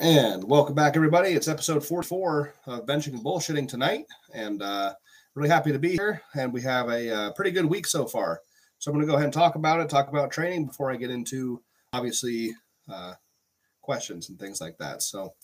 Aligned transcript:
And 0.00 0.42
welcome 0.42 0.74
back, 0.74 0.96
everybody. 0.96 1.28
It's 1.30 1.46
episode 1.46 1.86
44 1.86 2.52
of 2.66 2.84
Benching 2.84 3.12
and 3.12 3.24
Bullshitting 3.24 3.68
tonight. 3.68 4.06
And 4.34 4.60
uh, 4.60 4.92
really 5.36 5.48
happy 5.48 5.70
to 5.70 5.78
be 5.78 5.92
here. 5.92 6.20
And 6.34 6.52
we 6.52 6.62
have 6.62 6.88
a 6.88 7.14
uh, 7.14 7.32
pretty 7.34 7.52
good 7.52 7.64
week 7.64 7.86
so 7.86 8.04
far. 8.04 8.40
So 8.80 8.90
I'm 8.90 8.96
going 8.96 9.06
to 9.06 9.10
go 9.10 9.14
ahead 9.14 9.26
and 9.26 9.32
talk 9.32 9.54
about 9.54 9.78
it, 9.78 9.88
talk 9.88 10.08
about 10.08 10.32
training 10.32 10.66
before 10.66 10.90
I 10.90 10.96
get 10.96 11.12
into 11.12 11.62
obviously 11.92 12.56
uh, 12.92 13.14
questions 13.82 14.30
and 14.30 14.38
things 14.38 14.60
like 14.60 14.76
that. 14.78 15.00
So, 15.00 15.34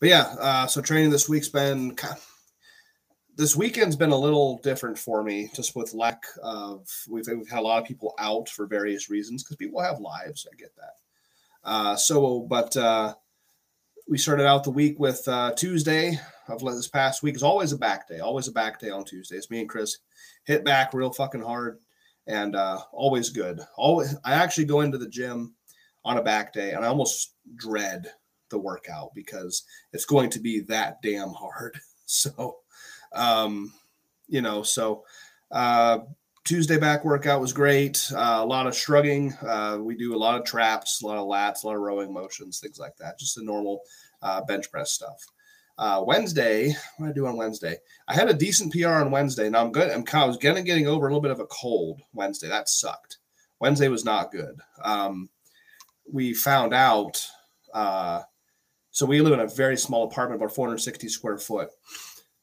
but 0.00 0.08
yeah, 0.08 0.34
uh, 0.40 0.66
so 0.66 0.80
training 0.80 1.10
this 1.10 1.28
week's 1.28 1.48
been 1.48 1.96
this 3.36 3.54
weekend's 3.54 3.94
been 3.94 4.10
a 4.10 4.18
little 4.18 4.58
different 4.64 4.98
for 4.98 5.22
me 5.22 5.50
just 5.54 5.76
with 5.76 5.94
lack 5.94 6.24
of 6.42 6.84
we've, 7.08 7.28
we've 7.28 7.48
had 7.48 7.60
a 7.60 7.62
lot 7.62 7.80
of 7.80 7.86
people 7.86 8.14
out 8.18 8.48
for 8.48 8.66
various 8.66 9.08
reasons 9.08 9.44
because 9.44 9.54
people 9.54 9.80
have 9.80 10.00
lives. 10.00 10.48
I 10.52 10.56
get 10.56 10.74
that. 10.74 10.94
Uh, 11.62 11.94
so, 11.94 12.40
but 12.40 12.76
uh, 12.76 13.14
we 14.10 14.18
started 14.18 14.44
out 14.44 14.64
the 14.64 14.70
week 14.72 14.98
with 14.98 15.26
uh, 15.28 15.52
Tuesday 15.52 16.18
of 16.48 16.60
this 16.60 16.88
past 16.88 17.22
week 17.22 17.36
is 17.36 17.44
always 17.44 17.70
a 17.70 17.78
back 17.78 18.08
day, 18.08 18.18
always 18.18 18.48
a 18.48 18.52
back 18.52 18.80
day 18.80 18.90
on 18.90 19.04
Tuesdays. 19.04 19.48
Me 19.50 19.60
and 19.60 19.68
Chris 19.68 19.98
hit 20.42 20.64
back 20.64 20.92
real 20.92 21.12
fucking 21.12 21.40
hard 21.40 21.78
and 22.26 22.56
uh, 22.56 22.80
always 22.92 23.30
good. 23.30 23.60
Always, 23.76 24.16
I 24.24 24.34
actually 24.34 24.64
go 24.64 24.80
into 24.80 24.98
the 24.98 25.08
gym 25.08 25.54
on 26.04 26.18
a 26.18 26.22
back 26.22 26.52
day 26.52 26.72
and 26.72 26.84
I 26.84 26.88
almost 26.88 27.34
dread 27.54 28.10
the 28.48 28.58
workout 28.58 29.10
because 29.14 29.62
it's 29.92 30.06
going 30.06 30.28
to 30.30 30.40
be 30.40 30.58
that 30.62 31.00
damn 31.02 31.30
hard. 31.30 31.78
So, 32.12 32.56
um, 33.12 33.72
you 34.26 34.42
know, 34.42 34.64
so 34.64 35.04
uh, 35.52 35.98
Tuesday 36.44 36.78
back 36.78 37.04
workout 37.04 37.40
was 37.40 37.52
great. 37.52 38.10
Uh, 38.12 38.40
a 38.40 38.44
lot 38.44 38.66
of 38.66 38.74
shrugging. 38.74 39.32
Uh, 39.34 39.78
we 39.80 39.96
do 39.96 40.14
a 40.14 40.18
lot 40.18 40.36
of 40.36 40.44
traps, 40.44 41.00
a 41.00 41.06
lot 41.06 41.18
of 41.18 41.28
lats, 41.28 41.62
a 41.62 41.66
lot 41.68 41.76
of 41.76 41.82
rowing 41.82 42.12
motions, 42.12 42.58
things 42.58 42.78
like 42.78 42.96
that. 42.96 43.18
Just 43.20 43.38
a 43.38 43.44
normal 43.44 43.82
uh, 44.22 44.42
bench 44.44 44.70
press 44.70 44.92
stuff. 44.92 45.24
Uh, 45.78 46.02
Wednesday, 46.06 46.74
what 46.98 47.06
did 47.06 47.12
I 47.12 47.14
do 47.14 47.26
on 47.26 47.36
Wednesday? 47.36 47.76
I 48.06 48.14
had 48.14 48.28
a 48.28 48.34
decent 48.34 48.72
PR 48.72 48.88
on 48.88 49.10
Wednesday. 49.10 49.48
Now 49.48 49.62
I'm 49.62 49.72
good. 49.72 49.90
I'm 49.90 50.04
kind 50.04 50.22
of, 50.22 50.26
I 50.26 50.28
was 50.28 50.36
getting 50.36 50.64
getting 50.64 50.86
over 50.86 51.06
a 51.06 51.10
little 51.10 51.22
bit 51.22 51.30
of 51.30 51.40
a 51.40 51.46
cold 51.46 52.02
Wednesday. 52.12 52.48
That 52.48 52.68
sucked. 52.68 53.16
Wednesday 53.60 53.88
was 53.88 54.04
not 54.04 54.30
good. 54.30 54.60
Um, 54.84 55.30
we 56.10 56.34
found 56.34 56.74
out. 56.74 57.24
Uh, 57.72 58.20
so 58.90 59.06
we 59.06 59.20
live 59.20 59.32
in 59.32 59.40
a 59.40 59.46
very 59.46 59.76
small 59.76 60.04
apartment, 60.04 60.42
about 60.42 60.54
460 60.54 61.08
square 61.08 61.38
foot, 61.38 61.70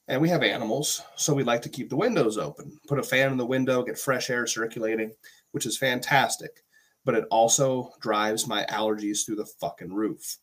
and 0.08 0.22
we 0.22 0.30
have 0.30 0.42
animals. 0.42 1.04
So 1.16 1.34
we 1.34 1.44
like 1.44 1.62
to 1.64 1.70
keep 1.70 1.90
the 1.90 1.96
windows 1.96 2.38
open, 2.38 2.80
put 2.88 3.00
a 3.00 3.04
fan 3.04 3.32
in 3.32 3.38
the 3.38 3.46
window, 3.46 3.84
get 3.84 4.00
fresh 4.00 4.30
air 4.30 4.48
circulating, 4.48 5.12
which 5.52 5.66
is 5.66 5.78
fantastic. 5.78 6.64
But 7.04 7.16
it 7.16 7.26
also 7.30 7.92
drives 8.00 8.48
my 8.48 8.66
allergies 8.66 9.26
through 9.26 9.36
the 9.36 9.46
fucking 9.46 9.94
roof. 9.94 10.38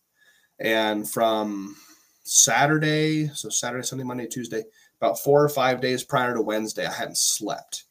And 0.58 1.08
from 1.08 1.76
Saturday, 2.22 3.28
so 3.28 3.48
Saturday, 3.48 3.84
Sunday, 3.84 4.04
Monday, 4.04 4.26
Tuesday, 4.26 4.64
about 5.00 5.18
four 5.18 5.42
or 5.42 5.48
five 5.48 5.80
days 5.80 6.04
prior 6.04 6.34
to 6.34 6.40
Wednesday, 6.40 6.86
I 6.86 6.92
hadn't 6.92 7.18
slept 7.18 7.84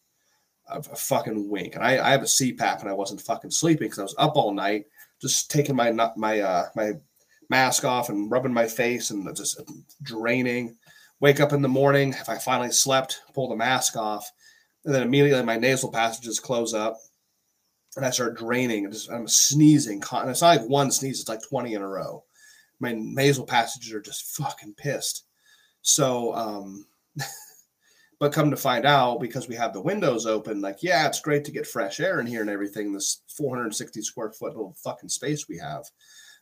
a, 0.68 0.80
a 0.80 0.96
fucking 0.96 1.50
wink. 1.50 1.76
And 1.76 1.84
I, 1.84 2.06
I, 2.06 2.12
have 2.12 2.22
a 2.22 2.26
CPAP 2.26 2.82
and 2.82 2.90
I 2.90 2.94
wasn't 2.94 3.22
fucking 3.22 3.52
sleeping 3.52 3.88
because 3.88 4.00
I 4.00 4.04
was 4.04 4.16
up 4.18 4.36
all 4.36 4.54
night, 4.54 4.86
just 5.22 5.52
taking 5.52 5.76
my 5.76 5.92
my 6.16 6.40
uh, 6.40 6.66
my 6.76 6.94
mask 7.50 7.86
off 7.86 8.10
and 8.10 8.32
rubbing 8.32 8.54
my 8.54 8.68
face 8.68 9.10
and 9.10 9.36
just 9.36 9.62
draining. 10.02 10.76
Wake 11.20 11.40
up 11.40 11.54
in 11.54 11.62
the 11.62 11.70
morning, 11.70 12.10
if 12.10 12.28
I 12.28 12.38
finally 12.38 12.72
slept, 12.72 13.22
pull 13.34 13.48
the 13.48 13.56
mask 13.56 13.96
off, 13.96 14.30
and 14.84 14.94
then 14.94 15.04
immediately 15.04 15.44
my 15.44 15.58
nasal 15.58 15.92
passages 15.92 16.40
close 16.40 16.74
up, 16.74 16.98
and 17.96 18.06
I 18.06 18.10
start 18.10 18.38
draining. 18.38 18.86
And 18.86 18.94
just, 18.94 19.10
I'm 19.12 19.28
sneezing, 19.28 20.04
and 20.12 20.30
it's 20.30 20.42
not 20.42 20.58
like 20.58 20.70
one 20.70 20.92
sneeze; 20.92 21.20
it's 21.20 21.30
like 21.30 21.48
twenty 21.48 21.76
in 21.76 21.82
a 21.82 21.88
row 21.88 22.24
my 22.84 22.94
nasal 22.96 23.46
passages 23.46 23.94
are 23.94 24.02
just 24.02 24.36
fucking 24.36 24.76
pissed. 24.76 25.26
So, 25.82 26.36
um, 26.36 26.86
but 28.20 28.34
come 28.34 28.52
to 28.52 28.58
find 28.58 28.86
out, 28.86 29.20
because 29.20 29.48
we 29.48 29.56
have 29.56 29.74
the 29.74 29.82
windows 29.82 30.26
open, 30.26 30.62
like, 30.62 30.84
yeah, 30.84 31.08
it's 31.08 31.22
great 31.22 31.44
to 31.46 31.52
get 31.52 31.66
fresh 31.66 32.00
air 32.00 32.20
in 32.20 32.28
here 32.28 32.42
and 32.42 32.50
everything, 32.50 32.94
this 32.94 33.22
460 33.30 34.02
square 34.02 34.32
foot 34.32 34.56
little 34.56 34.76
fucking 34.84 35.10
space 35.10 35.48
we 35.48 35.58
have. 35.58 35.86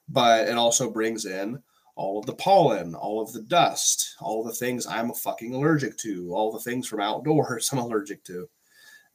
But 0.10 0.50
it 0.50 0.58
also 0.58 0.90
brings 0.90 1.26
in 1.26 1.62
all 1.96 2.20
of 2.20 2.26
the 2.26 2.36
pollen, 2.36 2.96
all 2.96 3.22
of 3.22 3.32
the 3.32 3.44
dust, 3.44 4.16
all 4.20 4.44
the 4.44 4.54
things 4.54 4.88
I'm 4.88 5.14
fucking 5.14 5.54
allergic 5.54 5.98
to, 6.00 6.34
all 6.34 6.52
the 6.52 6.60
things 6.60 6.88
from 6.88 7.00
outdoors 7.00 7.70
I'm 7.72 7.80
allergic 7.80 8.24
to. 8.26 8.50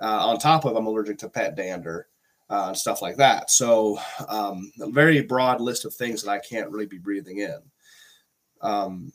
Uh, 0.01 0.28
on 0.28 0.39
top 0.39 0.65
of 0.65 0.77
I'm 0.77 0.87
allergic 0.87 1.19
to 1.19 1.28
pet 1.28 1.56
dander 1.56 2.09
uh, 2.49 2.67
and 2.69 2.77
stuff 2.77 3.03
like 3.03 3.17
that. 3.17 3.51
So, 3.51 3.99
um, 4.29 4.71
a 4.81 4.91
very 4.91 5.23
broad 5.23 5.61
list 5.61 5.84
of 5.84 5.95
things 5.95 6.23
that 6.23 6.31
I 6.31 6.39
can't 6.39 6.71
really 6.71 6.87
be 6.87 6.99
breathing 6.99 7.39
in. 7.39 7.59
Um, 8.61 9.12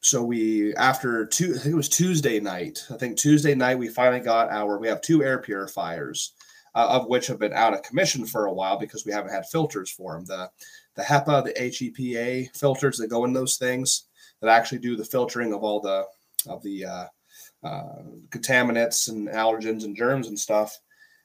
so 0.00 0.22
we 0.22 0.74
after 0.76 1.24
two, 1.24 1.54
I 1.54 1.58
think 1.58 1.72
it 1.72 1.76
was 1.76 1.88
Tuesday 1.88 2.38
night. 2.38 2.84
I 2.90 2.96
think 2.96 3.16
Tuesday 3.16 3.54
night 3.54 3.78
we 3.78 3.88
finally 3.88 4.20
got 4.20 4.50
our. 4.50 4.78
We 4.78 4.88
have 4.88 5.00
two 5.00 5.24
air 5.24 5.38
purifiers, 5.38 6.34
uh, 6.74 6.88
of 6.90 7.06
which 7.06 7.26
have 7.28 7.38
been 7.38 7.54
out 7.54 7.72
of 7.72 7.82
commission 7.82 8.26
for 8.26 8.46
a 8.46 8.52
while 8.52 8.78
because 8.78 9.06
we 9.06 9.12
haven't 9.12 9.32
had 9.32 9.46
filters 9.46 9.90
for 9.90 10.14
them. 10.14 10.26
The 10.26 10.50
the 10.96 11.02
HEPA, 11.02 11.44
the 11.44 11.54
HEPA 11.58 12.54
filters 12.54 12.98
that 12.98 13.08
go 13.08 13.24
in 13.24 13.32
those 13.32 13.56
things 13.56 14.04
that 14.42 14.50
actually 14.50 14.78
do 14.78 14.94
the 14.94 15.04
filtering 15.06 15.54
of 15.54 15.62
all 15.64 15.80
the 15.80 16.04
of 16.50 16.62
the 16.62 16.84
uh, 16.84 17.06
uh, 17.62 18.02
contaminants 18.28 19.08
and 19.08 19.28
allergens 19.28 19.84
and 19.84 19.96
germs 19.96 20.28
and 20.28 20.38
stuff 20.38 20.78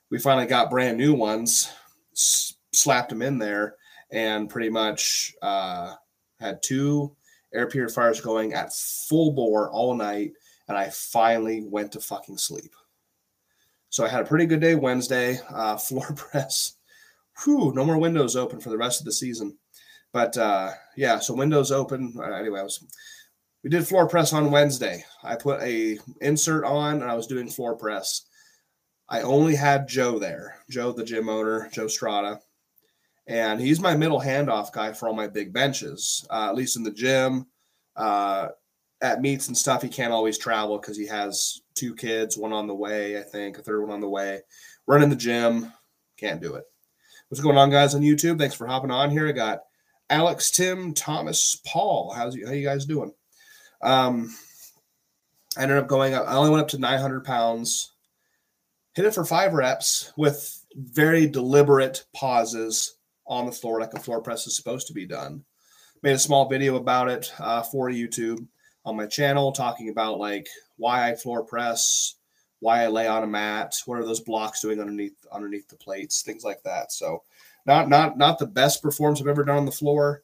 we 0.10 0.20
finally 0.20 0.48
got 0.48 0.70
brand 0.70 0.98
new 0.98 1.14
ones, 1.14 1.72
slapped 2.14 3.10
them 3.10 3.22
in 3.22 3.38
there, 3.38 3.76
and 4.12 4.50
pretty 4.50 4.70
much 4.70 5.34
uh, 5.42 5.94
had 6.40 6.62
two 6.64 7.16
air 7.54 7.68
purifiers 7.68 8.22
going 8.22 8.54
at 8.54 8.74
full 8.74 9.32
bore 9.34 9.72
all 9.72 9.96
night. 9.96 10.32
And 10.68 10.78
I 10.78 10.90
finally 10.90 11.64
went 11.66 11.92
to 11.94 12.00
fucking 12.00 12.38
sleep. 12.38 12.72
So 13.90 14.06
I 14.06 14.10
had 14.10 14.22
a 14.22 14.26
pretty 14.26 14.46
good 14.46 14.62
day 14.62 14.76
Wednesday. 14.76 15.40
Uh, 15.50 15.78
floor 15.78 16.12
press. 16.16 16.76
Whew, 17.44 17.74
no 17.74 17.86
more 17.86 17.98
windows 17.98 18.36
open 18.36 18.60
for 18.60 18.70
the 18.70 18.78
rest 18.78 19.02
of 19.02 19.06
the 19.06 19.12
season. 19.12 19.58
But 20.12 20.38
uh, 20.38 20.72
yeah, 20.98 21.20
so 21.20 21.34
windows 21.34 21.72
open. 21.72 22.16
Uh, 22.18 22.34
anyway, 22.34 22.60
I 22.60 22.64
was 22.64 22.84
we 23.64 23.70
did 23.70 23.88
floor 23.88 24.08
press 24.08 24.34
on 24.34 24.52
Wednesday. 24.52 25.04
I 25.24 25.36
put 25.36 25.62
a 25.62 26.00
insert 26.22 26.64
on 26.64 27.02
and 27.02 27.12
I 27.12 27.16
was 27.16 27.28
doing 27.28 27.50
floor 27.50 27.76
press. 27.76 28.26
I 29.10 29.22
only 29.22 29.56
had 29.56 29.88
Joe 29.88 30.20
there, 30.20 30.58
Joe, 30.70 30.92
the 30.92 31.04
gym 31.04 31.30
owner, 31.30 31.68
Joe 31.72 31.88
Strada. 31.88 32.40
And 33.26 33.60
he's 33.60 33.80
my 33.80 33.96
middle 33.96 34.20
handoff 34.20 34.72
guy 34.72 34.94
for 34.94 35.08
all 35.08 35.16
my 35.16 35.28
big 35.28 35.52
benches, 35.52 36.26
uh, 36.30 36.48
at 36.50 36.56
least 36.56 36.78
in 36.78 36.84
the 36.84 36.92
gym. 36.92 37.48
Uh, 37.96 38.50
at 39.02 39.22
meets 39.22 39.48
and 39.48 39.58
stuff, 39.58 39.82
he 39.82 39.90
can't 39.90 40.14
always 40.14 40.38
travel 40.38 40.78
because 40.78 40.98
he 40.98 41.08
has 41.08 41.62
two 41.74 41.96
kids, 41.96 42.38
one 42.38 42.54
on 42.54 42.68
the 42.68 42.76
way, 42.76 43.18
I 43.18 43.22
think, 43.22 43.58
a 43.58 43.62
third 43.62 43.82
one 43.82 43.92
on 43.92 44.02
the 44.02 44.10
way. 44.10 44.42
Running 44.88 45.10
the 45.10 45.16
gym, 45.16 45.72
can't 46.18 46.42
do 46.42 46.56
it. 46.56 46.66
What's 47.30 47.42
going 47.42 47.58
on, 47.58 47.70
guys, 47.70 47.96
on 47.96 48.02
YouTube? 48.02 48.38
Thanks 48.38 48.56
for 48.56 48.68
hopping 48.68 48.92
on 48.92 49.10
here. 49.10 49.28
I 49.28 49.32
got 49.32 49.62
Alex, 50.10 50.52
Tim, 50.52 50.94
Thomas, 50.94 51.62
Paul. 51.66 52.12
How's 52.12 52.36
you, 52.36 52.46
how 52.46 52.54
you 52.54 52.66
guys 52.66 52.86
doing? 52.86 53.14
Um, 53.82 54.36
I 55.58 55.64
ended 55.64 55.78
up 55.78 55.88
going 55.88 56.14
up. 56.14 56.28
I 56.28 56.36
only 56.36 56.50
went 56.50 56.62
up 56.62 56.68
to 56.70 56.78
900 56.78 57.24
pounds 57.24 57.94
hit 58.94 59.06
it 59.06 59.14
for 59.14 59.26
five 59.26 59.54
reps 59.54 60.12
with 60.18 60.66
very 60.76 61.28
deliberate 61.28 62.06
pauses 62.14 62.98
on 63.28 63.46
the 63.46 63.52
floor, 63.52 63.80
like 63.80 63.94
a 63.94 64.00
floor 64.00 64.22
press 64.22 64.48
is 64.48 64.56
supposed 64.56 64.88
to 64.88 64.94
be 64.94 65.06
done. 65.06 65.44
Made 66.02 66.14
a 66.14 66.20
small 66.20 66.50
video 66.50 66.76
about 66.76 67.10
it 67.10 67.32
uh, 67.40 67.62
for 67.62 67.90
YouTube 67.90 68.46
on 68.86 68.96
my 68.96 69.06
channel, 69.06 69.52
talking 69.52 69.90
about 69.90 70.20
like 70.20 70.48
why 70.78 71.10
I 71.10 71.16
floor 71.16 71.44
press, 71.44 72.16
why 72.60 72.84
I 72.84 72.88
lay 72.88 73.08
on 73.08 73.24
a 73.24 73.28
mat, 73.28 73.82
what 73.86 74.00
are 74.00 74.06
those 74.06 74.22
blocks 74.22 74.62
doing 74.62 74.80
underneath 74.80 75.16
underneath 75.32 75.68
the 75.68 75.76
plates, 75.76 76.22
things 76.22 76.44
like 76.44 76.64
that. 76.64 76.92
So, 76.92 77.24
not 77.66 77.90
not 77.90 78.18
not 78.18 78.40
the 78.40 78.48
best 78.48 78.82
performance 78.82 79.22
I've 79.22 79.28
ever 79.28 79.44
done 79.44 79.58
on 79.58 79.66
the 79.66 79.72
floor. 79.72 80.24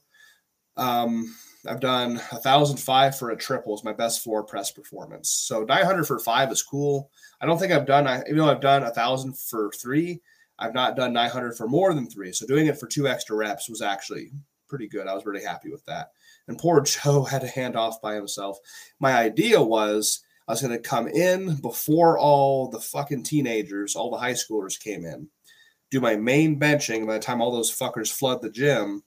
Um, 0.77 1.35
I've 1.67 1.79
done 1.79 2.21
a 2.31 2.37
thousand 2.37 2.77
five 2.77 3.17
for 3.17 3.31
a 3.31 3.37
triple 3.37 3.75
is 3.75 3.83
my 3.83 3.93
best 3.93 4.23
floor 4.23 4.43
press 4.43 4.71
performance. 4.71 5.29
So 5.29 5.63
900 5.63 6.05
for 6.05 6.19
five 6.19 6.51
is 6.51 6.63
cool. 6.63 7.09
I 7.41 7.45
don't 7.45 7.57
think 7.57 7.71
I've 7.71 7.85
done, 7.85 8.07
even 8.25 8.37
though 8.37 8.49
I've 8.49 8.61
done 8.61 8.83
a 8.83 8.91
thousand 8.91 9.37
for 9.37 9.71
three, 9.71 10.21
I've 10.57 10.73
not 10.73 10.95
done 10.95 11.13
900 11.13 11.57
for 11.57 11.67
more 11.67 11.93
than 11.93 12.07
three. 12.07 12.31
So 12.31 12.45
doing 12.45 12.67
it 12.67 12.79
for 12.79 12.87
two 12.87 13.07
extra 13.07 13.35
reps 13.35 13.69
was 13.69 13.81
actually 13.81 14.31
pretty 14.67 14.87
good. 14.87 15.07
I 15.07 15.13
was 15.13 15.25
really 15.25 15.43
happy 15.43 15.69
with 15.69 15.85
that. 15.85 16.11
And 16.47 16.57
poor 16.57 16.81
Joe 16.83 17.23
had 17.23 17.41
to 17.41 17.47
hand 17.47 17.75
off 17.75 18.01
by 18.01 18.15
himself. 18.15 18.57
My 18.99 19.13
idea 19.13 19.61
was 19.61 20.21
I 20.47 20.51
was 20.51 20.61
going 20.61 20.73
to 20.73 20.79
come 20.79 21.07
in 21.07 21.55
before 21.57 22.17
all 22.17 22.69
the 22.69 22.79
fucking 22.79 23.23
teenagers, 23.23 23.95
all 23.95 24.11
the 24.11 24.17
high 24.17 24.33
schoolers 24.33 24.79
came 24.79 25.05
in, 25.05 25.27
do 25.91 25.99
my 25.99 26.15
main 26.15 26.59
benching. 26.59 27.07
By 27.07 27.13
the 27.13 27.19
time 27.19 27.41
all 27.41 27.51
those 27.51 27.71
fuckers 27.71 28.11
flood 28.11 28.41
the 28.41 28.49
gym, 28.49 29.03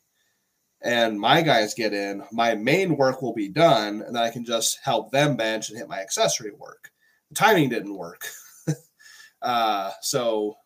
and 0.82 1.18
my 1.18 1.42
guys 1.42 1.74
get 1.74 1.92
in, 1.92 2.22
my 2.32 2.54
main 2.54 2.96
work 2.96 3.20
will 3.22 3.34
be 3.34 3.48
done, 3.48 4.02
and 4.02 4.14
then 4.14 4.22
I 4.22 4.30
can 4.30 4.44
just 4.44 4.78
help 4.82 5.10
them 5.10 5.36
bench 5.36 5.68
and 5.68 5.78
hit 5.78 5.88
my 5.88 6.00
accessory 6.00 6.52
work. 6.52 6.90
The 7.30 7.34
timing 7.34 7.68
didn't 7.68 7.96
work. 7.96 8.26
uh, 9.42 9.90
so 10.02 10.56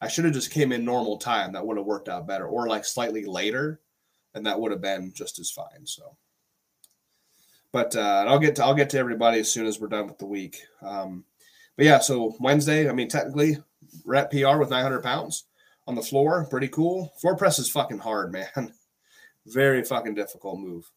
I 0.00 0.08
should 0.08 0.24
have 0.24 0.34
just 0.34 0.50
came 0.50 0.72
in 0.72 0.84
normal 0.84 1.18
time. 1.18 1.52
That 1.52 1.66
would 1.66 1.76
have 1.76 1.86
worked 1.86 2.08
out 2.08 2.26
better, 2.26 2.46
or 2.46 2.68
like 2.68 2.84
slightly 2.84 3.24
later. 3.24 3.80
and 4.34 4.44
that 4.46 4.60
would 4.60 4.72
have 4.72 4.80
been 4.82 5.12
just 5.14 5.38
as 5.38 5.50
fine. 5.50 5.84
So, 5.86 6.16
but 7.72 7.94
uh, 7.96 8.24
I'll 8.26 8.38
get 8.38 8.56
to 8.56 8.64
I'll 8.64 8.74
get 8.74 8.90
to 8.90 8.98
everybody 8.98 9.40
as 9.40 9.50
soon 9.50 9.66
as 9.66 9.80
we're 9.80 9.88
done 9.88 10.06
with 10.06 10.18
the 10.18 10.26
week. 10.26 10.62
Um, 10.82 11.24
but 11.76 11.86
yeah, 11.86 11.98
so 11.98 12.34
Wednesday, 12.40 12.88
I 12.88 12.92
mean, 12.92 13.08
technically, 13.08 13.58
at 14.14 14.30
PR 14.30 14.58
with 14.58 14.70
900 14.70 15.02
pounds 15.02 15.44
on 15.86 15.94
the 15.94 16.02
floor. 16.02 16.46
Pretty 16.50 16.68
cool. 16.68 17.12
Floor 17.20 17.36
press 17.36 17.58
is 17.58 17.70
fucking 17.70 17.98
hard, 17.98 18.32
man. 18.56 18.72
Very 19.46 19.82
fucking 19.84 20.14
difficult 20.14 20.58
move. 20.58 20.90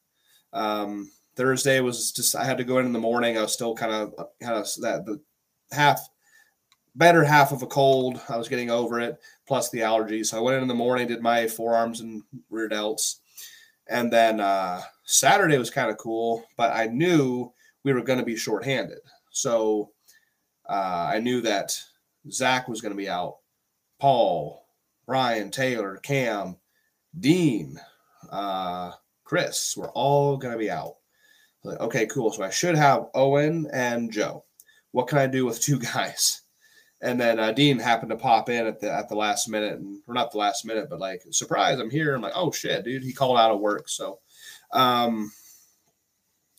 Um, 0.53 1.11
Thursday 1.35 1.79
was 1.79 2.11
just 2.11 2.35
I 2.35 2.43
had 2.43 2.57
to 2.57 2.63
go 2.63 2.79
in 2.79 2.85
in 2.85 2.93
the 2.93 2.99
morning. 2.99 3.37
I 3.37 3.41
was 3.41 3.53
still 3.53 3.75
kind 3.75 3.91
of 3.91 4.13
kind 4.41 4.55
of 4.55 4.67
that 4.81 5.05
the 5.05 5.21
half 5.71 6.07
better 6.95 7.23
half 7.23 7.51
of 7.51 7.61
a 7.61 7.67
cold. 7.67 8.19
I 8.27 8.37
was 8.37 8.49
getting 8.49 8.71
over 8.71 8.99
it, 8.99 9.19
plus 9.47 9.69
the 9.69 9.79
allergies. 9.79 10.27
So 10.27 10.37
I 10.37 10.41
went 10.41 10.57
in 10.57 10.63
in 10.63 10.67
the 10.67 10.73
morning, 10.73 11.07
did 11.07 11.21
my 11.21 11.47
forearms 11.47 12.01
and 12.01 12.23
rear 12.49 12.67
delts, 12.67 13.17
and 13.87 14.11
then 14.11 14.39
uh, 14.39 14.81
Saturday 15.03 15.57
was 15.57 15.69
kind 15.69 15.91
of 15.91 15.97
cool. 15.97 16.43
But 16.57 16.73
I 16.73 16.87
knew 16.87 17.51
we 17.83 17.93
were 17.93 18.03
going 18.03 18.19
to 18.19 18.25
be 18.25 18.35
shorthanded, 18.35 18.99
so 19.31 19.91
uh, 20.67 21.11
I 21.13 21.19
knew 21.19 21.41
that 21.41 21.79
Zach 22.31 22.67
was 22.67 22.81
going 22.81 22.93
to 22.93 22.97
be 22.97 23.09
out, 23.09 23.37
Paul, 23.99 24.65
Ryan, 25.05 25.51
Taylor, 25.51 25.97
Cam, 25.97 26.57
Dean, 27.19 27.79
uh, 28.29 28.91
Chris. 29.23 29.75
We're 29.75 29.91
all 29.91 30.37
going 30.37 30.53
to 30.53 30.59
be 30.59 30.71
out. 30.71 30.95
Like, 31.63 31.79
okay, 31.79 32.05
cool. 32.07 32.31
So 32.31 32.43
I 32.43 32.49
should 32.49 32.75
have 32.75 33.07
Owen 33.13 33.67
and 33.73 34.11
Joe. 34.11 34.45
What 34.91 35.07
can 35.07 35.17
I 35.17 35.27
do 35.27 35.45
with 35.45 35.61
two 35.61 35.79
guys? 35.93 36.41
And 37.01 37.19
then 37.21 37.39
uh, 37.39 37.51
Dean 37.51 37.77
happened 37.77 38.09
to 38.09 38.17
pop 38.17 38.49
in 38.49 38.65
at 38.65 38.79
the 38.79 38.91
at 38.91 39.07
the 39.07 39.15
last 39.15 39.47
minute, 39.47 39.73
and 39.73 40.01
or 40.07 40.15
not 40.15 40.31
the 40.31 40.39
last 40.39 40.65
minute, 40.65 40.89
but 40.89 40.99
like 40.99 41.21
surprise, 41.29 41.79
I'm 41.79 41.91
here. 41.91 42.15
I'm 42.15 42.23
like, 42.23 42.33
oh 42.35 42.51
shit, 42.51 42.83
dude, 42.83 43.03
he 43.03 43.13
called 43.13 43.37
out 43.37 43.51
of 43.51 43.59
work. 43.59 43.87
So, 43.87 44.17
um, 44.73 45.31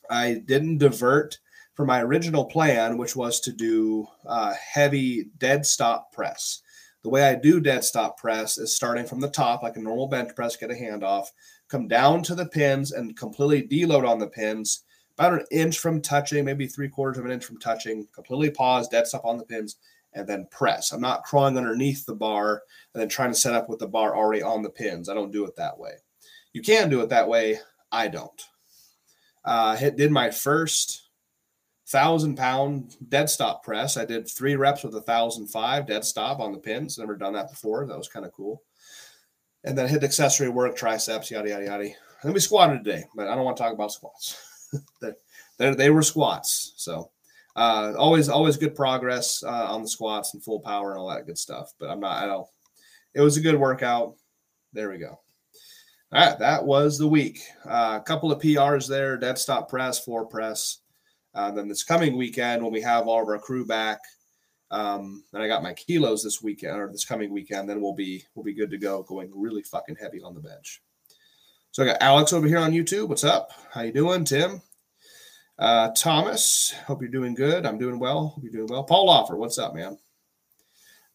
I 0.09 0.35
didn't 0.47 0.79
divert 0.79 1.39
from 1.75 1.89
my 1.89 2.03
original 2.03 2.45
plan, 2.45 2.99
which 2.99 3.17
was 3.17 3.41
to 3.41 3.53
do 3.53 4.07
uh, 4.27 4.55
heavy 4.55 5.31
dead 5.39 5.67
stop 5.67 6.13
press. 6.13 6.63
The 7.03 7.09
way 7.09 7.23
I 7.23 7.35
do 7.35 7.61
dead 7.61 7.85
stop 7.85 8.19
press 8.19 8.59
is 8.59 8.75
starting 8.75 9.07
from 9.07 9.21
the 9.21 9.31
top, 9.31 9.63
like 9.63 9.77
a 9.77 9.81
normal 9.81 10.09
bench 10.09 10.35
press, 10.35 10.57
get 10.57 10.71
a 10.71 10.75
handoff, 10.75 11.27
come 11.69 11.89
down 11.89 12.23
to 12.25 12.35
the 12.35 12.47
pins 12.47 12.93
and 12.93 13.17
completely 13.17 13.63
deload 13.69 14.09
on 14.09 14.19
the 14.19 14.27
pins, 14.27 14.85
about 15.19 15.35
an 15.35 15.47
inch 15.51 15.79
from 15.79 16.01
touching, 16.01 16.45
maybe 16.45 16.67
three 16.67 16.89
quarters 16.89 17.19
of 17.19 17.25
an 17.25 17.31
inch 17.33 17.45
from 17.45 17.59
touching, 17.59 18.07
completely 18.13 18.51
pause, 18.51 18.89
dead 18.89 19.07
stop 19.07 19.25
on 19.25 19.37
the 19.37 19.45
pins, 19.45 19.77
and 20.13 20.27
then 20.27 20.47
press. 20.51 20.93
I'm 20.93 21.01
not 21.01 21.25
crawling 21.25 21.57
underneath 21.57 22.07
the 22.07 22.15
bar 22.15 22.63
and 22.95 23.01
then 23.01 23.09
trying 23.09 23.33
to 23.33 23.39
set 23.39 23.55
up 23.55 23.69
with 23.69 23.79
the 23.79 23.89
bar 23.89 24.17
already 24.17 24.43
on 24.43 24.63
the 24.63 24.71
pins. 24.71 25.09
I 25.09 25.15
don't 25.15 25.33
do 25.33 25.45
it 25.45 25.57
that 25.57 25.79
way. 25.79 25.93
You 26.53 26.63
can 26.63 26.89
do 26.89 27.01
it 27.01 27.09
that 27.11 27.29
way. 27.29 27.59
I 27.93 28.09
don't. 28.09 28.43
Uh, 29.45 29.77
hit, 29.77 29.97
did 29.97 30.11
my 30.11 30.31
first 30.31 31.09
thousand 31.89 32.37
pound 32.37 32.97
dead 33.09 33.31
stop 33.31 33.65
press. 33.65 33.97
I 33.97 34.05
did 34.05 34.29
three 34.29 34.57
reps 34.57 34.85
with 34.85 34.95
a 34.95 35.03
thousand 35.03 35.49
five 35.49 35.87
dead 35.87 36.05
stop 36.05 36.39
on 36.39 36.53
the 36.53 36.59
pins. 36.59 36.99
Never 36.99 37.17
done 37.17 37.33
that 37.33 37.51
before. 37.51 37.87
That 37.87 37.99
was 37.99 38.09
kind 38.09 38.27
of 38.27 38.33
cool. 38.33 38.63
And 39.65 39.77
then 39.77 39.89
hit 39.89 40.05
accessory 40.05 40.49
work, 40.49 40.77
triceps, 40.77 41.31
yada 41.31 41.49
yada 41.49 41.65
yada. 41.65 41.91
And 42.23 42.33
we 42.33 42.41
squatted 42.41 42.85
today, 42.85 43.05
but 43.15 43.29
I 43.29 43.35
don't 43.35 43.45
want 43.45 43.57
to 43.57 43.63
talk 43.63 43.73
about 43.73 43.93
squats. 43.93 44.71
they, 45.59 45.75
they 45.75 45.91
were 45.91 46.03
squats. 46.03 46.73
So 46.77 47.11
uh, 47.59 47.93
always 47.99 48.29
always 48.29 48.57
good 48.57 48.77
progress 48.77 49.43
uh, 49.43 49.67
on 49.73 49.83
the 49.83 49.89
squats 49.89 50.35
and 50.35 50.43
full 50.43 50.61
power 50.61 50.93
and 50.93 51.01
all 51.01 51.09
that 51.09 51.27
good 51.27 51.39
stuff. 51.39 51.73
But 51.79 51.91
I'm 51.91 52.01
not. 52.01 52.23
I 52.23 52.27
don't. 52.27 52.47
It 53.15 53.21
was 53.21 53.37
a 53.37 53.41
good 53.41 53.59
workout. 53.59 54.15
There 54.73 54.91
we 54.91 54.99
go. 54.99 55.19
All 56.13 56.27
right, 56.27 56.39
that 56.39 56.65
was 56.65 56.99
the 56.99 57.09
week. 57.09 57.43
Uh, 57.67 57.99
a 58.01 58.05
couple 58.05 58.31
of 58.31 58.41
PRs 58.41 58.89
there: 58.89 59.17
dead 59.17 59.39
stop 59.39 59.69
press, 59.69 59.99
floor 59.99 60.25
press. 60.25 60.79
Uh, 61.35 61.51
then 61.51 61.69
this 61.69 61.83
coming 61.83 62.17
weekend, 62.17 62.63
when 62.63 62.73
we 62.73 62.81
have 62.81 63.09
all 63.09 63.23
of 63.23 63.29
our 63.29 63.39
crew 63.39 63.67
back, 63.67 63.99
um, 64.71 65.25
and 65.33 65.43
I 65.43 65.49
got 65.49 65.63
my 65.63 65.75
kilos 65.75 66.23
this 66.23 66.43
weekend 66.43 66.77
or 66.79 66.89
this 66.91 67.05
coming 67.05 67.31
weekend, 67.31 67.69
then 67.69 67.81
we'll 67.81 67.95
be 67.95 68.25
we'll 68.35 68.45
be 68.45 68.55
good 68.55 68.71
to 68.71 68.79
go, 68.79 69.03
going 69.03 69.31
really 69.35 69.63
fucking 69.63 69.97
heavy 69.97 70.23
on 70.23 70.35
the 70.35 70.41
bench. 70.41 70.83
So 71.71 71.83
I 71.83 71.87
got 71.87 72.03
Alex 72.03 72.33
over 72.33 72.47
here 72.47 72.59
on 72.59 72.73
YouTube. 72.73 73.09
What's 73.09 73.25
up? 73.25 73.53
How 73.73 73.83
you 73.83 73.93
doing, 73.93 74.25
Tim? 74.25 74.63
Uh, 75.59 75.91
Thomas, 75.97 76.75
hope 76.87 77.01
you're 77.01 77.11
doing 77.11 77.35
good. 77.35 77.67
I'm 77.67 77.79
doing 77.79 77.99
well. 77.99 78.29
Hope 78.29 78.45
you're 78.45 78.53
doing 78.53 78.69
well. 78.69 78.85
Paul 78.85 79.09
Offer, 79.09 79.37
what's 79.37 79.59
up, 79.59 79.75
man? 79.75 79.99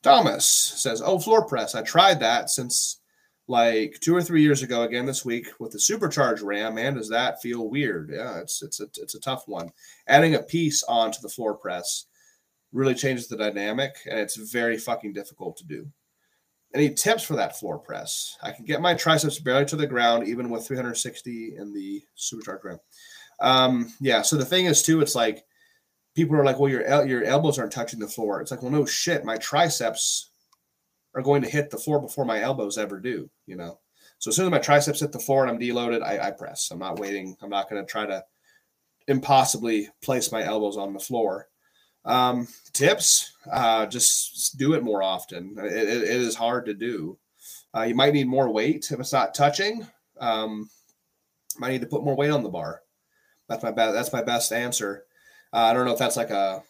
Thomas 0.02 0.46
says, 0.46 1.02
"Oh, 1.02 1.20
floor 1.20 1.46
press. 1.46 1.76
I 1.76 1.82
tried 1.82 2.20
that 2.20 2.50
since 2.50 3.00
like 3.48 3.98
two 4.00 4.16
or 4.16 4.22
three 4.22 4.42
years 4.42 4.64
ago 4.64 4.84
again 4.84 5.06
this 5.06 5.26
week 5.26 5.48
with 5.60 5.72
the 5.72 5.80
supercharged 5.80 6.42
ram 6.42 6.76
man 6.76 6.94
does 6.94 7.10
that 7.10 7.42
feel 7.42 7.70
weird 7.70 8.10
yeah 8.14 8.40
it's 8.40 8.64
it's 8.64 8.80
a, 8.80 8.86
it's 8.96 9.16
a 9.16 9.20
tough 9.20 9.44
one 9.48 9.70
adding 10.08 10.36
a 10.36 10.42
piece 10.42 10.82
onto 10.84 11.20
the 11.22 11.28
floor 11.28 11.54
press 11.54 12.06
really 12.74 12.96
changes 12.96 13.28
the 13.28 13.38
dynamic 13.38 13.96
and 14.10 14.20
it's 14.20 14.36
very 14.52 14.78
fucking 14.78 15.14
difficult 15.14 15.56
to 15.58 15.66
do 15.66 15.88
any 16.74 16.90
tips 16.90 17.24
for 17.24 17.36
that 17.36 17.58
floor 17.58 17.78
press 17.78 18.38
i 18.42 18.52
can 18.52 18.66
get 18.66 18.82
my 18.82 18.94
triceps 18.94 19.40
barely 19.40 19.66
to 19.66 19.76
the 19.76 19.88
ground 19.88 20.28
even 20.28 20.50
with 20.50 20.68
360 20.68 21.56
in 21.58 21.74
the 21.74 22.04
supercharged 22.16 22.66
ram 22.66 22.80
um 23.40 23.94
yeah 24.02 24.22
so 24.22 24.36
the 24.36 24.46
thing 24.46 24.66
is 24.66 24.82
too 24.82 25.00
it's 25.00 25.16
like 25.16 25.44
people 26.16 26.36
are 26.36 26.44
like 26.44 26.60
well 26.60 26.70
your 26.70 26.84
el- 26.84 27.08
your 27.08 27.24
elbows 27.24 27.58
aren't 27.58 27.72
touching 27.72 28.00
the 28.00 28.08
floor 28.08 28.42
it's 28.42 28.52
like 28.52 28.62
well 28.62 28.72
no 28.72 28.86
shit 28.86 29.24
my 29.24 29.38
triceps 29.38 30.32
are 31.16 31.22
going 31.22 31.42
to 31.42 31.50
hit 31.50 31.70
the 31.70 31.78
floor 31.78 32.00
before 32.00 32.26
my 32.26 32.42
elbows 32.42 32.78
ever 32.78 33.00
do, 33.00 33.30
you 33.46 33.56
know. 33.56 33.80
So 34.20 34.30
as 34.30 34.36
soon 34.36 34.46
as 34.46 34.52
my 34.52 34.60
triceps 34.60 35.02
hit 35.02 35.12
the 35.12 35.20
floor 35.20 35.46
and 35.46 35.52
I'm 35.52 35.60
deloaded, 35.60 36.02
I, 36.02 36.28
I 36.28 36.32
press. 36.32 36.70
I'm 36.72 36.80
not 36.80 37.00
waiting. 37.00 37.36
I'm 37.42 37.50
not 37.50 37.70
going 37.70 37.84
to 37.84 37.92
try 37.92 38.06
to 38.06 38.24
impossibly 39.08 39.90
place 40.02 40.32
my 40.32 40.44
elbows 40.44 40.78
on 40.78 40.94
the 40.94 41.00
floor. 41.00 41.48
Um, 42.06 42.48
tips: 42.74 43.34
uh, 43.52 43.86
just 43.86 44.58
do 44.58 44.74
it 44.74 44.84
more 44.84 45.02
often. 45.02 45.56
It, 45.58 45.72
it, 45.72 46.04
it 46.04 46.22
is 46.22 46.36
hard 46.36 46.66
to 46.66 46.74
do. 46.74 47.18
Uh, 47.76 47.84
you 47.84 47.96
might 47.96 48.14
need 48.14 48.28
more 48.28 48.52
weight 48.52 48.92
if 48.92 49.00
it's 49.00 49.14
not 49.14 49.34
touching. 49.34 49.88
Um, 50.20 50.70
might 51.58 51.72
need 51.72 51.82
to 51.82 51.88
put 51.88 52.04
more 52.04 52.16
weight 52.16 52.32
on 52.32 52.44
the 52.44 52.50
bar. 52.50 52.82
That's 53.50 53.64
my 53.64 53.72
best. 53.72 53.94
That's 53.94 54.14
my 54.14 54.24
best 54.24 54.52
answer. 54.52 55.06
Uh, 55.52 55.58
I 55.58 55.74
don't 55.74 55.86
know 55.86 55.94
if 55.94 56.00
that's 56.00 56.18
like 56.18 56.30
a 56.30 56.64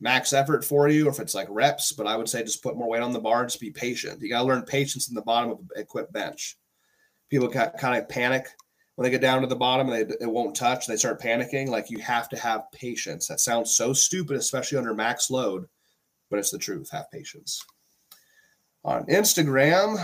max 0.00 0.32
effort 0.32 0.64
for 0.64 0.88
you 0.88 1.06
or 1.06 1.10
if 1.10 1.20
it's 1.20 1.34
like 1.34 1.48
reps, 1.50 1.92
but 1.92 2.06
I 2.06 2.16
would 2.16 2.28
say 2.28 2.42
just 2.42 2.62
put 2.62 2.76
more 2.76 2.88
weight 2.88 3.02
on 3.02 3.12
the 3.12 3.20
bar 3.20 3.40
and 3.40 3.50
just 3.50 3.60
be 3.60 3.70
patient. 3.70 4.20
You 4.20 4.30
got 4.30 4.42
to 4.42 4.48
learn 4.48 4.62
patience 4.62 5.08
in 5.08 5.14
the 5.14 5.22
bottom 5.22 5.50
of 5.50 5.58
an 5.58 5.68
equipped 5.76 6.12
bench. 6.12 6.56
People 7.28 7.48
kind 7.48 7.98
of 7.98 8.08
panic 8.08 8.48
when 9.00 9.06
they 9.06 9.10
get 9.12 9.22
down 9.22 9.40
to 9.40 9.46
the 9.46 9.56
bottom 9.56 9.88
and 9.88 10.10
they, 10.10 10.14
it 10.20 10.30
won't 10.30 10.54
touch. 10.54 10.86
They 10.86 10.94
start 10.94 11.22
panicking. 11.22 11.68
Like 11.68 11.88
you 11.88 12.00
have 12.00 12.28
to 12.28 12.36
have 12.38 12.70
patience. 12.70 13.28
That 13.28 13.40
sounds 13.40 13.74
so 13.74 13.94
stupid, 13.94 14.36
especially 14.36 14.76
under 14.76 14.92
max 14.92 15.30
load, 15.30 15.64
but 16.28 16.38
it's 16.38 16.50
the 16.50 16.58
truth. 16.58 16.90
Have 16.90 17.10
patience. 17.10 17.64
On 18.84 19.06
Instagram, 19.06 19.96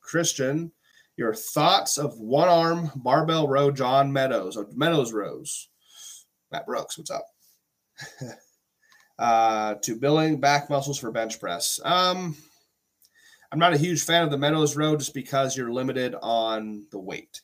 Christian, 0.00 0.72
your 1.18 1.34
thoughts 1.34 1.98
of 1.98 2.18
one 2.18 2.48
arm 2.48 2.90
barbell 2.96 3.46
row 3.46 3.70
John 3.70 4.10
Meadows 4.10 4.56
or 4.56 4.66
Meadows 4.72 5.12
rows. 5.12 5.68
Matt 6.50 6.64
Brooks, 6.64 6.96
what's 6.96 7.10
up? 7.10 7.26
uh, 9.18 9.74
to 9.74 9.94
building 9.94 10.40
back 10.40 10.70
muscles 10.70 10.98
for 10.98 11.10
bench 11.10 11.38
press. 11.38 11.78
Um, 11.84 12.34
I'm 13.52 13.58
not 13.58 13.74
a 13.74 13.78
huge 13.78 14.02
fan 14.02 14.22
of 14.24 14.30
the 14.30 14.38
Meadows 14.38 14.74
row 14.74 14.96
just 14.96 15.12
because 15.12 15.54
you're 15.54 15.70
limited 15.70 16.14
on 16.22 16.86
the 16.92 16.98
weight. 16.98 17.42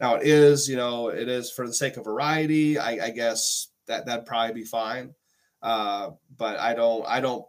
Now 0.00 0.16
it 0.16 0.26
is, 0.26 0.68
you 0.68 0.76
know, 0.76 1.08
it 1.08 1.28
is 1.28 1.50
for 1.50 1.66
the 1.66 1.72
sake 1.72 1.96
of 1.96 2.04
variety. 2.04 2.78
I, 2.78 3.06
I 3.06 3.10
guess 3.10 3.68
that 3.86 4.06
that'd 4.06 4.26
probably 4.26 4.54
be 4.54 4.64
fine. 4.64 5.14
Uh, 5.62 6.10
but 6.36 6.58
I 6.58 6.74
don't, 6.74 7.06
I 7.06 7.20
don't 7.20 7.44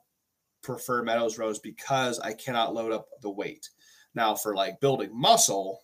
prefer 0.63 1.03
Meadows 1.03 1.37
rows 1.37 1.59
because 1.59 2.19
I 2.19 2.33
cannot 2.33 2.73
load 2.73 2.91
up 2.91 3.07
the 3.21 3.29
weight. 3.29 3.69
Now 4.13 4.35
for 4.35 4.55
like 4.55 4.79
building 4.79 5.09
muscle, 5.11 5.81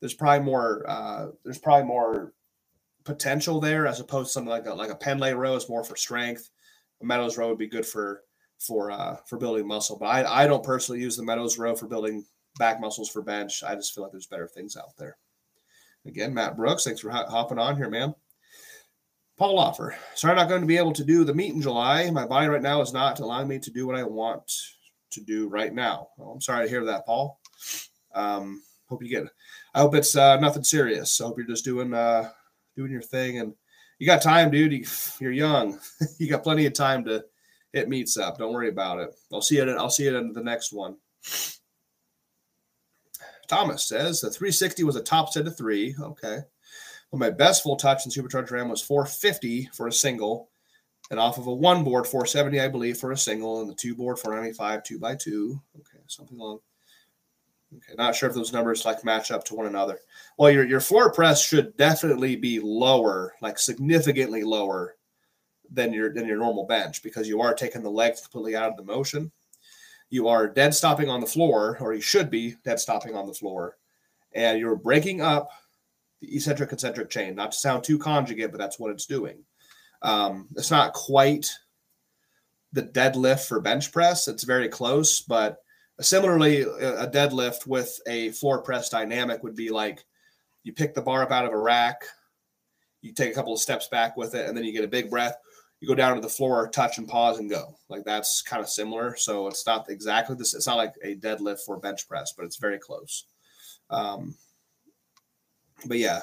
there's 0.00 0.14
probably 0.14 0.44
more, 0.44 0.84
uh, 0.88 1.28
there's 1.44 1.58
probably 1.58 1.86
more 1.86 2.32
potential 3.04 3.60
there 3.60 3.86
as 3.86 4.00
opposed 4.00 4.28
to 4.28 4.32
something 4.32 4.50
like 4.50 4.66
a, 4.66 4.74
like 4.74 4.90
a 4.90 4.96
Pendlay 4.96 5.34
row 5.34 5.54
is 5.56 5.68
more 5.68 5.84
for 5.84 5.96
strength. 5.96 6.50
A 7.02 7.04
Meadows 7.04 7.36
row 7.38 7.48
would 7.48 7.58
be 7.58 7.68
good 7.68 7.86
for 7.86 8.22
for 8.58 8.90
uh, 8.90 9.16
for 9.26 9.36
building 9.36 9.66
muscle, 9.66 9.98
but 9.98 10.06
I, 10.06 10.44
I 10.44 10.46
don't 10.46 10.64
personally 10.64 11.00
use 11.00 11.16
the 11.16 11.22
Meadows 11.22 11.58
row 11.58 11.74
for 11.74 11.86
building 11.86 12.24
back 12.58 12.80
muscles 12.80 13.10
for 13.10 13.20
bench. 13.20 13.62
I 13.62 13.74
just 13.74 13.94
feel 13.94 14.04
like 14.04 14.12
there's 14.12 14.26
better 14.26 14.48
things 14.48 14.76
out 14.76 14.96
there. 14.96 15.16
Again, 16.06 16.34
Matt 16.34 16.56
Brooks, 16.56 16.84
thanks 16.84 17.00
for 17.00 17.10
hopping 17.10 17.58
on 17.58 17.76
here, 17.76 17.88
man. 17.88 18.14
Paul 19.36 19.58
Offer, 19.58 19.96
sorry, 20.14 20.32
I'm 20.32 20.36
not 20.36 20.48
going 20.48 20.60
to 20.60 20.66
be 20.66 20.76
able 20.76 20.92
to 20.92 21.04
do 21.04 21.24
the 21.24 21.34
meet 21.34 21.54
in 21.54 21.60
July. 21.60 22.08
My 22.10 22.26
body 22.26 22.46
right 22.46 22.62
now 22.62 22.80
is 22.80 22.92
not 22.92 23.18
allowing 23.18 23.48
me 23.48 23.58
to 23.58 23.70
do 23.70 23.86
what 23.86 23.96
I 23.96 24.04
want 24.04 24.52
to 25.10 25.20
do 25.20 25.48
right 25.48 25.74
now. 25.74 26.08
Well, 26.16 26.30
I'm 26.30 26.40
sorry 26.40 26.64
to 26.64 26.70
hear 26.70 26.84
that, 26.84 27.04
Paul. 27.04 27.40
Um, 28.14 28.62
hope 28.86 29.02
you 29.02 29.08
get. 29.08 29.24
I 29.74 29.80
hope 29.80 29.94
it's 29.96 30.14
uh, 30.14 30.38
nothing 30.38 30.62
serious. 30.62 31.20
I 31.20 31.24
hope 31.24 31.38
you're 31.38 31.46
just 31.46 31.64
doing 31.64 31.92
uh, 31.92 32.30
doing 32.76 32.92
your 32.92 33.02
thing, 33.02 33.38
and 33.38 33.54
you 33.98 34.06
got 34.06 34.22
time, 34.22 34.50
dude. 34.50 34.72
You, 34.72 34.84
you're 35.20 35.32
young. 35.32 35.80
you 36.18 36.28
got 36.28 36.44
plenty 36.44 36.66
of 36.66 36.72
time 36.74 37.04
to 37.06 37.24
hit 37.72 37.88
meets 37.88 38.16
up. 38.16 38.38
Don't 38.38 38.52
worry 38.52 38.68
about 38.68 39.00
it. 39.00 39.10
I'll 39.32 39.42
see 39.42 39.58
it. 39.58 39.68
I'll 39.68 39.90
see 39.90 40.06
it 40.06 40.14
in 40.14 40.32
the 40.32 40.44
next 40.44 40.72
one. 40.72 40.96
Thomas 43.46 43.86
says 43.86 44.20
the 44.20 44.30
360 44.30 44.84
was 44.84 44.96
a 44.96 45.02
top 45.02 45.32
set 45.32 45.46
of 45.46 45.56
three. 45.56 45.94
Okay. 46.00 46.38
Well, 47.10 47.20
my 47.20 47.30
best 47.30 47.62
full 47.62 47.76
touch 47.76 48.04
in 48.04 48.10
Supercharged 48.10 48.50
RAM 48.50 48.68
was 48.68 48.82
450 48.82 49.70
for 49.72 49.86
a 49.86 49.92
single, 49.92 50.50
and 51.10 51.20
off 51.20 51.38
of 51.38 51.46
a 51.46 51.54
one 51.54 51.84
board, 51.84 52.06
470, 52.06 52.60
I 52.60 52.68
believe, 52.68 52.96
for 52.96 53.12
a 53.12 53.16
single, 53.16 53.60
and 53.60 53.70
the 53.70 53.74
two 53.74 53.94
board, 53.94 54.18
495, 54.18 54.82
two 54.82 54.98
by 54.98 55.14
two. 55.14 55.60
Okay, 55.76 56.02
something 56.08 56.38
along. 56.38 56.58
Okay, 57.76 57.94
not 57.96 58.14
sure 58.14 58.28
if 58.28 58.34
those 58.34 58.52
numbers 58.52 58.84
like 58.84 59.04
match 59.04 59.30
up 59.30 59.44
to 59.44 59.54
one 59.54 59.66
another. 59.66 59.98
Well, 60.38 60.50
your 60.50 60.64
your 60.64 60.80
floor 60.80 61.12
press 61.12 61.44
should 61.44 61.76
definitely 61.76 62.36
be 62.36 62.60
lower, 62.60 63.34
like 63.40 63.58
significantly 63.58 64.42
lower 64.42 64.96
than 65.70 65.92
your 65.92 66.12
than 66.12 66.26
your 66.26 66.38
normal 66.38 66.66
bench 66.66 67.02
because 67.02 67.28
you 67.28 67.40
are 67.40 67.54
taking 67.54 67.82
the 67.82 67.90
legs 67.90 68.20
completely 68.20 68.56
out 68.56 68.70
of 68.70 68.76
the 68.76 68.84
motion. 68.84 69.30
You 70.10 70.28
are 70.28 70.46
dead 70.48 70.74
stopping 70.74 71.08
on 71.08 71.20
the 71.20 71.26
floor, 71.26 71.76
or 71.80 71.94
you 71.94 72.00
should 72.00 72.30
be 72.30 72.54
dead 72.64 72.78
stopping 72.78 73.14
on 73.16 73.26
the 73.26 73.34
floor, 73.34 73.76
and 74.34 74.58
you're 74.58 74.76
breaking 74.76 75.20
up 75.20 75.50
the 76.20 76.36
eccentric 76.36 76.68
concentric 76.68 77.10
chain. 77.10 77.34
Not 77.34 77.52
to 77.52 77.58
sound 77.58 77.84
too 77.84 77.98
conjugate, 77.98 78.50
but 78.50 78.58
that's 78.58 78.78
what 78.78 78.90
it's 78.90 79.06
doing. 79.06 79.38
Um, 80.02 80.48
it's 80.56 80.70
not 80.70 80.92
quite 80.92 81.50
the 82.72 82.82
deadlift 82.82 83.48
for 83.48 83.60
bench 83.60 83.92
press. 83.92 84.28
It's 84.28 84.44
very 84.44 84.68
close, 84.68 85.20
but 85.20 85.58
similarly, 86.00 86.62
a 86.62 87.08
deadlift 87.08 87.66
with 87.66 87.98
a 88.06 88.30
floor 88.30 88.62
press 88.62 88.88
dynamic 88.88 89.42
would 89.42 89.54
be 89.54 89.70
like 89.70 90.04
you 90.64 90.72
pick 90.72 90.94
the 90.94 91.02
bar 91.02 91.22
up 91.22 91.30
out 91.30 91.44
of 91.44 91.52
a 91.52 91.58
rack, 91.58 92.02
you 93.00 93.12
take 93.12 93.30
a 93.30 93.34
couple 93.34 93.52
of 93.52 93.60
steps 93.60 93.88
back 93.88 94.16
with 94.16 94.34
it, 94.34 94.48
and 94.48 94.56
then 94.56 94.64
you 94.64 94.72
get 94.72 94.84
a 94.84 94.88
big 94.88 95.10
breath. 95.10 95.36
You 95.84 95.88
go 95.88 95.94
down 95.94 96.14
to 96.14 96.22
the 96.22 96.30
floor, 96.30 96.66
touch 96.70 96.96
and 96.96 97.06
pause, 97.06 97.38
and 97.38 97.50
go. 97.50 97.76
Like 97.90 98.04
that's 98.06 98.40
kind 98.40 98.62
of 98.62 98.70
similar. 98.70 99.16
So 99.16 99.48
it's 99.48 99.66
not 99.66 99.90
exactly 99.90 100.34
this. 100.34 100.54
It's 100.54 100.66
not 100.66 100.78
like 100.78 100.94
a 101.02 101.14
deadlift 101.16 101.60
for 101.60 101.76
bench 101.76 102.08
press, 102.08 102.32
but 102.34 102.46
it's 102.46 102.56
very 102.56 102.78
close. 102.78 103.26
Um, 103.90 104.34
but 105.84 105.98
yeah, 105.98 106.22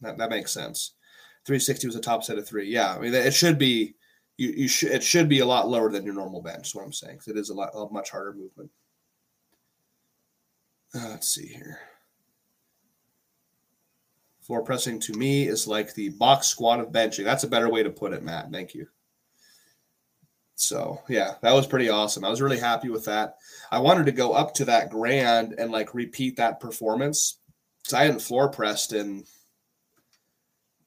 that, 0.00 0.16
that 0.16 0.30
makes 0.30 0.52
sense. 0.52 0.94
360 1.44 1.86
was 1.86 1.96
a 1.96 2.00
top 2.00 2.24
set 2.24 2.38
of 2.38 2.48
three. 2.48 2.66
Yeah, 2.66 2.94
I 2.94 2.98
mean 2.98 3.12
it 3.12 3.34
should 3.34 3.58
be 3.58 3.94
you 4.38 4.54
you 4.56 4.68
should 4.68 4.90
it 4.90 5.02
should 5.02 5.28
be 5.28 5.40
a 5.40 5.46
lot 5.46 5.68
lower 5.68 5.92
than 5.92 6.06
your 6.06 6.14
normal 6.14 6.40
bench. 6.40 6.68
Is 6.68 6.74
what 6.74 6.86
I'm 6.86 6.92
saying. 6.94 7.20
It 7.26 7.36
is 7.36 7.50
a 7.50 7.54
lot 7.54 7.72
a 7.74 7.86
much 7.92 8.08
harder 8.08 8.32
movement. 8.32 8.70
Uh, 10.94 11.08
let's 11.10 11.28
see 11.28 11.48
here. 11.48 11.78
Floor 14.40 14.62
pressing 14.62 14.98
to 15.00 15.12
me 15.12 15.46
is 15.46 15.68
like 15.68 15.92
the 15.92 16.08
box 16.08 16.46
squat 16.46 16.80
of 16.80 16.88
benching. 16.88 17.24
That's 17.24 17.44
a 17.44 17.48
better 17.48 17.68
way 17.68 17.82
to 17.82 17.90
put 17.90 18.14
it, 18.14 18.22
Matt. 18.22 18.50
Thank 18.50 18.74
you. 18.74 18.86
So 20.56 21.00
yeah, 21.08 21.34
that 21.42 21.52
was 21.52 21.66
pretty 21.66 21.88
awesome. 21.88 22.24
I 22.24 22.30
was 22.30 22.40
really 22.40 22.58
happy 22.58 22.88
with 22.88 23.04
that. 23.06 23.36
I 23.70 23.78
wanted 23.78 24.06
to 24.06 24.12
go 24.12 24.32
up 24.32 24.54
to 24.54 24.64
that 24.66 24.90
grand 24.90 25.54
and 25.58 25.72
like 25.72 25.94
repeat 25.94 26.36
that 26.36 26.60
performance. 26.60 27.38
So 27.84 27.98
I 27.98 28.04
hadn't 28.04 28.22
floor 28.22 28.48
pressed 28.48 28.92
in 28.92 29.24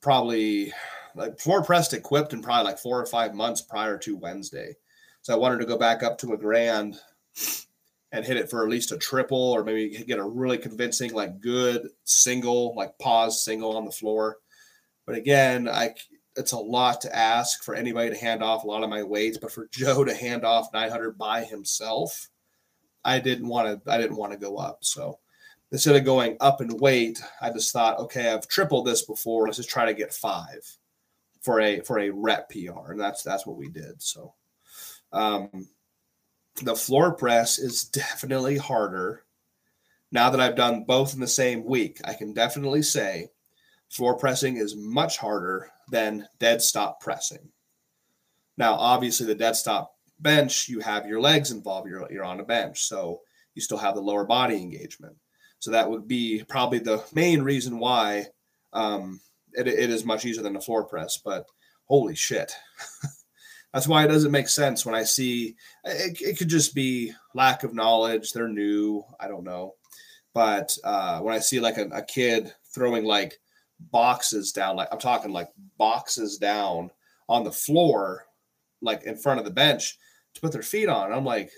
probably 0.02 0.74
like 1.16 1.40
floor 1.40 1.64
pressed 1.64 1.94
equipped 1.94 2.34
in 2.34 2.42
probably 2.42 2.64
like 2.64 2.80
four 2.80 3.02
or 3.02 3.06
five 3.06 3.34
months 3.34 3.62
prior 3.62 3.98
to 4.00 4.16
Wednesday. 4.16 4.76
So 5.22 5.34
I 5.34 5.38
wanted 5.38 5.60
to 5.60 5.66
go 5.66 5.78
back 5.78 6.04
up 6.04 6.18
to 6.20 6.34
a 6.34 6.38
grand 6.38 6.98
and 8.14 8.26
hit 8.26 8.38
it 8.38 8.50
for 8.50 8.64
at 8.64 8.70
least 8.70 8.94
a 8.94 8.98
triple 8.98 9.52
or 9.52 9.64
maybe 9.64 10.04
get 10.06 10.20
a 10.20 10.24
really 10.24 10.58
convincing, 10.58 11.14
like 11.14 11.42
good 11.42 11.90
single, 12.06 12.74
like 12.76 12.98
pause 13.00 13.44
single 13.44 13.76
on 13.76 13.84
the 13.84 13.92
floor. 13.92 14.38
But 15.06 15.16
again, 15.16 15.68
I 15.68 15.94
it's 16.38 16.52
a 16.52 16.58
lot 16.58 17.02
to 17.02 17.16
ask 17.16 17.64
for 17.64 17.76
anybody 17.76 18.12
to 18.12 18.16
hand 18.16 18.44
off 18.44 18.64
a 18.64 18.68
lot 18.68 18.84
of 18.84 18.90
my 18.90 19.04
weights, 19.04 19.38
but 19.38 19.52
for 19.52 19.68
Joe 19.72 20.04
to 20.04 20.14
hand 20.14 20.46
off 20.46 20.72
900 20.74 21.18
by 21.18 21.44
himself, 21.44 22.30
I 23.04 23.20
didn't 23.20 23.48
want 23.48 23.84
to 23.84 23.92
I 23.92 23.98
didn't 23.98 24.18
want 24.18 24.34
to 24.34 24.38
go 24.38 24.58
up. 24.58 24.80
So 24.82 25.20
instead 25.72 25.96
of 25.96 26.06
going 26.06 26.38
up 26.40 26.62
in 26.62 26.78
weight, 26.78 27.22
I 27.42 27.50
just 27.50 27.74
thought, 27.74 28.00
okay, 28.00 28.32
I've 28.32 28.48
tripled 28.48 28.86
this 28.86 29.04
before. 29.04 29.46
Let's 29.46 29.58
just 29.58 29.70
try 29.70 29.86
to 29.86 29.94
get 29.94 30.14
five 30.14 30.62
for 31.42 31.60
a 31.62 31.82
for 31.82 32.00
a 32.00 32.10
rep 32.10 32.50
PR, 32.50 32.92
and 32.92 33.00
that's 33.00 33.24
that's 33.24 33.46
what 33.46 33.58
we 33.58 33.70
did. 33.70 34.02
So, 34.02 34.34
um, 35.12 35.68
the 36.62 36.76
floor 36.76 37.14
press 37.14 37.60
is 37.60 37.84
definitely 37.86 38.58
harder. 38.58 39.24
Now 40.12 40.30
that 40.30 40.40
I've 40.40 40.56
done 40.56 40.84
both 40.84 41.14
in 41.14 41.20
the 41.20 41.28
same 41.28 41.66
week, 41.66 42.00
I 42.06 42.14
can 42.14 42.34
definitely 42.34 42.82
say 42.82 43.30
floor 43.90 44.16
pressing 44.16 44.58
is 44.58 44.76
much 44.76 45.18
harder 45.18 45.70
than 45.90 46.28
dead 46.40 46.62
stop 46.62 47.00
pressing. 47.00 47.50
Now, 48.58 48.74
obviously, 48.74 49.26
the 49.26 49.36
dead 49.36 49.56
stop 49.56 49.94
bench, 50.20 50.68
you 50.68 50.80
have 50.80 51.06
your 51.06 51.22
legs 51.22 51.52
involved. 51.52 51.90
You're 51.90 52.12
you're 52.12 52.26
on 52.26 52.40
a 52.40 52.46
bench, 52.46 52.84
so 52.84 53.22
you 53.56 53.62
still 53.62 53.78
have 53.78 53.96
the 53.96 54.02
lower 54.02 54.26
body 54.26 54.58
engagement. 54.58 55.16
So 55.60 55.72
that 55.72 55.90
would 55.90 56.08
be 56.08 56.44
probably 56.48 56.80
the 56.80 57.04
main 57.14 57.42
reason 57.42 57.80
why 57.80 58.28
um, 58.74 59.20
it, 59.54 59.68
it 59.68 59.90
is 59.90 60.06
much 60.06 60.26
easier 60.26 60.44
than 60.44 60.54
the 60.54 60.62
floor 60.62 60.86
press. 60.86 61.20
But 61.24 61.46
holy 61.86 62.16
shit. 62.16 62.52
That's 63.74 63.88
why 63.88 64.06
it 64.06 64.08
doesn't 64.08 64.32
make 64.32 64.48
sense 64.48 64.86
when 64.86 64.96
I 64.96 65.04
see 65.04 65.56
it, 65.84 66.22
it 66.22 66.38
could 66.38 66.48
just 66.48 66.74
be 66.74 67.14
lack 67.36 67.64
of 67.64 67.74
knowledge. 67.74 68.32
They're 68.32 68.48
new. 68.48 69.04
I 69.20 69.28
don't 69.28 69.44
know. 69.44 69.76
But 70.34 70.76
uh, 70.84 71.20
when 71.20 71.36
I 71.36 71.40
see 71.40 71.60
like 71.60 71.78
a, 71.78 71.88
a 71.88 72.04
kid 72.04 72.54
throwing 72.74 73.04
like 73.06 73.40
boxes 73.80 74.52
down, 74.52 74.76
like 74.76 74.90
I'm 74.92 75.00
talking 75.00 75.32
like 75.32 75.50
boxes 75.78 76.38
down 76.38 76.92
on 77.30 77.44
the 77.44 77.52
floor, 77.52 78.26
like 78.82 79.04
in 79.04 79.18
front 79.18 79.40
of 79.40 79.46
the 79.46 79.52
bench 79.52 79.98
to 80.34 80.42
put 80.42 80.52
their 80.52 80.62
feet 80.62 80.90
on, 80.90 81.12
I'm 81.12 81.26
like, 81.26 81.52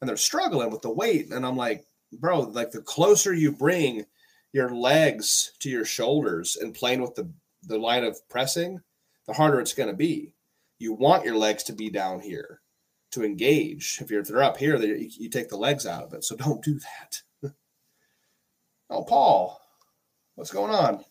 and 0.00 0.08
they're 0.08 0.16
struggling 0.16 0.70
with 0.70 0.82
the 0.82 0.92
weight. 0.92 1.32
And 1.32 1.44
I'm 1.44 1.56
like, 1.56 1.84
bro, 2.12 2.40
like 2.40 2.70
the 2.70 2.82
closer 2.82 3.34
you 3.34 3.52
bring 3.52 4.04
your 4.52 4.74
legs 4.74 5.52
to 5.60 5.70
your 5.70 5.84
shoulders 5.84 6.56
and 6.56 6.74
playing 6.74 7.02
with 7.02 7.14
the, 7.14 7.30
the 7.64 7.78
line 7.78 8.04
of 8.04 8.16
pressing, 8.28 8.80
the 9.26 9.32
harder 9.32 9.60
it's 9.60 9.74
going 9.74 9.90
to 9.90 9.96
be. 9.96 10.34
You 10.78 10.92
want 10.92 11.24
your 11.24 11.36
legs 11.36 11.64
to 11.64 11.72
be 11.72 11.90
down 11.90 12.20
here 12.20 12.60
to 13.12 13.24
engage. 13.24 13.98
If 14.00 14.10
you're 14.10 14.20
if 14.20 14.28
they're 14.28 14.42
up 14.42 14.56
here, 14.56 14.76
you, 14.76 15.10
you 15.18 15.28
take 15.28 15.48
the 15.48 15.56
legs 15.56 15.86
out 15.86 16.04
of 16.04 16.14
it. 16.14 16.24
So 16.24 16.36
don't 16.36 16.62
do 16.62 16.78
that. 16.78 17.52
oh, 18.90 19.04
Paul, 19.04 19.60
what's 20.38 20.52
going 20.52 20.70
on? 20.70 21.04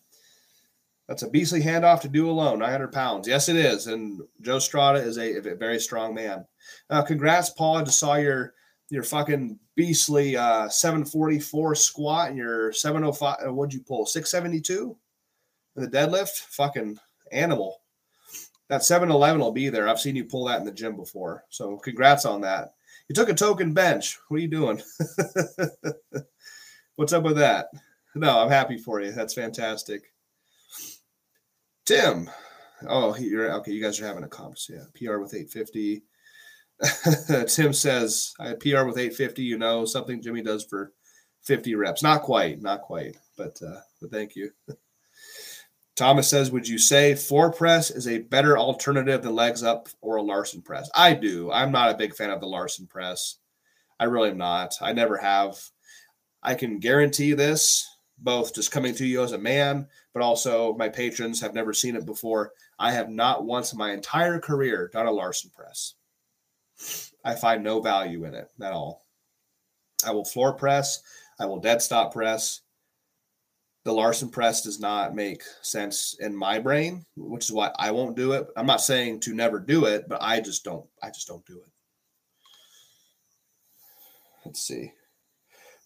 That's 1.08 1.24
a 1.24 1.30
beastly 1.30 1.62
handoff 1.62 2.02
to 2.02 2.08
do 2.08 2.30
alone, 2.30 2.60
900 2.60 2.92
pounds. 2.92 3.28
Yes, 3.28 3.50
it 3.50 3.58
is. 3.58 3.88
And 3.88 4.22
Joe 4.42 4.60
Strada 4.60 5.00
is 5.00 5.18
a, 5.18 5.38
a 5.38 5.56
very 5.56 5.80
strong 5.80 6.14
man. 6.14 6.46
Uh, 6.90 7.02
congrats, 7.02 7.50
Paul. 7.50 7.78
I 7.78 7.84
just 7.84 8.00
saw 8.00 8.16
your 8.16 8.54
your 8.90 9.04
fucking 9.04 9.60
beastly 9.76 10.38
uh, 10.38 10.70
744 10.70 11.76
squat 11.76 12.30
and 12.30 12.38
your 12.38 12.72
705. 12.72 13.38
Uh, 13.46 13.54
what'd 13.54 13.74
you 13.74 13.82
pull? 13.82 14.06
672 14.06 14.96
in 15.76 15.84
the 15.84 15.90
deadlift? 15.90 16.30
Fucking 16.52 16.98
animal. 17.32 17.82
That 18.70 18.84
711 18.84 19.42
will 19.42 19.52
be 19.52 19.70
there. 19.70 19.90
I've 19.90 20.00
seen 20.00 20.16
you 20.16 20.24
pull 20.24 20.46
that 20.46 20.60
in 20.60 20.66
the 20.66 20.72
gym 20.72 20.96
before. 20.96 21.44
So 21.50 21.78
congrats 21.78 22.26
on 22.26 22.42
that. 22.42 22.74
You 23.10 23.16
took 23.16 23.30
a 23.30 23.34
token 23.34 23.74
bench. 23.74 24.18
What 24.28 24.38
are 24.38 24.42
you 24.42 24.48
doing? 24.48 24.82
What's 26.96 27.14
up 27.14 27.24
with 27.24 27.38
that? 27.38 27.68
No, 28.20 28.40
I'm 28.40 28.50
happy 28.50 28.78
for 28.78 29.02
you. 29.02 29.12
That's 29.12 29.34
fantastic. 29.34 30.14
Tim. 31.86 32.30
Oh, 32.88 33.16
you're 33.16 33.52
okay. 33.54 33.72
You 33.72 33.82
guys 33.82 34.00
are 34.00 34.08
having 34.08 34.24
a 34.24 34.28
conference. 34.28 34.70
Yeah. 34.72 34.84
PR 34.96 35.20
with 35.20 35.34
850. 35.34 36.04
Tim 37.48 37.74
says, 37.74 38.34
I 38.40 38.54
PR 38.54 38.84
with 38.84 38.98
850, 38.98 39.42
you 39.42 39.58
know, 39.58 39.86
something 39.86 40.22
Jimmy 40.22 40.44
does 40.44 40.64
for 40.64 40.92
50 41.44 41.76
reps. 41.76 42.04
Not 42.04 42.22
quite, 42.22 42.62
not 42.62 42.82
quite, 42.82 43.18
but 43.36 43.60
uh, 43.66 43.80
but 44.02 44.12
thank 44.12 44.36
you. 44.36 44.52
Thomas 45.96 46.30
says, 46.30 46.52
Would 46.52 46.68
you 46.68 46.78
say 46.78 47.16
floor 47.16 47.52
press 47.52 47.90
is 47.90 48.08
a 48.08 48.20
better 48.20 48.58
alternative 48.58 49.24
than 49.24 49.34
legs 49.34 49.64
up 49.64 49.90
or 50.02 50.18
a 50.18 50.22
Larson 50.22 50.62
press? 50.62 50.90
I 50.94 51.14
do. 51.14 51.52
I'm 51.52 51.72
not 51.72 51.90
a 51.90 51.98
big 51.98 52.14
fan 52.14 52.30
of 52.30 52.40
the 52.40 52.48
Larson 52.48 52.86
press. 52.86 53.38
I 54.00 54.04
really 54.04 54.30
am 54.30 54.38
not. 54.38 54.76
I 54.80 54.94
never 54.94 55.18
have. 55.18 55.58
I 56.44 56.54
can 56.54 56.78
guarantee 56.78 57.34
this, 57.34 57.88
both 58.20 58.54
just 58.54 58.72
coming 58.72 58.96
to 58.96 59.06
you 59.06 59.24
as 59.24 59.32
a 59.32 59.38
man, 59.38 59.88
but 60.14 60.22
also 60.22 60.74
my 60.74 60.90
patrons 60.90 61.42
have 61.42 61.54
never 61.54 61.74
seen 61.74 61.96
it 61.96 62.06
before. 62.06 62.52
I 62.80 62.92
have 62.92 63.10
not 63.10 63.46
once 63.46 63.72
in 63.72 63.78
my 63.78 63.92
entire 63.92 64.40
career 64.40 64.90
done 64.92 65.06
a 65.06 65.12
Larson 65.12 65.52
press. 65.56 65.96
I 67.24 67.36
find 67.36 67.64
no 67.64 67.82
value 67.82 68.26
in 68.26 68.34
it 68.34 68.50
at 68.62 68.72
all. 68.72 69.06
I 70.06 70.12
will 70.12 70.26
floor 70.26 70.54
press, 70.54 71.02
I 71.40 71.46
will 71.46 71.60
dead 71.60 71.82
stop 71.82 72.14
press. 72.14 72.62
The 73.84 73.94
Larson 73.94 74.30
press 74.30 74.64
does 74.64 74.80
not 74.82 75.16
make 75.16 75.44
sense 75.62 76.18
in 76.20 76.36
my 76.36 76.60
brain, 76.60 77.06
which 77.16 77.46
is 77.46 77.54
why 77.54 77.72
I 77.80 77.92
won't 77.92 78.18
do 78.18 78.34
it. 78.34 78.48
I'm 78.58 78.66
not 78.66 78.82
saying 78.82 79.22
to 79.22 79.34
never 79.34 79.60
do 79.60 79.86
it, 79.86 80.10
but 80.10 80.22
I 80.22 80.42
just 80.42 80.64
don't 80.66 80.86
I 81.02 81.10
just 81.10 81.28
don't 81.28 81.46
do 81.46 81.60
it. 81.60 81.72
Let's 84.46 84.62
see. 84.62 84.92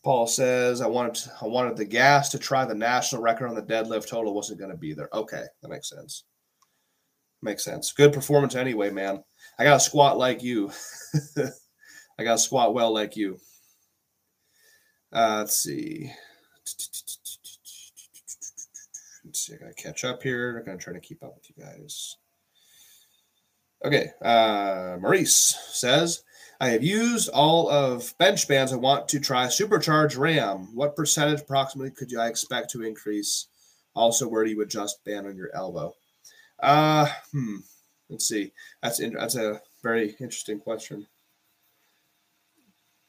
Paul 0.03 0.25
says, 0.25 0.81
I 0.81 0.87
wanted 0.87 1.21
I 1.41 1.45
wanted 1.45 1.77
the 1.77 1.85
gas 1.85 2.29
to 2.29 2.39
try 2.39 2.65
the 2.65 2.73
national 2.73 3.21
record 3.21 3.47
on 3.47 3.55
the 3.55 3.61
deadlift 3.61 4.07
total 4.07 4.33
wasn't 4.33 4.59
going 4.59 4.71
to 4.71 4.77
be 4.77 4.93
there. 4.93 5.09
Okay, 5.13 5.43
that 5.61 5.69
makes 5.69 5.89
sense. 5.89 6.23
Makes 7.43 7.63
sense. 7.63 7.91
Good 7.91 8.13
performance 8.13 8.55
anyway, 8.55 8.89
man. 8.89 9.23
I 9.59 9.63
got 9.63 9.75
to 9.75 9.79
squat 9.79 10.17
like 10.17 10.43
you. 10.43 10.71
I 11.37 12.23
got 12.23 12.33
to 12.33 12.37
squat 12.37 12.73
well 12.73 12.93
like 12.93 13.15
you. 13.15 13.37
Uh, 15.13 15.37
let's 15.39 15.57
see. 15.57 16.11
Let's 19.25 19.45
see. 19.45 19.53
I 19.53 19.57
gotta 19.57 19.73
catch 19.73 20.03
up 20.03 20.23
here. 20.23 20.57
I'm 20.57 20.65
gonna 20.65 20.77
try 20.77 20.93
to 20.93 20.99
keep 20.99 21.23
up 21.23 21.35
with 21.35 21.49
you 21.49 21.63
guys. 21.63 22.17
Okay. 23.83 24.11
Uh, 24.21 24.97
Maurice 24.99 25.55
says, 25.71 26.23
I 26.61 26.69
have 26.69 26.83
used 26.83 27.27
all 27.29 27.71
of 27.71 28.15
bench 28.19 28.47
bands. 28.47 28.71
I 28.71 28.75
want 28.75 29.07
to 29.09 29.19
try 29.19 29.47
supercharge 29.47 30.15
RAM. 30.15 30.69
What 30.75 30.95
percentage 30.95 31.41
approximately 31.41 31.89
could 31.89 32.15
I 32.15 32.27
expect 32.27 32.69
to 32.69 32.83
increase? 32.83 33.47
Also, 33.95 34.27
where 34.27 34.43
do 34.43 34.51
you 34.51 34.61
adjust 34.61 35.03
band 35.03 35.25
on 35.25 35.35
your 35.35 35.49
elbow? 35.55 35.95
Uh, 36.59 37.07
hmm. 37.31 37.57
Let's 38.11 38.27
see. 38.27 38.51
That's 38.83 38.99
in, 38.99 39.13
that's 39.13 39.35
a 39.35 39.59
very 39.81 40.15
interesting 40.19 40.59
question. 40.59 41.07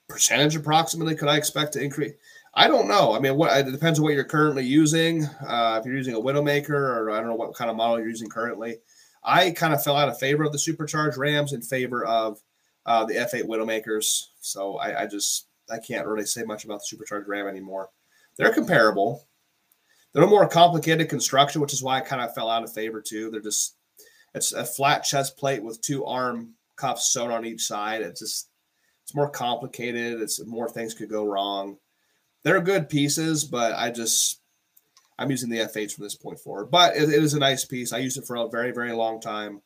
Percentage 0.09 0.57
approximately 0.57 1.15
could 1.15 1.29
I 1.29 1.37
expect 1.37 1.75
to 1.75 1.83
increase? 1.83 2.15
I 2.55 2.69
don't 2.69 2.89
know. 2.89 3.15
I 3.15 3.19
mean, 3.19 3.37
what 3.37 3.55
it 3.55 3.71
depends 3.71 3.99
on 3.99 4.05
what 4.05 4.15
you're 4.15 4.25
currently 4.25 4.65
using. 4.65 5.27
Uh, 5.47 5.77
if 5.79 5.85
you're 5.85 5.97
using 5.97 6.15
a 6.15 6.21
Widowmaker, 6.21 6.71
or 6.71 7.11
I 7.11 7.19
don't 7.19 7.29
know 7.29 7.35
what 7.35 7.55
kind 7.55 7.71
of 7.71 7.77
model 7.77 7.99
you're 7.99 8.09
using 8.09 8.31
currently. 8.31 8.79
I 9.23 9.51
kind 9.51 9.75
of 9.75 9.85
fell 9.85 9.97
out 9.97 10.09
of 10.09 10.19
favor 10.19 10.43
of 10.43 10.53
the 10.53 10.59
supercharged 10.59 11.19
Rams 11.19 11.53
in 11.53 11.61
favor 11.61 12.03
of 12.07 12.41
uh, 12.87 13.05
the 13.05 13.15
F8 13.15 13.45
Widowmakers. 13.45 14.27
So 14.41 14.77
I, 14.79 15.03
I 15.03 15.07
just 15.07 15.47
I 15.71 15.79
can't 15.79 16.07
really 16.07 16.27
say 16.27 16.43
much 16.43 16.65
about 16.65 16.81
the 16.81 16.87
supercharged 16.87 17.29
Ram 17.29 17.47
anymore. 17.47 17.91
They're 18.37 18.53
comparable. 18.53 19.27
They're 20.13 20.25
a 20.25 20.27
more 20.27 20.49
complicated 20.49 21.09
construction, 21.09 21.61
which 21.61 21.73
is 21.73 21.83
why 21.83 21.97
I 21.97 22.01
kind 22.01 22.21
of 22.23 22.35
fell 22.35 22.51
out 22.51 22.65
of 22.65 22.73
favor 22.73 23.01
too. 23.01 23.31
They're 23.31 23.41
just 23.41 23.77
it's 24.35 24.53
a 24.53 24.65
flat 24.65 25.05
chest 25.05 25.37
plate 25.37 25.63
with 25.63 25.81
two 25.81 26.05
arm 26.05 26.55
cuffs 26.77 27.13
sewn 27.13 27.31
on 27.31 27.45
each 27.47 27.63
side. 27.63 28.03
It's 28.03 28.21
just 28.21 28.49
it's 29.05 29.15
more 29.15 29.31
complicated. 29.31 30.21
It's 30.21 30.45
more 30.45 30.69
things 30.69 30.95
could 30.95 31.11
go 31.11 31.25
wrong. 31.25 31.77
They're 32.45 32.61
good 32.61 32.89
pieces, 32.89 33.45
but 33.45 33.75
I 33.75 33.91
just 33.91 34.41
I'm 35.19 35.31
using 35.31 35.51
the 35.51 35.59
F8s 35.59 35.95
from 35.95 36.05
this 36.05 36.15
point 36.15 36.41
forward. 36.41 36.71
But 36.71 36.97
it, 36.97 37.05
it 37.05 37.23
is 37.23 37.35
a 37.35 37.39
nice 37.39 37.65
piece. 37.65 37.93
I 37.93 37.99
used 37.99 38.19
it 38.19 38.27
for 38.27 38.37
a 38.37 38.49
very 38.49 38.73
very 38.73 38.93
long 38.93 39.21
time. 39.21 39.63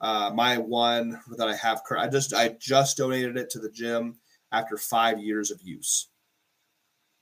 Uh, 0.00 0.30
my 0.34 0.58
one 0.58 1.20
that 1.36 1.48
I 1.48 1.56
have, 1.56 1.80
I 1.96 2.08
just 2.08 2.34
I 2.34 2.56
just 2.60 2.98
donated 2.98 3.36
it 3.36 3.50
to 3.50 3.58
the 3.58 3.70
gym 3.70 4.16
after 4.52 4.76
five 4.76 5.18
years 5.18 5.50
of 5.50 5.62
use. 5.62 6.10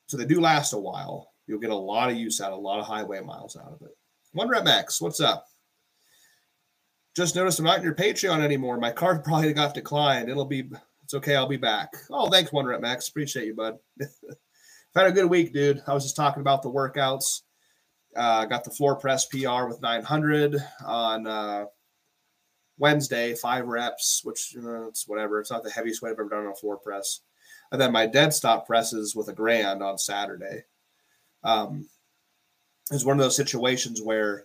So 0.07 0.17
they 0.17 0.25
do 0.25 0.41
last 0.41 0.73
a 0.73 0.79
while. 0.79 1.31
You'll 1.47 1.61
get 1.61 1.71
a 1.71 1.77
lot 1.77 2.11
of 2.11 2.17
use 2.17 2.41
out, 2.41 2.53
a 2.53 2.57
lot 2.57 2.81
of 2.81 2.87
highway 2.87 3.21
miles 3.21 3.57
out 3.57 3.73
of 3.73 3.83
it. 3.83 3.97
One 4.33 4.49
Rep 4.49 4.65
Max, 4.65 5.01
what's 5.01 5.21
up? 5.21 5.47
Just 7.15 7.37
noticed 7.37 7.61
I'm 7.61 7.65
not 7.65 7.79
in 7.79 7.85
your 7.85 7.95
Patreon 7.95 8.41
anymore. 8.41 8.79
My 8.79 8.91
card 8.91 9.25
probably 9.25 9.53
got 9.53 9.75
declined. 9.75 10.29
It'll 10.29 10.45
be 10.45 10.69
it's 11.05 11.15
okay. 11.15 11.37
I'll 11.37 11.47
be 11.47 11.59
back. 11.59 11.91
Oh, 12.11 12.31
thanks, 12.31 12.53
One 12.53 12.67
Rep 12.67 12.81
Max. 12.81 13.09
Appreciate 13.09 13.47
you, 13.47 13.55
bud. 13.55 13.77
Had 14.95 15.07
a 15.07 15.13
good 15.13 15.29
week, 15.29 15.53
dude. 15.53 15.83
I 15.87 15.93
was 15.93 16.05
just 16.05 16.17
talking 16.17 16.41
about 16.41 16.63
the 16.63 16.71
workouts. 16.71 17.43
Uh, 18.17 18.45
got 18.45 18.65
the 18.65 18.71
floor 18.71 18.97
press 18.97 19.27
PR 19.27 19.67
with 19.67 19.83
900 19.83 20.57
on 20.85 21.27
uh, 21.27 21.65
Wednesday, 22.79 23.35
five 23.35 23.67
reps, 23.67 24.21
which 24.25 24.53
you 24.55 24.63
know, 24.63 24.87
it's 24.89 25.07
whatever. 25.07 25.41
It's 25.41 25.51
not 25.51 25.63
the 25.63 25.71
heaviest 25.71 26.03
weight 26.03 26.11
I've 26.11 26.21
ever 26.21 26.29
done 26.29 26.47
on 26.47 26.53
a 26.53 26.55
floor 26.55 26.77
press. 26.77 27.21
And 27.71 27.81
then 27.81 27.93
my 27.93 28.07
dead 28.07 28.33
stop 28.35 28.67
presses 28.67 29.15
with 29.15 29.29
a 29.29 29.33
grand 29.33 29.83
on 29.83 29.99
Saturday. 29.99 30.65
Um, 31.43 31.89
it's 32.91 33.05
one 33.05 33.19
of 33.19 33.23
those 33.23 33.37
situations 33.37 34.03
where 34.03 34.45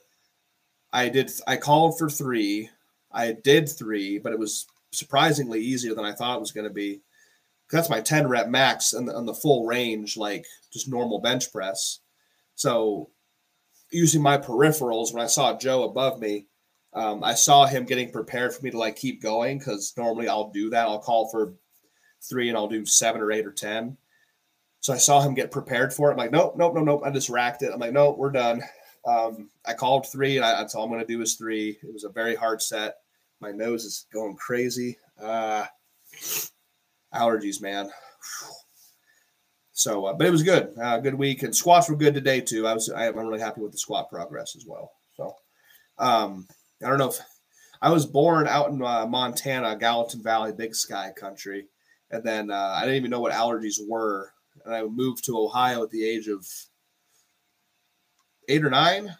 I 0.92 1.10
did 1.10 1.32
I 1.48 1.58
called 1.58 1.98
for 1.98 2.10
three, 2.10 2.70
I 3.12 3.34
did 3.34 3.70
three, 3.70 4.20
but 4.20 4.34
it 4.34 4.40
was 4.40 4.68
surprisingly 4.92 5.62
easier 5.62 5.94
than 5.94 6.06
I 6.06 6.14
thought 6.14 6.38
it 6.38 6.42
was 6.42 6.52
going 6.52 6.68
to 6.68 6.74
be. 6.74 7.02
That's 7.72 7.90
my 7.90 8.02
10 8.02 8.28
rep 8.28 8.48
max 8.48 8.94
and 8.94 9.10
on 9.10 9.26
the 9.26 9.34
full 9.34 9.66
range, 9.68 10.18
like 10.18 10.46
just 10.74 10.90
normal 10.90 11.20
bench 11.20 11.52
press. 11.52 12.00
So 12.56 13.10
using 13.92 14.22
my 14.22 14.38
peripherals, 14.38 15.14
when 15.14 15.24
I 15.24 15.28
saw 15.28 15.58
Joe 15.58 15.84
above 15.84 16.20
me, 16.20 16.48
um, 16.94 17.24
I 17.24 17.36
saw 17.36 17.66
him 17.66 17.86
getting 17.86 18.12
prepared 18.12 18.54
for 18.54 18.64
me 18.64 18.72
to 18.72 18.78
like 18.78 18.96
keep 18.96 19.22
going 19.22 19.60
because 19.60 19.94
normally 19.98 20.28
I'll 20.28 20.50
do 20.50 20.72
that. 20.72 20.88
I'll 20.88 21.00
call 21.00 21.30
for 21.30 21.54
three 22.22 22.50
and 22.50 22.58
I'll 22.58 22.68
do 22.68 22.86
seven 22.86 23.22
or 23.22 23.32
eight 23.32 23.46
or 23.46 23.52
ten. 23.52 23.98
So 24.82 24.94
I 24.94 24.98
saw 24.98 25.22
him 25.22 25.34
get 25.34 25.52
prepared 25.52 25.94
for 25.94 26.10
it. 26.10 26.14
I'm 26.14 26.18
like, 26.18 26.32
nope, 26.32 26.56
nope, 26.58 26.74
nope, 26.74 26.86
nope. 26.86 27.02
I 27.06 27.12
just 27.12 27.30
racked 27.30 27.64
it. 27.64 27.72
I'm 27.74 27.80
like, 27.80 27.94
nope, 27.94 28.18
we're 28.18 28.32
done. 28.32 28.64
Um, 29.06 29.50
I 29.66 29.74
called 29.74 30.08
three, 30.08 30.38
and 30.38 30.46
I, 30.46 30.52
that's 30.52 30.76
all 30.76 30.84
I'm 30.84 30.90
going 30.90 31.02
to 31.02 31.08
do 31.08 31.22
is 31.22 31.36
three. 31.36 31.78
It 31.84 31.94
was 31.94 32.04
a 32.04 32.10
very 32.10 32.36
hard 32.36 32.62
set. 32.62 32.96
My 33.42 33.52
nose 33.52 33.86
is 33.86 34.06
going 34.12 34.36
crazy. 34.36 34.98
Uh, 35.22 35.66
allergies, 37.14 37.62
man. 37.62 37.90
So, 39.72 40.06
uh, 40.06 40.14
but 40.14 40.28
it 40.28 40.32
was 40.32 40.44
good. 40.44 40.74
Uh, 40.82 41.00
good 41.00 41.16
week, 41.16 41.44
and 41.44 41.56
squats 41.56 41.90
were 41.90 41.96
good 41.96 42.14
today 42.14 42.42
too. 42.42 42.68
I 42.68 42.74
was, 42.74 42.90
I'm 42.90 43.18
really 43.18 43.40
happy 43.40 43.62
with 43.62 43.72
the 43.72 43.78
squat 43.78 44.10
progress 44.10 44.56
as 44.56 44.66
well. 44.66 44.92
So, 45.16 45.36
um, 45.98 46.48
I 46.84 46.90
don't 46.90 46.98
know 46.98 47.10
if 47.10 47.20
I 47.82 47.92
was 47.92 48.06
born 48.06 48.48
out 48.48 48.70
in 48.70 48.82
uh, 48.82 49.06
Montana, 49.06 49.76
Gallatin 49.76 50.22
Valley, 50.22 50.52
Big 50.52 50.76
Sky 50.76 51.12
country, 51.16 51.68
and 52.12 52.24
then 52.24 52.52
uh, 52.52 52.74
I 52.76 52.82
didn't 52.82 52.98
even 52.98 53.12
know 53.12 53.20
what 53.20 53.34
allergies 53.34 53.78
were, 53.88 54.34
and 54.66 54.74
I 54.74 54.84
moved 54.84 55.26
to 55.26 55.38
Ohio 55.38 55.84
at 55.84 55.90
the 55.90 56.08
age 56.08 56.28
of 56.28 56.46
eight 58.48 58.66
or 58.66 58.70
nine. 58.70 59.16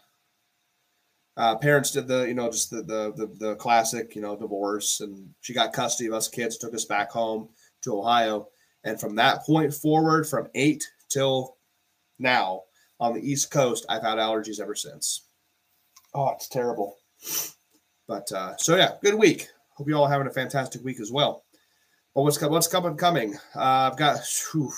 Uh, 1.38 1.56
parents 1.56 1.92
did 1.92 2.08
the, 2.08 2.28
you 2.28 2.34
know, 2.34 2.52
just 2.52 2.70
the, 2.70 2.82
the, 2.82 3.14
the 3.16 3.28
the 3.40 3.56
classic, 3.56 4.14
you 4.16 4.22
know, 4.22 4.36
divorce, 4.36 5.00
and 5.00 5.30
she 5.40 5.54
got 5.54 5.72
custody 5.72 6.08
of 6.08 6.14
us 6.14 6.28
kids, 6.28 6.58
took 6.58 6.74
us 6.74 6.86
back 6.86 7.10
home 7.10 7.48
to 7.82 7.98
Ohio, 7.98 8.50
and 8.84 9.00
from 9.00 9.16
that 9.16 9.44
point 9.44 9.74
forward, 9.74 10.28
from 10.28 10.50
eight 10.56 10.86
till 11.08 11.56
now 12.18 12.64
on 13.00 13.14
the 13.14 13.22
East 13.22 13.52
Coast, 13.52 13.86
I've 13.88 14.02
had 14.04 14.18
allergies 14.18 14.60
ever 14.60 14.76
since. 14.76 15.28
Oh, 16.14 16.30
it's 16.32 16.50
terrible. 16.50 16.99
But 18.08 18.32
uh, 18.32 18.58
so 18.58 18.76
yeah, 18.76 18.94
good 19.04 19.16
week. 19.16 19.48
Hope 19.76 19.88
you 19.88 19.96
all 19.96 20.08
having 20.08 20.28
a 20.28 20.32
fantastic 20.32 20.84
week 20.84 21.00
as 21.00 21.12
well. 21.12 21.44
But 22.16 22.24
what's 22.24 22.42
what's 22.42 22.68
coming? 22.68 22.98
Coming? 22.98 23.36
Uh, 23.56 23.90
I've 23.92 23.98
got. 23.98 24.20
Whew, 24.52 24.72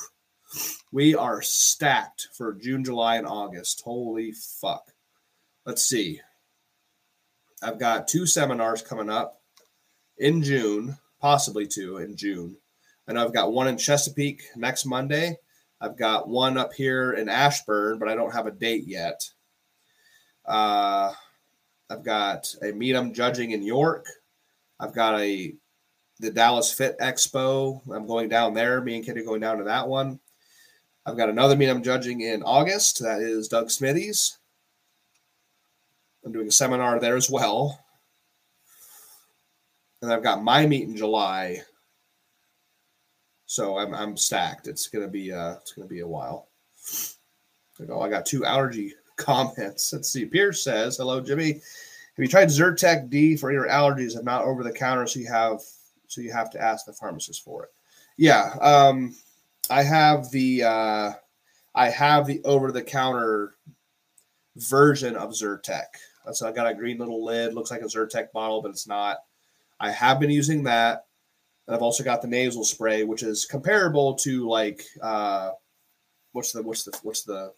we 0.92 1.16
are 1.16 1.42
stacked 1.42 2.28
for 2.38 2.54
June, 2.54 2.84
July, 2.84 3.16
and 3.16 3.28
August. 3.28 3.82
Holy 3.84 4.34
fuck! 4.34 4.84
Let's 5.66 5.84
see. 5.84 6.20
I've 7.64 7.80
got 7.80 8.08
two 8.08 8.26
seminars 8.26 8.82
coming 8.82 9.10
up 9.10 9.40
in 10.18 10.42
June, 10.42 10.98
possibly 11.20 11.68
two 11.68 11.98
in 11.98 12.18
June. 12.18 12.58
Know 13.08 13.26
I've 13.26 13.34
got 13.34 13.52
one 13.52 13.68
in 13.68 13.78
Chesapeake 13.78 14.44
next 14.56 14.86
Monday. 14.86 15.38
I've 15.82 15.98
got 15.98 16.30
one 16.30 16.58
up 16.58 16.74
here 16.74 17.12
in 17.14 17.28
Ashburn, 17.28 18.00
but 18.00 18.08
I 18.08 18.16
don't 18.16 18.34
have 18.34 18.46
a 18.46 18.52
date 18.52 18.84
yet. 18.88 19.22
Uh, 20.46 21.12
I've 21.92 22.04
got 22.04 22.56
a 22.64 22.72
meet 22.72 22.96
I'm 22.96 23.14
judging 23.14 23.52
in 23.52 23.64
York. 23.64 24.06
I've 24.80 24.96
got 24.96 25.20
a 25.20 25.54
the 26.20 26.32
Dallas 26.32 26.72
Fit 26.72 26.98
Expo. 27.00 27.82
I'm 27.92 28.08
going 28.08 28.30
down 28.30 28.54
there. 28.54 28.80
Me 28.80 28.96
and 28.96 29.06
Kitty 29.06 29.26
going 29.26 29.42
down 29.42 29.58
to 29.58 29.66
that 29.66 29.90
one. 29.90 30.20
I've 31.06 31.18
got 31.18 31.30
another 31.30 31.56
meet 31.56 31.70
I'm 31.70 31.84
judging 31.84 32.22
in 32.22 32.44
August. 32.44 33.02
That 33.02 33.22
is 33.22 33.50
Doug 33.50 33.70
Smithies. 33.70 34.38
I'm 36.24 36.32
doing 36.32 36.48
a 36.48 36.52
seminar 36.52 37.00
there 37.00 37.18
as 37.18 37.30
well. 37.30 37.84
And 40.02 40.14
I've 40.14 40.24
got 40.24 40.44
my 40.44 40.66
meet 40.66 40.88
in 40.88 40.96
July. 40.96 41.62
So 43.48 43.78
I'm, 43.78 43.94
I'm 43.94 44.16
stacked. 44.16 44.68
It's 44.68 44.88
gonna 44.88 45.10
be 45.10 45.34
uh 45.34 45.56
it's 45.56 45.74
gonna 45.74 45.90
be 45.90 46.00
a 46.00 46.08
while. 46.08 46.48
Oh, 47.90 48.00
I 48.00 48.10
got 48.10 48.26
two 48.26 48.46
allergy 48.46 48.94
comments. 49.22 49.94
Let's 49.94 50.10
see. 50.10 50.26
Pierce 50.26 50.64
says, 50.64 50.98
"Hello, 50.98 51.22
Jimmy. 51.22 51.54
Have 51.54 52.18
you 52.18 52.28
tried 52.28 52.50
Zyrtec 52.50 53.10
D 53.10 53.38
for 53.38 53.52
your 53.52 53.68
allergies 53.68 54.16
and 54.16 54.26
not 54.26 54.44
over 54.44 54.64
the 54.64 54.72
counter? 54.72 55.08
So 55.08 55.20
you 55.20 55.28
have 55.28 55.62
so 56.08 56.22
you 56.22 56.32
have 56.32 56.50
to 56.52 56.62
ask 56.62 56.86
the 56.86 56.94
pharmacist 56.94 57.44
for 57.44 57.64
it." 57.64 57.70
Yeah, 58.18 58.54
um, 58.62 59.16
I 59.70 59.84
have 59.84 60.30
the 60.32 60.64
uh, 60.64 61.12
I 61.76 61.90
have 61.90 62.28
the 62.28 62.42
over 62.44 62.72
the 62.72 62.84
counter 62.84 63.56
version 64.56 65.16
of 65.16 65.32
Zyrtec. 65.32 65.86
So 66.34 66.48
I 66.48 66.52
got 66.52 66.70
a 66.70 66.76
green 66.76 66.98
little 66.98 67.24
lid, 67.24 67.54
looks 67.54 67.72
like 67.72 67.82
a 67.82 67.86
Zyrtec 67.86 68.32
bottle, 68.32 68.62
but 68.62 68.70
it's 68.70 68.88
not. 68.88 69.18
I 69.80 69.92
have 69.92 70.20
been 70.20 70.30
using 70.30 70.64
that. 70.64 71.06
And 71.68 71.76
I've 71.76 71.82
also 71.82 72.04
got 72.04 72.22
the 72.22 72.28
nasal 72.28 72.64
spray, 72.64 73.04
which 73.04 73.24
is 73.24 73.46
comparable 73.46 74.14
to 74.16 74.48
like 74.48 74.84
uh, 75.02 75.52
what's 76.34 76.52
the 76.52 76.62
what's 76.62 76.84
the 76.84 76.98
what's 77.04 77.24
the 77.24 77.54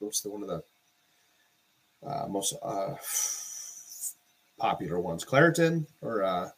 what's 0.00 0.20
the 0.20 0.30
one 0.30 0.42
of 0.42 0.48
the 0.48 0.62
uh, 2.06 2.26
most 2.28 2.54
uh, 2.62 2.94
popular 4.58 5.00
ones? 5.00 5.24
Claritin 5.24 5.86
or 6.02 6.22
uh, 6.22 6.50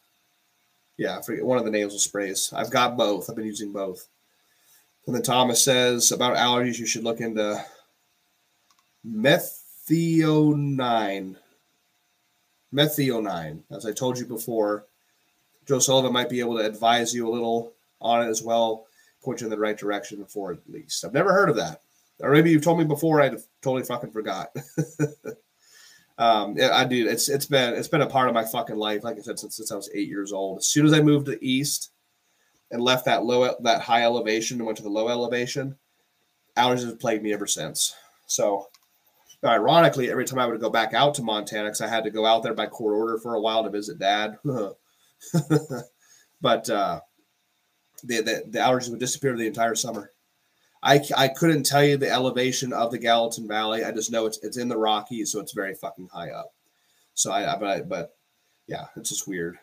yeah, 0.97 1.17
I 1.17 1.21
forget 1.21 1.45
one 1.45 1.57
of 1.57 1.65
the 1.65 1.71
nasal 1.71 1.99
sprays. 1.99 2.53
I've 2.55 2.69
got 2.69 2.97
both. 2.97 3.29
I've 3.29 3.35
been 3.35 3.45
using 3.45 3.71
both. 3.71 4.07
And 5.07 5.15
then 5.15 5.23
Thomas 5.23 5.63
says 5.63 6.11
about 6.11 6.37
allergies, 6.37 6.77
you 6.77 6.85
should 6.85 7.03
look 7.03 7.21
into 7.21 7.63
methionine. 9.07 9.77
Methionine, 12.73 13.63
as 13.71 13.85
I 13.85 13.91
told 13.91 14.19
you 14.19 14.25
before, 14.25 14.85
Joe 15.67 15.79
Sullivan 15.79 16.13
might 16.13 16.29
be 16.29 16.39
able 16.39 16.57
to 16.57 16.65
advise 16.65 17.13
you 17.13 17.27
a 17.27 17.33
little 17.33 17.73
on 17.99 18.25
it 18.25 18.29
as 18.29 18.41
well. 18.41 18.85
point 19.23 19.41
you 19.41 19.47
in 19.47 19.51
the 19.51 19.57
right 19.57 19.77
direction 19.77 20.23
for 20.25 20.51
at 20.51 20.59
least. 20.69 21.03
I've 21.03 21.13
never 21.13 21.33
heard 21.33 21.49
of 21.49 21.55
that. 21.57 21.81
Or 22.21 22.31
maybe 22.31 22.51
you've 22.51 22.63
told 22.63 22.79
me 22.79 22.85
before, 22.85 23.21
I 23.21 23.29
totally 23.61 23.83
fucking 23.83 24.11
forgot. 24.11 24.49
um, 26.17 26.55
yeah, 26.57 26.75
I 26.75 26.85
do. 26.85 27.07
It's 27.07 27.29
it's 27.29 27.45
been 27.45 27.73
it's 27.73 27.87
been 27.87 28.01
a 28.01 28.07
part 28.07 28.27
of 28.27 28.33
my 28.33 28.45
fucking 28.45 28.75
life, 28.75 29.03
like 29.03 29.17
I 29.17 29.21
said, 29.21 29.39
since, 29.39 29.57
since 29.57 29.71
I 29.71 29.75
was 29.75 29.89
eight 29.93 30.07
years 30.07 30.31
old. 30.31 30.59
As 30.59 30.67
soon 30.67 30.85
as 30.85 30.93
I 30.93 31.01
moved 31.01 31.25
to 31.25 31.31
the 31.31 31.47
east 31.47 31.91
and 32.69 32.81
left 32.81 33.05
that 33.05 33.23
low 33.23 33.55
that 33.61 33.81
high 33.81 34.03
elevation 34.03 34.57
and 34.57 34.65
went 34.65 34.77
to 34.77 34.83
the 34.83 34.89
low 34.89 35.09
elevation, 35.09 35.77
allergies 36.57 36.85
have 36.85 36.99
plagued 36.99 37.23
me 37.23 37.33
ever 37.33 37.47
since. 37.47 37.95
So 38.27 38.67
ironically, 39.43 40.11
every 40.11 40.25
time 40.25 40.39
I 40.39 40.45
would 40.45 40.61
go 40.61 40.69
back 40.69 40.93
out 40.93 41.15
to 41.15 41.23
Montana, 41.23 41.65
because 41.65 41.81
I 41.81 41.87
had 41.87 42.03
to 42.03 42.11
go 42.11 42.25
out 42.25 42.43
there 42.43 42.53
by 42.53 42.67
court 42.67 42.95
order 42.95 43.17
for 43.17 43.35
a 43.35 43.41
while 43.41 43.63
to 43.63 43.69
visit 43.69 43.99
dad. 43.99 44.37
but 46.41 46.69
uh, 46.69 47.01
the, 48.03 48.21
the, 48.21 48.43
the 48.47 48.59
allergies 48.59 48.89
would 48.89 48.99
disappear 48.99 49.35
the 49.35 49.47
entire 49.47 49.75
summer. 49.75 50.11
I, 50.83 51.01
I 51.15 51.27
couldn't 51.27 51.63
tell 51.63 51.83
you 51.83 51.97
the 51.97 52.09
elevation 52.09 52.73
of 52.73 52.91
the 52.91 52.97
Gallatin 52.97 53.47
Valley. 53.47 53.83
I 53.83 53.91
just 53.91 54.11
know 54.11 54.25
it's 54.25 54.39
it's 54.41 54.57
in 54.57 54.67
the 54.67 54.77
Rockies, 54.77 55.31
so 55.31 55.39
it's 55.39 55.53
very 55.53 55.75
fucking 55.75 56.09
high 56.11 56.31
up. 56.31 56.53
So 57.13 57.31
I, 57.31 57.53
I 57.53 57.57
but 57.57 57.69
I, 57.69 57.81
but 57.81 58.15
yeah, 58.67 58.85
it's 58.95 59.09
just 59.09 59.27
weird. 59.27 59.57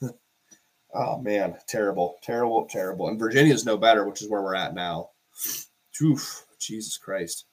oh 0.94 1.18
man, 1.20 1.56
terrible, 1.66 2.16
terrible, 2.22 2.66
terrible. 2.70 3.08
And 3.08 3.18
Virginia's 3.18 3.66
no 3.66 3.76
better, 3.76 4.06
which 4.06 4.22
is 4.22 4.28
where 4.28 4.42
we're 4.42 4.54
at 4.54 4.74
now. 4.74 5.10
Oof, 6.00 6.46
Jesus 6.58 6.96
Christ. 6.96 7.44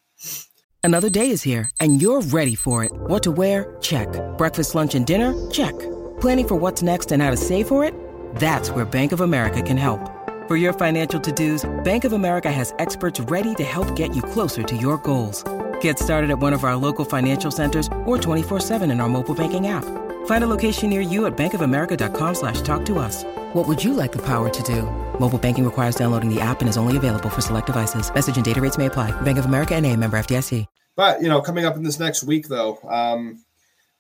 Another 0.84 1.10
day 1.10 1.30
is 1.30 1.43
here, 1.43 1.69
and 1.80 2.02
you're 2.02 2.22
ready 2.22 2.56
for 2.56 2.84
it. 2.84 2.91
What 2.93 3.24
to 3.24 3.32
wear? 3.32 3.76
Check. 3.82 4.08
Breakfast, 4.38 4.76
lunch, 4.76 4.95
and 4.95 5.06
dinner? 5.06 5.34
Check. 5.50 5.78
Planning 6.22 6.48
for 6.48 6.56
what's 6.56 6.82
next 6.82 7.12
and 7.12 7.22
how 7.22 7.32
to 7.32 7.38
save 7.38 7.67
for 7.67 7.84
it? 7.84 7.93
That's 8.36 8.72
where 8.72 8.86
Bank 8.86 9.12
of 9.12 9.22
America 9.22 9.62
can 9.62 9.78
help. 9.78 10.18
For 10.49 10.55
your 10.55 10.73
financial 10.73 11.19
to-dos, 11.19 11.69
Bank 11.83 12.05
of 12.05 12.13
America 12.13 12.51
has 12.51 12.73
experts 12.79 13.19
ready 13.19 13.53
to 13.53 13.63
help 13.63 13.95
get 13.95 14.15
you 14.15 14.23
closer 14.23 14.63
to 14.63 14.75
your 14.75 14.97
goals. 14.97 15.43
Get 15.79 15.99
started 15.99 16.31
at 16.31 16.39
one 16.39 16.53
of 16.53 16.63
our 16.63 16.75
local 16.75 17.05
financial 17.05 17.51
centers 17.51 17.85
or 18.07 18.17
24-7 18.17 18.91
in 18.91 18.99
our 18.99 19.07
mobile 19.07 19.35
banking 19.35 19.67
app. 19.67 19.85
Find 20.25 20.43
a 20.43 20.47
location 20.47 20.89
near 20.89 21.01
you 21.01 21.27
at 21.27 21.38
bankofamerica.com 21.38 22.33
slash 22.33 22.62
talk 22.62 22.83
to 22.88 22.97
us. 22.97 23.23
What 23.53 23.67
would 23.67 23.83
you 23.83 23.93
like 23.93 24.12
the 24.12 24.25
power 24.25 24.49
to 24.49 24.63
do? 24.63 24.89
Mobile 25.19 25.38
banking 25.38 25.65
requires 25.65 25.95
downloading 25.95 26.33
the 26.33 26.41
app 26.41 26.62
and 26.62 26.67
is 26.67 26.77
only 26.77 26.97
available 26.97 27.29
for 27.29 27.41
select 27.41 27.67
devices. 27.67 28.12
Message 28.12 28.38
and 28.38 28.45
data 28.45 28.59
rates 28.59 28.79
may 28.79 28.88
apply. 28.88 29.12
Bank 29.21 29.38
of 29.38 29.45
America 29.45 29.75
and 29.75 29.85
a 29.85 29.95
member 29.95 30.17
FDIC. 30.17 30.65
But, 30.95 31.21
you 31.21 31.29
know, 31.29 31.41
coming 31.41 31.65
up 31.65 31.75
in 31.75 31.83
this 31.83 31.99
next 31.99 32.23
week, 32.23 32.47
though, 32.47 32.79
um, 32.89 33.43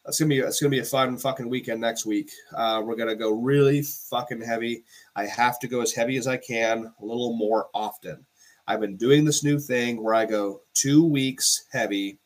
it's 0.09 0.19
gonna 0.19 0.29
be 0.29 0.39
it's 0.39 0.59
gonna 0.59 0.71
be 0.71 0.79
a 0.79 0.83
fun 0.83 1.17
fucking 1.17 1.47
weekend 1.47 1.81
next 1.81 2.05
week. 2.05 2.31
Uh, 2.55 2.81
we're 2.83 2.95
gonna 2.95 3.15
go 3.15 3.31
really 3.31 3.83
fucking 3.83 4.41
heavy. 4.41 4.83
I 5.15 5.25
have 5.25 5.59
to 5.59 5.67
go 5.67 5.81
as 5.81 5.93
heavy 5.93 6.17
as 6.17 6.27
I 6.27 6.37
can, 6.37 6.93
a 6.99 7.05
little 7.05 7.35
more 7.35 7.67
often. 7.73 8.25
I've 8.67 8.79
been 8.79 8.97
doing 8.97 9.25
this 9.25 9.43
new 9.43 9.59
thing 9.59 10.03
where 10.03 10.13
I 10.13 10.25
go 10.25 10.61
two 10.73 11.03
weeks 11.03 11.65
heavy, 11.71 12.19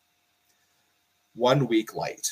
one 1.36 1.68
week 1.68 1.96
light, 1.96 2.28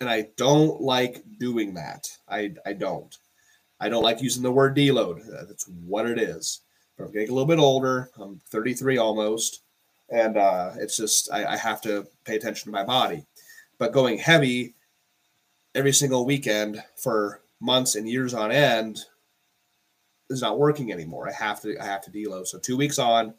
and 0.00 0.08
I 0.08 0.28
don't 0.36 0.80
like 0.80 1.22
doing 1.38 1.74
that. 1.74 2.08
I 2.28 2.54
I 2.64 2.72
don't. 2.72 3.16
I 3.80 3.88
don't 3.88 4.02
like 4.02 4.22
using 4.22 4.42
the 4.42 4.52
word 4.52 4.76
deload. 4.76 5.22
That's 5.26 5.66
what 5.84 6.06
it 6.06 6.18
is. 6.18 6.60
But 6.96 7.06
I'm 7.06 7.12
getting 7.12 7.30
a 7.30 7.32
little 7.32 7.48
bit 7.48 7.58
older. 7.58 8.10
I'm 8.18 8.40
33 8.50 8.98
almost, 8.98 9.62
and 10.10 10.36
uh, 10.36 10.72
it's 10.78 10.96
just 10.96 11.32
I, 11.32 11.44
I 11.44 11.56
have 11.56 11.80
to 11.82 12.06
pay 12.24 12.36
attention 12.36 12.66
to 12.66 12.78
my 12.78 12.84
body 12.84 13.26
but 13.80 13.92
going 13.92 14.18
heavy 14.18 14.74
every 15.74 15.92
single 15.92 16.24
weekend 16.24 16.80
for 17.02 17.40
months 17.60 17.96
and 17.96 18.08
years 18.08 18.34
on 18.34 18.52
end 18.52 19.00
is 20.30 20.42
not 20.42 20.58
working 20.58 20.92
anymore. 20.92 21.28
I 21.28 21.32
have 21.32 21.60
to 21.62 21.78
I 21.80 21.84
have 21.84 22.02
to 22.02 22.10
deload. 22.10 22.46
So 22.46 22.58
two 22.58 22.76
weeks 22.76 22.98
on, 22.98 23.34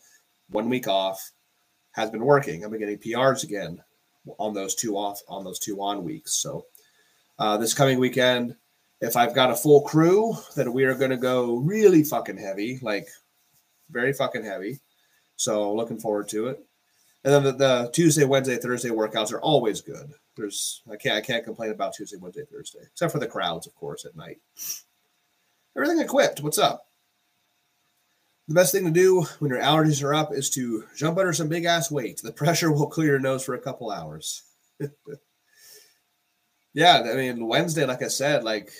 one 0.49 0.69
week 0.69 0.87
off 0.87 1.31
has 1.91 2.09
been 2.09 2.23
working. 2.23 2.61
Been 2.61 2.79
getting 2.79 2.97
PRs 2.97 3.43
again 3.43 3.81
on 4.37 4.53
those 4.53 4.75
two 4.75 4.97
off 4.97 5.19
on 5.27 5.43
those 5.43 5.59
two 5.59 5.81
on 5.81 6.03
weeks. 6.03 6.33
So 6.33 6.65
uh, 7.39 7.57
this 7.57 7.73
coming 7.73 7.99
weekend, 7.99 8.55
if 8.99 9.15
I've 9.15 9.35
got 9.35 9.51
a 9.51 9.55
full 9.55 9.81
crew, 9.81 10.35
then 10.55 10.73
we 10.73 10.83
are 10.83 10.95
going 10.95 11.11
to 11.11 11.17
go 11.17 11.57
really 11.57 12.03
fucking 12.03 12.37
heavy, 12.37 12.79
like 12.81 13.07
very 13.89 14.13
fucking 14.13 14.43
heavy. 14.45 14.79
So 15.37 15.73
looking 15.73 15.99
forward 15.99 16.29
to 16.29 16.47
it. 16.47 16.63
And 17.23 17.33
then 17.33 17.43
the, 17.43 17.51
the 17.51 17.89
Tuesday, 17.93 18.25
Wednesday, 18.25 18.57
Thursday 18.57 18.89
workouts 18.89 19.31
are 19.31 19.41
always 19.41 19.81
good 19.81 20.13
there's 20.35 20.81
I 20.91 20.95
can't 20.95 21.17
I 21.17 21.21
can't 21.21 21.43
complain 21.43 21.71
about 21.71 21.93
Tuesday, 21.93 22.17
Wednesday, 22.17 22.45
Thursday, 22.51 22.79
except 22.83 23.11
for 23.11 23.19
the 23.19 23.27
crowds, 23.27 23.67
of 23.67 23.75
course, 23.75 24.05
at 24.05 24.15
night. 24.15 24.39
Everything 25.75 25.99
equipped. 25.99 26.41
What's 26.41 26.57
up? 26.57 26.87
The 28.47 28.55
best 28.55 28.73
thing 28.73 28.83
to 28.85 28.91
do 28.91 29.25
when 29.39 29.51
your 29.51 29.61
allergies 29.61 30.03
are 30.03 30.13
up 30.13 30.33
is 30.33 30.49
to 30.51 30.83
jump 30.95 31.17
under 31.17 31.31
some 31.31 31.47
big 31.47 31.65
ass 31.65 31.89
weight. 31.89 32.21
The 32.21 32.31
pressure 32.33 32.71
will 32.71 32.87
clear 32.87 33.11
your 33.11 33.19
nose 33.19 33.45
for 33.45 33.53
a 33.53 33.61
couple 33.61 33.91
hours. 33.91 34.43
yeah, 36.73 37.03
I 37.09 37.15
mean 37.15 37.47
Wednesday, 37.47 37.85
like 37.85 38.03
I 38.03 38.09
said, 38.09 38.43
like 38.43 38.71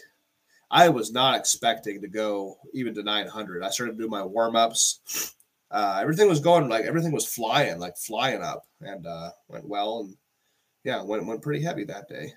I 0.70 0.90
was 0.90 1.14
not 1.14 1.36
expecting 1.36 2.02
to 2.02 2.08
go 2.08 2.58
even 2.74 2.94
to 2.96 3.04
900. 3.04 3.64
I 3.64 3.70
started 3.70 3.98
doing 3.98 4.10
my 4.10 4.24
warm 4.24 4.56
ups. 4.56 5.36
Uh, 5.70 6.00
everything 6.02 6.28
was 6.28 6.42
going 6.42 6.68
like 6.68 6.84
everything 6.84 7.14
was 7.14 7.26
flying, 7.26 7.80
like 7.80 7.96
flying 7.96 8.42
up, 8.42 8.66
and 8.82 9.08
uh, 9.08 9.30
went 9.48 9.68
well. 9.68 10.02
And 10.02 10.16
yeah, 10.84 11.02
went 11.02 11.26
went 11.26 11.42
pretty 11.42 11.64
heavy 11.64 11.86
that 11.86 12.10
day. 12.10 12.34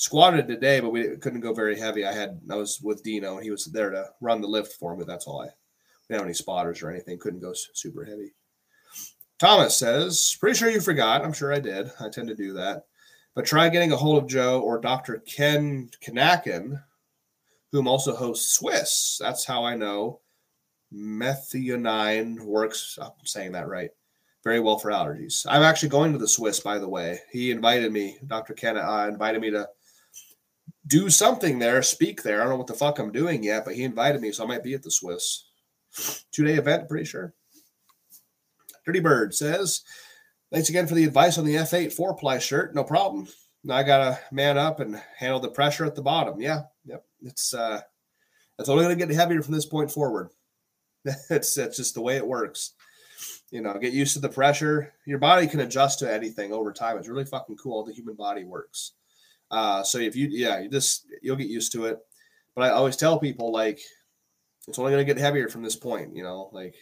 Squatted 0.00 0.48
today, 0.48 0.80
but 0.80 0.92
we 0.92 1.14
couldn't 1.18 1.40
go 1.40 1.52
very 1.52 1.78
heavy. 1.78 2.06
I 2.06 2.12
had 2.12 2.40
I 2.50 2.56
was 2.56 2.80
with 2.80 3.02
Dino, 3.02 3.34
and 3.34 3.44
he 3.44 3.50
was 3.50 3.66
there 3.66 3.90
to 3.90 4.08
run 4.22 4.40
the 4.40 4.48
lift 4.48 4.72
for 4.78 4.96
me. 4.96 5.04
That's 5.06 5.26
all 5.26 5.42
I. 5.42 5.44
We 5.44 5.50
didn't 6.08 6.20
have 6.20 6.26
any 6.26 6.32
spotters 6.32 6.82
or 6.82 6.90
anything. 6.90 7.18
Couldn't 7.18 7.40
go 7.40 7.52
super 7.52 8.02
heavy. 8.02 8.32
Thomas 9.38 9.76
says, 9.76 10.38
"Pretty 10.40 10.56
sure 10.56 10.70
you 10.70 10.80
forgot. 10.80 11.22
I'm 11.22 11.34
sure 11.34 11.52
I 11.52 11.58
did. 11.60 11.90
I 12.00 12.08
tend 12.08 12.28
to 12.28 12.34
do 12.34 12.54
that, 12.54 12.86
but 13.34 13.44
try 13.44 13.68
getting 13.68 13.92
a 13.92 13.96
hold 13.96 14.16
of 14.16 14.26
Joe 14.26 14.62
or 14.62 14.80
Dr. 14.80 15.18
Ken 15.26 15.90
Kinakin, 16.02 16.82
whom 17.70 17.86
also 17.86 18.16
hosts 18.16 18.52
SWIS. 18.52 19.18
That's 19.20 19.44
how 19.44 19.64
I 19.64 19.76
know 19.76 20.20
methionine 20.90 22.40
works. 22.40 22.98
I'm 23.02 23.10
saying 23.26 23.52
that 23.52 23.68
right 23.68 23.90
very 24.42 24.60
well 24.60 24.78
for 24.78 24.90
allergies. 24.90 25.44
I'm 25.48 25.62
actually 25.62 25.90
going 25.90 26.12
to 26.12 26.18
the 26.18 26.26
SWIS, 26.26 26.60
by 26.60 26.78
the 26.78 26.88
way. 26.88 27.18
He 27.30 27.50
invited 27.50 27.92
me, 27.92 28.18
Dr. 28.26 28.54
Kenna 28.54 28.80
uh, 28.80 29.06
invited 29.06 29.40
me 29.40 29.50
to 29.50 29.68
do 30.86 31.10
something 31.10 31.58
there, 31.58 31.82
speak 31.82 32.22
there. 32.22 32.40
I 32.40 32.44
don't 32.44 32.50
know 32.50 32.56
what 32.56 32.66
the 32.66 32.74
fuck 32.74 32.98
I'm 32.98 33.12
doing 33.12 33.42
yet, 33.42 33.64
but 33.64 33.74
he 33.74 33.84
invited 33.84 34.20
me, 34.20 34.32
so 34.32 34.44
I 34.44 34.46
might 34.46 34.62
be 34.62 34.74
at 34.74 34.82
the 34.82 34.90
SWIS. 34.90 35.44
Two 36.32 36.44
day 36.44 36.54
event, 36.54 36.88
pretty 36.88 37.04
sure. 37.04 37.34
Dirty 38.86 39.00
Bird 39.00 39.34
says, 39.34 39.82
Thanks 40.52 40.68
again 40.68 40.86
for 40.86 40.94
the 40.94 41.04
advice 41.04 41.38
on 41.38 41.44
the 41.44 41.56
F8 41.56 41.92
four 41.92 42.14
ply 42.14 42.38
shirt. 42.38 42.74
No 42.74 42.82
problem. 42.82 43.28
Now 43.62 43.76
I 43.76 43.82
gotta 43.82 44.18
man 44.32 44.58
up 44.58 44.80
and 44.80 45.00
handle 45.16 45.38
the 45.38 45.48
pressure 45.48 45.84
at 45.84 45.94
the 45.94 46.02
bottom. 46.02 46.40
Yeah, 46.40 46.62
yep. 46.84 47.04
It's 47.22 47.54
uh 47.54 47.80
it's 48.58 48.68
only 48.68 48.84
gonna 48.84 48.96
get 48.96 49.10
heavier 49.10 49.42
from 49.42 49.54
this 49.54 49.66
point 49.66 49.92
forward. 49.92 50.30
that's 51.28 51.54
that's 51.54 51.76
just 51.76 51.94
the 51.94 52.00
way 52.00 52.16
it 52.16 52.26
works 52.26 52.72
you 53.50 53.60
know, 53.60 53.76
get 53.78 53.92
used 53.92 54.14
to 54.14 54.20
the 54.20 54.28
pressure. 54.28 54.92
Your 55.06 55.18
body 55.18 55.46
can 55.46 55.60
adjust 55.60 55.98
to 56.00 56.12
anything 56.12 56.52
over 56.52 56.72
time. 56.72 56.96
It's 56.98 57.08
really 57.08 57.24
fucking 57.24 57.56
cool. 57.56 57.84
The 57.84 57.92
human 57.92 58.14
body 58.14 58.44
works. 58.44 58.92
Uh, 59.50 59.82
so 59.82 59.98
if 59.98 60.14
you, 60.14 60.28
yeah, 60.30 60.60
you 60.60 60.68
just 60.68 61.06
you'll 61.22 61.36
get 61.36 61.48
used 61.48 61.72
to 61.72 61.86
it. 61.86 61.98
But 62.54 62.64
I 62.64 62.70
always 62.70 62.96
tell 62.96 63.18
people 63.18 63.52
like 63.52 63.80
it's 64.68 64.78
only 64.78 64.92
going 64.92 65.04
to 65.04 65.14
get 65.14 65.20
heavier 65.20 65.48
from 65.48 65.62
this 65.62 65.76
point. 65.76 66.14
You 66.14 66.22
know, 66.22 66.50
like 66.52 66.74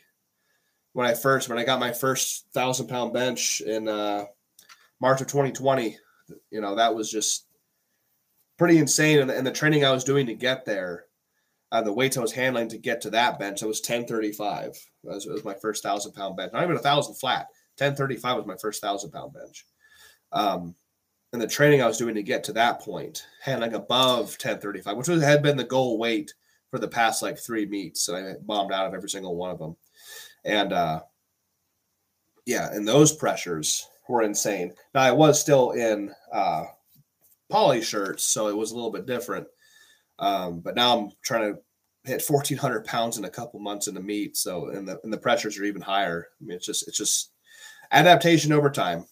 when 0.93 1.07
I 1.07 1.15
first 1.15 1.49
when 1.49 1.59
I 1.59 1.65
got 1.65 1.81
my 1.81 1.93
first 1.93 2.47
thousand 2.53 2.89
pound 2.89 3.13
bench 3.13 3.61
in 3.61 3.89
uh, 3.89 4.25
March 5.01 5.21
of 5.21 5.27
2020, 5.27 5.97
you 6.51 6.61
know 6.61 6.75
that 6.77 6.95
was 6.95 7.11
just 7.11 7.47
pretty 8.59 8.79
insane. 8.79 9.21
And, 9.21 9.31
and 9.31 9.47
the 9.47 9.53
training 9.53 9.85
I 9.85 9.93
was 9.93 10.05
doing 10.05 10.27
to 10.27 10.35
get 10.35 10.65
there 10.65 11.05
uh, 11.71 11.83
the 11.83 11.93
weights 11.93 12.17
I 12.17 12.21
was 12.21 12.33
handling 12.33 12.69
to 12.69 12.79
get 12.79 13.01
to 13.03 13.11
that 13.11 13.39
bench, 13.39 13.63
it 13.63 13.67
was 13.67 13.81
1035. 13.81 14.69
It 14.69 14.77
was, 15.03 15.27
was 15.27 15.45
my 15.45 15.55
first 15.55 15.83
thousand 15.83 16.13
pound 16.13 16.37
bench, 16.37 16.53
not 16.53 16.63
even 16.63 16.77
a 16.77 16.81
thousand 16.81 17.17
flat. 17.17 17.47
1035 17.77 18.37
was 18.37 18.47
my 18.47 18.57
first 18.61 18.81
thousand 18.81 19.11
pound 19.11 19.35
bench. 19.35 19.67
Um, 20.33 20.75
and 21.33 21.43
the 21.43 21.47
training 21.47 21.83
I 21.83 21.87
was 21.87 21.99
doing 21.99 22.15
to 22.15 22.23
get 22.23 22.45
to 22.45 22.53
that 22.55 22.81
point, 22.81 23.27
handling 23.43 23.75
above 23.75 24.31
1035, 24.31 24.97
which 24.97 25.09
was, 25.09 25.23
had 25.23 25.43
been 25.43 25.57
the 25.57 25.65
goal 25.65 25.99
weight 25.99 26.33
for 26.71 26.79
the 26.79 26.89
past 26.89 27.23
like 27.23 27.39
three 27.39 27.67
meets. 27.67 28.09
And 28.09 28.17
I 28.17 28.35
bombed 28.41 28.73
out 28.73 28.87
of 28.87 28.95
every 28.95 29.11
single 29.11 29.37
one 29.37 29.51
of 29.51 29.59
them. 29.59 29.77
And 30.45 30.73
uh, 30.73 31.01
yeah, 32.47 32.71
and 32.73 32.87
those 32.87 33.13
pressures 33.13 33.87
were 34.09 34.23
insane. 34.23 34.73
Now 34.95 35.03
I 35.03 35.13
was 35.13 35.39
still 35.39 35.73
in 35.73 36.15
uh, 36.33 36.65
poly 37.51 37.83
shirts, 37.83 38.25
so 38.25 38.49
it 38.49 38.57
was 38.57 38.71
a 38.71 38.75
little 38.75 38.91
bit 38.91 39.07
different. 39.07 39.47
Um, 40.19 40.61
but 40.61 40.75
now 40.75 40.99
I'm 40.99 41.11
trying 41.23 41.55
to 41.55 41.61
hit 42.05 42.25
1400 42.27 42.87
pounds 42.87 43.19
in 43.19 43.25
a 43.27 43.31
couple 43.31 43.61
months 43.61 43.87
in 43.87 43.95
the 43.95 44.01
meet. 44.01 44.37
So, 44.37 44.69
and 44.69 44.89
the, 44.89 44.99
and 45.05 45.13
the 45.13 45.19
pressures 45.19 45.59
are 45.59 45.65
even 45.65 45.83
higher. 45.83 46.29
I 46.41 46.45
mean, 46.45 46.57
it's 46.57 46.67
just, 46.67 46.89
it's 46.89 46.97
just 46.97 47.33
adaptation 47.93 48.53
over 48.53 48.71
time. 48.71 49.05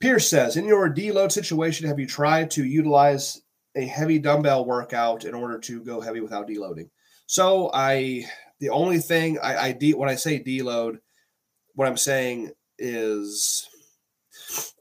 Pierce 0.00 0.28
says, 0.28 0.56
in 0.56 0.66
your 0.66 0.92
deload 0.92 1.32
situation, 1.32 1.86
have 1.86 1.98
you 1.98 2.06
tried 2.06 2.50
to 2.52 2.64
utilize 2.64 3.40
a 3.76 3.84
heavy 3.84 4.18
dumbbell 4.18 4.64
workout 4.64 5.24
in 5.24 5.34
order 5.34 5.58
to 5.58 5.82
go 5.82 6.00
heavy 6.00 6.20
without 6.20 6.48
deloading? 6.48 6.90
So 7.26 7.70
I 7.72 8.24
the 8.60 8.70
only 8.70 8.98
thing 8.98 9.38
I, 9.38 9.56
I 9.56 9.72
de 9.72 9.94
when 9.94 10.08
I 10.08 10.14
say 10.14 10.42
deload, 10.42 10.98
what 11.74 11.88
I'm 11.88 11.96
saying 11.96 12.52
is 12.78 13.68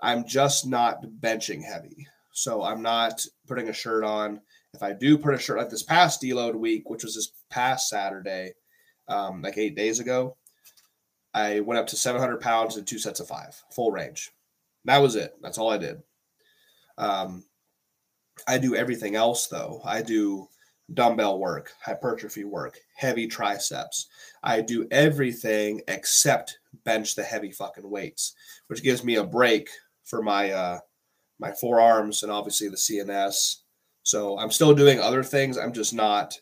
I'm 0.02 0.28
just 0.28 0.68
not 0.68 1.04
benching 1.22 1.64
heavy. 1.64 2.08
So 2.34 2.64
I'm 2.64 2.82
not 2.82 3.26
putting 3.48 3.70
a 3.70 3.74
shirt 3.74 4.04
on. 4.04 4.42
If 4.74 4.82
I 4.82 4.94
do 4.94 5.18
put 5.18 5.36
a 5.36 5.38
shirt 5.38 5.60
like 5.60 5.70
this 5.70 5.84
past 5.84 6.22
deload 6.22 6.56
week, 6.56 6.90
which 6.90 7.04
was 7.04 7.16
this 7.16 7.32
past 7.50 7.90
Saturday, 7.90 8.54
um, 9.08 9.42
like 9.42 9.58
eight 9.58 9.76
days 9.76 10.00
ago, 10.00 10.36
I 11.34 11.60
went 11.60 11.80
up 11.80 11.88
to 11.88 11.96
700 11.96 12.42
pounds 12.42 12.78
in 12.78 12.86
two 12.86 13.00
sets 13.00 13.20
of 13.20 13.28
five, 13.28 13.62
full 13.72 13.92
range. 13.92 14.32
That 14.86 15.00
was 15.00 15.16
it. 15.16 15.36
That's 15.42 15.58
all 15.58 15.70
I 15.70 15.78
did. 15.78 16.02
Um, 16.98 17.44
I 18.48 18.58
do 18.58 18.76
everything 18.76 19.16
else 19.16 19.48
though. 19.48 19.82
I 19.86 20.02
do 20.02 20.48
dumbbell 20.94 21.40
work, 21.40 21.72
hypertrophy 21.84 22.44
work, 22.44 22.78
heavy 22.96 23.28
triceps. 23.28 24.08
I 24.44 24.62
do 24.62 24.88
everything 24.92 25.82
except 25.88 26.60
bench 26.84 27.16
the 27.16 27.24
heavy 27.24 27.52
fucking 27.52 27.90
weights, 27.90 28.36
which 28.68 28.84
gives 28.84 29.04
me 29.04 29.16
a 29.16 29.24
break 29.24 29.70
for 30.04 30.22
my 30.22 30.52
uh 30.52 30.80
my 31.40 31.52
forearms 31.52 32.24
and 32.24 32.32
obviously 32.32 32.70
the 32.70 32.76
CNS. 32.76 33.58
So 34.04 34.38
I'm 34.38 34.52
still 34.52 34.74
doing 34.74 35.00
other 35.00 35.24
things. 35.24 35.58
I'm 35.58 35.74
just 35.74 35.94
not 35.94 36.40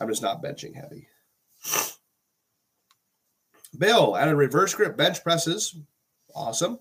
I'm 0.00 0.08
just 0.08 0.22
not 0.22 0.42
benching 0.42 0.74
heavy. 0.74 1.08
Bill 3.78 4.16
added 4.16 4.36
reverse 4.36 4.74
grip 4.74 4.96
bench 4.96 5.22
presses. 5.22 5.76
Awesome. 6.34 6.78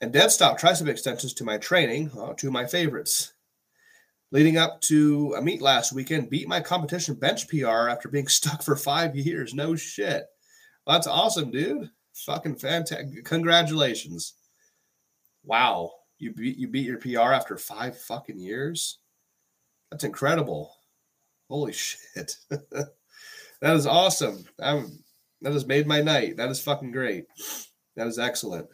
And 0.00 0.12
dead 0.12 0.30
stop 0.30 0.60
tricep 0.60 0.88
extensions 0.88 1.34
to 1.34 1.44
my 1.44 1.58
training, 1.58 2.10
uh, 2.16 2.30
of 2.30 2.44
my 2.44 2.66
favorites. 2.66 3.32
Leading 4.32 4.56
up 4.56 4.80
to 4.80 5.34
a 5.36 5.42
meet 5.42 5.62
last 5.62 5.92
weekend, 5.92 6.28
beat 6.28 6.48
my 6.48 6.60
competition 6.60 7.14
bench 7.14 7.48
PR 7.48 7.88
after 7.88 8.08
being 8.08 8.26
stuck 8.28 8.62
for 8.62 8.76
five 8.76 9.14
years. 9.14 9.54
No 9.54 9.76
shit. 9.76 10.24
Well, 10.86 10.96
that's 10.96 11.06
awesome, 11.06 11.50
dude. 11.50 11.90
Fucking 12.14 12.56
fantastic. 12.56 13.24
Congratulations. 13.24 14.34
Wow. 15.44 15.92
You 16.18 16.32
beat 16.32 16.56
you 16.56 16.68
beat 16.68 16.86
your 16.86 16.98
PR 16.98 17.32
after 17.32 17.56
five 17.56 17.98
fucking 17.98 18.38
years? 18.38 18.98
That's 19.90 20.04
incredible. 20.04 20.74
Holy 21.48 21.72
shit. 21.74 22.36
that 22.48 22.90
is 23.62 23.86
awesome. 23.86 24.44
I'm 24.60 24.98
that 25.42 25.52
has 25.52 25.66
made 25.66 25.86
my 25.86 26.00
night. 26.00 26.36
That 26.36 26.50
is 26.50 26.60
fucking 26.62 26.92
great. 26.92 27.26
That 27.96 28.06
is 28.06 28.18
excellent. 28.18 28.68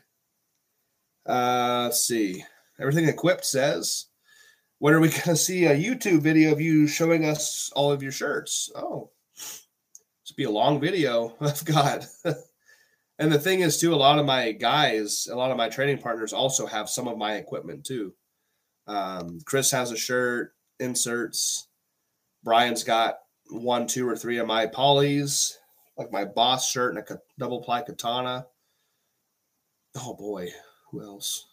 Uh, 1.31 1.83
let's 1.85 2.03
see. 2.03 2.45
Everything 2.81 3.09
equipped 3.09 3.45
says, 3.45 4.07
when 4.79 4.95
are 4.95 5.01
we 5.01 5.09
going 5.09 5.23
to 5.23 5.37
see 5.37 5.67
a 5.67 5.77
YouTube 5.77 6.21
video 6.21 6.53
of 6.53 6.61
you 6.61 6.87
showing 6.87 7.25
us 7.25 7.71
all 7.75 7.93
of 7.93 8.03
your 8.03 8.13
shirts? 8.13 8.71
Oh, 8.75 9.11
this 9.37 10.33
be 10.37 10.45
a 10.45 10.51
long 10.51 10.81
video. 10.81 11.37
I've 11.41 11.65
got. 11.65 12.07
and 13.19 13.31
the 13.31 13.39
thing 13.39 13.61
is, 13.61 13.79
too, 13.79 13.95
a 13.95 13.97
lot 13.97 14.19
of 14.19 14.27
my 14.27 14.53
guys, 14.53 15.29
a 15.31 15.37
lot 15.37 15.51
of 15.51 15.57
my 15.57 15.69
training 15.69 15.99
partners 15.99 16.33
also 16.33 16.67
have 16.67 16.89
some 16.89 17.07
of 17.07 17.19
my 17.19 17.35
equipment 17.35 17.85
too. 17.85 18.15
Um, 18.87 19.39
Chris 19.45 19.71
has 19.71 19.93
a 19.93 19.97
shirt, 19.97 20.53
inserts. 20.81 21.69
Brian's 22.43 22.83
got 22.83 23.19
one, 23.51 23.87
two, 23.87 24.09
or 24.09 24.17
three 24.17 24.39
of 24.39 24.47
my 24.47 24.67
polys 24.67 25.53
like 26.01 26.11
my 26.11 26.25
boss 26.25 26.71
shirt 26.71 26.97
and 26.97 27.05
a 27.07 27.21
double 27.39 27.63
ply 27.63 27.83
katana. 27.83 28.47
Oh 29.97 30.15
boy, 30.15 30.49
who 30.91 31.03
else? 31.03 31.47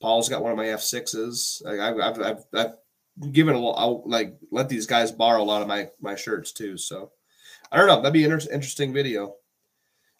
Paul's 0.00 0.28
got 0.28 0.42
one 0.42 0.52
of 0.52 0.58
my 0.58 0.66
F6s. 0.66 1.64
Like 1.64 1.78
I've, 1.80 2.00
I've, 2.00 2.20
I've, 2.22 2.44
I've 2.54 3.32
given 3.32 3.54
a 3.54 3.58
lot, 3.58 4.06
like 4.06 4.36
let 4.50 4.68
these 4.68 4.86
guys 4.86 5.12
borrow 5.12 5.42
a 5.42 5.44
lot 5.44 5.62
of 5.62 5.68
my, 5.68 5.88
my 6.00 6.14
shirts 6.14 6.52
too. 6.52 6.76
So 6.78 7.10
I 7.70 7.76
don't 7.76 7.86
know. 7.86 7.96
That'd 7.96 8.12
be 8.12 8.24
an 8.24 8.32
inter- 8.32 8.52
interesting 8.52 8.92
video. 8.92 9.34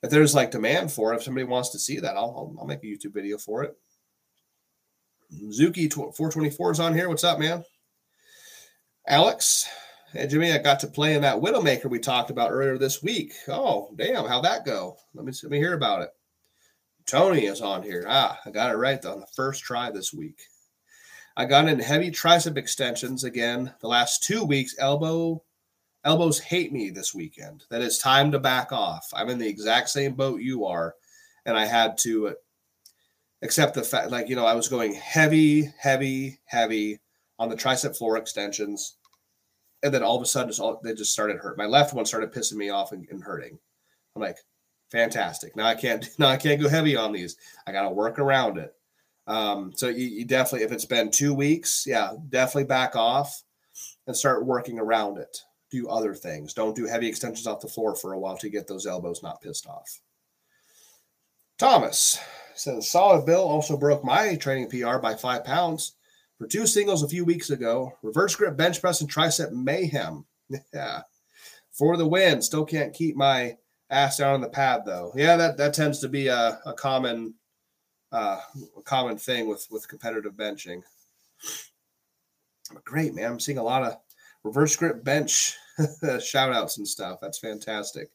If 0.03 0.11
there's 0.11 0.35
like 0.35 0.51
demand 0.51 0.93
for 0.93 1.13
it, 1.13 1.17
if 1.17 1.23
somebody 1.23 1.45
wants 1.45 1.71
to 1.71 1.79
see 1.79 1.99
that, 2.01 2.17
I'll, 2.17 2.35
I'll, 2.37 2.57
I'll 2.61 2.67
make 2.67 2.83
a 2.83 2.87
YouTube 2.87 3.15
video 3.15 3.39
for 3.39 3.63
it. 3.65 3.77
Zuki 5.33 5.93
424 5.93 6.73
is 6.73 6.81
on 6.81 6.95
here. 6.95 7.09
What's 7.09 7.25
up, 7.25 7.39
man? 7.39 7.65
Alex, 9.07 9.69
Hey, 10.13 10.27
Jimmy, 10.27 10.53
I 10.53 10.59
got 10.59 10.81
to 10.81 10.89
play 10.89 11.15
in 11.15 11.23
that 11.23 11.41
Widowmaker 11.41 11.89
we 11.89 12.01
talked 12.01 12.31
about 12.31 12.51
earlier 12.51 12.77
this 12.77 13.01
week. 13.01 13.33
Oh, 13.47 13.95
damn, 13.95 14.27
how'd 14.27 14.43
that 14.45 14.65
go? 14.65 14.97
Let 15.15 15.25
me 15.25 15.33
let 15.45 15.53
me 15.53 15.59
hear 15.59 15.75
about 15.75 16.03
it. 16.03 16.11
Tony 17.11 17.47
is 17.47 17.61
on 17.61 17.83
here. 17.83 18.05
Ah, 18.09 18.39
I 18.47 18.51
got 18.51 18.71
it 18.71 18.77
right 18.77 19.05
on 19.05 19.19
the 19.19 19.27
first 19.35 19.65
try 19.65 19.91
this 19.91 20.13
week. 20.13 20.41
I 21.37 21.45
got 21.45 21.69
in 21.69 21.81
heavy 21.81 22.11
tricep 22.11 22.57
extensions 22.57 23.25
again. 23.25 23.75
The 23.81 23.89
last 23.89 24.23
two 24.23 24.45
weeks, 24.45 24.77
elbow 24.79 25.43
elbows 26.05 26.39
hate 26.39 26.73
me 26.73 26.91
this 26.91 27.13
weekend. 27.13 27.65
That 27.69 27.83
it's 27.83 27.99
time 27.99 28.31
to 28.31 28.39
back 28.39 28.71
off. 28.71 29.09
I'm 29.13 29.29
in 29.29 29.39
the 29.39 29.49
exact 29.49 29.89
same 29.89 30.15
boat 30.15 30.41
you 30.41 30.65
are, 30.67 30.95
and 31.47 31.59
I 31.59 31.67
had 31.67 31.99
to 31.99 32.37
accept 33.43 33.75
the 33.75 33.83
fact, 33.83 34.11
like 34.11 34.29
you 34.29 34.37
know, 34.37 34.47
I 34.47 34.55
was 34.55 34.69
going 34.69 34.95
heavy, 34.95 35.73
heavy, 35.79 36.39
heavy 36.45 37.01
on 37.41 37.49
the 37.49 37.57
tricep 37.57 37.97
floor 37.97 38.19
extensions 38.19 38.99
and 39.83 39.93
then 39.93 40.03
all 40.03 40.17
of 40.17 40.23
a 40.23 40.27
sudden, 40.27 40.53
all, 40.61 40.81
they 40.83 40.95
just 40.95 41.13
started 41.13 41.39
hurt. 41.39 41.59
My 41.59 41.67
left 41.67 41.95
one 41.95 42.05
started 42.05 42.33
pissing 42.33 42.57
me 42.57 42.71
off 42.71 42.93
and, 42.93 43.07
and 43.11 43.23
hurting. 43.23 43.59
I'm 44.15 44.23
like, 44.23 44.39
fantastic. 44.91 45.57
Now 45.57 45.67
I 45.67 45.75
can't 45.75 46.09
now 46.19 46.29
I 46.29 46.37
can't 46.37 46.61
go 46.61 46.69
heavy 46.69 46.97
on 46.97 47.13
these. 47.13 47.37
I 47.67 47.73
got 47.73 47.83
to 47.83 47.91
work 47.91 48.19
around 48.19 48.59
it. 48.59 48.75
Um, 49.27 49.73
so 49.75 49.89
you, 49.89 50.07
you, 50.07 50.25
definitely, 50.25 50.65
if 50.65 50.73
it's 50.73 50.87
been 50.87 51.11
two 51.11 51.33
weeks, 51.33 51.85
yeah, 51.87 52.13
definitely 52.31 52.65
back 52.65 52.97
off 52.97 53.43
and 54.07 54.17
start 54.17 54.45
working 54.45 54.79
around 54.79 55.19
it. 55.19 55.39
Do 55.71 55.89
other 55.89 56.15
things. 56.15 56.53
Don't 56.53 56.75
do 56.75 56.87
heavy 56.87 57.07
extensions 57.07 57.47
off 57.47 57.61
the 57.61 57.69
floor 57.69 57.95
for 57.95 58.13
a 58.13 58.19
while 58.19 58.37
to 58.39 58.49
get 58.49 58.67
those 58.67 58.87
elbows 58.87 59.23
not 59.23 59.41
pissed 59.41 59.69
off. 59.69 60.01
Thomas 61.59 62.19
says 62.55 62.91
solid 62.91 63.25
bill 63.25 63.43
also 63.43 63.77
broke 63.77 64.03
my 64.03 64.35
training 64.35 64.69
PR 64.69 64.99
by 64.99 65.15
five 65.15 65.45
pounds 65.45 65.93
for 66.39 66.47
two 66.47 66.67
singles 66.67 67.03
a 67.03 67.09
few 67.09 67.25
weeks 67.25 67.51
ago. 67.51 67.93
Reverse 68.03 68.35
grip 68.35 68.57
bench 68.57 68.81
press 68.81 69.01
and 69.01 69.13
tricep 69.13 69.53
mayhem. 69.53 70.25
Yeah. 70.75 71.03
For 71.71 71.97
the 71.97 72.09
win. 72.09 72.43
Still 72.43 72.65
can't 72.65 72.93
keep 72.93 73.15
my 73.15 73.57
ass 73.91 74.19
down 74.19 74.35
on 74.35 74.41
the 74.41 74.49
pad 74.49 74.83
though. 74.85 75.13
Yeah, 75.15 75.37
that, 75.37 75.57
that 75.57 75.75
tends 75.75 75.99
to 76.01 76.09
be 76.09 76.29
a, 76.29 76.61
a 76.65 76.73
common 76.73 77.35
uh, 78.13 78.41
a 78.77 78.83
common 78.83 79.17
thing 79.17 79.49
with 79.49 79.67
with 79.71 79.89
competitive 79.89 80.35
benching. 80.35 80.83
Great, 82.85 83.15
man. 83.15 83.33
I'm 83.33 83.41
seeing 83.41 83.59
a 83.59 83.63
lot 83.63 83.83
of 83.83 83.97
reverse 84.45 84.77
grip 84.77 85.03
bench 85.05 85.57
shout 86.23 86.53
outs 86.53 86.79
and 86.79 86.87
stuff. 86.87 87.19
That's 87.21 87.39
fantastic. 87.39 88.11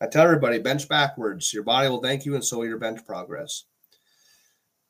I 0.00 0.06
tell 0.06 0.24
everybody 0.24 0.58
bench 0.58 0.88
backwards. 0.88 1.52
Your 1.52 1.62
body 1.62 1.88
will 1.88 2.02
thank 2.02 2.26
you, 2.26 2.34
and 2.34 2.44
so 2.44 2.58
will 2.58 2.66
your 2.66 2.78
bench 2.78 3.04
progress. 3.06 3.64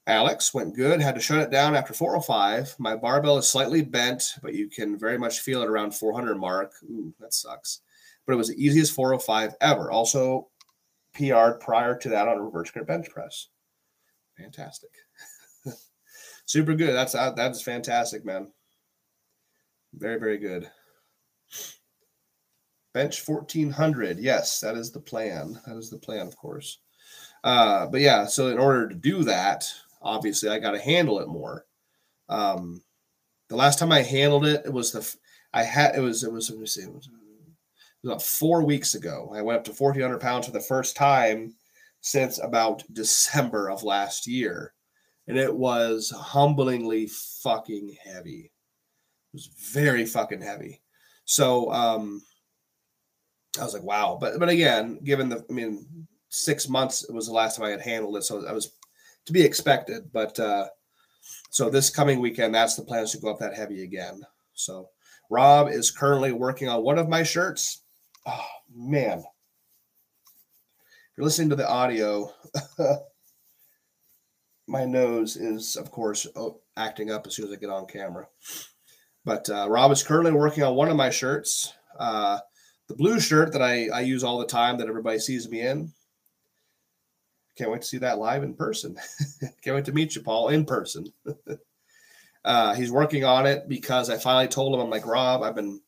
Alex 0.08 0.54
went 0.54 0.76
good, 0.76 1.00
had 1.00 1.16
to 1.16 1.20
shut 1.20 1.40
it 1.40 1.50
down 1.50 1.74
after 1.74 1.92
405. 1.92 2.76
My 2.78 2.94
barbell 2.94 3.38
is 3.38 3.48
slightly 3.48 3.82
bent, 3.82 4.34
but 4.40 4.54
you 4.54 4.68
can 4.68 4.96
very 4.96 5.18
much 5.18 5.40
feel 5.40 5.62
it 5.62 5.68
around 5.68 5.94
400 5.96 6.36
mark. 6.36 6.72
Ooh, 6.84 7.12
that 7.18 7.34
sucks. 7.34 7.80
But 8.26 8.34
it 8.34 8.36
was 8.36 8.48
the 8.48 8.64
easiest 8.64 8.92
405 8.92 9.54
ever. 9.60 9.90
Also, 9.90 10.48
PR'd 11.14 11.60
prior 11.60 11.96
to 11.98 12.08
that 12.10 12.28
on 12.28 12.38
a 12.38 12.42
reverse 12.42 12.70
grip 12.70 12.86
bench 12.86 13.08
press. 13.10 13.48
Fantastic. 14.36 14.90
Super 16.46 16.74
good. 16.74 16.94
That's 16.94 17.14
uh, 17.14 17.32
that's 17.32 17.62
fantastic, 17.62 18.24
man. 18.24 18.48
Very, 19.94 20.18
very 20.18 20.38
good. 20.38 20.70
Bench 22.92 23.26
1400. 23.26 24.18
Yes, 24.18 24.60
that 24.60 24.76
is 24.76 24.90
the 24.90 25.00
plan. 25.00 25.60
That 25.66 25.76
is 25.76 25.90
the 25.90 25.98
plan, 25.98 26.26
of 26.26 26.36
course. 26.36 26.78
Uh, 27.44 27.86
but 27.86 28.00
yeah, 28.00 28.26
so 28.26 28.48
in 28.48 28.58
order 28.58 28.88
to 28.88 28.94
do 28.94 29.22
that, 29.24 29.70
obviously 30.02 30.48
I 30.48 30.58
got 30.58 30.72
to 30.72 30.80
handle 30.80 31.20
it 31.20 31.28
more. 31.28 31.66
Um, 32.28 32.82
the 33.48 33.56
last 33.56 33.78
time 33.78 33.92
I 33.92 34.02
handled 34.02 34.46
it, 34.46 34.62
it 34.64 34.72
was 34.72 34.92
the 34.92 35.16
I 35.52 35.62
had 35.62 35.94
it 35.94 36.00
was 36.00 36.24
it 36.24 36.32
was 36.32 36.50
let 36.50 36.58
me 36.58 36.66
see 36.66 36.82
it 36.82 36.92
was 36.92 37.08
about 38.06 38.22
four 38.22 38.62
weeks 38.62 38.94
ago. 38.94 39.32
I 39.34 39.42
went 39.42 39.58
up 39.58 39.64
to 39.64 39.72
fourteen 39.72 40.02
hundred 40.02 40.20
pounds 40.20 40.46
for 40.46 40.52
the 40.52 40.60
first 40.60 40.96
time 40.96 41.54
since 42.00 42.38
about 42.38 42.84
December 42.92 43.68
of 43.68 43.82
last 43.82 44.26
year, 44.26 44.72
and 45.26 45.36
it 45.36 45.54
was 45.54 46.12
humblingly 46.16 47.10
fucking 47.42 47.96
heavy. 48.02 48.50
It 49.32 49.34
was 49.34 49.50
very 49.72 50.06
fucking 50.06 50.40
heavy. 50.40 50.82
So 51.24 51.72
um, 51.72 52.22
I 53.58 53.64
was 53.64 53.74
like, 53.74 53.82
wow. 53.82 54.18
But 54.20 54.38
but 54.38 54.48
again, 54.48 55.00
given 55.02 55.28
the 55.28 55.44
I 55.48 55.52
mean, 55.52 55.86
six 56.28 56.68
months 56.68 57.04
it 57.04 57.12
was 57.12 57.26
the 57.26 57.32
last 57.32 57.56
time 57.56 57.66
I 57.66 57.70
had 57.70 57.80
handled 57.80 58.16
it, 58.16 58.22
so 58.22 58.46
I 58.46 58.52
was 58.52 58.72
to 59.26 59.32
be 59.32 59.42
expected. 59.42 60.04
But 60.12 60.38
uh, 60.38 60.68
so 61.50 61.68
this 61.68 61.90
coming 61.90 62.20
weekend, 62.20 62.54
that's 62.54 62.76
the 62.76 62.84
plans 62.84 63.12
to 63.12 63.18
go 63.18 63.30
up 63.30 63.40
that 63.40 63.56
heavy 63.56 63.82
again. 63.82 64.22
So 64.54 64.90
Rob 65.28 65.68
is 65.68 65.90
currently 65.90 66.30
working 66.32 66.68
on 66.68 66.84
one 66.84 66.98
of 66.98 67.08
my 67.08 67.24
shirts. 67.24 67.82
Oh 68.26 68.46
man. 68.74 69.18
If 69.18 69.24
you're 71.16 71.24
listening 71.24 71.50
to 71.50 71.56
the 71.56 71.68
audio, 71.68 72.32
my 74.66 74.84
nose 74.84 75.36
is, 75.36 75.76
of 75.76 75.90
course, 75.92 76.26
acting 76.76 77.10
up 77.10 77.26
as 77.26 77.36
soon 77.36 77.46
as 77.46 77.52
I 77.52 77.56
get 77.56 77.70
on 77.70 77.86
camera. 77.86 78.26
But 79.24 79.48
uh, 79.48 79.68
Rob 79.70 79.92
is 79.92 80.02
currently 80.02 80.32
working 80.32 80.64
on 80.64 80.74
one 80.74 80.88
of 80.88 80.96
my 80.96 81.10
shirts. 81.10 81.72
Uh, 81.98 82.40
the 82.88 82.96
blue 82.96 83.20
shirt 83.20 83.52
that 83.52 83.62
I, 83.62 83.88
I 83.88 84.00
use 84.00 84.24
all 84.24 84.38
the 84.38 84.46
time 84.46 84.78
that 84.78 84.88
everybody 84.88 85.18
sees 85.18 85.48
me 85.48 85.60
in. 85.60 85.92
Can't 87.56 87.70
wait 87.70 87.82
to 87.82 87.86
see 87.86 87.98
that 87.98 88.18
live 88.18 88.42
in 88.42 88.54
person. 88.54 88.96
Can't 89.62 89.76
wait 89.76 89.86
to 89.86 89.92
meet 89.92 90.14
you, 90.14 90.22
Paul, 90.22 90.48
in 90.48 90.66
person. 90.66 91.06
uh, 92.44 92.74
he's 92.74 92.92
working 92.92 93.24
on 93.24 93.46
it 93.46 93.68
because 93.68 94.10
I 94.10 94.18
finally 94.18 94.48
told 94.48 94.74
him, 94.74 94.80
I'm 94.80 94.90
like, 94.90 95.06
Rob, 95.06 95.42
I've 95.42 95.54
been 95.54 95.80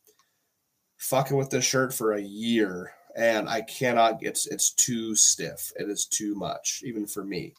fucking 0.99 1.35
with 1.35 1.49
this 1.49 1.65
shirt 1.65 1.93
for 1.93 2.13
a 2.13 2.21
year 2.21 2.91
and 3.15 3.49
I 3.49 3.61
cannot, 3.61 4.19
it's, 4.21 4.47
it's 4.47 4.71
too 4.71 5.15
stiff. 5.15 5.71
It 5.77 5.89
is 5.89 6.05
too 6.05 6.35
much, 6.35 6.81
even 6.85 7.07
for 7.07 7.23
me. 7.23 7.53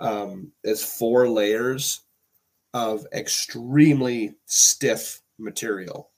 Um, 0.00 0.52
it's 0.62 0.98
four 0.98 1.28
layers 1.28 2.02
of 2.74 3.06
extremely 3.12 4.34
stiff 4.46 5.22
material. 5.38 6.10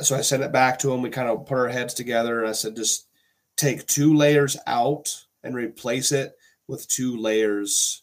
So 0.00 0.16
I 0.16 0.22
sent 0.22 0.42
it 0.42 0.52
back 0.52 0.78
to 0.80 0.92
him. 0.92 1.02
We 1.02 1.10
kind 1.10 1.28
of 1.28 1.46
put 1.46 1.58
our 1.58 1.68
heads 1.68 1.94
together 1.94 2.40
and 2.40 2.48
I 2.48 2.52
said, 2.52 2.76
just 2.76 3.08
take 3.56 3.86
two 3.86 4.14
layers 4.14 4.56
out 4.66 5.14
and 5.42 5.54
replace 5.54 6.12
it 6.12 6.32
with 6.68 6.88
two 6.88 7.16
layers 7.16 8.02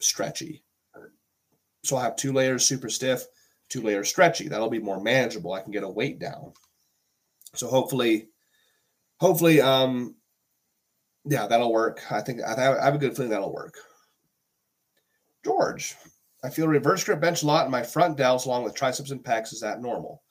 stretchy. 0.00 0.62
So 1.84 1.96
I'll 1.96 2.02
have 2.02 2.16
two 2.16 2.32
layers 2.32 2.66
super 2.66 2.90
stiff, 2.90 3.24
two 3.68 3.80
layers 3.80 4.08
stretchy. 4.08 4.48
That'll 4.48 4.70
be 4.70 4.78
more 4.78 5.00
manageable. 5.00 5.52
I 5.52 5.62
can 5.62 5.72
get 5.72 5.84
a 5.84 5.88
weight 5.88 6.18
down. 6.18 6.52
So 7.54 7.68
hopefully, 7.68 8.28
hopefully, 9.18 9.60
um, 9.60 10.14
yeah, 11.24 11.46
that'll 11.46 11.72
work. 11.72 12.00
I 12.10 12.20
think 12.20 12.40
I 12.42 12.58
have 12.60 12.94
a 12.94 12.98
good 12.98 13.14
feeling 13.14 13.30
that'll 13.30 13.52
work. 13.52 13.74
George, 15.44 15.96
I 16.44 16.50
feel 16.50 16.68
reverse 16.68 17.04
grip 17.04 17.20
bench 17.20 17.42
a 17.42 17.46
lot 17.46 17.66
in 17.66 17.70
my 17.70 17.82
front 17.82 18.16
delts 18.16 18.46
along 18.46 18.64
with 18.64 18.74
triceps 18.74 19.10
and 19.10 19.22
pecs. 19.22 19.52
Is 19.52 19.60
that 19.60 19.82
normal? 19.82 20.22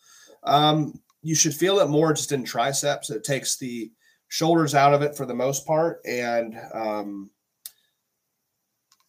Um, 0.43 0.99
you 1.21 1.35
should 1.35 1.53
feel 1.53 1.79
it 1.79 1.89
more 1.89 2.13
just 2.13 2.31
in 2.31 2.43
triceps. 2.43 3.09
It 3.09 3.23
takes 3.23 3.57
the 3.57 3.91
shoulders 4.29 4.75
out 4.75 4.93
of 4.93 5.01
it 5.01 5.15
for 5.15 5.25
the 5.25 5.33
most 5.33 5.65
part, 5.65 5.99
and 6.05 6.55
um, 6.73 7.29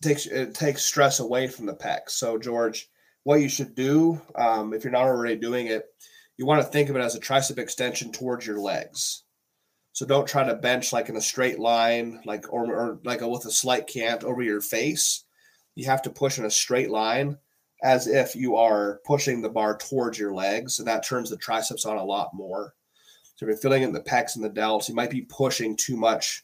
takes 0.02 0.26
it 0.26 0.54
takes 0.54 0.82
stress 0.84 1.20
away 1.20 1.46
from 1.46 1.66
the 1.66 1.74
pecs. 1.74 2.10
So 2.10 2.38
George, 2.38 2.88
what 3.24 3.40
you 3.40 3.48
should 3.48 3.74
do 3.74 4.20
um, 4.34 4.74
if 4.74 4.84
you're 4.84 4.92
not 4.92 5.06
already 5.06 5.36
doing 5.36 5.68
it, 5.68 5.86
you 6.40 6.46
want 6.46 6.62
to 6.62 6.68
think 6.68 6.88
of 6.88 6.96
it 6.96 7.02
as 7.02 7.14
a 7.14 7.20
tricep 7.20 7.58
extension 7.58 8.10
towards 8.10 8.46
your 8.46 8.58
legs. 8.58 9.24
So 9.92 10.06
don't 10.06 10.26
try 10.26 10.42
to 10.42 10.54
bench 10.54 10.90
like 10.90 11.10
in 11.10 11.16
a 11.16 11.20
straight 11.20 11.58
line, 11.58 12.22
like 12.24 12.50
or, 12.50 12.64
or 12.74 12.98
like 13.04 13.20
a, 13.20 13.28
with 13.28 13.44
a 13.44 13.50
slight 13.50 13.86
cant 13.86 14.24
over 14.24 14.40
your 14.40 14.62
face. 14.62 15.24
You 15.74 15.84
have 15.84 16.00
to 16.00 16.08
push 16.08 16.38
in 16.38 16.46
a 16.46 16.50
straight 16.50 16.90
line 16.90 17.36
as 17.82 18.06
if 18.06 18.34
you 18.34 18.56
are 18.56 19.02
pushing 19.04 19.42
the 19.42 19.50
bar 19.50 19.76
towards 19.76 20.18
your 20.18 20.32
legs, 20.32 20.78
and 20.78 20.88
that 20.88 21.04
turns 21.04 21.28
the 21.28 21.36
triceps 21.36 21.84
on 21.84 21.98
a 21.98 22.04
lot 22.04 22.30
more. 22.32 22.72
So 23.36 23.44
if 23.44 23.48
you're 23.48 23.58
feeling 23.58 23.82
it 23.82 23.88
in 23.88 23.92
the 23.92 24.00
pecs 24.00 24.34
and 24.34 24.42
the 24.42 24.48
delts, 24.48 24.88
you 24.88 24.94
might 24.94 25.10
be 25.10 25.26
pushing 25.28 25.76
too 25.76 25.98
much, 25.98 26.42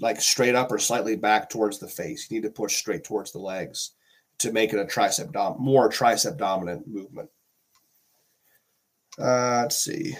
like 0.00 0.18
straight 0.18 0.54
up 0.54 0.72
or 0.72 0.78
slightly 0.78 1.14
back 1.14 1.50
towards 1.50 1.78
the 1.78 1.88
face. 1.88 2.30
You 2.30 2.38
need 2.38 2.46
to 2.46 2.50
push 2.50 2.76
straight 2.76 3.04
towards 3.04 3.32
the 3.32 3.38
legs 3.38 3.90
to 4.38 4.50
make 4.50 4.72
it 4.72 4.80
a 4.80 4.86
tricep 4.86 5.30
dom- 5.30 5.60
more 5.60 5.90
tricep 5.90 6.38
dominant 6.38 6.88
movement. 6.88 7.28
Uh, 9.18 9.62
let's 9.62 9.76
see. 9.76 10.16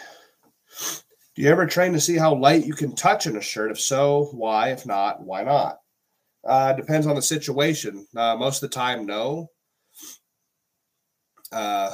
Do 1.35 1.43
you 1.43 1.49
ever 1.49 1.67
train 1.67 1.93
to 1.93 2.01
see 2.01 2.17
how 2.17 2.35
light 2.35 2.65
you 2.65 2.75
can 2.75 2.95
touch 2.95 3.27
in 3.27 3.37
a 3.37 3.41
shirt? 3.41 3.73
If 3.73 3.81
so, 3.81 4.29
why? 4.33 4.71
If 4.71 4.87
not, 4.87 5.23
why 5.23 5.43
not? 5.43 5.81
Uh, 6.47 6.75
depends 6.75 7.07
on 7.07 7.17
the 7.17 7.23
situation. 7.23 8.07
Uh, 8.17 8.37
most 8.37 8.63
of 8.63 8.71
the 8.71 8.75
time, 8.75 9.07
no. 9.07 9.51
Uh, 11.51 11.91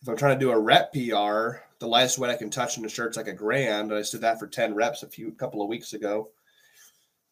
if 0.00 0.08
I'm 0.08 0.16
trying 0.16 0.38
to 0.38 0.44
do 0.44 0.50
a 0.50 0.58
rep 0.58 0.92
PR, 0.92 1.60
the 1.78 1.86
lightest 1.86 2.18
weight 2.18 2.30
I 2.30 2.36
can 2.36 2.50
touch 2.50 2.76
in 2.76 2.82
the 2.82 2.88
shirt's 2.88 3.16
like 3.16 3.28
a 3.28 3.32
grand. 3.32 3.92
I 3.92 4.02
did 4.02 4.22
that 4.22 4.40
for 4.40 4.48
10 4.48 4.74
reps 4.74 5.04
a 5.04 5.08
few 5.08 5.30
couple 5.32 5.62
of 5.62 5.68
weeks 5.68 5.92
ago. 5.92 6.30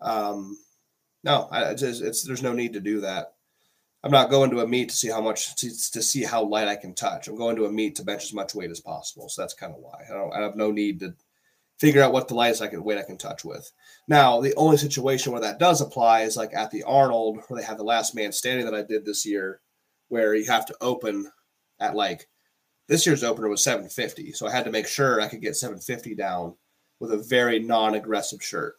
Um, 0.01 0.57
no, 1.25 1.49
I, 1.51 1.71
it's, 1.71 1.83
it's 1.83 2.23
there's 2.23 2.43
no 2.43 2.53
need 2.53 2.73
to 2.75 2.81
do 2.81 3.01
that. 3.01 3.35
I'm 4.03 4.11
not 4.11 4.31
going 4.31 4.51
to 4.51 4.61
a 4.61 4.67
meet 4.67 4.89
to 4.89 4.97
see 4.97 5.11
how 5.11 5.21
much 5.21 5.55
to, 5.57 5.69
to 5.69 6.03
see 6.03 6.25
how 6.25 6.43
light 6.43 6.69
I 6.69 6.77
can 6.77 6.95
touch. 6.95 7.29
I'm 7.29 7.37
going 7.37 7.57
to 7.57 7.67
a 7.67 7.73
meet 7.73 7.97
to 7.97 8.05
bench 8.05 8.25
as 8.25 8.33
much 8.33 8.55
weight 8.55 8.71
as 8.71 8.81
possible. 8.81 9.29
So 9.29 9.43
that's 9.43 9.55
kind 9.55 9.75
of 9.75 9.81
why 9.81 10.05
I 10.09 10.13
don't. 10.13 10.33
I 10.33 10.41
have 10.41 10.57
no 10.57 10.71
need 10.71 11.01
to 11.01 11.15
figure 11.79 12.03
out 12.03 12.13
what 12.13 12.29
the 12.29 12.35
lightest 12.35 12.63
I 12.63 12.67
can 12.67 12.83
weight 12.83 12.99
I 12.99 13.03
can 13.03 13.19
touch 13.19 13.45
with. 13.45 13.71
Now, 14.09 14.41
the 14.41 14.55
only 14.55 14.77
situation 14.77 15.33
where 15.33 15.41
that 15.43 15.59
does 15.59 15.81
apply 15.81 16.23
is 16.23 16.37
like 16.37 16.55
at 16.55 16.71
the 16.71 16.83
Arnold, 16.85 17.41
where 17.49 17.61
they 17.61 17.67
have 17.67 17.79
the 17.79 17.85
last 17.85 18.15
man 18.15 18.33
standing 18.33 18.65
that 18.67 18.75
I 18.75 18.83
did 18.83 19.05
this 19.05 19.27
year, 19.27 19.61
where 20.09 20.35
you 20.35 20.47
have 20.47 20.67
to 20.67 20.77
open 20.81 21.31
at 21.79 21.95
like 21.95 22.29
this 22.89 23.07
year's 23.07 23.25
opener 23.25 23.49
was 23.49 23.63
750. 23.63 24.33
So 24.33 24.47
I 24.47 24.51
had 24.51 24.65
to 24.65 24.73
make 24.73 24.87
sure 24.87 25.21
I 25.21 25.29
could 25.29 25.41
get 25.41 25.57
750 25.57 26.15
down 26.15 26.55
with 27.01 27.13
a 27.13 27.19
very 27.19 27.59
non-aggressive 27.59 28.43
shirt. 28.43 28.75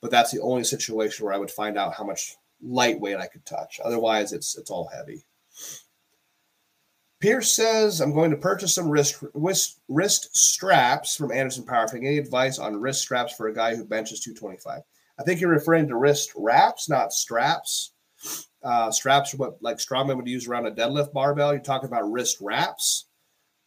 But 0.00 0.10
that's 0.10 0.32
the 0.32 0.40
only 0.40 0.64
situation 0.64 1.24
where 1.24 1.34
I 1.34 1.38
would 1.38 1.50
find 1.50 1.76
out 1.76 1.94
how 1.94 2.04
much 2.04 2.36
lightweight 2.62 3.16
I 3.16 3.26
could 3.26 3.44
touch. 3.44 3.80
Otherwise, 3.84 4.32
it's 4.32 4.56
it's 4.56 4.70
all 4.70 4.88
heavy. 4.88 5.24
Pierce 7.20 7.52
says, 7.52 8.00
I'm 8.00 8.14
going 8.14 8.30
to 8.30 8.36
purchase 8.36 8.74
some 8.74 8.88
wrist, 8.88 9.22
wrist, 9.34 9.80
wrist 9.88 10.34
straps 10.34 11.14
from 11.14 11.30
Anderson 11.30 11.64
Powerlifting. 11.64 12.06
Any 12.06 12.16
advice 12.16 12.58
on 12.58 12.80
wrist 12.80 13.02
straps 13.02 13.34
for 13.34 13.48
a 13.48 13.54
guy 13.54 13.76
who 13.76 13.84
benches 13.84 14.20
225? 14.20 14.80
I 15.18 15.22
think 15.22 15.38
you're 15.38 15.50
referring 15.50 15.86
to 15.88 15.96
wrist 15.96 16.32
wraps, 16.34 16.88
not 16.88 17.12
straps. 17.12 17.92
Uh, 18.62 18.90
straps 18.90 19.34
are 19.34 19.36
what 19.36 19.62
like 19.62 19.76
strongman 19.76 20.16
would 20.16 20.26
use 20.26 20.48
around 20.48 20.66
a 20.66 20.70
deadlift 20.70 21.12
barbell. 21.12 21.52
You're 21.52 21.62
talking 21.62 21.88
about 21.88 22.10
wrist 22.10 22.38
wraps. 22.40 23.06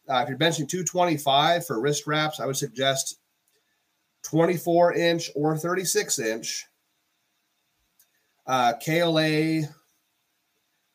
Uh, 0.08 0.16
if 0.16 0.28
you're 0.28 0.38
benching 0.38 0.68
225 0.68 1.64
for 1.64 1.80
wrist 1.80 2.08
wraps, 2.08 2.40
I 2.40 2.46
would 2.46 2.56
suggest 2.56 3.18
24 4.24 4.94
inch 4.94 5.30
or 5.36 5.56
36 5.56 6.18
inch 6.18 6.66
uh, 8.46 8.74
KLA 8.84 9.62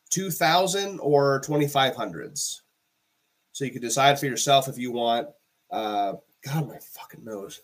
2000 0.09 0.99
or 0.99 1.41
2500s. 1.41 2.61
So 3.51 3.65
you 3.65 3.71
can 3.71 3.81
decide 3.81 4.19
for 4.19 4.25
yourself 4.25 4.67
if 4.67 4.77
you 4.77 4.91
want, 4.91 5.27
uh, 5.71 6.13
God, 6.45 6.67
my 6.67 6.77
fucking 6.79 7.23
nose. 7.23 7.61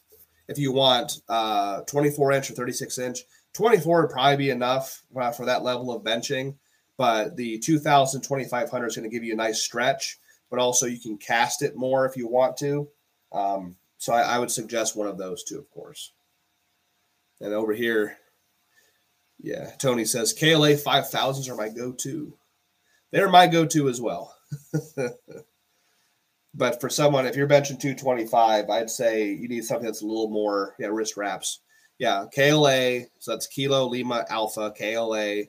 If 0.47 0.59
you 0.59 0.71
want 0.71 1.21
uh, 1.27 1.81
24 1.81 2.33
inch 2.33 2.51
or 2.51 2.53
36 2.53 2.97
inch, 2.99 3.19
24 3.53 4.01
would 4.01 4.11
probably 4.11 4.37
be 4.37 4.49
enough 4.49 5.03
uh, 5.15 5.31
for 5.31 5.45
that 5.45 5.63
level 5.63 5.91
of 5.91 6.03
benching. 6.03 6.55
But 6.97 7.35
the 7.35 7.57
2000, 7.59 8.21
2500 8.21 8.87
is 8.87 8.95
going 8.95 9.09
to 9.09 9.13
give 9.13 9.23
you 9.23 9.33
a 9.33 9.37
nice 9.37 9.61
stretch, 9.61 10.19
but 10.49 10.59
also 10.59 10.85
you 10.85 10.99
can 10.99 11.17
cast 11.17 11.61
it 11.61 11.75
more 11.75 12.05
if 12.05 12.15
you 12.15 12.27
want 12.27 12.57
to. 12.57 12.87
Um, 13.31 13.75
so 13.97 14.13
I, 14.13 14.21
I 14.21 14.39
would 14.39 14.51
suggest 14.51 14.95
one 14.95 15.07
of 15.07 15.17
those 15.17 15.43
two, 15.43 15.57
of 15.57 15.69
course. 15.71 16.11
And 17.41 17.53
over 17.53 17.73
here, 17.73 18.17
yeah, 19.41 19.71
Tony 19.77 20.05
says 20.05 20.33
KLA 20.33 20.75
5000s 20.75 21.49
are 21.49 21.55
my 21.55 21.69
go 21.69 21.91
to. 21.91 22.37
They're 23.11 23.29
my 23.29 23.47
go 23.47 23.65
to 23.65 23.89
as 23.89 24.01
well. 24.01 24.35
but 26.53 26.81
for 26.81 26.89
someone, 26.89 27.25
if 27.25 27.35
you're 27.35 27.47
benching 27.47 27.79
225, 27.79 28.69
I'd 28.69 28.89
say 28.89 29.31
you 29.31 29.47
need 29.47 29.65
something 29.65 29.85
that's 29.85 30.01
a 30.01 30.05
little 30.07 30.29
more, 30.29 30.75
yeah, 30.79 30.87
wrist 30.87 31.17
wraps. 31.17 31.61
Yeah, 31.99 32.25
KLA. 32.33 33.01
So 33.19 33.31
that's 33.31 33.47
Kilo 33.47 33.87
Lima 33.87 34.25
Alpha, 34.29 34.73
KLA 34.77 35.43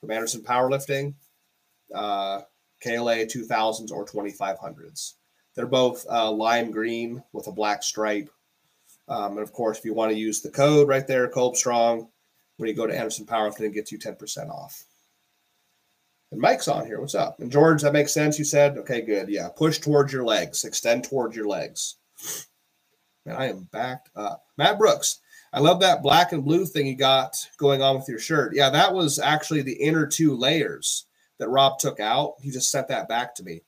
from 0.00 0.10
Anderson 0.10 0.42
Powerlifting, 0.42 1.14
uh, 1.94 2.42
KLA 2.82 3.26
2000s 3.26 3.90
or 3.90 4.04
2500s. 4.04 5.14
They're 5.54 5.66
both 5.66 6.06
uh, 6.10 6.30
lime 6.30 6.70
green 6.70 7.22
with 7.32 7.46
a 7.46 7.52
black 7.52 7.82
stripe. 7.82 8.30
Um, 9.08 9.32
and 9.32 9.40
of 9.40 9.52
course, 9.52 9.78
if 9.78 9.84
you 9.84 9.94
want 9.94 10.12
to 10.12 10.18
use 10.18 10.40
the 10.40 10.50
code 10.50 10.88
right 10.88 11.06
there, 11.06 11.28
Kolb 11.28 11.56
Strong, 11.56 12.08
when 12.58 12.68
you 12.68 12.74
go 12.74 12.86
to 12.86 12.96
Anderson 12.96 13.24
Powerlifting, 13.24 13.62
it 13.62 13.74
gets 13.74 13.90
you 13.90 13.98
10% 13.98 14.50
off. 14.50 14.84
And 16.30 16.40
Mike's 16.40 16.68
on 16.68 16.84
here. 16.84 17.00
What's 17.00 17.14
up? 17.14 17.40
And 17.40 17.50
George, 17.50 17.80
that 17.82 17.94
makes 17.94 18.12
sense. 18.12 18.38
You 18.38 18.44
said, 18.44 18.76
okay, 18.76 19.00
good. 19.00 19.28
Yeah. 19.28 19.48
Push 19.56 19.78
towards 19.78 20.12
your 20.12 20.24
legs, 20.24 20.64
extend 20.64 21.04
towards 21.04 21.34
your 21.34 21.48
legs. 21.48 21.96
Man, 23.24 23.36
I 23.36 23.48
am 23.48 23.68
backed 23.72 24.10
up. 24.14 24.44
Matt 24.58 24.78
Brooks, 24.78 25.20
I 25.52 25.60
love 25.60 25.80
that 25.80 26.02
black 26.02 26.32
and 26.32 26.44
blue 26.44 26.66
thing 26.66 26.86
you 26.86 26.96
got 26.96 27.36
going 27.56 27.80
on 27.80 27.96
with 27.96 28.08
your 28.08 28.18
shirt. 28.18 28.54
Yeah, 28.54 28.68
that 28.70 28.92
was 28.92 29.18
actually 29.18 29.62
the 29.62 29.72
inner 29.72 30.06
two 30.06 30.36
layers 30.36 31.06
that 31.38 31.48
Rob 31.48 31.78
took 31.78 32.00
out. 32.00 32.34
He 32.40 32.50
just 32.50 32.70
sent 32.70 32.88
that 32.88 33.08
back 33.08 33.34
to 33.36 33.44
me. 33.44 33.62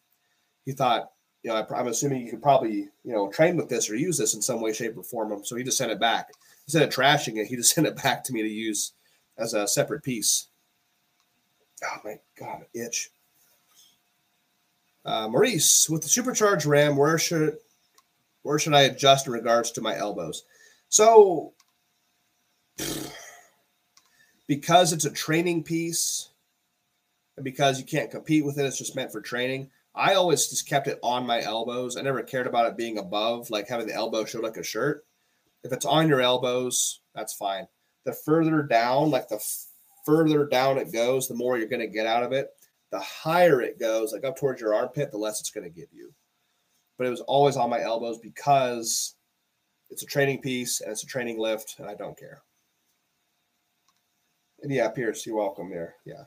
He 0.67 0.73
thought, 0.73 1.11
you 1.43 1.51
know, 1.51 1.57
I, 1.57 1.81
am 1.81 1.87
assuming 1.87 2.23
you 2.23 2.31
could 2.31 2.43
probably, 2.43 2.89
you 3.05 3.15
know, 3.15 3.31
train 3.31 3.57
with 3.57 3.71
this 3.71 3.89
or 3.89 3.97
use 3.97 4.19
this 4.19 4.35
in 4.35 4.43
some 4.43 4.61
way, 4.61 4.75
shape, 4.75 4.99
or 4.99 5.03
form. 5.03 5.43
So 5.45 5.57
he 5.57 5.65
just 5.65 5.79
sent 5.79 5.93
it 5.93 6.01
back 6.01 6.33
instead 6.75 6.83
of 6.83 6.95
trashing 6.95 7.37
it, 7.37 7.47
he 7.47 7.57
just 7.57 7.75
sent 7.75 7.87
it 7.87 8.01
back 8.03 8.25
to 8.25 8.33
me 8.33 8.43
to 8.43 8.49
use 8.49 8.93
as 9.37 9.55
a 9.55 9.67
separate 9.67 10.03
piece. 10.03 10.49
Oh 11.85 11.99
my 12.05 12.19
god, 12.39 12.67
itch. 12.75 13.11
Uh, 15.05 15.29
Maurice, 15.29 15.89
with 15.89 16.03
the 16.03 16.09
supercharged 16.09 16.67
RAM, 16.67 16.97
where 16.97 17.19
should 17.19 17.57
where 18.43 18.59
should 18.59 18.75
I 18.75 18.83
adjust 18.83 19.27
in 19.27 19.33
regards 19.33 19.71
to 19.73 19.81
my 19.81 19.97
elbows? 19.97 20.45
So, 20.89 21.55
because 24.47 24.93
it's 24.93 25.07
a 25.07 25.11
training 25.11 25.63
piece, 25.63 26.29
and 27.37 27.45
because 27.45 27.79
you 27.79 27.87
can't 27.87 28.11
compete 28.11 28.45
with 28.45 28.59
it, 28.59 28.67
it's 28.67 28.79
just 28.79 28.97
meant 28.97 29.13
for 29.13 29.23
training. 29.23 29.71
I 29.95 30.15
always 30.15 30.49
just 30.49 30.69
kept 30.69 30.87
it 30.87 30.99
on 31.03 31.27
my 31.27 31.41
elbows. 31.43 31.97
I 31.97 32.03
never 32.03 32.23
cared 32.23 32.47
about 32.47 32.67
it 32.67 32.77
being 32.77 32.99
above, 32.99 33.51
like 33.51 33.69
having 33.69 33.87
the 33.87 33.95
elbow 33.95 34.25
show 34.25 34.41
like 34.41 34.59
a 34.59 34.63
shirt. 34.63 35.05
If 35.65 35.73
it's 35.73 35.87
on 35.87 36.09
your 36.09 36.21
elbows, 36.21 37.01
that's 37.15 37.35
fine. 37.35 37.67
The 38.05 38.13
further 38.13 38.63
down, 38.63 39.11
like 39.11 39.29
the 39.29 39.37
f- 39.37 39.67
further 40.07 40.47
down 40.47 40.79
it 40.79 40.93
goes, 40.93 41.29
the 41.29 41.35
more 41.35 41.59
you're 41.59 41.69
going 41.69 41.81
to 41.81 41.87
get 41.87 42.07
out 42.07 42.23
of 42.23 42.33
it. 42.33 42.49
The 42.91 43.01
higher 43.01 43.61
it 43.61 43.79
goes, 43.79 44.13
like 44.13 44.25
up 44.25 44.37
towards 44.37 44.61
your 44.61 44.75
armpit, 44.75 45.11
the 45.11 45.19
less 45.19 45.41
it's 45.41 45.51
going 45.51 45.65
to 45.65 45.71
give 45.71 45.89
you. 45.93 46.13
But 46.99 47.07
it 47.07 47.11
was 47.11 47.21
always 47.21 47.57
on 47.57 47.71
my 47.71 47.81
elbows 47.81 48.19
because 48.19 49.15
it's 49.91 50.03
a 50.03 50.07
training 50.07 50.41
piece 50.41 50.81
and 50.81 50.91
it's 50.91 51.03
a 51.03 51.07
training 51.07 51.39
lift, 51.39 51.77
and 51.79 51.89
I 51.89 51.95
don't 51.95 52.19
care. 52.19 52.43
And 54.63 54.73
yeah, 54.73 54.89
Pierce, 54.89 55.25
you're 55.27 55.37
welcome 55.37 55.71
there. 55.71 55.95
Yeah. 56.05 56.25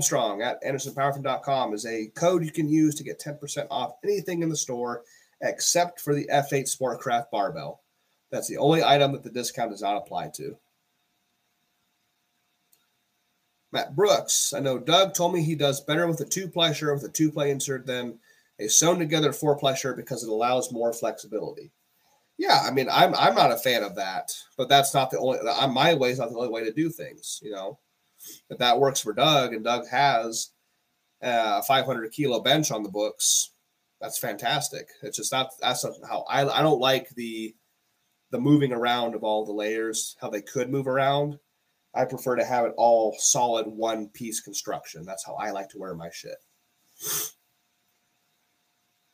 Strong 0.00 0.42
at 0.42 0.62
andersonpowerlifting.com 0.62 1.72
is 1.72 1.86
a 1.86 2.08
code 2.08 2.44
you 2.44 2.50
can 2.50 2.68
use 2.68 2.94
to 2.96 3.04
get 3.04 3.20
10% 3.20 3.66
off 3.70 3.92
anything 4.04 4.42
in 4.42 4.50
the 4.50 4.56
store 4.56 5.02
except 5.40 6.00
for 6.00 6.14
the 6.14 6.28
F8 6.30 6.64
Sportcraft 6.64 7.30
barbell. 7.32 7.82
That's 8.30 8.48
the 8.48 8.58
only 8.58 8.82
item 8.82 9.12
that 9.12 9.22
the 9.22 9.30
discount 9.30 9.70
does 9.70 9.82
not 9.82 9.96
apply 9.96 10.30
to. 10.36 10.56
Matt 13.72 13.94
Brooks. 13.94 14.52
I 14.52 14.60
know 14.60 14.78
Doug 14.78 15.14
told 15.14 15.32
me 15.32 15.42
he 15.42 15.54
does 15.54 15.80
better 15.80 16.06
with 16.06 16.20
a 16.20 16.24
two 16.24 16.48
ply 16.48 16.72
shirt 16.72 16.94
with 16.94 17.04
a 17.04 17.12
two 17.12 17.30
ply 17.30 17.46
insert 17.46 17.86
than 17.86 18.18
a 18.58 18.68
sewn 18.68 18.98
together 18.98 19.32
four 19.32 19.56
ply 19.56 19.74
shirt 19.74 19.96
because 19.96 20.22
it 20.22 20.28
allows 20.28 20.72
more 20.72 20.92
flexibility. 20.92 21.72
Yeah, 22.38 22.60
I 22.64 22.70
mean, 22.70 22.88
I'm 22.90 23.14
I'm 23.14 23.34
not 23.34 23.52
a 23.52 23.58
fan 23.58 23.82
of 23.82 23.94
that, 23.96 24.32
but 24.56 24.68
that's 24.68 24.94
not 24.94 25.10
the 25.10 25.18
only. 25.18 25.38
My 25.68 25.94
way 25.94 26.10
is 26.10 26.18
not 26.18 26.30
the 26.30 26.36
only 26.36 26.48
way 26.48 26.64
to 26.64 26.72
do 26.72 26.88
things. 26.88 27.38
You 27.42 27.52
know, 27.52 27.78
if 28.48 28.58
that 28.58 28.80
works 28.80 29.00
for 29.00 29.12
Doug 29.12 29.52
and 29.52 29.64
Doug 29.64 29.86
has 29.88 30.50
uh, 31.22 31.60
a 31.60 31.62
500 31.62 32.12
kilo 32.12 32.40
bench 32.40 32.70
on 32.70 32.82
the 32.82 32.88
books, 32.88 33.50
that's 34.00 34.18
fantastic. 34.18 34.88
It's 35.02 35.18
just 35.18 35.32
not 35.32 35.50
that's 35.60 35.84
not 35.84 35.94
how 36.08 36.24
I 36.28 36.48
I 36.48 36.62
don't 36.62 36.80
like 36.80 37.10
the 37.10 37.54
the 38.30 38.40
moving 38.40 38.72
around 38.72 39.14
of 39.14 39.24
all 39.24 39.44
the 39.44 39.52
layers, 39.52 40.16
how 40.20 40.30
they 40.30 40.42
could 40.42 40.70
move 40.70 40.86
around. 40.86 41.38
I 41.94 42.04
prefer 42.04 42.36
to 42.36 42.44
have 42.44 42.66
it 42.66 42.74
all 42.76 43.16
solid 43.18 43.66
one 43.66 44.08
piece 44.08 44.40
construction. 44.40 45.04
That's 45.04 45.24
how 45.24 45.34
I 45.34 45.50
like 45.50 45.68
to 45.70 45.78
wear 45.78 45.94
my 45.94 46.08
shit. 46.12 46.36
Let's 47.02 47.34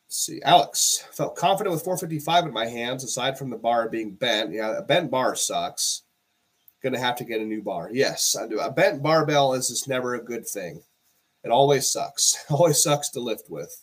see, 0.09 0.41
Alex 0.43 1.03
felt 1.11 1.35
confident 1.35 1.73
with 1.73 1.83
455 1.83 2.45
in 2.45 2.53
my 2.53 2.67
hands, 2.67 3.03
aside 3.03 3.37
from 3.37 3.49
the 3.49 3.57
bar 3.57 3.89
being 3.89 4.13
bent. 4.13 4.53
Yeah, 4.53 4.77
a 4.77 4.83
bent 4.83 5.09
bar 5.09 5.35
sucks. 5.35 6.03
Gonna 6.83 6.99
have 6.99 7.15
to 7.17 7.25
get 7.25 7.41
a 7.41 7.45
new 7.45 7.63
bar. 7.63 7.89
Yes, 7.91 8.35
I 8.39 8.47
do. 8.47 8.59
A 8.59 8.71
bent 8.71 9.01
barbell 9.01 9.53
is 9.53 9.69
just 9.69 9.87
never 9.87 10.13
a 10.13 10.23
good 10.23 10.47
thing. 10.47 10.83
It 11.43 11.49
always 11.49 11.91
sucks. 11.91 12.45
always 12.49 12.81
sucks 12.81 13.09
to 13.11 13.19
lift 13.19 13.49
with. 13.49 13.75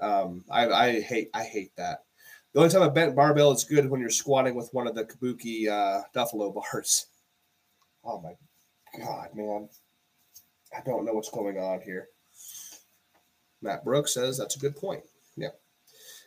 Um, 0.00 0.44
I, 0.50 0.68
I 0.68 1.00
hate 1.00 1.28
I 1.34 1.44
hate 1.44 1.72
that. 1.76 2.04
The 2.52 2.60
only 2.60 2.70
time 2.70 2.82
a 2.82 2.90
bent 2.90 3.14
barbell 3.14 3.52
is 3.52 3.64
good 3.64 3.88
when 3.88 4.00
you're 4.00 4.10
squatting 4.10 4.54
with 4.54 4.70
one 4.72 4.86
of 4.86 4.94
the 4.94 5.04
kabuki 5.04 5.68
uh, 5.68 6.02
Duffalo 6.14 6.54
bars. 6.72 7.06
Oh 8.04 8.20
my 8.20 8.34
god, 8.98 9.30
man. 9.34 9.68
I 10.76 10.80
don't 10.82 11.04
know 11.04 11.12
what's 11.12 11.30
going 11.30 11.58
on 11.58 11.80
here. 11.80 12.08
Matt 13.60 13.84
Brooks 13.84 14.14
says 14.14 14.38
that's 14.38 14.56
a 14.56 14.60
good 14.60 14.76
point. 14.76 15.02
Yeah. 15.36 15.48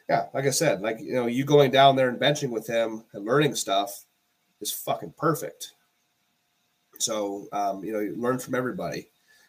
Yeah, 0.09 0.25
like 0.33 0.45
I 0.45 0.49
said, 0.49 0.81
like 0.81 0.99
you 0.99 1.13
know, 1.13 1.27
you 1.27 1.45
going 1.45 1.71
down 1.71 1.95
there 1.95 2.09
and 2.09 2.19
benching 2.19 2.49
with 2.49 2.67
him 2.67 3.03
and 3.13 3.25
learning 3.25 3.55
stuff 3.55 4.05
is 4.59 4.71
fucking 4.71 5.13
perfect. 5.17 5.73
So 6.99 7.47
um, 7.53 7.83
you 7.83 7.93
know, 7.93 7.99
you 7.99 8.15
learn 8.15 8.39
from 8.39 8.55
everybody. 8.55 9.07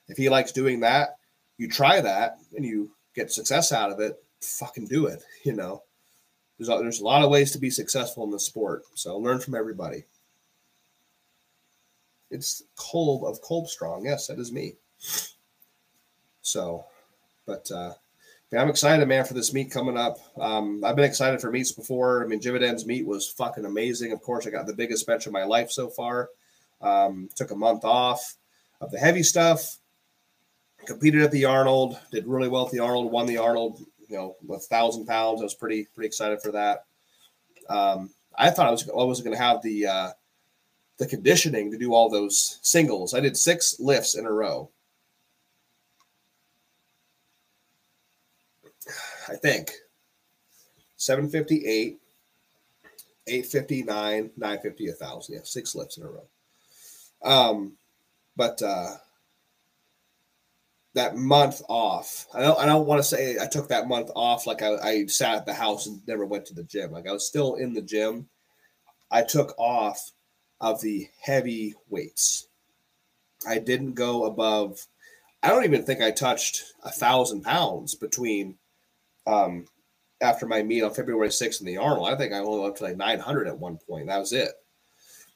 If 0.09 0.17
he 0.17 0.29
likes 0.29 0.53
doing 0.53 0.81
that, 0.81 1.17
you 1.59 1.69
try 1.69 2.01
that 2.01 2.39
and 2.55 2.65
you 2.65 2.91
get 3.15 3.31
success 3.31 3.73
out 3.73 3.91
of 3.91 4.01
it, 4.01 4.23
fucking 4.41 4.87
do 4.87 5.07
it, 5.07 5.23
you 5.45 5.53
know. 5.53 5.83
There's 6.63 6.79
a, 6.79 6.81
there's 6.81 7.01
a 7.01 7.05
lot 7.05 7.25
of 7.25 7.31
ways 7.31 7.51
to 7.53 7.59
be 7.59 7.71
successful 7.71 8.23
in 8.23 8.31
the 8.31 8.39
sport. 8.39 8.85
So 8.95 9.19
learn 9.19 9.41
from 9.41 9.57
everybody. 9.57 10.05
It's 12.31 12.63
Kolb 12.77 13.25
of 13.25 13.41
Kolb 13.43 13.67
Strong. 13.67 14.05
Yes, 14.05 14.29
that 14.29 14.39
is 14.39 14.53
me. 14.53 14.75
So, 16.43 16.85
but 17.47 17.69
uh, 17.73 17.95
I'm 18.57 18.69
excited, 18.69 19.07
man, 19.09 19.25
for 19.25 19.35
this 19.35 19.53
meet 19.53 19.73
coming 19.73 19.99
up. 19.99 20.19
Um, 20.41 20.85
I've 20.85 20.95
been 20.95 21.05
excited 21.05 21.41
for 21.41 21.51
meets 21.51 21.73
before. 21.73 22.23
I 22.23 22.29
mean, 22.29 22.41
Jividen's 22.41 22.87
meet 22.87 23.07
was 23.07 23.29
fucking 23.29 23.65
amazing. 23.65 24.13
Of 24.13 24.23
course, 24.23 24.47
I 24.47 24.51
got 24.51 24.67
the 24.67 24.73
biggest 24.73 25.05
bench 25.05 25.27
of 25.27 25.33
my 25.33 25.43
life 25.43 25.73
so 25.73 25.89
far. 25.89 26.29
Um, 26.81 27.29
took 27.35 27.51
a 27.51 27.57
month 27.57 27.85
off 27.85 28.37
of 28.81 28.93
the 28.93 28.99
heavy 28.99 29.25
stuff. 29.25 29.79
Competed 30.87 31.23
at 31.23 31.33
the 31.33 31.45
Arnold. 31.45 31.99
Did 32.13 32.29
really 32.29 32.49
well 32.49 32.67
at 32.67 32.73
the 32.73 32.81
Arnold. 32.81 33.11
Won 33.11 33.27
the 33.27 33.39
Arnold 33.39 33.85
you 34.13 34.19
know, 34.19 34.37
with 34.47 34.65
thousand 34.65 35.07
pounds. 35.07 35.41
I 35.41 35.45
was 35.45 35.55
pretty 35.55 35.89
pretty 35.95 36.07
excited 36.07 36.43
for 36.43 36.53
that. 36.53 36.85
Um, 37.69 38.11
I 38.37 38.51
thought 38.51 38.67
I 38.67 38.71
was 38.71 38.89
I 38.89 39.05
was 39.05 39.23
going 39.23 39.35
to 39.35 39.43
have 39.43 39.63
the 39.63 39.87
uh, 39.87 40.11
the 40.99 41.07
conditioning 41.07 41.71
to 41.71 41.79
do 41.79 41.95
all 41.95 42.11
those 42.11 42.59
singles. 42.63 43.15
I 43.15 43.21
did 43.21 43.37
six 43.37 43.81
lifts 43.81 44.15
in 44.15 44.27
a 44.27 44.33
row. 44.33 44.69
I 49.29 49.37
think 49.37 49.73
758, 50.97 51.99
859, 53.27 54.31
950, 54.37 54.89
1000. 54.89 55.35
Yeah, 55.35 55.41
six 55.45 55.75
lifts 55.75 55.97
in 55.97 56.03
a 56.03 56.09
row. 56.09 56.27
Um, 57.23 57.73
but 58.37 58.61
uh, 58.61 58.97
that 60.95 61.17
month 61.17 61.63
off. 61.69 62.27
I 62.35 62.41
don't 62.41 62.59
I 62.59 62.67
don't 62.67 62.87
want 62.87 62.99
to 63.01 63.09
say 63.09 63.37
I 63.41 63.47
took 63.47 63.69
that 63.69 63.89
month 63.89 64.11
off 64.15 64.47
like 64.47 64.63
I, 64.63 64.77
I 64.77 65.07
sat 65.07 65.37
at 65.37 65.47
the 65.47 65.55
house 65.55 65.87
and 65.87 66.07
never 66.07 66.27
went 66.27 66.47
to 66.47 66.55
the 66.55 66.65
gym. 66.65 66.93
Like 66.93 67.09
I 67.09 67.13
was 67.13 67.27
still 67.27 67.55
in 67.55 67.73
the 67.73 67.83
gym. 67.83 68.29
I 69.11 69.23
took 69.23 69.55
off 69.59 70.13
of 70.61 70.81
the 70.81 71.09
heavy 71.21 71.75
weights. 71.89 72.49
I 73.47 73.59
didn't 73.59 73.95
go 73.95 74.27
above 74.27 74.87
I 75.43 75.49
don't 75.49 75.65
even 75.65 75.83
think 75.83 76.01
I 76.01 76.13
touched 76.13 76.63
a 76.85 76.91
thousand 76.91 77.43
pounds 77.43 77.95
between 77.95 78.57
um 79.27 79.67
after 80.21 80.47
my 80.47 80.63
meet 80.63 80.83
on 80.83 80.95
February 80.95 81.29
6th 81.29 81.61
in 81.61 81.67
the 81.67 81.79
Arnold. 81.79 82.09
I 82.09 82.17
think 82.17 82.33
I 82.33 82.39
only 82.39 82.61
went 82.61 82.73
up 82.73 82.77
to 82.77 82.85
like 82.85 82.97
900 82.97 83.49
at 83.49 83.59
one 83.59 83.79
point. 83.89 84.07
That 84.07 84.19
was 84.19 84.33
it. 84.33 84.53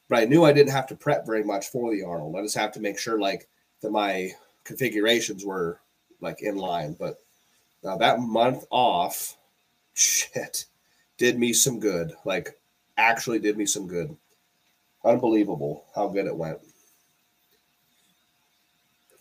But 0.08 0.20
I 0.20 0.24
knew 0.26 0.44
I 0.44 0.52
didn't 0.52 0.70
have 0.72 0.86
to 0.88 0.94
prep 0.94 1.26
very 1.26 1.42
much 1.42 1.68
for 1.68 1.90
the 1.90 2.04
Arnold. 2.04 2.36
I 2.36 2.42
just 2.42 2.56
have 2.56 2.70
to 2.72 2.80
make 2.80 2.96
sure 2.96 3.18
like 3.18 3.48
that 3.82 3.90
my 3.90 4.30
configurations 4.66 5.44
were 5.44 5.80
like 6.20 6.42
in 6.42 6.56
line. 6.56 6.96
But 6.98 7.18
uh, 7.84 7.96
that 7.98 8.20
month 8.20 8.66
off, 8.70 9.36
shit, 9.94 10.66
did 11.16 11.38
me 11.38 11.52
some 11.52 11.80
good. 11.80 12.12
Like, 12.24 12.58
actually 12.98 13.38
did 13.38 13.56
me 13.56 13.64
some 13.64 13.86
good. 13.86 14.14
Unbelievable 15.04 15.84
how 15.94 16.08
good 16.08 16.26
it 16.26 16.36
went. 16.36 16.58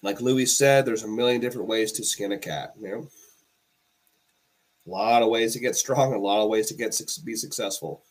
Like 0.02 0.22
Louis 0.22 0.46
said, 0.46 0.86
there's 0.86 1.04
a 1.04 1.08
million 1.08 1.42
different 1.42 1.68
ways 1.68 1.92
to 1.94 2.04
skin 2.04 2.32
a 2.32 2.38
cat. 2.38 2.74
You 2.80 2.90
know, 2.90 3.08
a 4.86 4.90
lot 4.90 5.24
of 5.24 5.30
ways 5.30 5.54
to 5.54 5.60
get 5.60 5.76
strong, 5.76 6.14
a 6.14 6.18
lot 6.18 6.44
of 6.44 6.50
ways 6.50 6.68
to 6.68 6.76
get 6.76 7.00
be 7.24 7.36
successful. 7.36 8.04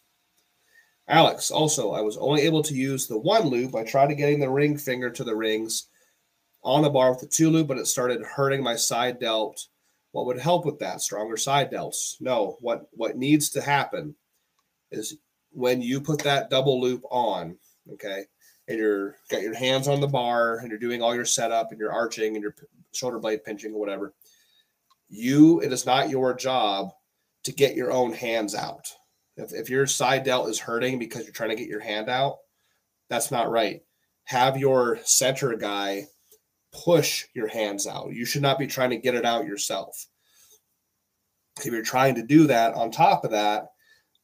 Alex, 1.07 1.51
also, 1.51 1.93
I 1.93 2.01
was 2.01 2.17
only 2.17 2.43
able 2.43 2.63
to 2.63 2.75
use 2.75 3.07
the 3.07 3.19
one 3.19 3.47
loop. 3.49 3.75
I 3.75 3.85
tried 3.85 4.13
getting 4.15 4.41
the 4.41 4.49
ring 4.49 4.77
finger 4.77 5.11
to 5.11 5.23
the 5.23 5.37
rings 5.37 5.89
on 6.65 6.83
the 6.83 6.91
bar 6.91 7.11
with 7.11 7.21
the 7.21 7.27
two 7.27 7.51
loop, 7.51 7.69
but 7.69 7.79
it 7.79 7.87
started 7.87 8.23
hurting 8.23 8.63
my 8.63 8.77
side 8.77 9.21
delt. 9.21 9.67
What 10.13 10.27
would 10.27 10.39
help 10.39 10.65
with 10.65 10.79
that? 10.79 11.01
Stronger 11.01 11.37
side 11.37 11.71
delts. 11.71 12.21
No, 12.21 12.57
what 12.61 12.89
what 12.93 13.17
needs 13.17 13.51
to 13.51 13.61
happen 13.61 14.15
is 14.91 15.17
when 15.51 15.83
you 15.83 16.01
put 16.01 16.21
that 16.21 16.51
double 16.51 16.81
loop 16.81 17.03
on, 17.11 17.57
okay, 17.93 18.25
and 18.69 18.79
you're 18.79 19.17
got 19.31 19.43
your 19.43 19.55
hands 19.55 19.89
on 19.89 20.01
the 20.01 20.07
bar 20.07 20.59
and 20.59 20.71
you're 20.71 20.79
doing 20.79 21.03
all 21.03 21.15
your 21.15 21.25
setup 21.25 21.71
and 21.71 21.79
you're 21.79 21.93
arching 21.93 22.35
and 22.35 22.43
your 22.43 22.55
shoulder 22.93 23.19
blade 23.19 23.45
pinching 23.45 23.73
or 23.73 23.81
whatever. 23.81 24.15
You, 25.09 25.61
it 25.61 25.73
is 25.73 25.87
not 25.87 26.11
your 26.11 26.35
job 26.35 26.91
to 27.45 27.53
get 27.53 27.77
your 27.77 27.93
own 27.93 28.13
hands 28.13 28.55
out. 28.55 28.91
If, 29.37 29.53
if 29.53 29.69
your 29.69 29.87
side 29.87 30.25
delt 30.25 30.49
is 30.49 30.59
hurting 30.59 30.99
because 30.99 31.25
you're 31.25 31.33
trying 31.33 31.51
to 31.51 31.57
get 31.57 31.69
your 31.69 31.81
hand 31.81 32.09
out, 32.09 32.39
that's 33.09 33.31
not 33.31 33.51
right. 33.51 33.83
Have 34.25 34.57
your 34.57 34.99
center 35.05 35.55
guy 35.57 36.07
push 36.75 37.27
your 37.35 37.49
hands 37.49 37.87
out. 37.87 38.13
You 38.13 38.25
should 38.25 38.43
not 38.43 38.59
be 38.59 38.67
trying 38.67 38.91
to 38.91 38.99
get 38.99 39.15
it 39.15 39.25
out 39.25 39.47
yourself. 39.47 40.07
If 41.59 41.67
you're 41.67 41.83
trying 41.83 42.17
to 42.17 42.23
do 42.23 42.47
that, 42.49 42.75
on 42.75 42.91
top 42.91 43.25
of 43.25 43.31
that, 43.31 43.69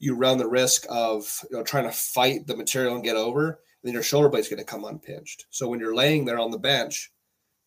you 0.00 0.16
run 0.16 0.38
the 0.38 0.48
risk 0.48 0.84
of 0.88 1.44
you 1.50 1.56
know 1.56 1.62
trying 1.62 1.84
to 1.84 1.92
fight 1.92 2.46
the 2.46 2.56
material 2.56 2.94
and 2.94 3.04
get 3.04 3.16
over. 3.16 3.60
Then 3.82 3.94
your 3.94 4.02
shoulder 4.02 4.28
blade's 4.28 4.48
going 4.48 4.58
to 4.58 4.64
come 4.64 4.84
unpinched. 4.84 5.46
So 5.50 5.68
when 5.68 5.80
you're 5.80 5.94
laying 5.94 6.24
there 6.24 6.38
on 6.38 6.50
the 6.50 6.58
bench, 6.58 7.10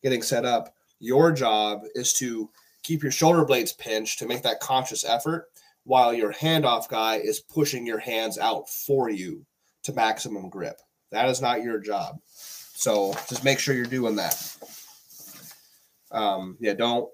getting 0.03 0.21
set 0.21 0.45
up, 0.45 0.75
your 0.99 1.31
job 1.31 1.81
is 1.95 2.13
to 2.13 2.49
keep 2.83 3.01
your 3.01 3.11
shoulder 3.11 3.45
blades 3.45 3.73
pinched 3.73 4.19
to 4.19 4.27
make 4.27 4.43
that 4.43 4.59
conscious 4.59 5.05
effort, 5.05 5.47
while 5.85 6.13
your 6.13 6.33
handoff 6.33 6.87
guy 6.87 7.15
is 7.15 7.39
pushing 7.39 7.85
your 7.85 7.99
hands 7.99 8.37
out 8.37 8.69
for 8.69 9.09
you 9.09 9.45
to 9.83 9.93
maximum 9.93 10.49
grip. 10.49 10.79
That 11.11 11.29
is 11.29 11.41
not 11.41 11.63
your 11.63 11.79
job. 11.79 12.19
So 12.73 13.13
just 13.29 13.43
make 13.43 13.59
sure 13.59 13.75
you're 13.75 13.85
doing 13.85 14.15
that. 14.17 14.57
Um, 16.11 16.57
yeah, 16.59 16.73
don't 16.73 17.09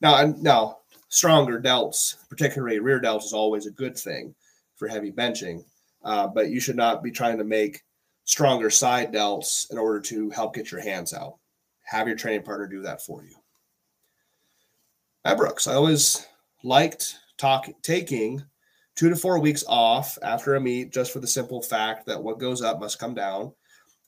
Now, 0.00 0.34
now 0.40 0.78
stronger 1.08 1.60
delts, 1.60 2.16
particularly 2.28 2.78
rear 2.80 3.00
delts, 3.00 3.24
is 3.24 3.32
always 3.32 3.66
a 3.66 3.70
good 3.70 3.96
thing 3.96 4.34
for 4.76 4.88
heavy 4.88 5.12
benching. 5.12 5.64
Uh, 6.02 6.26
but 6.26 6.50
you 6.50 6.60
should 6.60 6.76
not 6.76 7.02
be 7.02 7.10
trying 7.10 7.38
to 7.38 7.44
make 7.44 7.82
stronger 8.24 8.70
side 8.70 9.12
delts 9.12 9.70
in 9.70 9.78
order 9.78 10.00
to 10.00 10.30
help 10.30 10.54
get 10.54 10.70
your 10.70 10.80
hands 10.80 11.14
out. 11.14 11.36
Have 11.82 12.08
your 12.08 12.16
training 12.16 12.42
partner 12.42 12.66
do 12.66 12.82
that 12.82 13.02
for 13.02 13.22
you. 13.22 13.36
At 15.24 15.36
Brooks, 15.36 15.66
I 15.66 15.74
always 15.74 16.26
liked 16.62 17.18
talk, 17.38 17.68
taking 17.82 18.42
two 18.94 19.08
to 19.08 19.16
four 19.16 19.38
weeks 19.38 19.64
off 19.66 20.18
after 20.22 20.54
a 20.54 20.60
meet 20.60 20.92
just 20.92 21.12
for 21.12 21.20
the 21.20 21.26
simple 21.26 21.62
fact 21.62 22.06
that 22.06 22.22
what 22.22 22.38
goes 22.38 22.62
up 22.62 22.80
must 22.80 22.98
come 22.98 23.14
down. 23.14 23.52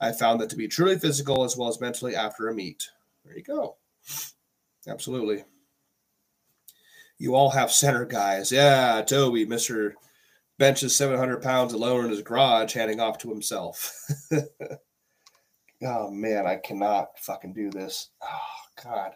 I 0.01 0.13
found 0.13 0.41
that 0.41 0.51
to 0.51 0.57
be 0.57 0.69
truly 0.69 0.99
physical 0.99 1.45
as 1.45 1.57
well 1.57 1.69
as 1.69 1.81
mentally 1.81 2.15
after 2.15 2.49
a 2.49 2.55
meet. 2.55 2.89
There 3.25 3.37
you 3.37 3.43
go. 3.43 3.77
Absolutely. 4.87 5.45
You 7.19 7.35
all 7.35 7.51
have 7.51 7.73
center 7.73 8.05
guys. 8.05 8.53
Yeah, 8.53 9.03
Toby, 9.03 9.47
Mr 9.47 9.95
benches 10.59 10.97
700 10.97 11.43
pounds 11.43 11.73
alone 11.73 12.05
in 12.05 12.11
his 12.11 12.23
garage, 12.23 12.75
handing 12.75 13.01
off 13.01 13.19
to 13.19 13.31
himself. 13.31 13.93
oh 15.83 16.11
man, 16.11 16.47
I 16.47 16.57
cannot 16.57 17.19
fucking 17.19 17.53
do 17.53 17.71
this. 17.71 18.11
Oh 18.23 18.83
god, 18.83 19.13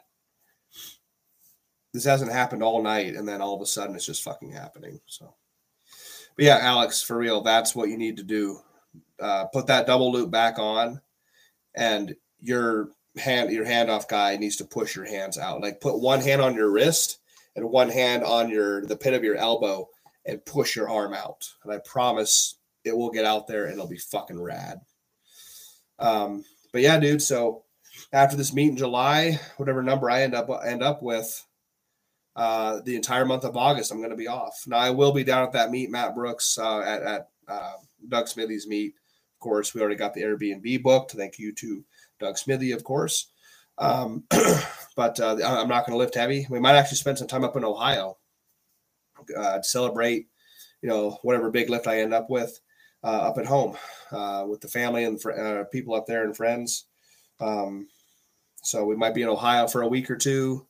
this 1.93 2.05
hasn't 2.05 2.33
happened 2.33 2.63
all 2.63 2.83
night, 2.83 3.15
and 3.15 3.27
then 3.29 3.41
all 3.41 3.55
of 3.55 3.63
a 3.63 3.67
sudden 3.67 3.95
it's 3.95 4.07
just 4.07 4.23
fucking 4.23 4.53
happening. 4.53 5.01
So, 5.07 5.35
but 6.37 6.45
yeah, 6.45 6.59
Alex, 6.61 7.03
for 7.03 7.17
real, 7.17 7.41
that's 7.43 7.75
what 7.75 7.89
you 7.89 7.99
need 7.99 8.17
to 8.19 8.23
do. 8.23 8.61
Uh, 9.21 9.47
put 9.47 9.67
that 9.67 9.87
double 9.87 10.11
loop 10.11 10.31
back 10.31 10.59
on, 10.59 11.01
and 11.75 12.15
your 12.41 12.91
hand, 13.17 13.51
your 13.51 13.67
handoff 13.67 14.09
guy 14.09 14.37
needs 14.37 14.57
to 14.57 14.65
push 14.65 14.97
your 14.97 15.05
hands 15.05 15.39
out. 15.39 15.61
Like 15.61 15.81
put 15.81 16.01
one 16.01 16.21
hand 16.21 16.41
on 16.41 16.55
your 16.55 16.71
wrist 16.71 17.19
and 17.57 17.71
one 17.71 17.91
hand 17.91 18.25
on 18.25 18.49
your 18.49 18.87
the 18.87 18.97
pit 18.97 19.15
of 19.15 19.25
your 19.25 19.37
elbow 19.37 19.89
and 20.27 20.45
push 20.45 20.77
your 20.77 20.89
arm 20.89 21.15
out. 21.15 21.49
And 21.65 21.73
I 21.73 21.79
promise 21.79 22.57
it 22.85 22.97
will 22.97 23.11
get 23.11 23.25
out 23.25 23.47
there 23.47 23.65
and 23.65 23.75
it'll 23.75 23.87
be 23.87 23.99
fucking 23.99 24.41
rad. 24.41 24.81
Um, 25.99 26.45
but 26.73 26.83
yeah, 26.83 26.99
dude. 26.99 27.23
So 27.23 27.65
after 28.13 28.37
this 28.37 28.53
meet 28.53 28.71
in 28.71 28.77
July, 28.77 29.39
whatever 29.57 29.83
number 29.83 30.11
I 30.11 30.23
end 30.23 30.35
up 30.35 30.49
end 30.65 30.83
up 30.83 31.03
with, 31.03 31.45
uh, 32.37 32.81
the 32.85 32.97
entire 32.97 33.27
month 33.27 33.45
of 33.45 33.57
August, 33.57 33.91
I'm 33.91 33.99
going 33.99 34.11
to 34.11 34.17
be 34.17 34.29
off. 34.29 34.65
Now 34.67 34.79
I 34.79 34.91
will 34.91 35.13
be 35.13 35.25
down 35.25 35.45
at 35.45 35.53
that 35.53 35.71
meet, 35.71 35.91
Matt 35.91 36.15
Brooks, 36.15 36.59
uh, 36.59 36.81
at, 36.81 37.03
at 37.03 37.29
uh, 37.49 37.73
Doug 38.09 38.29
Smithy's 38.29 38.67
meet. 38.67 38.95
Of 39.37 39.41
course, 39.41 39.75
we 39.75 39.81
already 39.81 39.97
got 39.97 40.15
the 40.15 40.23
Airbnb 40.23 40.83
booked. 40.83 41.13
Thank 41.13 41.39
you 41.39 41.53
to 41.55 41.85
Doug 42.19 42.39
Smithy, 42.39 42.73
of 42.73 42.85
course. 42.85 43.29
Um, 43.79 44.25
but 44.97 45.19
uh, 45.21 45.37
I'm 45.43 45.69
not 45.69 45.87
going 45.87 45.93
to 45.93 45.97
lift 45.97 46.15
heavy. 46.15 46.47
We 46.51 46.61
might 46.61 46.75
actually 46.75 46.99
spend 46.99 47.19
some 47.19 47.29
time 47.29 47.45
up 47.45 47.57
in 47.57 47.65
Ohio 47.65 48.17
uh, 49.37 49.63
celebrate, 49.63 50.29
you 50.83 50.89
know, 50.89 51.19
whatever 51.23 51.51
big 51.51 51.71
lift 51.71 51.87
I 51.87 52.01
end 52.01 52.15
up 52.15 52.31
with 52.31 52.59
uh, 53.03 53.07
up 53.29 53.39
at 53.39 53.47
home 53.47 53.77
uh, 54.13 54.45
with 54.49 54.61
the 54.61 54.69
family 54.69 55.05
and 55.05 55.21
fr- 55.21 55.33
uh, 55.33 55.65
people 55.65 55.95
up 55.95 56.07
there 56.07 56.25
and 56.25 56.37
friends. 56.37 56.87
Um, 57.41 57.89
so 58.63 58.85
we 58.85 58.97
might 58.97 59.15
be 59.15 59.23
in 59.23 59.29
Ohio 59.29 59.67
for 59.67 59.83
a 59.83 59.89
week 59.89 60.11
or 60.11 60.17
two, 60.17 60.67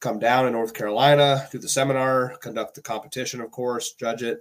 come 0.00 0.18
down 0.18 0.46
in 0.46 0.52
North 0.52 0.74
Carolina, 0.74 1.48
do 1.52 1.58
the 1.58 1.68
seminar, 1.68 2.36
conduct 2.38 2.74
the 2.74 2.82
competition, 2.82 3.40
of 3.40 3.50
course, 3.50 3.92
judge 3.92 4.22
it, 4.22 4.40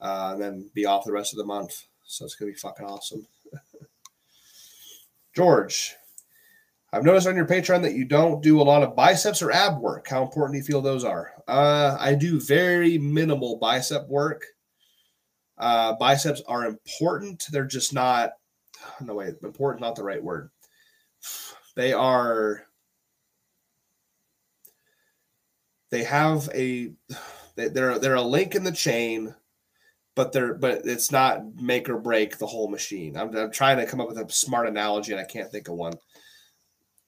uh, 0.00 0.30
and 0.32 0.42
then 0.42 0.70
be 0.74 0.86
off 0.86 1.04
the 1.04 1.12
rest 1.12 1.32
of 1.32 1.38
the 1.38 1.44
month. 1.44 1.82
So 2.04 2.24
it's 2.24 2.34
gonna 2.34 2.52
be 2.52 2.58
fucking 2.58 2.86
awesome. 2.86 3.26
George, 5.34 5.94
I've 6.94 7.02
noticed 7.02 7.26
on 7.26 7.34
your 7.34 7.46
Patreon 7.46 7.82
that 7.82 7.94
you 7.94 8.04
don't 8.04 8.40
do 8.40 8.60
a 8.60 8.62
lot 8.62 8.84
of 8.84 8.94
biceps 8.94 9.42
or 9.42 9.50
ab 9.50 9.80
work. 9.80 10.06
How 10.08 10.22
important 10.22 10.52
do 10.52 10.58
you 10.58 10.64
feel 10.64 10.80
those 10.80 11.02
are? 11.02 11.32
Uh, 11.48 11.96
I 11.98 12.14
do 12.14 12.40
very 12.40 12.98
minimal 12.98 13.56
bicep 13.56 14.06
work. 14.06 14.44
Uh, 15.58 15.94
biceps 15.94 16.40
are 16.46 16.66
important. 16.66 17.46
They're 17.50 17.64
just 17.64 17.92
not, 17.92 18.34
no 19.00 19.14
way, 19.14 19.32
important, 19.42 19.80
not 19.80 19.96
the 19.96 20.04
right 20.04 20.22
word. 20.22 20.50
They 21.74 21.92
are, 21.92 22.64
they 25.90 26.04
have 26.04 26.48
a, 26.54 26.92
they're, 27.56 27.98
they're 27.98 28.14
a 28.14 28.22
link 28.22 28.54
in 28.54 28.62
the 28.62 28.70
chain 28.70 29.34
but 30.14 30.32
they're 30.32 30.54
but 30.54 30.82
it's 30.84 31.10
not 31.10 31.42
make 31.56 31.88
or 31.88 31.98
break 31.98 32.38
the 32.38 32.46
whole 32.46 32.68
machine. 32.68 33.16
I'm, 33.16 33.34
I'm, 33.36 33.50
trying 33.50 33.78
to 33.78 33.86
come 33.86 34.00
up 34.00 34.08
with 34.08 34.18
a 34.18 34.30
smart 34.32 34.68
analogy 34.68 35.12
and 35.12 35.20
I 35.20 35.24
can't 35.24 35.50
think 35.50 35.68
of 35.68 35.74
one 35.74 35.94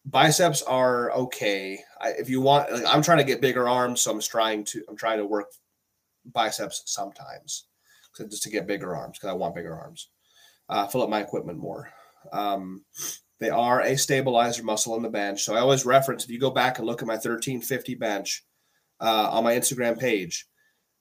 biceps 0.06 0.62
are 0.62 1.12
okay. 1.12 1.80
I, 2.00 2.10
if 2.10 2.30
you 2.30 2.40
want, 2.40 2.72
like, 2.72 2.84
I'm 2.86 3.02
trying 3.02 3.18
to 3.18 3.24
get 3.24 3.40
bigger 3.40 3.68
arms, 3.68 4.00
so 4.00 4.12
I'm 4.12 4.20
trying 4.20 4.64
to 4.66 4.82
I'm 4.88 4.96
trying 4.96 5.18
to 5.18 5.26
work 5.26 5.50
biceps 6.32 6.82
sometimes 6.86 7.66
just 8.16 8.42
to 8.44 8.50
get 8.50 8.66
bigger 8.66 8.96
arms 8.96 9.18
because 9.18 9.28
I 9.28 9.34
want 9.34 9.54
bigger 9.54 9.78
arms. 9.78 10.08
Uh, 10.68 10.86
fill 10.86 11.02
up 11.02 11.10
my 11.10 11.20
equipment 11.20 11.58
more. 11.58 11.90
Um, 12.32 12.84
they 13.38 13.50
are 13.50 13.82
a 13.82 13.98
stabilizer 13.98 14.62
muscle 14.62 14.94
on 14.94 15.02
the 15.02 15.10
bench. 15.10 15.44
So 15.44 15.54
I 15.54 15.60
always 15.60 15.84
reference 15.84 16.24
if 16.24 16.30
you 16.30 16.40
go 16.40 16.50
back 16.50 16.78
and 16.78 16.86
look 16.86 17.02
at 17.02 17.06
my 17.06 17.14
1350 17.14 17.94
bench 17.96 18.44
uh, 19.00 19.28
on 19.30 19.44
my 19.44 19.54
Instagram 19.54 19.98
page, 19.98 20.46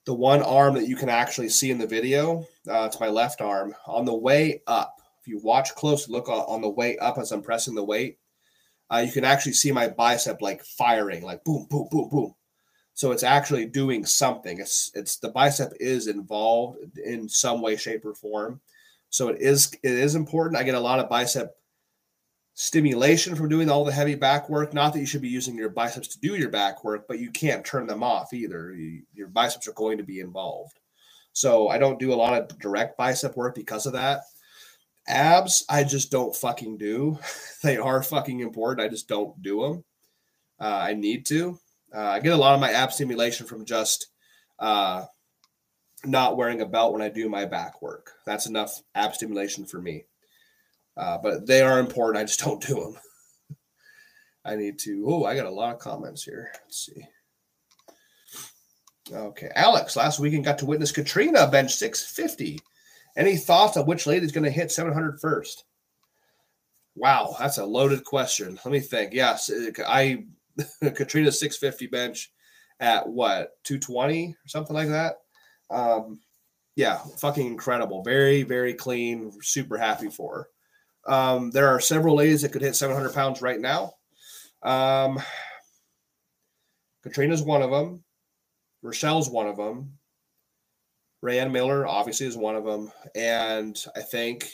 the 0.06 0.14
one 0.14 0.42
arm 0.42 0.76
that 0.76 0.88
you 0.88 0.96
can 0.96 1.10
actually 1.10 1.50
see 1.50 1.72
in 1.72 1.78
the 1.78 1.88
video, 1.88 2.46
uh, 2.70 2.86
it's 2.86 3.00
my 3.00 3.08
left 3.08 3.42
arm. 3.42 3.76
On 3.88 4.06
the 4.06 4.16
way 4.16 4.62
up, 4.68 5.02
if 5.20 5.28
you 5.28 5.40
watch 5.40 5.74
close, 5.76 6.08
look 6.08 6.30
on 6.30 6.62
the 6.62 6.70
way 6.70 6.98
up 7.00 7.18
as 7.18 7.32
I'm 7.32 7.42
pressing 7.42 7.76
the 7.76 7.84
weight, 7.84 8.20
uh, 8.92 9.04
you 9.06 9.12
can 9.12 9.26
actually 9.26 9.54
see 9.54 9.72
my 9.72 9.88
bicep 9.88 10.42
like 10.42 10.64
firing, 10.64 11.24
like 11.24 11.44
boom, 11.44 11.66
boom, 11.70 11.88
boom, 11.90 12.10
boom. 12.10 12.36
So 12.94 13.12
it's 13.12 13.24
actually 13.24 13.66
doing 13.66 14.06
something. 14.06 14.60
It's 14.60 14.92
it's 14.94 15.18
the 15.18 15.30
bicep 15.30 15.74
is 15.80 16.08
involved 16.08 16.98
in 17.00 17.28
some 17.28 17.62
way, 17.62 17.76
shape, 17.76 18.06
or 18.06 18.14
form. 18.14 18.62
So 19.10 19.30
it 19.30 19.42
is 19.42 19.74
it 19.84 19.92
is 19.92 20.16
important. 20.16 20.58
I 20.58 20.64
get 20.64 20.76
a 20.76 20.80
lot 20.80 21.00
of 21.00 21.10
bicep 21.10 21.56
stimulation 22.56 23.36
from 23.36 23.50
doing 23.50 23.70
all 23.70 23.86
the 23.86 23.92
heavy 23.92 24.16
back 24.16 24.50
work. 24.50 24.74
Not 24.74 24.94
that 24.94 25.00
you 25.00 25.06
should 25.06 25.22
be 25.22 25.30
using 25.30 25.56
your 25.56 25.70
biceps 25.70 26.08
to 26.10 26.20
do 26.20 26.36
your 26.36 26.50
back 26.50 26.84
work, 26.84 27.06
but 27.08 27.20
you 27.20 27.30
can't 27.30 27.66
turn 27.66 27.86
them 27.86 28.02
off 28.02 28.34
either. 28.34 28.74
You, 28.74 29.04
your 29.14 29.28
biceps 29.28 29.68
are 29.68 29.74
going 29.74 29.98
to 29.98 30.04
be 30.04 30.22
involved. 30.22 30.80
So 31.34 31.68
I 31.68 31.78
don't 31.78 32.00
do 32.00 32.14
a 32.14 32.16
lot 32.16 32.34
of 32.34 32.58
direct 32.60 32.98
bicep 32.98 33.36
work 33.36 33.56
because 33.56 33.86
of 33.86 33.94
that. 33.94 34.22
Abs, 35.08 35.66
I 35.70 35.84
just 35.84 36.10
don't 36.10 36.36
fucking 36.36 36.78
do. 36.78 37.20
they 37.64 37.78
are 37.78 38.02
fucking 38.02 38.40
important. 38.40 38.86
I 38.86 38.90
just 38.90 39.10
don't 39.10 39.40
do 39.42 39.62
them. 39.62 39.84
Uh, 40.60 40.80
I 40.82 40.94
need 40.94 41.26
to. 41.28 41.60
Uh, 41.94 42.00
I 42.00 42.20
get 42.20 42.34
a 42.34 42.38
lot 42.38 42.56
of 42.56 42.62
my 42.62 42.72
ab 42.72 42.92
stimulation 42.94 43.46
from 43.46 43.66
just 43.66 44.08
uh, 44.60 45.06
not 46.06 46.38
wearing 46.38 46.62
a 46.62 46.66
belt 46.66 46.94
when 46.94 47.02
I 47.02 47.10
do 47.10 47.28
my 47.28 47.46
back 47.46 47.82
work. 47.82 48.14
That's 48.26 48.48
enough 48.48 48.82
ab 48.96 49.14
stimulation 49.14 49.66
for 49.66 49.82
me. 49.82 50.06
Uh, 50.98 51.18
but 51.18 51.46
they 51.46 51.62
are 51.62 51.80
important. 51.80 52.18
I 52.18 52.26
just 52.26 52.40
don't 52.40 52.62
do 52.66 52.76
them. 52.76 53.58
I 54.46 54.56
need 54.56 54.80
to. 54.80 55.06
Oh, 55.08 55.26
I 55.26 55.36
got 55.36 55.46
a 55.46 55.52
lot 55.52 55.74
of 55.74 55.80
comments 55.80 56.24
here. 56.24 56.52
Let's 56.64 56.86
see. 56.86 57.08
Okay, 59.12 59.50
Alex, 59.56 59.96
last 59.96 60.20
weekend 60.20 60.46
got 60.46 60.58
to 60.60 60.66
witness 60.66 60.92
Katrina 60.92 61.48
bench 61.48 61.76
650. 61.76 62.60
Any 63.18 63.38
thoughts 63.38 63.78
on 63.78 63.86
which 63.86 64.08
lady 64.08 64.26
is 64.26 64.32
going 64.32 64.44
to 64.44 64.50
hit 64.50 64.72
700 64.72 65.20
first? 65.20 65.66
Wow, 66.96 67.36
that's 67.38 67.58
a 67.58 67.66
loaded 67.66 68.04
question. 68.04 68.58
Let 68.66 68.72
me 68.72 68.80
think. 68.80 69.14
Yes, 69.14 69.52
I 69.88 70.26
Katrina 70.82 71.32
650 71.32 71.88
bench 71.88 72.32
at 72.80 73.08
what 73.08 73.52
220 73.64 74.30
or 74.30 74.48
something 74.48 74.76
like 74.76 74.90
that. 74.90 75.18
Um, 75.70 76.20
yeah, 76.76 77.00
fucking 77.18 77.46
incredible. 77.46 78.04
Very, 78.04 78.44
very 78.44 78.74
clean. 78.74 79.32
Super 79.42 79.78
happy 79.78 80.10
for 80.10 80.36
her. 80.36 80.48
Um, 81.06 81.52
there 81.52 81.68
are 81.68 81.80
several 81.80 82.16
ladies 82.16 82.42
that 82.42 82.52
could 82.52 82.62
hit 82.62 82.76
700 82.76 83.14
pounds 83.14 83.42
right 83.42 83.60
now. 83.60 83.94
Um, 84.64 85.22
Katrina's 87.04 87.44
one 87.44 87.62
of 87.62 87.70
them. 87.70 88.04
Rochelle's 88.82 89.30
one 89.30 89.48
of 89.48 89.58
them. 89.58 89.98
Rayanne 91.24 91.52
Miller 91.52 91.88
obviously 91.88 92.28
is 92.28 92.38
one 92.38 92.56
of 92.56 92.66
them, 92.66 92.92
and 93.16 93.84
I 93.96 94.02
think 94.02 94.48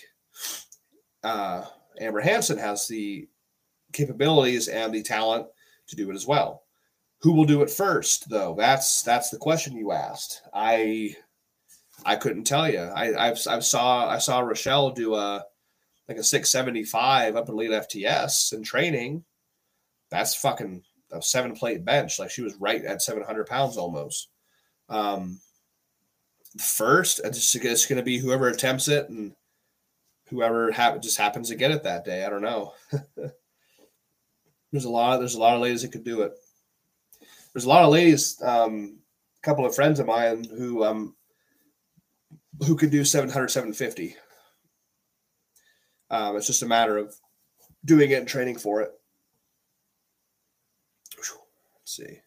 uh, 1.23 1.65
Amber 1.99 2.21
Hanson 2.21 2.57
has 2.57 2.87
the 2.87 3.27
capabilities 3.91 4.69
and 4.69 4.93
the 4.93 5.03
talent 5.03 5.47
to 5.87 5.95
do 5.95 6.09
it 6.09 6.15
as 6.15 6.25
well. 6.25 6.63
Who 7.21 7.33
will 7.33 7.45
do 7.45 7.61
it 7.61 7.69
first, 7.69 8.29
though? 8.29 8.55
That's 8.57 9.03
that's 9.03 9.29
the 9.29 9.37
question 9.37 9.75
you 9.75 9.91
asked. 9.91 10.41
I 10.53 11.15
I 12.05 12.15
couldn't 12.15 12.45
tell 12.45 12.69
you. 12.69 12.79
I 12.79 13.29
I've, 13.29 13.39
I've 13.47 13.65
saw 13.65 14.07
I 14.07 14.17
saw 14.17 14.39
Rochelle 14.39 14.91
do 14.91 15.15
a 15.15 15.43
like 16.07 16.17
a 16.17 16.23
675 16.23 17.35
up 17.35 17.47
in 17.49 17.55
Elite 17.55 17.71
FTS 17.71 18.53
in 18.53 18.63
training. 18.63 19.23
That's 20.09 20.35
fucking 20.35 20.83
a 21.11 21.21
seven 21.21 21.55
plate 21.55 21.85
bench. 21.85 22.19
Like 22.19 22.31
she 22.31 22.41
was 22.41 22.55
right 22.55 22.83
at 22.83 23.01
700 23.01 23.47
pounds 23.47 23.77
almost. 23.77 24.29
Um, 24.89 25.39
first. 26.57 27.21
It's 27.23 27.55
it's 27.55 27.85
going 27.85 27.97
to 27.97 28.03
be 28.03 28.17
whoever 28.17 28.49
attempts 28.49 28.87
it 28.87 29.09
and 29.09 29.33
whoever 30.29 30.71
ha- 30.71 30.97
just 30.97 31.17
happens 31.17 31.49
to 31.49 31.55
get 31.55 31.71
it 31.71 31.83
that 31.83 32.05
day. 32.05 32.25
I 32.25 32.29
don't 32.29 32.41
know. 32.41 32.73
there's 34.71 34.85
a 34.85 34.89
lot. 34.89 35.17
There's 35.17 35.35
a 35.35 35.39
lot 35.39 35.55
of 35.55 35.61
ladies 35.61 35.81
that 35.83 35.91
could 35.91 36.03
do 36.03 36.21
it. 36.21 36.33
there's 37.53 37.65
a 37.65 37.69
lot 37.69 37.83
of 37.83 37.91
ladies, 37.91 38.41
um, 38.41 38.97
a 39.37 39.41
couple 39.45 39.65
of 39.65 39.75
friends 39.75 39.99
of 39.99 40.07
mine 40.07 40.45
who 40.45 40.83
um 40.83 41.15
who 42.65 42.75
could 42.75 42.91
do 42.91 43.03
700, 43.03 43.49
750. 43.49 44.15
Um, 46.11 46.35
it's 46.35 46.47
just 46.47 46.61
a 46.61 46.67
matter 46.67 46.97
of 46.97 47.15
doing 47.85 48.11
it 48.11 48.19
and 48.19 48.27
training 48.27 48.57
for 48.57 48.81
it. 48.81 48.91
Let's 51.17 51.33
see. 51.85 52.19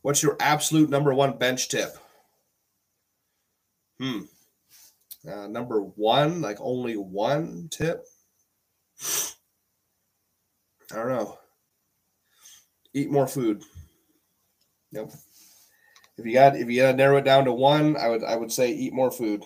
What's 0.00 0.22
your 0.22 0.36
absolute 0.40 0.90
number 0.90 1.14
one 1.14 1.36
bench 1.38 1.68
tip? 1.68 1.96
Hmm. 4.00 4.22
Uh, 5.30 5.46
number 5.46 5.80
one, 5.80 6.40
like 6.40 6.56
only 6.60 6.96
one 6.96 7.68
tip. 7.70 8.04
I 10.90 10.96
don't 10.96 11.08
know. 11.08 11.38
Eat 12.94 13.10
more 13.10 13.28
food. 13.28 13.62
Yep. 14.90 15.12
If 16.18 16.26
you 16.26 16.32
got 16.32 16.56
if 16.56 16.68
you 16.68 16.82
got 16.82 16.90
to 16.92 16.96
narrow 16.96 17.18
it 17.18 17.24
down 17.24 17.44
to 17.44 17.52
one, 17.52 17.96
I 17.96 18.08
would 18.08 18.24
I 18.24 18.36
would 18.36 18.50
say 18.50 18.72
eat 18.72 18.92
more 18.92 19.10
food. 19.10 19.44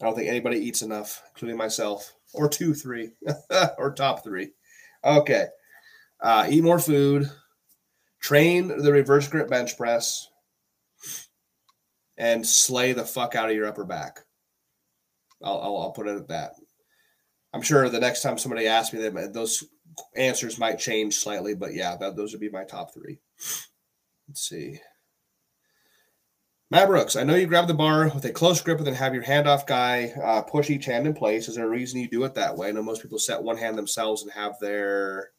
I 0.00 0.04
don't 0.04 0.14
think 0.14 0.28
anybody 0.28 0.58
eats 0.58 0.82
enough, 0.82 1.22
including 1.34 1.56
myself, 1.56 2.14
or 2.32 2.48
two, 2.48 2.74
three, 2.74 3.10
or 3.78 3.92
top 3.92 4.22
three. 4.22 4.50
Okay. 5.04 5.46
Uh, 6.20 6.46
eat 6.48 6.62
more 6.62 6.78
food. 6.78 7.30
Train 8.20 8.68
the 8.68 8.92
reverse 8.92 9.28
grip 9.28 9.48
bench 9.48 9.76
press, 9.76 10.28
and 12.16 12.46
slay 12.46 12.92
the 12.92 13.04
fuck 13.04 13.34
out 13.34 13.48
of 13.48 13.54
your 13.54 13.68
upper 13.68 13.84
back. 13.84 14.20
I'll, 15.42 15.60
I'll, 15.60 15.76
I'll 15.78 15.92
put 15.92 16.08
it 16.08 16.16
at 16.16 16.28
that. 16.28 16.54
I'm 17.54 17.62
sure 17.62 17.88
the 17.88 18.00
next 18.00 18.22
time 18.22 18.38
somebody 18.38 18.66
asks 18.66 18.92
me, 18.92 19.00
that 19.00 19.32
those 19.32 19.64
answers 20.16 20.58
might 20.58 20.78
change 20.78 21.14
slightly, 21.14 21.54
but 21.54 21.74
yeah, 21.74 21.96
that, 21.96 22.16
those 22.16 22.32
would 22.32 22.40
be 22.40 22.50
my 22.50 22.64
top 22.64 22.92
three. 22.92 23.20
Let's 24.28 24.48
see. 24.48 24.80
Matt 26.70 26.88
Brooks, 26.88 27.16
I 27.16 27.24
know 27.24 27.34
you 27.34 27.46
grab 27.46 27.66
the 27.66 27.72
bar 27.72 28.10
with 28.14 28.26
a 28.26 28.30
close 28.30 28.60
grip 28.60 28.76
and 28.76 28.86
then 28.86 28.94
have 28.94 29.14
your 29.14 29.24
handoff 29.24 29.66
guy 29.66 30.12
uh, 30.22 30.42
push 30.42 30.68
each 30.68 30.84
hand 30.84 31.06
in 31.06 31.14
place. 31.14 31.48
Is 31.48 31.54
there 31.54 31.64
a 31.64 31.70
reason 31.70 31.98
you 31.98 32.08
do 32.08 32.24
it 32.24 32.34
that 32.34 32.56
way? 32.56 32.68
I 32.68 32.72
know 32.72 32.82
most 32.82 33.00
people 33.00 33.18
set 33.18 33.42
one 33.42 33.56
hand 33.56 33.78
themselves 33.78 34.22
and 34.22 34.30
have 34.32 34.58
their 34.60 35.30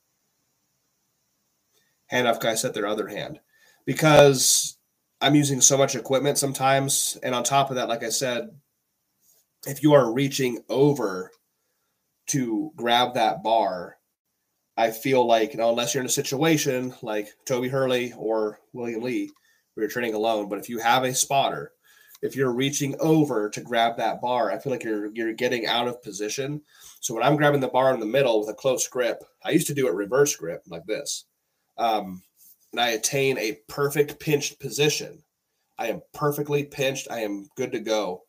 handoff 2.11 2.39
guy 2.39 2.55
set 2.55 2.73
their 2.73 2.87
other 2.87 3.07
hand 3.07 3.39
because 3.85 4.77
I'm 5.21 5.35
using 5.35 5.61
so 5.61 5.77
much 5.77 5.95
equipment 5.95 6.39
sometimes. 6.39 7.15
And 7.21 7.35
on 7.35 7.43
top 7.43 7.69
of 7.69 7.75
that, 7.75 7.89
like 7.89 8.03
I 8.03 8.09
said, 8.09 8.49
if 9.67 9.83
you 9.83 9.93
are 9.93 10.11
reaching 10.11 10.63
over 10.67 11.29
to 12.27 12.71
grab 12.75 13.13
that 13.13 13.43
bar, 13.43 13.97
I 14.75 14.89
feel 14.89 15.27
like, 15.27 15.53
you 15.53 15.59
know, 15.59 15.69
unless 15.69 15.93
you're 15.93 16.01
in 16.01 16.07
a 16.07 16.09
situation 16.09 16.95
like 17.03 17.27
Toby 17.45 17.67
Hurley 17.67 18.13
or 18.17 18.59
William 18.73 19.03
Lee, 19.03 19.29
you're 19.79 19.89
training 19.89 20.13
alone, 20.13 20.49
but 20.49 20.59
if 20.59 20.69
you 20.69 20.79
have 20.79 21.03
a 21.03 21.13
spotter, 21.13 21.71
if 22.21 22.35
you're 22.35 22.53
reaching 22.53 22.95
over 22.99 23.49
to 23.49 23.61
grab 23.61 23.97
that 23.97 24.21
bar, 24.21 24.51
I 24.51 24.59
feel 24.59 24.71
like 24.71 24.83
you're 24.83 25.11
you're 25.13 25.33
getting 25.33 25.65
out 25.65 25.87
of 25.87 26.03
position. 26.03 26.61
So 26.99 27.13
when 27.13 27.23
I'm 27.23 27.37
grabbing 27.37 27.61
the 27.61 27.67
bar 27.67 27.93
in 27.93 27.99
the 27.99 28.05
middle 28.05 28.39
with 28.39 28.49
a 28.49 28.53
close 28.53 28.87
grip, 28.87 29.23
I 29.43 29.51
used 29.51 29.67
to 29.67 29.73
do 29.73 29.87
it 29.87 29.93
reverse 29.93 30.35
grip 30.35 30.63
like 30.67 30.85
this, 30.85 31.25
um, 31.77 32.23
and 32.71 32.81
I 32.81 32.89
attain 32.89 33.37
a 33.37 33.59
perfect 33.67 34.19
pinched 34.19 34.59
position. 34.59 35.23
I 35.77 35.87
am 35.87 36.01
perfectly 36.13 36.65
pinched. 36.65 37.07
I 37.09 37.21
am 37.21 37.47
good 37.55 37.71
to 37.71 37.79
go. 37.79 38.23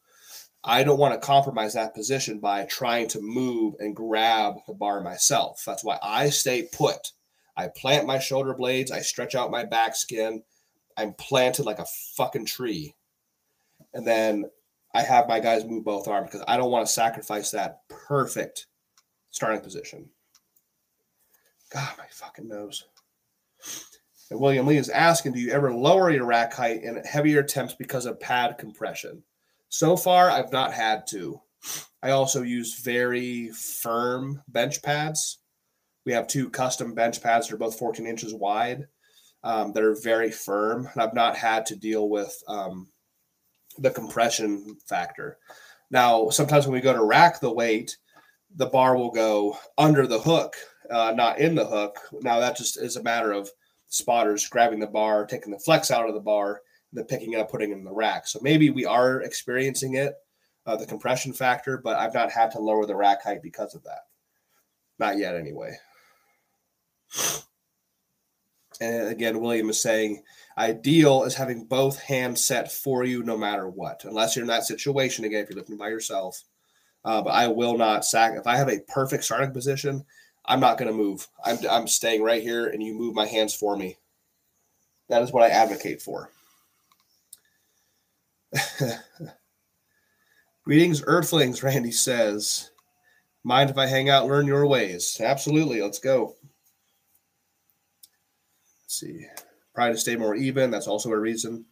I 0.63 0.85
don't 0.85 0.99
want 0.99 1.15
to 1.15 1.27
compromise 1.27 1.75
that 1.75 1.95
position 1.95 2.39
by 2.39 2.67
trying 2.67 3.09
to 3.09 3.21
move 3.21 3.75
and 3.79 3.97
grab 3.97 4.55
the 4.67 4.75
bar 4.75 5.01
myself. 5.01 5.63
That's 5.67 5.83
why 5.83 5.99
I 6.03 6.29
stay 6.29 6.69
put. 6.71 7.13
I 7.57 7.69
plant 7.69 8.07
my 8.07 8.19
shoulder 8.19 8.55
blades, 8.55 8.91
I 8.91 9.01
stretch 9.01 9.35
out 9.35 9.51
my 9.51 9.65
back 9.65 9.97
skin. 9.97 10.43
I'm 11.01 11.15
planted 11.15 11.65
like 11.65 11.79
a 11.79 11.87
fucking 12.17 12.45
tree. 12.45 12.95
And 13.95 14.07
then 14.07 14.51
I 14.95 15.01
have 15.01 15.29
my 15.29 15.41
guys 15.41 15.65
move 15.65 15.85
both 15.85 16.09
arms 16.09 16.29
because 16.31 16.45
I 16.47 16.59
don't 16.59 16.71
want 16.71 16.87
to 16.87 16.93
sacrifice 16.93 17.51
that 17.51 17.81
perfect 17.89 18.67
starting 19.31 19.63
position. 19.63 20.11
God, 21.73 21.89
my 21.97 22.05
fucking 22.11 22.49
nose. 22.49 22.85
And 24.31 24.39
William 24.39 24.67
Lee 24.67 24.77
is 24.77 24.91
asking, 24.91 25.33
do 25.33 25.41
you 25.41 25.53
ever 25.53 25.73
lower 25.73 26.11
your 26.11 26.27
rack 26.27 26.53
height 26.53 26.83
in 26.83 27.03
heavier 27.05 27.41
attempts 27.41 27.75
because 27.75 28.05
of 28.05 28.21
pad 28.21 28.59
compression? 28.59 29.23
So 29.71 29.97
far, 29.97 30.31
I've 30.31 30.53
not 30.53 30.75
had 30.75 31.07
to. 31.09 31.41
I 32.03 32.11
also 32.11 32.43
use 32.43 32.81
very 32.81 33.49
firm 33.51 34.43
bench 34.49 34.83
pads. 34.83 35.39
We 36.05 36.13
have 36.13 36.27
two 36.27 36.51
custom 36.51 36.95
bench 36.95 37.23
pads 37.23 37.49
that 37.49 37.55
are 37.55 37.59
both 37.59 37.79
14 37.79 38.07
inches 38.07 38.35
wide 38.35 38.87
um, 39.43 39.73
that 39.73 39.83
are 39.83 39.97
very 40.03 40.31
firm. 40.31 40.89
And 40.93 41.03
I've 41.03 41.15
not 41.15 41.37
had 41.37 41.67
to 41.67 41.77
deal 41.77 42.09
with 42.09 42.35
um, 42.49 42.89
the 43.79 43.91
compression 43.91 44.77
factor. 44.87 45.39
Now, 45.91 46.29
sometimes 46.31 46.67
when 46.67 46.75
we 46.75 46.81
go 46.81 46.93
to 46.93 47.05
rack 47.05 47.41
the 47.41 47.53
weight, 47.53 47.97
the 48.57 48.67
bar 48.67 48.97
will 48.97 49.11
go 49.11 49.57
under 49.79 50.07
the 50.07 50.21
hook, 50.21 50.57
uh, 50.91 51.13
not 51.17 51.39
in 51.39 51.55
the 51.55 51.67
hook. 51.67 51.99
Now, 52.21 52.41
that 52.41 52.57
just 52.57 52.81
is 52.81 52.97
a 52.97 53.03
matter 53.03 53.33
of 53.33 53.51
spotters 53.89 54.49
grabbing 54.49 54.81
the 54.81 54.87
bar, 54.87 55.27
taking 55.27 55.53
the 55.53 55.59
flex 55.59 55.91
out 55.91 56.09
of 56.09 56.15
the 56.15 56.21
bar, 56.21 56.63
the 56.93 57.05
picking 57.05 57.33
it 57.33 57.41
up, 57.41 57.51
putting 57.51 57.71
it 57.71 57.79
in 57.79 57.85
the 57.85 57.93
rack. 57.93 58.27
So 58.27 58.41
maybe 58.43 58.71
we 58.71 58.85
are 58.85 59.23
experiencing 59.23 59.95
it, 59.95 60.15
uh, 60.67 60.77
the 60.77 60.87
compression 60.87 61.33
factor, 61.33 61.79
but 61.79 61.97
I've 61.97 62.15
not 62.15 62.31
had 62.31 62.51
to 62.53 62.61
lower 62.61 62.87
the 62.87 62.97
rack 62.97 63.23
height 63.23 63.43
because 63.43 63.75
of 63.75 63.83
that. 63.85 64.01
Not 64.99 65.17
yet, 65.17 65.35
anyway. 65.35 65.77
And 68.81 69.09
again, 69.09 69.41
William 69.41 69.69
is 69.71 69.81
saying 69.81 70.23
ideal 70.57 71.25
is 71.25 71.35
having 71.35 71.65
both 71.65 72.01
hands 72.01 72.43
set 72.43 72.73
for 72.73 73.05
you 73.05 73.23
no 73.23 73.37
matter 73.37 73.69
what, 73.69 74.05
unless 74.05 74.35
you're 74.35 74.43
in 74.43 74.49
that 74.49 74.65
situation. 74.65 75.25
Again, 75.25 75.43
if 75.43 75.51
you're 75.51 75.59
lifting 75.59 75.77
by 75.77 75.89
yourself. 75.89 76.43
Uh, 77.05 77.23
but 77.23 77.31
I 77.31 77.49
will 77.49 77.79
not 77.79 78.05
sack. 78.05 78.35
If 78.37 78.47
I 78.47 78.57
have 78.57 78.69
a 78.69 78.81
perfect 78.89 79.25
starting 79.25 79.53
position, 79.53 80.05
I'm 80.45 80.61
not 80.61 80.79
going 80.79 80.91
to 80.91 80.97
move. 80.97 81.27
I'm, 81.45 81.59
I'm 81.71 81.87
staying 81.87 82.23
right 82.23 82.43
here 82.43 82.67
and 82.67 82.83
you 82.83 82.95
move 82.95 83.15
my 83.15 83.27
hands 83.27 83.55
for 83.55 83.77
me. 83.77 83.97
That 85.09 85.23
is 85.23 85.33
what 85.33 85.43
I 85.43 85.49
advocate 85.49 86.03
for. 86.03 86.31
Greetings, 90.65 91.03
Earthlings, 91.07 91.63
Randy 91.63 91.93
says. 91.93 92.71
Mind 93.45 93.71
if 93.71 93.79
I 93.79 93.87
hang 93.87 94.11
out, 94.11 94.27
learn 94.27 94.47
your 94.47 94.67
ways? 94.67 95.21
Absolutely. 95.21 95.81
Let's 95.81 95.99
go. 95.99 96.37
See. 98.91 99.25
Probably 99.73 99.95
to 99.95 100.01
stay 100.01 100.17
more 100.17 100.35
even. 100.35 100.71
That's 100.71 100.89
also 100.89 101.13
a 101.13 101.19
reason. 101.19 101.65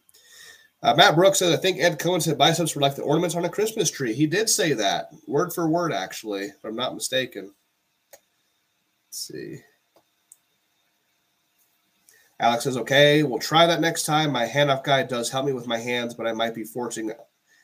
Uh, 0.81 0.93
Matt 0.95 1.15
Brooks 1.15 1.39
says, 1.39 1.53
I 1.53 1.57
think 1.57 1.79
Ed 1.79 1.99
Coan 1.99 2.21
said 2.21 2.37
biceps 2.37 2.73
were 2.73 2.81
like 2.81 2.95
the 2.95 3.01
ornaments 3.01 3.35
on 3.35 3.43
a 3.43 3.49
Christmas 3.49 3.91
tree. 3.91 4.13
He 4.13 4.25
did 4.25 4.49
say 4.49 4.71
that, 4.71 5.09
word 5.27 5.51
for 5.51 5.67
word, 5.67 5.91
actually, 5.91 6.45
if 6.45 6.63
I'm 6.63 6.77
not 6.77 6.95
mistaken. 6.95 7.53
Let's 9.07 9.19
see. 9.19 9.57
Alex 12.39 12.63
says, 12.63 12.77
okay, 12.77 13.23
we'll 13.23 13.39
try 13.39 13.65
that 13.65 13.81
next 13.81 14.05
time. 14.05 14.31
My 14.31 14.47
handoff 14.47 14.85
guy 14.85 15.03
does 15.03 15.29
help 15.29 15.45
me 15.45 15.51
with 15.51 15.67
my 15.67 15.77
hands, 15.77 16.13
but 16.13 16.25
I 16.25 16.31
might 16.31 16.55
be 16.55 16.63
forcing. 16.63 17.11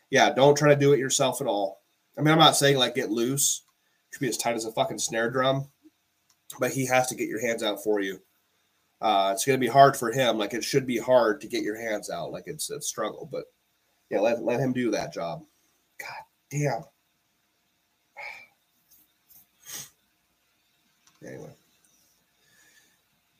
Yeah, 0.09 0.33
don't 0.33 0.57
try 0.57 0.73
to 0.73 0.79
do 0.79 0.91
it 0.91 0.99
yourself 0.99 1.39
at 1.39 1.47
all. 1.47 1.81
I 2.17 2.21
mean, 2.21 2.33
I'm 2.33 2.39
not 2.39 2.57
saying 2.57 2.77
like 2.77 2.95
get 2.95 3.09
loose, 3.09 3.61
it 4.09 4.15
should 4.15 4.21
be 4.21 4.27
as 4.27 4.35
tight 4.35 4.57
as 4.57 4.65
a 4.65 4.73
fucking 4.73 4.99
snare 4.99 5.31
drum, 5.31 5.69
but 6.59 6.71
he 6.71 6.85
has 6.87 7.07
to 7.07 7.15
get 7.15 7.29
your 7.29 7.39
hands 7.39 7.63
out 7.63 7.81
for 7.81 8.01
you. 8.01 8.19
Uh, 9.01 9.31
it's 9.33 9.45
going 9.45 9.59
to 9.59 9.65
be 9.65 9.71
hard 9.71 9.95
for 9.97 10.11
him. 10.11 10.37
Like 10.37 10.53
it 10.53 10.63
should 10.63 10.87
be 10.87 10.97
hard 10.97 11.41
to 11.41 11.47
get 11.47 11.63
your 11.63 11.79
hands 11.79 12.09
out. 12.09 12.31
Like 12.31 12.45
it's 12.47 12.69
a 12.69 12.81
struggle, 12.81 13.27
but 13.31 13.45
yeah, 14.09 14.19
let, 14.19 14.43
let 14.43 14.59
him 14.59 14.73
do 14.73 14.91
that 14.91 15.13
job. 15.13 15.43
God 15.99 16.23
damn. 16.51 16.83
Anyway. 21.25 21.55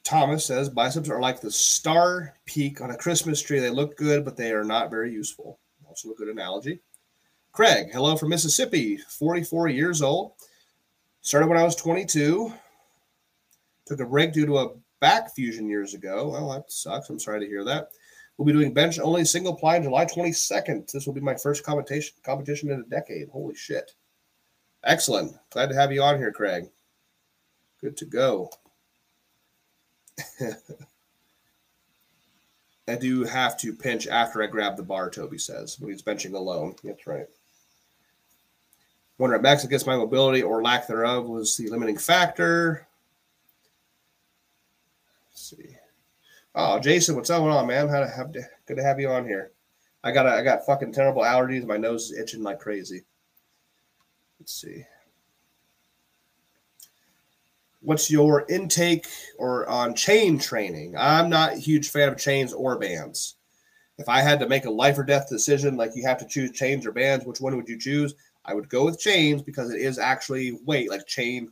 Thomas 0.04 0.46
says 0.46 0.70
biceps 0.70 1.10
are 1.10 1.20
like 1.20 1.42
the 1.42 1.52
star 1.52 2.36
peak 2.46 2.80
on 2.80 2.92
a 2.92 2.98
Christmas 2.98 3.42
tree. 3.42 3.60
They 3.60 3.72
look 3.72 3.98
good, 3.98 4.24
but 4.24 4.38
they 4.38 4.52
are 4.52 4.64
not 4.64 4.92
very 4.92 5.12
useful. 5.12 5.60
Also, 5.88 6.12
a 6.12 6.16
good 6.16 6.30
analogy. 6.30 6.80
Craig, 7.52 7.88
hello 7.92 8.16
from 8.16 8.30
Mississippi, 8.30 8.98
44 8.98 9.70
years 9.70 10.02
old. 10.02 10.34
Started 11.22 11.48
when 11.48 11.58
I 11.58 11.64
was 11.64 11.76
22. 11.76 12.54
Took 13.86 14.00
a 14.00 14.06
break 14.06 14.32
due 14.32 14.46
to 14.46 14.58
a 14.60 14.70
back 15.00 15.34
fusion 15.34 15.68
years 15.68 15.94
ago. 15.94 16.30
Well, 16.30 16.52
that 16.52 16.72
sucks. 16.72 17.10
I'm 17.10 17.20
sorry 17.20 17.42
to 17.42 17.48
hear 17.48 17.64
that. 17.64 17.90
We'll 18.38 18.46
be 18.46 18.54
doing 18.54 18.74
bench 18.74 19.00
only 19.00 19.24
single 19.24 19.56
ply 19.56 19.78
on 19.78 19.84
July 19.84 20.06
22nd. 20.06 20.92
This 20.92 21.06
will 21.06 21.14
be 21.14 21.22
my 21.22 21.36
first 21.36 21.64
competition 21.64 22.16
competition 22.24 22.70
in 22.72 22.82
a 22.82 22.84
decade. 22.84 23.30
Holy 23.30 23.56
shit. 23.56 23.94
Excellent. 24.84 25.34
Glad 25.52 25.70
to 25.70 25.76
have 25.76 25.92
you 25.92 26.02
on 26.02 26.18
here, 26.18 26.32
Craig. 26.32 26.70
Good 27.82 27.98
to 27.98 28.06
go. 28.06 28.50
I 32.88 32.96
do 32.96 33.24
have 33.24 33.58
to 33.58 33.74
pinch 33.74 34.08
after 34.08 34.44
I 34.44 34.48
grab 34.48 34.78
the 34.78 34.84
bar, 34.84 35.10
Toby 35.10 35.40
says, 35.40 35.80
when 35.80 35.92
he's 35.92 36.04
benching 36.04 36.36
alone. 36.36 36.76
That's 36.84 37.08
right. 37.08 37.26
Wonder 39.18 39.38
at 39.38 39.42
max 39.42 39.64
against 39.64 39.88
my 39.88 39.96
mobility 39.96 40.44
or 40.44 40.62
lack 40.62 40.88
thereof 40.88 41.26
was 41.26 41.56
the 41.56 41.70
limiting 41.70 41.98
factor. 41.98 42.86
Let's 45.36 45.50
see. 45.50 45.76
Oh, 46.56 46.80
Jason, 46.80 47.18
what's 47.18 47.30
going 47.30 47.52
on, 47.52 47.68
man? 47.68 47.90
How 47.90 48.00
to 48.00 48.08
have 48.08 48.32
to, 48.32 48.42
good 48.66 48.78
to 48.78 48.84
have 48.84 49.02
you 49.02 49.10
on 49.10 49.28
here. 49.28 49.52
I 50.02 50.14
got 50.14 50.26
a, 50.26 50.30
I 50.30 50.44
got 50.44 50.66
fucking 50.66 50.94
terrible 50.94 51.24
allergies. 51.24 51.66
My 51.66 51.76
nose 51.76 52.10
is 52.10 52.18
itching 52.18 52.42
like 52.42 52.58
crazy. 52.58 53.04
Let's 54.40 54.54
see. 54.54 54.86
What's 57.82 58.10
your 58.10 58.46
intake 58.48 59.08
or 59.38 59.68
on 59.68 59.94
chain 59.94 60.40
training? 60.40 60.96
I'm 60.98 61.30
not 61.30 61.54
a 61.54 61.60
huge 61.60 61.90
fan 61.90 62.08
of 62.08 62.18
chains 62.18 62.54
or 62.54 62.80
bands. 62.80 63.36
If 63.98 64.08
I 64.08 64.22
had 64.22 64.40
to 64.40 64.48
make 64.48 64.64
a 64.64 64.72
life 64.72 64.98
or 64.98 65.04
death 65.04 65.28
decision, 65.28 65.76
like 65.76 65.92
you 65.96 66.08
have 66.08 66.18
to 66.20 66.28
choose 66.28 66.52
chains 66.52 66.86
or 66.86 66.94
bands, 66.94 67.26
which 67.26 67.42
one 67.42 67.58
would 67.58 67.68
you 67.68 67.78
choose? 67.78 68.16
I 68.46 68.54
would 68.54 68.70
go 68.70 68.86
with 68.86 69.02
chains 69.02 69.42
because 69.42 69.70
it 69.70 69.82
is 69.82 70.00
actually 70.00 70.58
weight, 70.64 70.90
like 70.90 71.06
chain 71.08 71.52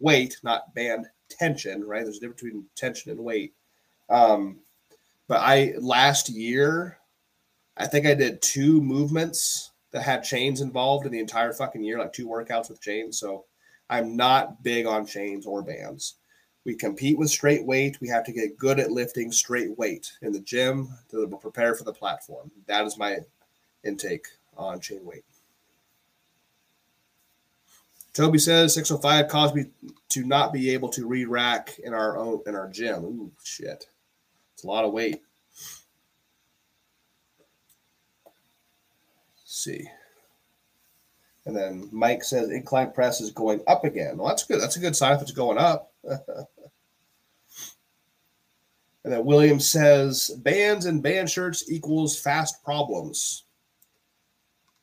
weight, 0.00 0.36
not 0.42 0.74
band 0.74 1.06
tension, 1.30 1.84
right? 1.84 2.04
There's 2.04 2.18
a 2.18 2.20
difference 2.20 2.42
between 2.42 2.64
tension 2.76 3.10
and 3.10 3.20
weight. 3.20 3.54
Um, 4.08 4.60
but 5.28 5.40
I 5.40 5.74
last 5.78 6.28
year, 6.28 6.98
I 7.76 7.86
think 7.86 8.06
I 8.06 8.14
did 8.14 8.42
two 8.42 8.80
movements 8.82 9.70
that 9.92 10.02
had 10.02 10.22
chains 10.22 10.60
involved 10.60 11.06
in 11.06 11.12
the 11.12 11.18
entire 11.18 11.52
fucking 11.52 11.82
year, 11.82 11.98
like 11.98 12.12
two 12.12 12.28
workouts 12.28 12.68
with 12.68 12.80
chains. 12.80 13.18
So 13.18 13.44
I'm 13.88 14.16
not 14.16 14.62
big 14.62 14.86
on 14.86 15.06
chains 15.06 15.46
or 15.46 15.62
bands. 15.62 16.16
We 16.64 16.74
compete 16.74 17.18
with 17.18 17.30
straight 17.30 17.64
weight. 17.64 18.00
We 18.00 18.08
have 18.08 18.24
to 18.24 18.32
get 18.32 18.58
good 18.58 18.78
at 18.78 18.90
lifting 18.90 19.32
straight 19.32 19.76
weight 19.78 20.12
in 20.22 20.32
the 20.32 20.40
gym 20.40 20.90
to 21.10 21.26
prepare 21.40 21.74
for 21.74 21.84
the 21.84 21.92
platform. 21.92 22.50
That 22.66 22.84
is 22.84 22.98
my 22.98 23.18
intake 23.82 24.26
on 24.56 24.80
chain 24.80 25.04
weight. 25.04 25.24
Toby 28.12 28.38
says 28.38 28.74
605 28.74 29.28
caused 29.28 29.54
me 29.54 29.66
to 30.08 30.24
not 30.24 30.52
be 30.52 30.70
able 30.70 30.88
to 30.90 31.06
re 31.06 31.24
rack 31.24 31.78
in 31.84 31.94
our 31.94 32.18
own 32.18 32.40
in 32.46 32.54
our 32.54 32.68
gym. 32.68 33.04
Ooh, 33.04 33.32
shit. 33.44 33.86
It's 34.54 34.64
a 34.64 34.66
lot 34.66 34.84
of 34.84 34.92
weight. 34.92 35.22
Let's 38.24 38.34
see. 39.46 39.88
And 41.46 41.56
then 41.56 41.88
Mike 41.92 42.22
says 42.22 42.50
incline 42.50 42.92
press 42.92 43.20
is 43.20 43.30
going 43.30 43.60
up 43.66 43.84
again. 43.84 44.18
Well, 44.18 44.28
that's 44.28 44.44
good. 44.44 44.60
That's 44.60 44.76
a 44.76 44.80
good 44.80 44.96
sign 44.96 45.16
if 45.16 45.22
it's 45.22 45.32
going 45.32 45.58
up. 45.58 45.92
and 46.04 46.18
then 49.04 49.24
William 49.24 49.60
says 49.60 50.30
bands 50.38 50.86
and 50.86 51.02
band 51.02 51.30
shirts 51.30 51.70
equals 51.70 52.18
fast 52.20 52.62
problems. 52.64 53.44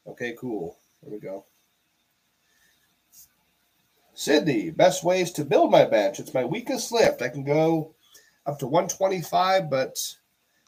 Okay, 0.08 0.36
cool. 0.40 0.78
There 1.04 1.12
we 1.12 1.20
go. 1.20 1.46
Sydney, 4.28 4.72
best 4.72 5.06
ways 5.06 5.32
to 5.32 5.46
build 5.46 5.72
my 5.72 5.86
bench. 5.86 6.20
It's 6.20 6.34
my 6.34 6.44
weakest 6.44 6.92
lift. 6.92 7.22
I 7.22 7.30
can 7.30 7.46
go 7.46 7.96
up 8.46 8.60
to 8.60 8.68
125, 8.68 9.70
but 9.70 9.98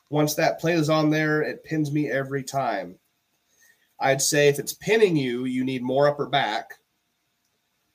once 0.09 0.33
that 0.35 0.61
plate 0.61 0.77
is 0.77 0.89
on 0.89 1.09
there, 1.09 1.41
it 1.41 1.65
pins 1.65 1.91
me 1.91 2.09
every 2.09 2.41
time. 2.41 2.99
I'd 3.99 4.21
say 4.21 4.47
if 4.47 4.59
it's 4.59 4.71
pinning 4.71 5.17
you, 5.17 5.43
you 5.43 5.65
need 5.65 5.83
more 5.83 6.07
upper 6.07 6.27
back. 6.27 6.75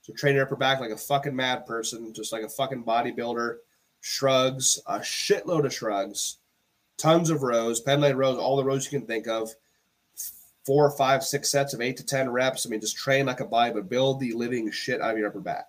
So 0.02 0.12
train 0.12 0.34
your 0.34 0.44
upper 0.44 0.54
back 0.54 0.80
like 0.80 0.90
a 0.90 0.98
fucking 0.98 1.34
mad 1.34 1.64
person, 1.64 2.12
just 2.12 2.30
like 2.30 2.42
a 2.42 2.48
fucking 2.50 2.84
bodybuilder. 2.84 3.56
Shrugs, 4.02 4.78
a 4.86 4.98
shitload 4.98 5.64
of 5.64 5.72
shrugs, 5.72 6.40
tons 6.98 7.30
of 7.30 7.42
rows, 7.42 7.80
pendulum 7.80 8.18
rows, 8.18 8.36
all 8.36 8.58
the 8.58 8.64
rows 8.64 8.84
you 8.84 8.98
can 8.98 9.06
think 9.06 9.26
of. 9.26 9.48
Four, 10.66 10.90
five, 10.90 11.22
six 11.22 11.50
sets 11.50 11.74
of 11.74 11.80
eight 11.80 11.96
to 11.98 12.06
ten 12.06 12.30
reps. 12.30 12.66
I 12.66 12.70
mean, 12.70 12.80
just 12.80 12.96
train 12.96 13.26
like 13.26 13.40
a 13.40 13.44
body, 13.44 13.72
but 13.72 13.88
build 13.88 14.20
the 14.20 14.32
living 14.32 14.70
shit 14.70 15.00
out 15.00 15.12
of 15.12 15.18
your 15.18 15.28
upper 15.28 15.40
back. 15.40 15.66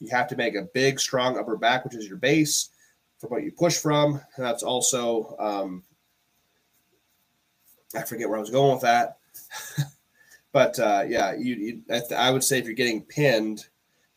You 0.00 0.08
have 0.10 0.28
to 0.28 0.36
make 0.36 0.54
a 0.54 0.68
big, 0.72 0.98
strong 0.98 1.38
upper 1.38 1.56
back, 1.56 1.84
which 1.84 1.94
is 1.94 2.08
your 2.08 2.16
base 2.16 2.70
for 3.18 3.28
what 3.28 3.42
you 3.42 3.52
push 3.52 3.76
from. 3.76 4.14
And 4.36 4.44
that's 4.44 4.62
also, 4.62 5.36
um, 5.38 5.84
I 7.94 8.02
forget 8.02 8.28
where 8.28 8.38
I 8.38 8.40
was 8.40 8.50
going 8.50 8.72
with 8.72 8.82
that. 8.82 9.18
but 10.52 10.78
uh, 10.78 11.04
yeah, 11.06 11.34
you, 11.34 11.54
you 11.54 11.82
I, 11.90 11.98
th- 11.98 12.12
I, 12.12 12.30
would 12.30 12.42
say 12.42 12.58
if 12.58 12.64
you're 12.64 12.74
getting 12.74 13.02
pinned 13.02 13.66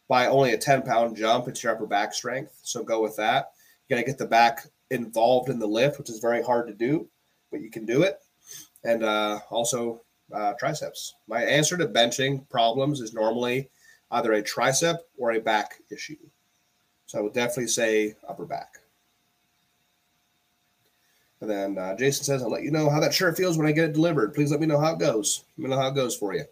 by 0.07 0.27
only 0.27 0.53
a 0.53 0.57
10 0.57 0.83
pound 0.83 1.17
jump, 1.17 1.47
it's 1.47 1.61
your 1.61 1.73
upper 1.73 1.85
back 1.85 2.13
strength. 2.13 2.57
So 2.63 2.83
go 2.83 3.01
with 3.01 3.17
that. 3.17 3.51
You 3.87 3.95
got 3.95 3.99
to 4.01 4.05
get 4.07 4.17
the 4.17 4.25
back 4.25 4.67
involved 4.89 5.49
in 5.49 5.59
the 5.59 5.67
lift, 5.67 5.97
which 5.97 6.09
is 6.09 6.19
very 6.19 6.41
hard 6.41 6.67
to 6.67 6.73
do, 6.73 7.09
but 7.51 7.61
you 7.61 7.69
can 7.69 7.85
do 7.85 8.03
it. 8.03 8.19
And 8.85 9.03
uh, 9.03 9.39
also 9.49 10.02
uh, 10.33 10.53
triceps. 10.53 11.15
My 11.27 11.43
answer 11.43 11.77
to 11.77 11.87
benching 11.87 12.47
problems 12.49 13.01
is 13.01 13.13
normally 13.13 13.69
either 14.11 14.33
a 14.33 14.43
tricep 14.43 14.97
or 15.17 15.33
a 15.33 15.39
back 15.39 15.81
issue. 15.91 16.17
So 17.05 17.19
I 17.19 17.21
would 17.21 17.33
definitely 17.33 17.67
say 17.67 18.15
upper 18.27 18.45
back. 18.45 18.79
And 21.41 21.49
then 21.49 21.77
uh, 21.77 21.95
Jason 21.97 22.23
says, 22.23 22.41
I'll 22.41 22.49
let 22.49 22.63
you 22.63 22.71
know 22.71 22.89
how 22.89 23.01
that 23.01 23.13
shirt 23.13 23.35
feels 23.35 23.57
when 23.57 23.67
I 23.67 23.73
get 23.73 23.89
it 23.89 23.93
delivered. 23.93 24.33
Please 24.33 24.49
let 24.49 24.61
me 24.61 24.65
know 24.65 24.79
how 24.79 24.93
it 24.93 24.99
goes. 24.99 25.43
Let 25.57 25.63
me 25.63 25.69
know 25.69 25.81
how 25.81 25.89
it 25.89 25.95
goes 25.95 26.15
for 26.15 26.33
you. 26.33 26.45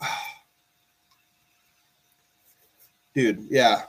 Dude, 3.14 3.46
yeah. 3.50 3.82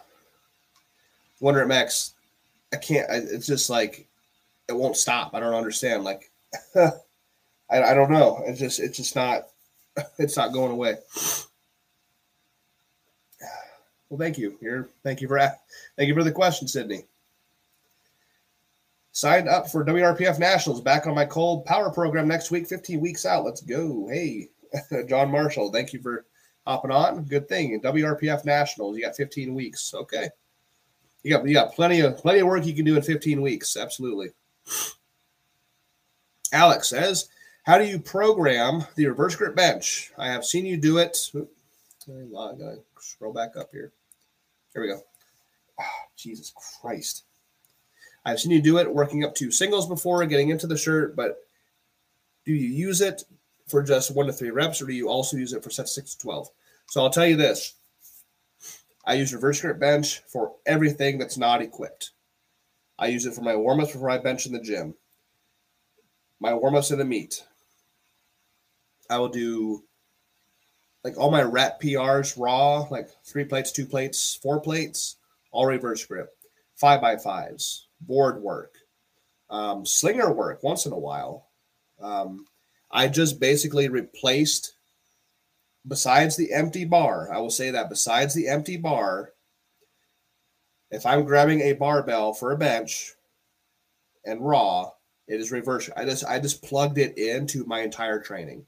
Wonder 1.40 1.62
at 1.62 1.68
Max. 1.68 2.16
I 2.74 2.78
can't, 2.78 3.10
I, 3.10 3.18
it's 3.18 3.46
just 3.46 3.70
like, 3.70 4.08
it 4.68 4.74
won't 4.74 4.98
stop. 4.98 5.36
I 5.36 5.40
don't 5.40 5.54
understand. 5.54 6.04
Like, 6.04 6.32
I, 7.70 7.84
I 7.84 7.94
don't 7.94 8.12
know. 8.12 8.44
It's 8.46 8.60
just, 8.60 8.80
it's 8.80 8.98
just 8.98 9.16
not, 9.16 9.48
it's 10.18 10.38
not 10.38 10.54
going 10.54 10.72
away. 10.72 10.96
Well, 14.08 14.20
thank 14.20 14.38
you. 14.38 14.56
Thank 15.04 15.20
you 15.20 15.28
for, 15.28 15.40
thank 15.98 16.08
you 16.08 16.14
for 16.14 16.24
the 16.24 16.32
question, 16.32 16.68
Sydney. 16.68 17.06
Signed 19.14 19.50
up 19.50 19.68
for 19.68 19.84
WRPF 19.84 20.38
Nationals 20.38 20.80
back 20.80 21.08
on 21.08 21.16
my 21.16 21.26
Kolb 21.26 21.66
power 21.66 21.90
program 21.90 22.28
next 22.28 22.52
week, 22.52 22.68
15 22.68 23.02
weeks 23.02 23.26
out. 23.26 23.46
Let's 23.46 23.62
go. 23.62 24.08
Hey, 24.08 24.50
John 25.10 25.32
Marshall, 25.32 25.72
thank 25.72 25.92
you 25.92 26.02
for 26.02 26.26
hopping 26.68 26.92
on. 26.92 27.24
Good 27.24 27.50
thing. 27.50 27.82
WRPF 27.82 28.46
Nationals, 28.46 28.96
you 28.96 29.04
got 29.04 29.16
15 29.16 29.56
weeks. 29.56 29.94
Okay. 29.94 30.30
You 31.24 31.32
got 31.32 31.48
you 31.48 31.54
got 31.54 31.74
plenty 31.74 32.02
of 32.02 32.18
plenty 32.18 32.40
of 32.40 32.48
work 32.48 32.66
you 32.66 32.76
can 32.76 32.86
do 32.86 32.96
in 32.96 33.02
15 33.02 33.42
weeks. 33.42 33.76
Absolutely. 33.76 34.30
Alex 36.52 36.90
says, 36.90 37.30
How 37.66 37.80
do 37.80 37.86
you 37.86 37.98
program 37.98 38.86
the 38.96 39.08
reverse 39.08 39.36
grip 39.36 39.56
bench? 39.56 40.12
I 40.20 40.28
have 40.28 40.46
seen 40.46 40.68
you 40.68 40.78
do 40.78 41.00
it. 41.00 41.18
I'm 41.34 42.32
gonna 42.32 42.64
uh, 42.64 42.76
scroll 43.00 43.34
back 43.34 43.58
up 43.58 43.70
here. 43.72 43.92
Here 44.72 44.84
we 44.84 44.88
go. 44.88 45.02
Oh, 45.82 45.84
Jesus 46.16 46.54
Christ. 46.80 47.24
I've 48.24 48.40
seen 48.40 48.52
you 48.52 48.62
do 48.62 48.78
it 48.78 48.94
working 48.94 49.24
up 49.24 49.34
to 49.36 49.50
singles 49.50 49.88
before, 49.88 50.24
getting 50.28 50.50
into 50.50 50.68
the 50.68 50.78
shirt, 50.78 51.16
but 51.16 51.38
do 52.46 52.54
you 52.54 52.68
use 52.68 53.02
it 53.02 53.24
for 53.68 53.82
just 53.82 54.16
one 54.16 54.28
to 54.28 54.34
three 54.34 54.52
reps 54.52 54.80
or 54.80 54.86
do 54.86 54.94
you 54.94 55.10
also 55.10 55.36
use 55.36 55.52
it 55.52 55.64
for 55.64 55.72
sets 55.72 55.96
six 55.96 56.14
to 56.14 56.22
12? 56.22 56.50
So 56.86 57.02
I'll 57.02 57.10
tell 57.10 57.26
you 57.26 57.36
this 57.36 57.74
I 59.08 59.16
use 59.16 59.34
reverse 59.34 59.60
grip 59.60 59.80
bench 59.80 60.22
for 60.28 60.54
everything 60.68 61.18
that's 61.18 61.38
not 61.38 61.64
equipped. 61.64 62.12
I 63.00 63.08
use 63.08 63.26
it 63.26 63.34
for 63.34 63.42
my 63.42 63.56
warm 63.56 63.80
ups 63.80 63.94
before 63.94 64.12
I 64.12 64.20
bench 64.20 64.46
in 64.46 64.54
the 64.54 64.60
gym, 64.60 64.94
my 66.40 66.54
warm 66.54 66.76
ups 66.76 66.92
in 66.92 67.00
the 67.00 67.06
meet. 67.06 67.44
I 69.10 69.20
will 69.20 69.30
do 69.30 69.84
like 71.04 71.18
all 71.18 71.30
my 71.30 71.44
rep 71.44 71.80
PRs 71.80 72.34
raw, 72.38 72.88
like 72.90 73.10
three 73.24 73.46
plates, 73.46 73.72
two 73.72 73.86
plates, 73.86 74.40
four 74.42 74.60
plates, 74.60 75.18
all 75.52 75.68
reverse 75.68 76.04
grip, 76.04 76.30
five 76.76 77.00
by 77.00 77.18
fives, 77.18 77.88
board 78.02 78.42
work, 78.42 78.74
um, 79.50 79.86
slinger 79.86 80.34
work 80.34 80.64
once 80.64 80.86
in 80.86 80.92
a 80.92 80.98
while. 80.98 81.50
Um, 82.02 82.46
I 82.92 83.08
just 83.08 83.40
basically 83.40 83.88
replaced, 83.88 84.74
besides 85.88 86.36
the 86.36 86.52
empty 86.52 86.86
bar, 86.86 87.32
I 87.32 87.38
will 87.38 87.52
say 87.52 87.70
that 87.72 87.90
besides 87.90 88.34
the 88.34 88.48
empty 88.48 88.78
bar, 88.78 89.32
if 90.90 91.06
I'm 91.06 91.26
grabbing 91.26 91.62
a 91.62 91.74
barbell 91.74 92.34
for 92.34 92.52
a 92.52 92.58
bench 92.58 93.14
and 94.26 94.42
raw, 94.42 94.92
it 95.28 95.40
is 95.40 95.52
reverse. 95.52 95.90
I 95.96 96.06
just 96.06 96.26
I 96.26 96.40
just 96.40 96.64
plugged 96.64 96.98
it 96.98 97.18
into 97.18 97.66
my 97.66 97.82
entire 97.82 98.20
training. 98.20 98.66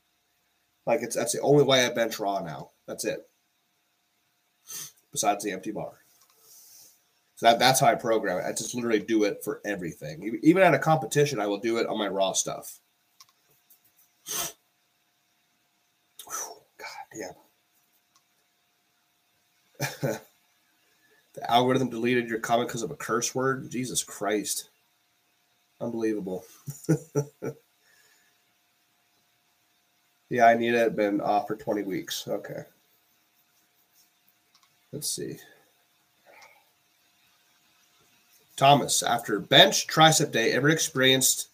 Like 0.88 1.02
it's 1.02 1.16
that's 1.18 1.34
the 1.34 1.42
only 1.42 1.66
way 1.66 1.86
I 1.86 1.90
bench 1.90 2.18
raw 2.18 2.40
now. 2.40 2.72
That's 2.88 3.04
it. 3.04 3.30
Besides 5.12 5.44
the 5.44 5.52
empty 5.52 5.72
bar. 5.72 6.00
So 7.36 7.46
that, 7.46 7.60
that's 7.60 7.82
how 7.82 7.88
I 7.88 7.96
program 7.96 8.40
it. 8.40 8.46
I 8.48 8.52
just 8.54 8.74
literally 8.74 9.00
do 9.00 9.26
it 9.26 9.44
for 9.44 9.62
everything. 9.66 10.40
Even 10.42 10.64
at 10.64 10.74
a 10.74 10.80
competition, 10.80 11.40
I 11.40 11.48
will 11.48 11.60
do 11.60 11.78
it 11.78 11.88
on 11.88 12.00
my 12.00 12.08
raw 12.08 12.32
stuff. 12.32 12.80
God 16.26 16.88
damn. 17.14 17.34
the 21.36 21.52
algorithm 21.52 21.90
deleted 21.90 22.30
your 22.30 22.40
comment 22.40 22.70
because 22.70 22.82
of 22.82 22.92
a 22.92 22.96
curse 22.96 23.36
word. 23.36 23.70
Jesus 23.70 24.04
Christ. 24.04 24.70
Unbelievable. 25.80 26.46
yeah, 30.30 30.46
I 30.46 30.56
need 30.56 30.74
it. 30.74 30.96
Been 30.96 31.22
off 31.22 31.48
for 31.48 31.56
20 31.56 31.84
weeks. 31.84 32.28
Okay. 32.28 32.64
Let's 34.92 35.10
see. 35.10 35.38
Thomas, 38.56 39.04
after 39.04 39.40
bench 39.40 39.88
tricep 39.88 40.32
day, 40.32 40.52
ever 40.52 40.70
experienced 40.70 41.50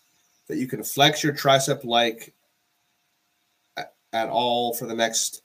that 0.47 0.57
you 0.57 0.67
can 0.67 0.83
flex 0.83 1.23
your 1.23 1.33
tricep 1.33 1.83
like 1.83 2.33
at 4.13 4.29
all 4.29 4.73
for 4.73 4.85
the 4.85 4.93
next 4.93 5.41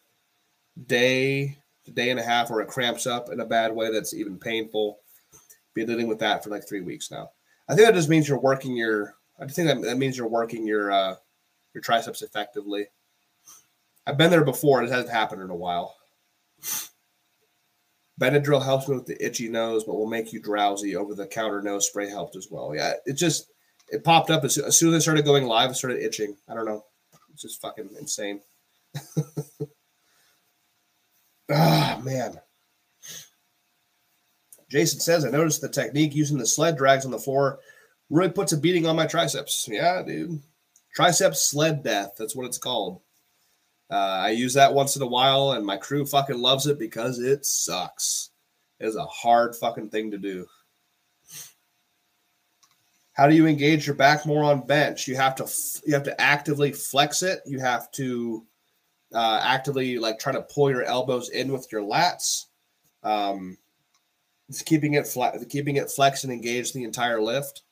day, 0.86 1.56
day 1.94 2.10
and 2.10 2.20
a 2.20 2.22
half, 2.22 2.50
or 2.50 2.60
it 2.60 2.68
cramps 2.68 3.06
up 3.06 3.30
in 3.30 3.40
a 3.40 3.46
bad 3.46 3.74
way 3.74 3.90
that's 3.90 4.14
even 4.14 4.38
painful. 4.38 4.98
Be 5.74 5.84
dealing 5.84 6.06
with 6.06 6.18
that 6.20 6.44
for 6.44 6.50
like 6.50 6.68
three 6.68 6.82
weeks 6.82 7.10
now. 7.10 7.30
I 7.68 7.74
think 7.74 7.86
that 7.86 7.94
just 7.94 8.08
means 8.08 8.28
you're 8.28 8.38
working 8.38 8.76
your. 8.76 9.14
I 9.40 9.46
think 9.46 9.68
that, 9.68 9.82
that 9.82 9.98
means 9.98 10.16
you're 10.16 10.28
working 10.28 10.66
your 10.66 10.92
uh, 10.92 11.16
your 11.74 11.82
triceps 11.82 12.22
effectively. 12.22 12.88
I've 14.08 14.16
been 14.16 14.30
there 14.30 14.44
before. 14.44 14.82
It 14.82 14.90
hasn't 14.90 15.10
happened 15.10 15.42
in 15.42 15.50
a 15.50 15.54
while. 15.54 15.94
Benadryl 18.18 18.64
helps 18.64 18.88
me 18.88 18.96
with 18.96 19.06
the 19.06 19.24
itchy 19.24 19.48
nose, 19.48 19.84
but 19.84 19.94
will 19.94 20.08
make 20.08 20.32
you 20.32 20.40
drowsy. 20.40 20.96
Over 20.96 21.14
the 21.14 21.26
counter 21.26 21.60
nose 21.60 21.86
spray 21.86 22.08
helped 22.08 22.34
as 22.34 22.48
well. 22.50 22.74
Yeah, 22.74 22.94
it 23.04 23.12
just 23.12 23.52
it 23.90 24.02
popped 24.02 24.30
up 24.30 24.44
as, 24.44 24.56
as 24.56 24.76
soon 24.76 24.94
as 24.94 24.96
I 24.96 24.98
started 25.02 25.26
going 25.26 25.44
live. 25.44 25.70
It 25.70 25.74
started 25.74 26.02
itching. 26.02 26.36
I 26.48 26.54
don't 26.54 26.64
know. 26.64 26.84
It's 27.32 27.42
just 27.42 27.60
fucking 27.60 27.90
insane. 28.00 28.40
Ah, 31.50 31.96
oh, 31.96 32.02
man. 32.02 32.38
Jason 34.70 35.00
says, 35.00 35.24
I 35.24 35.30
noticed 35.30 35.62
the 35.62 35.68
technique 35.70 36.14
using 36.14 36.36
the 36.36 36.44
sled 36.44 36.76
drags 36.76 37.06
on 37.06 37.10
the 37.10 37.18
floor 37.18 37.60
really 38.10 38.30
puts 38.30 38.52
a 38.52 38.58
beating 38.58 38.86
on 38.86 38.96
my 38.96 39.06
triceps. 39.06 39.66
Yeah, 39.66 40.02
dude. 40.02 40.42
Triceps 40.94 41.40
sled 41.40 41.82
death. 41.82 42.16
That's 42.18 42.36
what 42.36 42.44
it's 42.44 42.58
called. 42.58 43.00
Uh, 43.90 44.20
I 44.24 44.30
use 44.30 44.54
that 44.54 44.74
once 44.74 44.96
in 44.96 45.02
a 45.02 45.06
while, 45.06 45.52
and 45.52 45.64
my 45.64 45.76
crew 45.76 46.04
fucking 46.04 46.38
loves 46.38 46.66
it 46.66 46.78
because 46.78 47.18
it 47.18 47.46
sucks. 47.46 48.30
It 48.80 48.86
is 48.86 48.96
a 48.96 49.06
hard 49.06 49.56
fucking 49.56 49.90
thing 49.90 50.10
to 50.10 50.18
do. 50.18 50.46
How 53.12 53.26
do 53.26 53.34
you 53.34 53.46
engage 53.46 53.86
your 53.86 53.96
back 53.96 54.26
more 54.26 54.44
on 54.44 54.66
bench? 54.66 55.08
You 55.08 55.16
have 55.16 55.34
to 55.36 55.50
you 55.84 55.94
have 55.94 56.04
to 56.04 56.20
actively 56.20 56.70
flex 56.70 57.22
it. 57.22 57.40
You 57.46 57.58
have 57.58 57.90
to 57.92 58.46
uh, 59.12 59.40
actively 59.42 59.98
like 59.98 60.18
try 60.18 60.32
to 60.32 60.42
pull 60.42 60.70
your 60.70 60.84
elbows 60.84 61.30
in 61.30 61.50
with 61.50 61.66
your 61.72 61.82
lats. 61.82 62.44
Um, 63.02 63.58
it's 64.48 64.62
keeping 64.62 64.94
it 64.94 65.06
flat, 65.06 65.34
keeping 65.48 65.76
it 65.76 65.90
flex 65.90 66.24
and 66.24 66.32
engaged 66.32 66.74
the 66.74 66.84
entire 66.84 67.20
lift. 67.20 67.62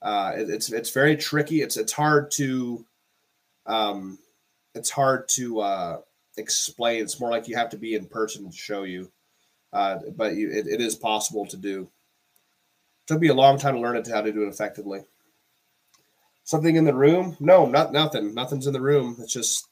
Uh, 0.00 0.32
it, 0.36 0.50
it's 0.50 0.72
it's 0.72 0.90
very 0.90 1.16
tricky. 1.16 1.62
It's 1.62 1.76
it's 1.76 1.92
hard 1.92 2.30
to 2.32 2.84
um, 3.66 4.18
it's 4.74 4.90
hard 4.90 5.28
to 5.30 5.60
uh, 5.60 6.00
explain. 6.36 7.02
It's 7.02 7.20
more 7.20 7.30
like 7.30 7.48
you 7.48 7.56
have 7.56 7.70
to 7.70 7.78
be 7.78 7.94
in 7.94 8.06
person 8.06 8.50
to 8.50 8.56
show 8.56 8.84
you. 8.84 9.10
Uh, 9.72 9.98
but 10.16 10.34
you, 10.34 10.50
it, 10.50 10.66
it 10.66 10.80
is 10.80 10.94
possible 10.94 11.46
to 11.46 11.56
do. 11.56 11.82
It 11.82 13.06
took 13.06 13.20
me 13.20 13.28
a 13.28 13.34
long 13.34 13.58
time 13.58 13.74
to 13.74 13.80
learn 13.80 13.96
it 13.96 14.08
how 14.08 14.20
to 14.20 14.32
do 14.32 14.44
it 14.44 14.48
effectively. 14.48 15.00
Something 16.44 16.76
in 16.76 16.84
the 16.84 16.94
room? 16.94 17.36
No, 17.40 17.66
not 17.66 17.92
nothing. 17.92 18.34
Nothing's 18.34 18.66
in 18.66 18.72
the 18.72 18.80
room. 18.80 19.16
It's 19.20 19.32
just 19.32 19.68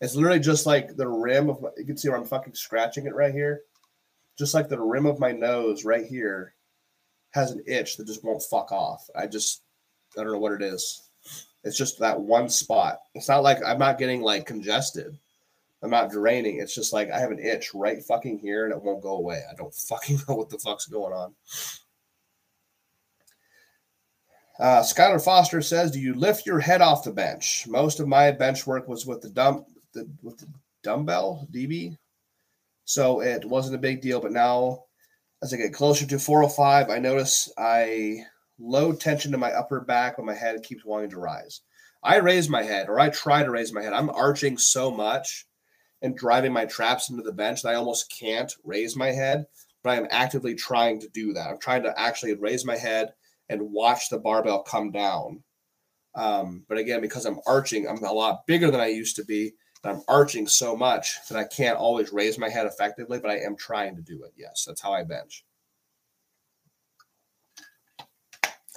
it's 0.00 0.14
literally 0.14 0.40
just 0.40 0.66
like 0.66 0.96
the 0.96 1.08
rim 1.08 1.50
of 1.50 1.64
you 1.76 1.84
can 1.84 1.96
see 1.96 2.08
where 2.08 2.18
I'm 2.18 2.24
fucking 2.24 2.54
scratching 2.54 3.06
it 3.06 3.14
right 3.14 3.32
here. 3.32 3.62
Just 4.38 4.54
like 4.54 4.68
the 4.68 4.80
rim 4.80 5.06
of 5.06 5.18
my 5.18 5.32
nose 5.32 5.84
right 5.84 6.06
here 6.06 6.54
has 7.32 7.50
an 7.50 7.62
itch 7.66 7.96
that 7.96 8.06
just 8.06 8.24
won't 8.24 8.42
fuck 8.42 8.72
off. 8.72 9.08
I 9.14 9.26
just 9.26 9.62
I 10.16 10.22
don't 10.22 10.32
know 10.32 10.38
what 10.38 10.52
it 10.52 10.62
is. 10.62 11.07
It's 11.64 11.76
just 11.76 11.98
that 11.98 12.20
one 12.20 12.48
spot. 12.48 12.98
It's 13.14 13.28
not 13.28 13.42
like 13.42 13.58
I'm 13.64 13.78
not 13.78 13.98
getting 13.98 14.22
like 14.22 14.46
congested. 14.46 15.18
I'm 15.82 15.90
not 15.90 16.10
draining. 16.10 16.58
It's 16.58 16.74
just 16.74 16.92
like 16.92 17.10
I 17.10 17.18
have 17.18 17.30
an 17.30 17.38
itch 17.38 17.70
right 17.74 18.02
fucking 18.02 18.38
here 18.38 18.64
and 18.64 18.72
it 18.72 18.82
won't 18.82 19.02
go 19.02 19.16
away. 19.16 19.42
I 19.50 19.54
don't 19.54 19.74
fucking 19.88 20.20
know 20.28 20.34
what 20.34 20.50
the 20.50 20.58
fuck's 20.58 20.86
going 20.86 21.12
on. 21.12 21.34
Uh, 24.58 24.82
Skylar 24.82 25.22
Foster 25.22 25.62
says, 25.62 25.92
"Do 25.92 26.00
you 26.00 26.14
lift 26.14 26.46
your 26.46 26.58
head 26.58 26.80
off 26.80 27.04
the 27.04 27.12
bench? 27.12 27.66
Most 27.68 28.00
of 28.00 28.08
my 28.08 28.32
bench 28.32 28.66
work 28.66 28.88
was 28.88 29.06
with 29.06 29.20
the 29.20 29.28
dump 29.28 29.66
the 29.92 30.08
with 30.22 30.38
the 30.38 30.48
dumbbell 30.82 31.46
DB, 31.52 31.96
so 32.84 33.20
it 33.20 33.44
wasn't 33.44 33.76
a 33.76 33.78
big 33.78 34.00
deal. 34.00 34.20
But 34.20 34.32
now, 34.32 34.84
as 35.42 35.54
I 35.54 35.58
get 35.58 35.72
closer 35.72 36.06
to 36.06 36.18
405, 36.18 36.90
I 36.90 36.98
notice 36.98 37.52
I 37.56 38.24
low 38.58 38.92
tension 38.92 39.32
to 39.32 39.38
my 39.38 39.52
upper 39.52 39.80
back, 39.80 40.16
but 40.16 40.26
my 40.26 40.34
head 40.34 40.62
keeps 40.62 40.84
wanting 40.84 41.10
to 41.10 41.18
rise. 41.18 41.60
I 42.02 42.16
raise 42.16 42.48
my 42.48 42.62
head, 42.62 42.88
or 42.88 43.00
I 43.00 43.08
try 43.08 43.42
to 43.42 43.50
raise 43.50 43.72
my 43.72 43.82
head. 43.82 43.92
I'm 43.92 44.10
arching 44.10 44.56
so 44.56 44.90
much 44.90 45.46
and 46.02 46.16
driving 46.16 46.52
my 46.52 46.64
traps 46.64 47.10
into 47.10 47.22
the 47.22 47.32
bench 47.32 47.62
that 47.62 47.70
I 47.70 47.74
almost 47.74 48.12
can't 48.16 48.52
raise 48.64 48.96
my 48.96 49.08
head. 49.08 49.46
But 49.82 49.90
I 49.90 49.96
am 49.96 50.08
actively 50.10 50.54
trying 50.54 51.00
to 51.00 51.08
do 51.08 51.32
that. 51.34 51.48
I'm 51.48 51.58
trying 51.58 51.84
to 51.84 51.98
actually 51.98 52.34
raise 52.34 52.64
my 52.64 52.76
head 52.76 53.12
and 53.48 53.70
watch 53.72 54.08
the 54.08 54.18
barbell 54.18 54.62
come 54.62 54.90
down. 54.90 55.42
Um, 56.14 56.64
but 56.68 56.78
again, 56.78 57.00
because 57.00 57.26
I'm 57.26 57.38
arching, 57.46 57.88
I'm 57.88 58.02
a 58.02 58.12
lot 58.12 58.46
bigger 58.46 58.70
than 58.70 58.80
I 58.80 58.88
used 58.88 59.16
to 59.16 59.24
be. 59.24 59.52
I'm 59.84 60.02
arching 60.08 60.46
so 60.46 60.76
much 60.76 61.16
that 61.28 61.38
I 61.38 61.44
can't 61.44 61.78
always 61.78 62.12
raise 62.12 62.38
my 62.38 62.48
head 62.48 62.66
effectively, 62.66 63.20
but 63.20 63.30
I 63.30 63.38
am 63.38 63.56
trying 63.56 63.96
to 63.96 64.02
do 64.02 64.24
it. 64.24 64.32
Yes, 64.36 64.64
that's 64.66 64.80
how 64.80 64.92
I 64.92 65.04
bench. 65.04 65.44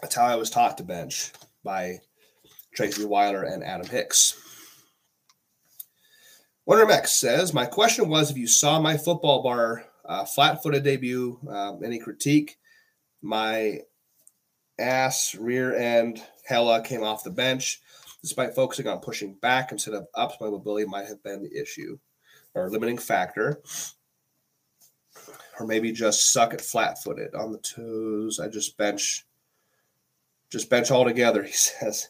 That's 0.01 0.15
how 0.15 0.25
I 0.25 0.35
was 0.35 0.49
taught 0.49 0.77
to 0.77 0.83
bench 0.83 1.31
by 1.63 1.99
Tracy 2.73 3.05
Weiler 3.05 3.43
and 3.43 3.63
Adam 3.63 3.87
Hicks. 3.87 4.35
Wonder 6.65 6.85
Max 6.85 7.11
says, 7.11 7.53
My 7.53 7.65
question 7.65 8.09
was 8.09 8.31
if 8.31 8.37
you 8.37 8.47
saw 8.47 8.79
my 8.79 8.97
football 8.97 9.43
bar 9.43 9.85
uh, 10.05 10.25
flat 10.25 10.63
footed 10.63 10.83
debut, 10.83 11.39
uh, 11.49 11.77
any 11.83 11.99
critique? 11.99 12.57
My 13.21 13.79
ass, 14.79 15.35
rear 15.35 15.75
end, 15.75 16.23
hella 16.45 16.83
came 16.83 17.03
off 17.03 17.23
the 17.23 17.29
bench. 17.29 17.81
Despite 18.21 18.55
focusing 18.55 18.87
on 18.87 18.99
pushing 18.99 19.35
back 19.35 19.71
instead 19.71 19.93
of 19.93 20.07
up, 20.15 20.33
my 20.39 20.49
mobility 20.49 20.85
might 20.85 21.07
have 21.07 21.23
been 21.23 21.41
the 21.41 21.61
issue 21.61 21.97
or 22.53 22.69
limiting 22.69 22.97
factor. 22.97 23.61
Or 25.59 25.67
maybe 25.67 25.91
just 25.91 26.31
suck 26.31 26.53
it 26.53 26.61
flat 26.61 27.01
footed 27.03 27.35
on 27.35 27.51
the 27.51 27.59
toes. 27.59 28.39
I 28.39 28.47
just 28.47 28.77
bench, 28.77 29.25
just 30.51 30.69
bench 30.69 30.91
all 30.91 31.05
together, 31.05 31.43
he 31.51 31.53
says. 31.53 32.09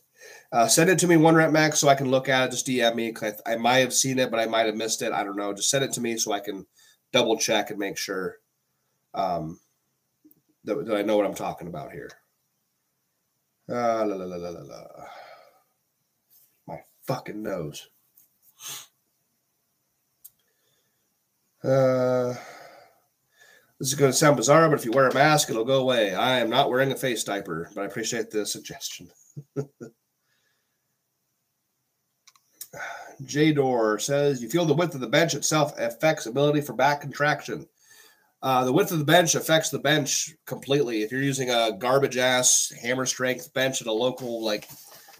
Uh, 0.52 0.68
send 0.68 0.90
it 0.90 1.00
to 1.00 1.08
me 1.08 1.16
one 1.16 1.36
rep 1.36 1.52
max 1.52 1.80
so 1.80 1.88
I 1.88 1.96
can 1.96 2.12
look 2.12 2.28
at 2.28 2.48
it. 2.48 2.52
Just 2.52 2.68
DM 2.68 2.96
me. 2.96 3.14
I, 3.22 3.54
I 3.54 3.56
might 3.56 3.78
have 3.78 3.94
seen 3.94 4.20
it, 4.20 4.30
but 4.30 4.40
I 4.40 4.48
might 4.48 4.66
have 4.66 4.76
missed 4.76 5.02
it. 5.02 5.14
I 5.14 5.24
don't 5.24 5.38
know. 5.38 5.54
Just 5.54 5.70
send 5.70 5.86
it 5.86 5.94
to 5.94 6.02
me 6.02 6.18
so 6.18 6.34
I 6.34 6.42
can 6.42 6.66
double 7.14 7.38
check 7.38 7.70
and 7.70 7.80
make 7.80 7.98
sure 7.98 8.36
um, 9.14 9.60
that, 10.66 10.86
that 10.86 10.98
I 10.98 11.04
know 11.04 11.16
what 11.16 11.26
I'm 11.26 11.34
talking 11.34 11.68
about 11.68 11.94
here. 11.94 12.10
Uh, 13.70 14.06
la, 14.06 14.16
la, 14.16 14.26
la, 14.26 14.50
la, 14.50 14.60
la 14.60 14.84
My 16.68 16.80
fucking 17.08 17.42
nose. 17.42 17.88
Uh, 21.64 22.34
this 23.82 23.94
is 23.94 23.96
going 23.96 24.12
to 24.12 24.18
sound 24.18 24.38
bizarre, 24.38 24.70
but 24.70 24.78
if 24.78 24.86
you 24.86 24.92
wear 24.92 25.08
a 25.08 25.14
mask, 25.14 25.50
it'll 25.50 25.66
go 25.66 25.82
away. 25.82 26.14
I 26.14 26.38
am 26.38 26.52
not 26.52 26.70
wearing 26.70 26.92
a 26.92 26.96
face 26.96 27.24
diaper, 27.24 27.68
but 27.74 27.82
I 27.82 27.86
appreciate 27.86 28.30
the 28.30 28.46
suggestion. 28.46 29.10
J 33.26 33.54
Door 33.54 33.98
says, 33.98 34.40
You 34.40 34.50
feel 34.50 34.66
the 34.66 34.76
width 34.76 34.94
of 34.94 35.02
the 35.02 35.08
bench 35.08 35.34
itself 35.34 35.74
affects 35.80 36.28
ability 36.28 36.62
for 36.62 36.74
back 36.74 37.02
contraction. 37.02 37.68
Uh, 38.44 38.66
the 38.66 38.72
width 38.72 38.92
of 38.92 39.00
the 39.00 39.04
bench 39.04 39.34
affects 39.34 39.72
the 39.72 39.80
bench 39.80 40.36
completely. 40.46 41.02
If 41.02 41.12
you're 41.12 41.24
using 41.24 41.50
a 41.50 41.72
garbage 41.76 42.18
ass 42.18 42.72
hammer 42.84 43.08
strength 43.08 43.52
bench 43.56 43.82
at 43.82 43.88
a 43.88 43.92
local, 43.92 44.46
like 44.46 44.70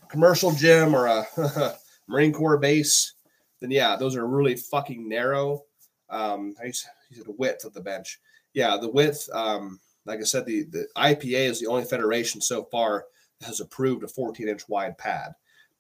commercial 0.08 0.52
gym 0.52 0.94
or 0.94 1.08
a 1.08 1.26
Marine 2.08 2.32
Corps 2.32 2.60
base, 2.60 3.14
then 3.60 3.72
yeah, 3.72 3.96
those 3.96 4.16
are 4.16 4.28
really 4.28 4.56
fucking 4.56 5.10
narrow. 5.10 5.64
Um, 6.12 6.54
I 6.62 6.68
used, 6.68 6.86
the 7.26 7.32
width 7.32 7.66
of 7.66 7.74
the 7.74 7.82
bench. 7.82 8.20
Yeah, 8.54 8.78
the 8.78 8.90
width. 8.90 9.30
Um, 9.34 9.80
like 10.06 10.20
I 10.20 10.24
said, 10.24 10.46
the 10.46 10.64
the 10.64 10.88
IPA 10.98 11.50
is 11.50 11.60
the 11.60 11.68
only 11.68 11.86
federation 11.86 12.42
so 12.42 12.64
far 12.66 13.06
that 13.40 13.48
has 13.48 13.60
approved 13.60 14.04
a 14.04 14.08
14 14.08 14.48
inch 14.48 14.68
wide 14.68 14.98
pad. 14.98 15.34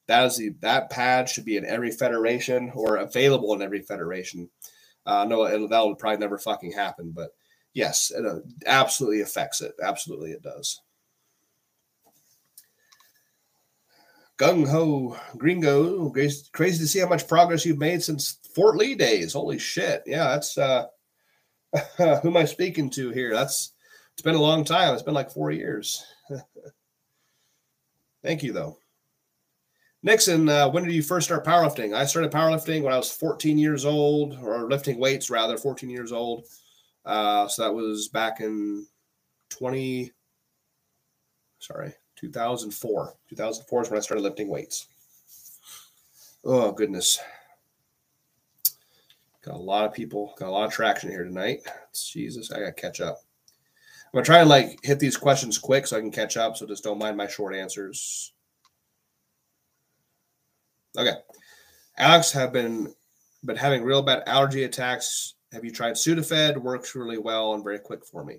That 0.07 0.25
is 0.25 0.37
the 0.37 0.49
that 0.61 0.89
pad 0.89 1.29
should 1.29 1.45
be 1.45 1.57
in 1.57 1.65
every 1.65 1.91
federation 1.91 2.71
or 2.73 2.97
available 2.97 3.53
in 3.53 3.61
every 3.61 3.81
federation. 3.81 4.49
Uh, 5.05 5.25
no, 5.25 5.47
that 5.67 5.79
will 5.79 5.95
probably 5.95 6.19
never 6.19 6.37
fucking 6.37 6.71
happen, 6.71 7.11
but 7.11 7.31
yes, 7.73 8.11
it 8.11 8.25
uh, 8.25 8.39
absolutely 8.67 9.21
affects 9.21 9.61
it. 9.61 9.73
Absolutely, 9.81 10.31
it 10.31 10.43
does. 10.43 10.81
Gung 14.37 14.67
Ho 14.67 15.15
Gringo, 15.37 16.09
crazy 16.51 16.79
to 16.79 16.87
see 16.87 16.99
how 16.99 17.07
much 17.07 17.27
progress 17.27 17.63
you've 17.63 17.77
made 17.77 18.01
since 18.01 18.39
Fort 18.55 18.75
Lee 18.75 18.95
days. 18.95 19.33
Holy 19.33 19.59
shit. 19.59 20.01
Yeah, 20.07 20.29
that's 20.29 20.57
uh 20.57 20.87
who 21.97 22.29
am 22.29 22.37
I 22.37 22.45
speaking 22.45 22.89
to 22.91 23.11
here? 23.11 23.33
That's 23.33 23.73
it's 24.13 24.21
been 24.21 24.35
a 24.35 24.41
long 24.41 24.63
time. 24.63 24.93
It's 24.93 25.03
been 25.03 25.13
like 25.13 25.31
four 25.31 25.51
years. 25.51 26.05
Thank 28.23 28.43
you 28.43 28.53
though. 28.53 28.77
Nixon, 30.03 30.49
uh, 30.49 30.67
when 30.69 30.83
did 30.83 30.93
you 30.93 31.03
first 31.03 31.27
start 31.27 31.45
powerlifting? 31.45 31.95
I 31.95 32.05
started 32.05 32.31
powerlifting 32.31 32.81
when 32.81 32.93
I 32.93 32.97
was 32.97 33.11
14 33.11 33.57
years 33.57 33.85
old, 33.85 34.35
or 34.41 34.67
lifting 34.67 34.97
weights 34.97 35.29
rather, 35.29 35.57
14 35.57 35.91
years 35.91 36.11
old. 36.11 36.47
Uh, 37.05 37.47
so 37.47 37.61
that 37.61 37.73
was 37.73 38.07
back 38.07 38.41
in 38.41 38.87
20, 39.49 40.11
Sorry, 41.61 41.93
2004. 42.15 43.13
2004 43.29 43.81
is 43.83 43.89
when 43.91 43.97
I 43.97 44.01
started 44.01 44.23
lifting 44.23 44.47
weights. 44.47 44.87
Oh, 46.43 46.71
goodness. 46.71 47.19
Got 49.43 49.55
a 49.55 49.57
lot 49.57 49.85
of 49.85 49.93
people, 49.93 50.33
got 50.37 50.49
a 50.49 50.51
lot 50.51 50.65
of 50.65 50.73
traction 50.73 51.09
here 51.09 51.23
tonight. 51.23 51.61
Jesus, 51.93 52.51
I 52.51 52.59
got 52.59 52.65
to 52.75 52.81
catch 52.81 53.01
up. 53.01 53.17
I'm 54.13 54.21
to 54.21 54.25
try 54.25 54.39
and 54.39 54.49
like 54.49 54.79
hit 54.83 54.99
these 54.99 55.17
questions 55.17 55.57
quick 55.57 55.87
so 55.87 55.97
I 55.97 56.01
can 56.01 56.11
catch 56.11 56.37
up. 56.37 56.57
So 56.57 56.67
just 56.67 56.83
don't 56.83 56.99
mind 56.99 57.17
my 57.17 57.27
short 57.27 57.55
answers. 57.55 58.33
Okay. 60.97 61.13
Alex 61.97 62.31
have 62.31 62.51
been 62.51 62.93
been 63.43 63.55
having 63.55 63.83
real 63.83 64.01
bad 64.01 64.23
allergy 64.27 64.63
attacks. 64.63 65.35
Have 65.53 65.65
you 65.65 65.71
tried 65.71 65.93
Sudafed? 65.93 66.57
Works 66.57 66.93
really 66.93 67.17
well 67.17 67.53
and 67.53 67.63
very 67.63 67.79
quick 67.79 68.05
for 68.05 68.23
me. 68.23 68.37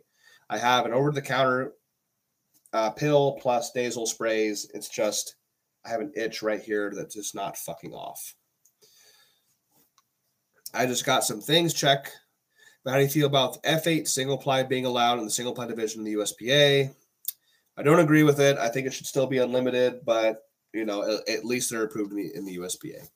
I 0.48 0.58
have 0.58 0.86
an 0.86 0.92
over 0.92 1.10
the 1.10 1.22
counter 1.22 1.72
uh, 2.72 2.90
pill 2.90 3.38
plus 3.40 3.74
nasal 3.74 4.06
sprays. 4.06 4.70
It's 4.74 4.88
just 4.88 5.36
I 5.84 5.88
have 5.88 6.00
an 6.00 6.12
itch 6.14 6.42
right 6.42 6.62
here 6.62 6.92
that's 6.94 7.14
just 7.14 7.34
not 7.34 7.56
fucking 7.56 7.92
off. 7.92 8.34
I 10.74 10.86
just 10.86 11.04
got 11.04 11.24
some 11.24 11.40
things 11.40 11.74
check. 11.74 12.10
How 12.86 12.96
do 12.96 13.02
you 13.02 13.08
feel 13.08 13.26
about 13.26 13.62
F8 13.62 14.08
single 14.08 14.38
ply 14.38 14.62
being 14.62 14.86
allowed 14.86 15.18
in 15.18 15.24
the 15.24 15.30
single 15.30 15.54
ply 15.54 15.66
division 15.66 16.00
in 16.00 16.04
the 16.04 16.14
USPA? 16.14 16.94
I 17.76 17.82
don't 17.82 18.00
agree 18.00 18.22
with 18.22 18.40
it. 18.40 18.58
I 18.58 18.68
think 18.68 18.86
it 18.86 18.92
should 18.92 19.06
still 19.06 19.26
be 19.26 19.38
unlimited, 19.38 20.04
but 20.04 20.42
you 20.72 20.84
know, 20.84 21.20
at, 21.28 21.44
least 21.44 21.70
they're 21.70 21.84
approved 21.84 22.12
in 22.12 22.18
the, 22.18 22.34
in 22.34 22.44
the 22.44 22.56
USPA. 22.56 23.08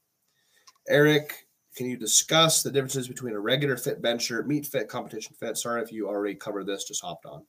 Eric, 0.88 1.46
can 1.74 1.86
you 1.86 1.96
discuss 1.96 2.62
the 2.62 2.70
differences 2.70 3.08
between 3.08 3.34
a 3.34 3.40
regular 3.40 3.76
fit 3.76 4.00
bench 4.00 4.28
bencher, 4.28 4.42
meet 4.44 4.66
fit, 4.66 4.88
competition 4.88 5.34
fit? 5.38 5.56
Sorry 5.56 5.82
if 5.82 5.92
you 5.92 6.08
already 6.08 6.34
covered 6.34 6.66
this, 6.66 6.84
just 6.84 7.02
hopped 7.02 7.26
on. 7.26 7.44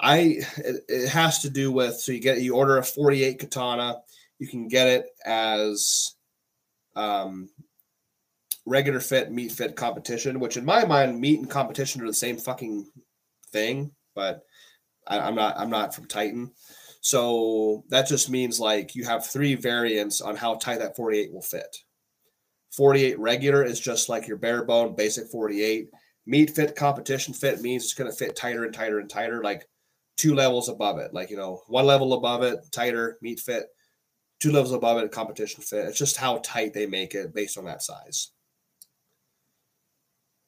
I 0.00 0.40
it, 0.58 0.84
it, 0.88 1.08
has 1.08 1.40
to 1.40 1.50
do 1.50 1.72
with 1.72 1.96
so 1.96 2.12
you 2.12 2.20
get 2.20 2.40
you 2.40 2.54
order 2.54 2.78
a 2.78 2.84
48 2.84 3.38
katana, 3.38 3.96
you 4.38 4.46
can 4.46 4.68
get 4.68 4.86
it 4.86 5.06
as 5.24 6.14
um 6.94 7.48
regular 8.66 9.00
fit, 9.00 9.32
meet 9.32 9.52
fit 9.52 9.76
competition, 9.76 10.40
which 10.40 10.56
in 10.56 10.64
my 10.64 10.84
mind, 10.84 11.20
meet 11.20 11.38
and 11.38 11.48
competition 11.48 12.02
are 12.02 12.06
the 12.06 12.14
same 12.14 12.36
fucking 12.36 12.86
thing, 13.52 13.92
but 14.14 14.42
I, 15.06 15.20
I'm 15.20 15.34
not 15.34 15.58
I'm 15.58 15.70
not 15.70 15.94
from 15.94 16.06
Titan. 16.06 16.50
So 17.00 17.84
that 17.88 18.08
just 18.08 18.28
means 18.28 18.58
like 18.58 18.94
you 18.94 19.04
have 19.04 19.24
three 19.24 19.54
variants 19.54 20.20
on 20.20 20.34
how 20.36 20.56
tight 20.56 20.80
that 20.80 20.96
48 20.96 21.32
will 21.32 21.42
fit. 21.42 21.76
48 22.76 23.18
regular 23.18 23.62
is 23.62 23.80
just 23.80 24.08
like 24.08 24.26
your 24.26 24.36
bare 24.36 24.64
bone 24.64 24.94
basic 24.96 25.28
48. 25.30 25.88
Meet 26.26 26.50
fit 26.50 26.74
competition 26.74 27.32
fit 27.32 27.60
means 27.60 27.84
it's 27.84 27.94
going 27.94 28.10
to 28.10 28.16
fit 28.16 28.34
tighter 28.34 28.64
and 28.64 28.74
tighter 28.74 28.98
and 28.98 29.08
tighter, 29.08 29.42
like 29.42 29.68
two 30.16 30.34
levels 30.34 30.68
above 30.68 30.98
it. 30.98 31.14
Like, 31.14 31.30
you 31.30 31.36
know, 31.36 31.62
one 31.68 31.86
level 31.86 32.12
above 32.14 32.42
it, 32.42 32.58
tighter, 32.72 33.16
meet 33.22 33.38
fit, 33.38 33.66
two 34.40 34.50
levels 34.50 34.72
above 34.72 34.98
it, 34.98 35.12
competition 35.12 35.62
fit. 35.62 35.86
It's 35.86 35.98
just 35.98 36.16
how 36.16 36.40
tight 36.44 36.74
they 36.74 36.86
make 36.86 37.14
it 37.14 37.32
based 37.32 37.56
on 37.56 37.64
that 37.66 37.82
size. 37.82 38.32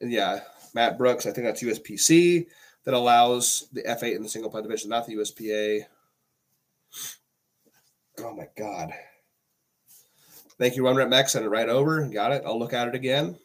Yeah, 0.01 0.41
Matt 0.75 0.99
Brooks, 0.99 1.27
I 1.27 1.33
think 1.33 1.47
that's 1.47 1.63
USPC 1.63 2.47
that 2.85 2.95
allows 2.95 3.69
the 3.73 3.83
F8 3.83 4.17
in 4.17 4.23
the 4.23 4.29
single 4.29 4.51
ply 4.51 4.61
division, 4.63 4.91
not 4.91 5.07
the 5.07 5.17
USPA. 5.17 5.85
Oh 8.21 8.35
my 8.35 8.49
God. 8.57 8.93
Thank 10.59 10.75
you, 10.75 10.85
Run 10.85 10.97
Rep 10.97 11.09
Max. 11.09 11.33
Send 11.33 11.45
it 11.45 11.51
right 11.51 11.69
over. 11.69 12.09
Got 12.09 12.33
it. 12.33 12.43
I'll 12.45 12.59
look 12.59 12.73
at 12.73 12.89
it 12.89 12.95
again. 12.95 13.37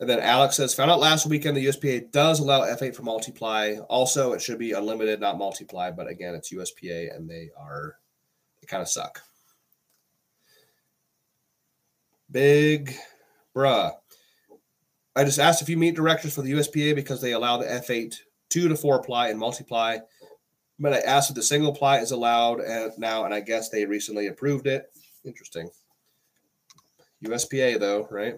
And 0.00 0.08
then 0.08 0.20
Alex 0.20 0.56
says, 0.56 0.74
found 0.74 0.90
out 0.90 1.00
last 1.00 1.26
weekend 1.26 1.56
the 1.56 1.66
USPA 1.66 2.12
does 2.12 2.40
allow 2.40 2.60
F8 2.60 2.94
for 2.94 3.02
multiply. 3.02 3.76
Also, 3.88 4.32
it 4.32 4.40
should 4.40 4.58
be 4.58 4.72
unlimited, 4.72 5.20
not 5.20 5.38
multiply. 5.38 5.90
But 5.90 6.08
again, 6.08 6.34
it's 6.34 6.52
USPA 6.52 7.14
and 7.16 7.28
they 7.28 7.50
are, 7.58 7.96
they 8.60 8.66
kind 8.66 8.82
of 8.82 8.88
suck. 8.88 9.22
Big 12.30 12.94
bruh. 13.56 13.92
I 15.16 15.24
just 15.24 15.38
asked 15.38 15.62
if 15.62 15.68
you 15.68 15.76
meet 15.76 15.96
directors 15.96 16.34
for 16.34 16.42
the 16.42 16.52
USPA 16.52 16.94
because 16.94 17.20
they 17.20 17.32
allow 17.32 17.56
the 17.56 17.66
F8 17.66 18.14
two 18.48 18.68
to 18.68 18.76
four 18.76 19.02
ply 19.02 19.28
and 19.28 19.38
multiply. 19.38 19.98
But 20.78 20.94
I 20.94 20.98
asked 21.00 21.30
if 21.30 21.36
the 21.36 21.42
single 21.42 21.74
ply 21.74 21.98
is 21.98 22.12
allowed 22.12 22.60
and 22.60 22.92
now, 22.98 23.24
and 23.24 23.34
I 23.34 23.40
guess 23.40 23.68
they 23.68 23.84
recently 23.84 24.28
approved 24.28 24.66
it. 24.66 24.86
Interesting. 25.24 25.70
USPA 27.24 27.80
though, 27.80 28.06
right? 28.10 28.36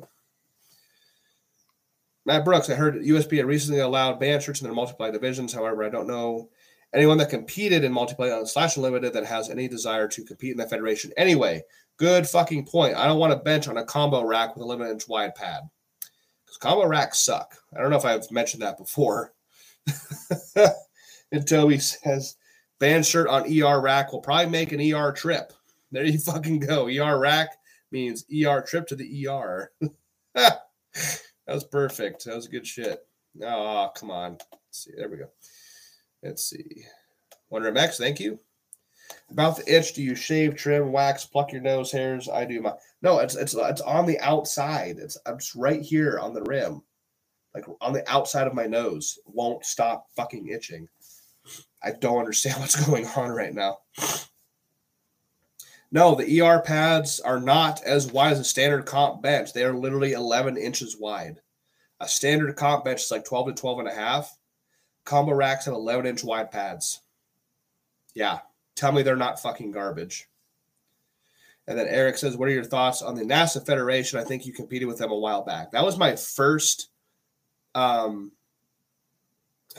Matt 2.24 2.44
Brooks, 2.44 2.70
I 2.70 2.74
heard 2.74 2.94
USPA 2.94 3.44
recently 3.44 3.80
allowed 3.80 4.20
band 4.20 4.42
shirts 4.42 4.60
in 4.60 4.66
their 4.66 4.74
multiply 4.74 5.10
divisions. 5.10 5.52
However, 5.52 5.84
I 5.84 5.88
don't 5.88 6.06
know 6.06 6.48
anyone 6.94 7.18
that 7.18 7.30
competed 7.30 7.84
in 7.84 7.92
multiply 7.92 8.30
on 8.30 8.46
slash 8.46 8.76
unlimited 8.76 9.12
that 9.12 9.26
has 9.26 9.50
any 9.50 9.68
desire 9.68 10.08
to 10.08 10.24
compete 10.24 10.52
in 10.52 10.58
that 10.58 10.70
federation. 10.70 11.12
Anyway, 11.16 11.62
good 11.96 12.26
fucking 12.26 12.66
point. 12.66 12.96
I 12.96 13.06
don't 13.06 13.18
want 13.18 13.32
to 13.32 13.38
bench 13.38 13.68
on 13.68 13.78
a 13.78 13.84
combo 13.84 14.24
rack 14.24 14.54
with 14.54 14.62
a 14.62 14.66
limited 14.66 14.92
inch 14.92 15.08
wide 15.08 15.34
pad 15.34 15.62
because 16.50 16.58
combo 16.58 16.86
racks 16.86 17.20
suck. 17.20 17.54
I 17.76 17.80
don't 17.80 17.90
know 17.90 17.96
if 17.96 18.04
I've 18.04 18.30
mentioned 18.30 18.62
that 18.62 18.78
before. 18.78 19.32
and 21.32 21.46
Toby 21.46 21.78
says, 21.78 22.36
band 22.78 23.06
shirt 23.06 23.28
on 23.28 23.44
ER 23.46 23.80
rack 23.80 24.12
will 24.12 24.20
probably 24.20 24.50
make 24.50 24.72
an 24.72 24.80
ER 24.80 25.12
trip. 25.12 25.52
There 25.92 26.04
you 26.04 26.18
fucking 26.18 26.60
go. 26.60 26.88
ER 26.88 27.18
rack 27.18 27.50
means 27.92 28.24
ER 28.32 28.62
trip 28.62 28.86
to 28.88 28.96
the 28.96 29.28
ER. 29.28 29.72
that 30.34 30.62
was 31.46 31.64
perfect. 31.64 32.24
That 32.24 32.36
was 32.36 32.48
good 32.48 32.66
shit. 32.66 33.00
Oh, 33.42 33.90
come 33.94 34.10
on. 34.10 34.32
Let's 34.52 34.84
see. 34.84 34.92
There 34.96 35.08
we 35.08 35.18
go. 35.18 35.30
Let's 36.22 36.44
see. 36.44 36.84
Wonder 37.48 37.72
MX, 37.72 37.96
thank 37.96 38.20
you. 38.20 38.38
About 39.30 39.56
the 39.56 39.74
itch, 39.74 39.94
do 39.94 40.02
you 40.02 40.14
shave, 40.14 40.56
trim, 40.56 40.92
wax, 40.92 41.24
pluck 41.24 41.52
your 41.52 41.62
nose 41.62 41.92
hairs? 41.92 42.28
I 42.28 42.44
do 42.44 42.60
my 42.60 42.74
no, 43.02 43.18
it's 43.18 43.34
it's 43.34 43.54
it's 43.54 43.80
on 43.80 44.06
the 44.06 44.18
outside. 44.20 44.98
It's 44.98 45.18
just 45.26 45.54
right 45.54 45.80
here 45.80 46.18
on 46.18 46.34
the 46.34 46.42
rim. 46.42 46.82
Like 47.54 47.64
on 47.80 47.92
the 47.92 48.08
outside 48.10 48.46
of 48.46 48.54
my 48.54 48.66
nose. 48.66 49.18
Won't 49.26 49.64
stop 49.64 50.06
fucking 50.14 50.48
itching. 50.48 50.88
I 51.82 51.92
don't 51.92 52.18
understand 52.18 52.56
what's 52.60 52.86
going 52.86 53.06
on 53.16 53.30
right 53.30 53.54
now. 53.54 53.78
No, 55.92 56.14
the 56.14 56.40
ER 56.40 56.60
pads 56.60 57.18
are 57.18 57.40
not 57.40 57.82
as 57.82 58.12
wide 58.12 58.32
as 58.32 58.38
a 58.38 58.44
standard 58.44 58.86
comp 58.86 59.22
bench. 59.22 59.52
They 59.52 59.64
are 59.64 59.74
literally 59.74 60.12
11 60.12 60.56
inches 60.56 60.96
wide. 60.96 61.40
A 61.98 62.06
standard 62.06 62.54
comp 62.54 62.84
bench 62.84 63.02
is 63.02 63.10
like 63.10 63.24
12 63.24 63.48
to 63.48 63.54
12 63.54 63.78
and 63.80 63.88
a 63.88 63.94
half. 63.94 64.38
Combo 65.04 65.32
racks 65.32 65.64
have 65.64 65.74
11 65.74 66.06
inch 66.06 66.22
wide 66.22 66.52
pads. 66.52 67.00
Yeah. 68.14 68.38
Tell 68.80 68.92
me 68.92 69.02
they're 69.02 69.14
not 69.14 69.38
fucking 69.38 69.72
garbage. 69.72 70.26
And 71.68 71.78
then 71.78 71.86
Eric 71.86 72.16
says, 72.16 72.34
What 72.34 72.48
are 72.48 72.52
your 72.52 72.64
thoughts 72.64 73.02
on 73.02 73.14
the 73.14 73.24
NASA 73.24 73.64
Federation? 73.64 74.18
I 74.18 74.24
think 74.24 74.46
you 74.46 74.54
competed 74.54 74.88
with 74.88 74.96
them 74.96 75.12
a 75.12 75.18
while 75.18 75.44
back. 75.44 75.72
That 75.72 75.84
was 75.84 75.98
my 75.98 76.16
first 76.16 76.88
um, 77.74 78.32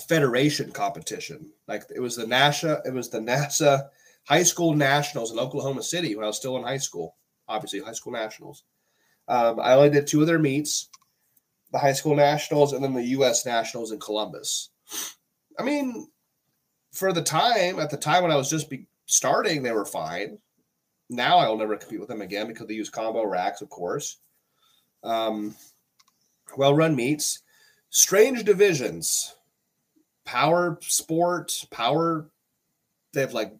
federation 0.08 0.72
competition. 0.72 1.52
Like 1.68 1.86
it 1.96 2.00
was 2.00 2.16
the 2.16 2.26
NASA, 2.26 2.86
it 2.86 2.94
was 2.94 3.10
the 3.10 3.18
NASA 3.18 3.88
high 4.26 4.44
school 4.44 4.76
nationals 4.76 5.32
in 5.32 5.40
Oklahoma 5.40 5.82
City 5.82 6.16
when 6.16 6.24
I 6.24 6.28
was 6.28 6.38
still 6.38 6.56
in 6.58 6.64
high 6.64 6.78
school. 6.78 7.16
Obviously, 7.48 7.80
high 7.80 7.94
school 7.94 8.14
nationals. 8.14 8.66
Um, 9.28 9.60
I 9.60 9.74
only 9.74 9.90
did 9.90 10.06
two 10.06 10.22
of 10.22 10.28
their 10.28 10.38
meets, 10.38 10.90
the 11.72 11.80
high 11.80 11.94
school 11.94 12.16
nationals 12.16 12.72
and 12.72 12.84
then 12.84 12.94
the 12.94 13.08
U.S. 13.18 13.48
nationals 13.48 13.92
in 13.92 14.00
Columbus. 14.00 14.70
I 15.58 15.64
mean, 15.64 16.08
for 16.92 17.12
the 17.12 17.24
time, 17.24 17.80
at 17.80 17.90
the 17.90 17.98
time 17.98 18.22
when 18.22 18.32
I 18.32 18.36
was 18.36 18.50
just 18.50 18.70
be 18.70 18.86
starting, 19.12 19.62
they 19.64 19.72
were 19.72 19.86
fine. 19.86 20.38
Now 21.10 21.38
I 21.38 21.48
will 21.48 21.58
never 21.58 21.78
compete 21.78 22.00
with 22.00 22.10
them 22.10 22.22
again 22.22 22.48
because 22.48 22.68
they 22.68 22.74
use 22.74 22.90
combo 22.90 23.26
racks, 23.26 23.62
of 23.62 23.70
course. 23.70 24.18
Um, 25.04 25.56
well 26.58 26.76
run 26.76 26.96
meets, 26.96 27.42
strange 27.90 28.44
divisions 28.44 29.36
power 30.26 30.78
sport, 30.82 31.66
power. 31.72 32.30
They 33.14 33.22
have 33.22 33.34
like 33.34 33.54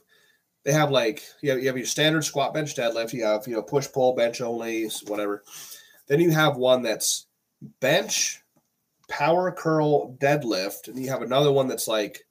they 0.64 0.72
have 0.72 0.92
like 0.92 1.24
you 1.42 1.52
have, 1.52 1.60
you 1.60 1.68
have 1.68 1.78
your 1.78 1.86
standard 1.86 2.24
squat 2.24 2.54
bench 2.54 2.76
deadlift. 2.76 3.14
You 3.14 3.26
have 3.26 3.48
you 3.48 3.56
know 3.56 3.62
push 3.62 3.92
pull 3.92 4.16
bench 4.16 4.42
only 4.42 4.90
whatever. 5.08 5.44
Then 6.08 6.20
you 6.20 6.32
have 6.32 6.56
one 6.56 6.82
that's 6.82 7.28
bench 7.80 8.42
power 9.10 9.52
curl 9.52 10.14
deadlift, 10.18 10.88
and 10.88 10.98
you 10.98 11.10
have 11.10 11.22
another 11.22 11.52
one 11.52 11.68
that's 11.68 11.88
like 11.88 12.26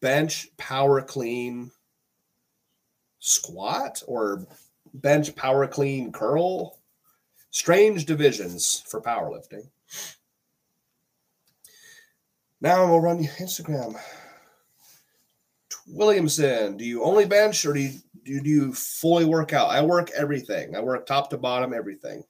bench 0.00 0.48
power 0.56 1.00
clean 1.02 1.70
squat 3.18 4.02
or 4.06 4.46
bench 4.94 5.34
power 5.36 5.66
clean 5.66 6.12
curl. 6.12 6.78
Strange 7.50 8.04
divisions 8.04 8.84
for 8.86 9.00
powerlifting. 9.00 9.68
Now 12.60 12.86
we'll 12.86 13.00
run 13.00 13.24
Instagram. 13.24 13.98
Williamson, 15.86 16.76
do 16.76 16.84
you 16.84 17.02
only 17.02 17.24
bench 17.24 17.64
or 17.64 17.72
do 17.72 17.80
you, 17.80 17.92
do 18.24 18.42
you 18.44 18.72
fully 18.74 19.24
work 19.24 19.52
out? 19.52 19.70
I 19.70 19.80
work 19.82 20.10
everything. 20.14 20.76
I 20.76 20.80
work 20.80 21.06
top 21.06 21.30
to 21.30 21.38
bottom, 21.38 21.72
everything. 21.72 22.24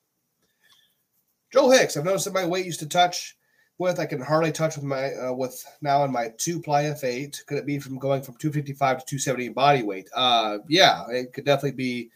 Joe 1.52 1.70
Hicks, 1.70 1.96
I've 1.96 2.04
noticed 2.04 2.26
that 2.26 2.34
my 2.34 2.46
weight 2.46 2.66
used 2.66 2.80
to 2.80 2.88
touch 2.88 3.37
with. 3.78 3.98
I 3.98 4.06
can 4.06 4.20
hardly 4.20 4.52
touch 4.52 4.76
with 4.76 4.84
my 4.84 5.12
uh, 5.14 5.32
with 5.32 5.64
now 5.80 6.04
in 6.04 6.12
my 6.12 6.32
two 6.36 6.60
ply 6.60 6.84
F8. 6.84 7.46
Could 7.46 7.58
it 7.58 7.66
be 7.66 7.78
from 7.78 7.98
going 7.98 8.22
from 8.22 8.34
255 8.36 8.98
to 8.98 9.04
270 9.06 9.48
body 9.50 9.82
weight? 9.82 10.08
Uh, 10.14 10.58
yeah, 10.68 11.04
it 11.10 11.32
could 11.32 11.44
definitely 11.44 11.76
be 11.76 12.10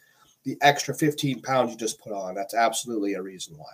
the 0.44 0.58
extra 0.60 0.94
15 0.94 1.42
pounds 1.42 1.72
you 1.72 1.78
just 1.78 2.00
put 2.00 2.12
on. 2.12 2.34
That's 2.34 2.54
absolutely 2.54 3.14
a 3.14 3.22
reason 3.22 3.56
why. 3.56 3.72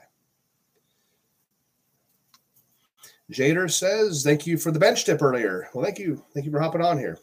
Jader 3.33 3.71
says, 3.71 4.23
"Thank 4.23 4.47
you 4.47 4.57
for 4.57 4.71
the 4.71 4.79
bench 4.79 5.05
tip 5.05 5.21
earlier." 5.23 5.69
Well, 5.75 5.85
thank 5.85 5.99
you, 5.99 6.25
thank 6.33 6.47
you 6.47 6.53
for 6.53 6.61
hopping 6.61 6.83
on 6.83 6.99
here. 6.99 7.19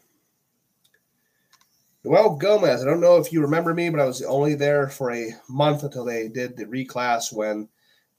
Noel 2.04 2.36
Gomez, 2.36 2.82
I 2.82 2.84
don't 2.84 3.00
know 3.00 3.16
if 3.16 3.32
you 3.32 3.40
remember 3.40 3.74
me, 3.74 3.90
but 3.90 3.98
I 3.98 4.04
was 4.04 4.22
only 4.22 4.54
there 4.54 4.88
for 4.88 5.10
a 5.10 5.32
month 5.48 5.82
until 5.82 6.04
they 6.04 6.28
did 6.28 6.56
the 6.56 6.64
reclass 6.64 7.32
when 7.32 7.68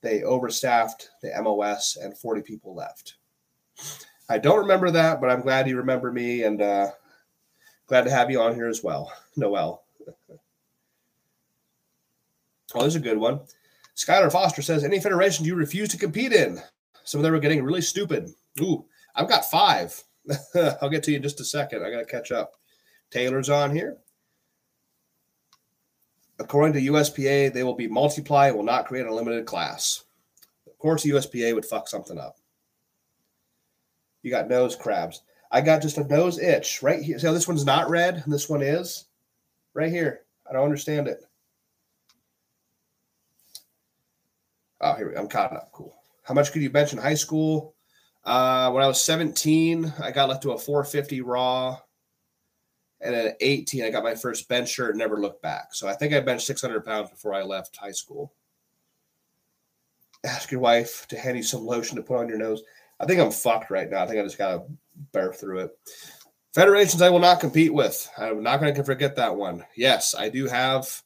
they 0.01 0.23
overstaffed 0.23 1.09
the 1.21 1.31
MOS 1.41 1.97
and 1.97 2.17
40 2.17 2.41
people 2.41 2.75
left. 2.75 3.15
I 4.29 4.37
don't 4.37 4.59
remember 4.59 4.91
that, 4.91 5.21
but 5.21 5.29
I'm 5.29 5.41
glad 5.41 5.67
you 5.67 5.77
remember 5.77 6.11
me 6.11 6.43
and 6.43 6.61
uh, 6.61 6.91
glad 7.87 8.03
to 8.03 8.11
have 8.11 8.29
you 8.29 8.41
on 8.41 8.55
here 8.55 8.67
as 8.67 8.83
well, 8.83 9.11
Noel. 9.35 9.83
oh, 10.29 10.39
there's 12.75 12.95
a 12.95 12.99
good 12.99 13.17
one. 13.17 13.39
Skylar 13.95 14.31
Foster 14.31 14.61
says, 14.61 14.83
Any 14.83 14.99
federation 14.99 15.45
you 15.45 15.55
refuse 15.55 15.89
to 15.89 15.97
compete 15.97 16.33
in? 16.33 16.59
Some 17.03 17.19
of 17.19 17.23
them 17.23 17.33
are 17.33 17.39
getting 17.39 17.63
really 17.63 17.81
stupid. 17.81 18.33
Ooh, 18.61 18.85
I've 19.15 19.29
got 19.29 19.49
five. 19.49 20.03
I'll 20.81 20.89
get 20.89 21.03
to 21.03 21.11
you 21.11 21.17
in 21.17 21.23
just 21.23 21.39
a 21.39 21.45
second. 21.45 21.83
I 21.83 21.89
got 21.89 21.99
to 21.99 22.05
catch 22.05 22.31
up. 22.31 22.53
Taylor's 23.09 23.49
on 23.49 23.73
here. 23.73 23.97
According 26.39 26.73
to 26.73 26.91
USPA, 26.91 27.51
they 27.51 27.63
will 27.63 27.75
be 27.75 27.87
multiply 27.87 28.51
will 28.51 28.63
not 28.63 28.85
create 28.85 29.07
a 29.07 29.13
limited 29.13 29.45
class. 29.45 30.03
Of 30.67 30.77
course, 30.77 31.03
the 31.03 31.11
USPA 31.11 31.55
would 31.55 31.65
fuck 31.65 31.87
something 31.87 32.19
up. 32.19 32.37
You 34.21 34.29
got 34.29 34.47
nose 34.47 34.75
crabs. 34.75 35.23
I 35.51 35.61
got 35.61 35.81
just 35.81 35.97
a 35.97 36.03
nose 36.03 36.39
itch 36.39 36.83
right 36.83 37.01
here. 37.01 37.17
How 37.21 37.31
this 37.31 37.47
one's 37.47 37.65
not 37.65 37.89
red 37.89 38.21
and 38.23 38.33
this 38.33 38.49
one 38.49 38.61
is? 38.61 39.05
Right 39.73 39.91
here. 39.91 40.21
I 40.47 40.53
don't 40.53 40.65
understand 40.65 41.07
it. 41.07 41.23
Oh, 44.81 44.93
here 44.93 45.07
we 45.07 45.13
go. 45.15 45.21
I'm 45.21 45.27
caught 45.27 45.53
up. 45.53 45.71
Cool. 45.71 45.95
How 46.23 46.33
much 46.33 46.51
could 46.51 46.61
you 46.61 46.69
bench 46.69 46.93
in 46.93 46.99
high 46.99 47.15
school? 47.15 47.73
Uh, 48.23 48.69
when 48.71 48.83
I 48.83 48.87
was 48.87 49.01
17, 49.01 49.93
I 50.03 50.11
got 50.11 50.29
left 50.29 50.43
to 50.43 50.51
a 50.51 50.57
450 50.57 51.21
raw. 51.21 51.79
And 53.01 53.13
at 53.13 53.37
18, 53.41 53.83
I 53.83 53.89
got 53.91 54.03
my 54.03 54.15
first 54.15 54.49
bench 54.49 54.69
shirt 54.69 54.91
and 54.91 54.99
never 54.99 55.19
looked 55.19 55.41
back. 55.41 55.73
So 55.73 55.87
I 55.87 55.93
think 55.93 56.13
I 56.13 56.19
benched 56.19 56.47
600 56.47 56.83
pounds 56.83 57.11
before 57.11 57.33
I 57.33 57.43
left 57.43 57.77
high 57.77 57.91
school. 57.91 58.33
Ask 60.23 60.51
your 60.51 60.61
wife 60.61 61.07
to 61.09 61.17
hand 61.17 61.37
you 61.37 61.43
some 61.43 61.65
lotion 61.65 61.95
to 61.97 62.01
put 62.01 62.17
on 62.17 62.27
your 62.27 62.39
nose. 62.39 62.63
I 62.99 63.05
think 63.05 63.19
I'm 63.19 63.31
fucked 63.31 63.69
right 63.69 63.89
now. 63.89 64.03
I 64.03 64.07
think 64.07 64.19
I 64.19 64.23
just 64.23 64.39
got 64.39 64.51
to 64.51 64.63
bear 65.11 65.31
through 65.31 65.59
it. 65.59 65.77
Federations 66.53 67.03
I 67.03 67.09
will 67.09 67.19
not 67.19 67.39
compete 67.39 67.71
with. 67.71 68.09
I'm 68.17 68.41
not 68.41 68.59
going 68.59 68.73
to 68.73 68.83
forget 68.83 69.15
that 69.15 69.35
one. 69.35 69.63
Yes, 69.75 70.15
I 70.15 70.29
do 70.29 70.47
have 70.47 71.03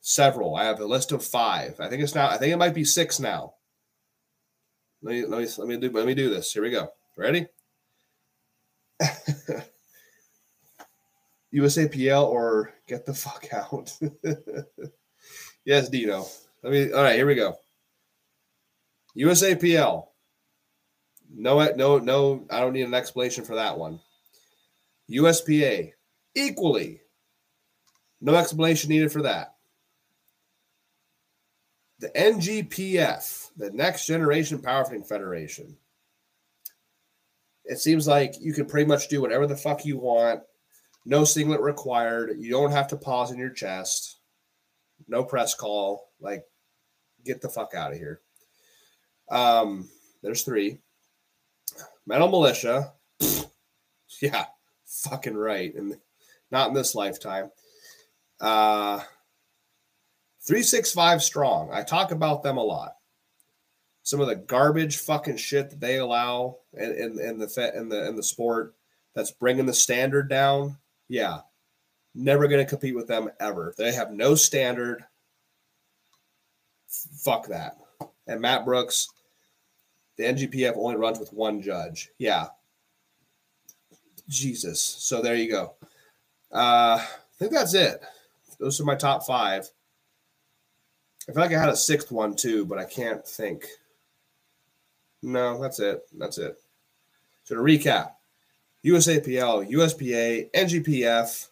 several. 0.00 0.56
I 0.56 0.64
have 0.64 0.80
a 0.80 0.84
list 0.84 1.12
of 1.12 1.24
five. 1.24 1.78
I 1.78 1.88
think 1.88 2.02
it's 2.02 2.14
now, 2.14 2.28
I 2.28 2.38
think 2.38 2.52
it 2.52 2.56
might 2.56 2.74
be 2.74 2.84
six 2.84 3.20
now. 3.20 3.54
Let 5.02 5.12
me, 5.12 5.26
let 5.26 5.40
me, 5.40 5.48
let 5.58 5.68
me 5.68 5.76
do, 5.76 5.90
let 5.92 6.06
me 6.06 6.14
do 6.14 6.28
this. 6.28 6.52
Here 6.52 6.62
we 6.62 6.70
go. 6.70 6.88
Ready? 7.16 7.46
USAPL 11.54 12.24
or 12.26 12.74
get 12.86 13.06
the 13.06 13.14
fuck 13.14 13.46
out. 13.52 13.96
yes, 15.64 15.88
Dino. 15.88 16.26
Let 16.62 16.72
me. 16.72 16.92
All 16.92 17.02
right, 17.02 17.16
here 17.16 17.26
we 17.26 17.34
go. 17.34 17.56
USAPL. 19.16 20.06
No, 21.32 21.72
no, 21.76 21.98
no. 21.98 22.46
I 22.50 22.60
don't 22.60 22.72
need 22.72 22.86
an 22.86 22.94
explanation 22.94 23.44
for 23.44 23.54
that 23.54 23.78
one. 23.78 24.00
USPA 25.10 25.92
equally. 26.34 27.00
No 28.20 28.34
explanation 28.34 28.90
needed 28.90 29.12
for 29.12 29.22
that. 29.22 29.54
The 32.00 32.08
NGPF, 32.08 33.50
the 33.56 33.70
Next 33.70 34.06
Generation 34.06 34.58
Powerlifting 34.58 35.06
Federation. 35.06 35.76
It 37.64 37.78
seems 37.78 38.06
like 38.06 38.34
you 38.40 38.52
can 38.52 38.66
pretty 38.66 38.86
much 38.86 39.08
do 39.08 39.20
whatever 39.20 39.46
the 39.46 39.56
fuck 39.56 39.84
you 39.84 39.98
want 39.98 40.42
no 41.04 41.24
singlet 41.24 41.60
required. 41.60 42.36
You 42.38 42.50
don't 42.50 42.72
have 42.72 42.88
to 42.88 42.96
pause 42.96 43.30
in 43.30 43.38
your 43.38 43.50
chest. 43.50 44.18
No 45.08 45.24
press 45.24 45.54
call. 45.54 46.10
Like, 46.20 46.44
get 47.24 47.40
the 47.40 47.48
fuck 47.48 47.74
out 47.74 47.92
of 47.92 47.98
here. 47.98 48.20
Um, 49.30 49.88
there's 50.22 50.42
three. 50.42 50.78
Metal 52.06 52.28
Militia. 52.28 52.92
yeah, 54.20 54.46
fucking 54.86 55.36
right. 55.36 55.74
And 55.74 55.98
not 56.50 56.68
in 56.68 56.74
this 56.74 56.94
lifetime. 56.94 57.50
Uh 58.40 59.00
365 60.46 61.22
strong. 61.22 61.70
I 61.72 61.82
talk 61.82 62.10
about 62.10 62.42
them 62.42 62.58
a 62.58 62.62
lot. 62.62 62.96
Some 64.02 64.20
of 64.20 64.26
the 64.26 64.36
garbage 64.36 64.98
fucking 64.98 65.38
shit 65.38 65.70
that 65.70 65.80
they 65.80 65.96
allow 65.96 66.58
in, 66.74 66.90
in, 66.90 67.18
in 67.18 67.38
the 67.38 67.72
in 67.74 67.88
the 67.88 68.06
in 68.06 68.16
the 68.16 68.22
sport 68.22 68.74
that's 69.14 69.30
bringing 69.30 69.64
the 69.64 69.72
standard 69.72 70.28
down 70.28 70.76
yeah, 71.08 71.40
never 72.14 72.48
going 72.48 72.64
to 72.64 72.68
compete 72.68 72.94
with 72.94 73.06
them 73.06 73.30
ever. 73.40 73.74
They 73.76 73.92
have 73.92 74.12
no 74.12 74.34
standard. 74.34 75.04
Fuck 76.88 77.48
that. 77.48 77.76
And 78.26 78.40
Matt 78.40 78.64
Brooks, 78.64 79.08
the 80.16 80.24
NGPF 80.24 80.76
only 80.76 80.96
runs 80.96 81.18
with 81.18 81.32
one 81.32 81.60
judge. 81.60 82.10
Yeah. 82.18 82.46
Jesus. 84.28 84.80
So 84.80 85.20
there 85.20 85.34
you 85.34 85.50
go. 85.50 85.74
Uh, 86.52 86.98
I 87.00 87.06
think 87.38 87.52
that's 87.52 87.74
it. 87.74 88.00
Those 88.58 88.80
are 88.80 88.84
my 88.84 88.94
top 88.94 89.26
five. 89.26 89.68
I 91.28 91.32
feel 91.32 91.42
like 91.42 91.52
I 91.52 91.60
had 91.60 91.68
a 91.68 91.76
sixth 91.76 92.12
one 92.12 92.36
too, 92.36 92.64
but 92.64 92.78
I 92.78 92.84
can't 92.84 93.26
think. 93.26 93.66
No, 95.22 95.60
that's 95.60 95.80
it. 95.80 96.02
That's 96.16 96.38
it. 96.38 96.56
So 97.44 97.54
to 97.54 97.60
recap, 97.60 98.12
USAPL, 98.84 99.70
USPA, 99.70 100.50
NGPF, 100.52 101.48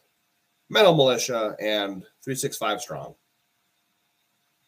Metal 0.68 0.94
Militia, 0.94 1.56
and 1.60 2.02
365 2.22 2.80
Strong. 2.80 3.14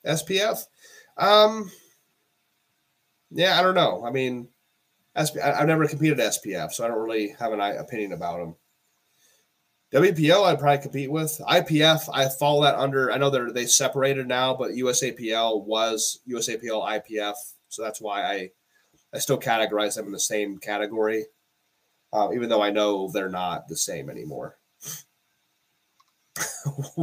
SPF? 0.06 0.66
Um, 1.16 1.70
yeah, 3.30 3.58
I 3.58 3.62
don't 3.62 3.74
know. 3.74 4.04
I 4.04 4.10
mean, 4.10 4.48
SP, 5.14 5.38
I've 5.42 5.66
never 5.66 5.86
competed 5.86 6.18
SPF, 6.18 6.72
so 6.72 6.84
I 6.84 6.88
don't 6.88 7.02
really 7.02 7.34
have 7.38 7.52
an 7.52 7.60
opinion 7.60 8.12
about 8.12 8.38
them. 8.38 8.56
WPO, 9.92 10.44
I'd 10.44 10.58
probably 10.58 10.82
compete 10.82 11.10
with. 11.10 11.40
IPF, 11.48 12.08
I 12.12 12.28
follow 12.28 12.62
that 12.62 12.74
under. 12.74 13.12
I 13.12 13.18
know 13.18 13.30
they're 13.30 13.52
they 13.52 13.66
separated 13.66 14.26
now, 14.26 14.54
but 14.54 14.72
USAPL 14.72 15.64
was 15.64 16.20
USAPL 16.28 17.00
IPF, 17.00 17.34
so 17.68 17.82
that's 17.82 18.00
why 18.00 18.22
I 18.24 18.50
I 19.14 19.18
still 19.18 19.38
categorize 19.38 19.94
them 19.94 20.06
in 20.06 20.12
the 20.12 20.18
same 20.18 20.58
category 20.58 21.26
uh, 22.14 22.30
even 22.32 22.48
though 22.48 22.62
I 22.62 22.70
know 22.70 23.08
they're 23.08 23.28
not 23.28 23.66
the 23.66 23.76
same 23.76 24.08
anymore. 24.08 24.56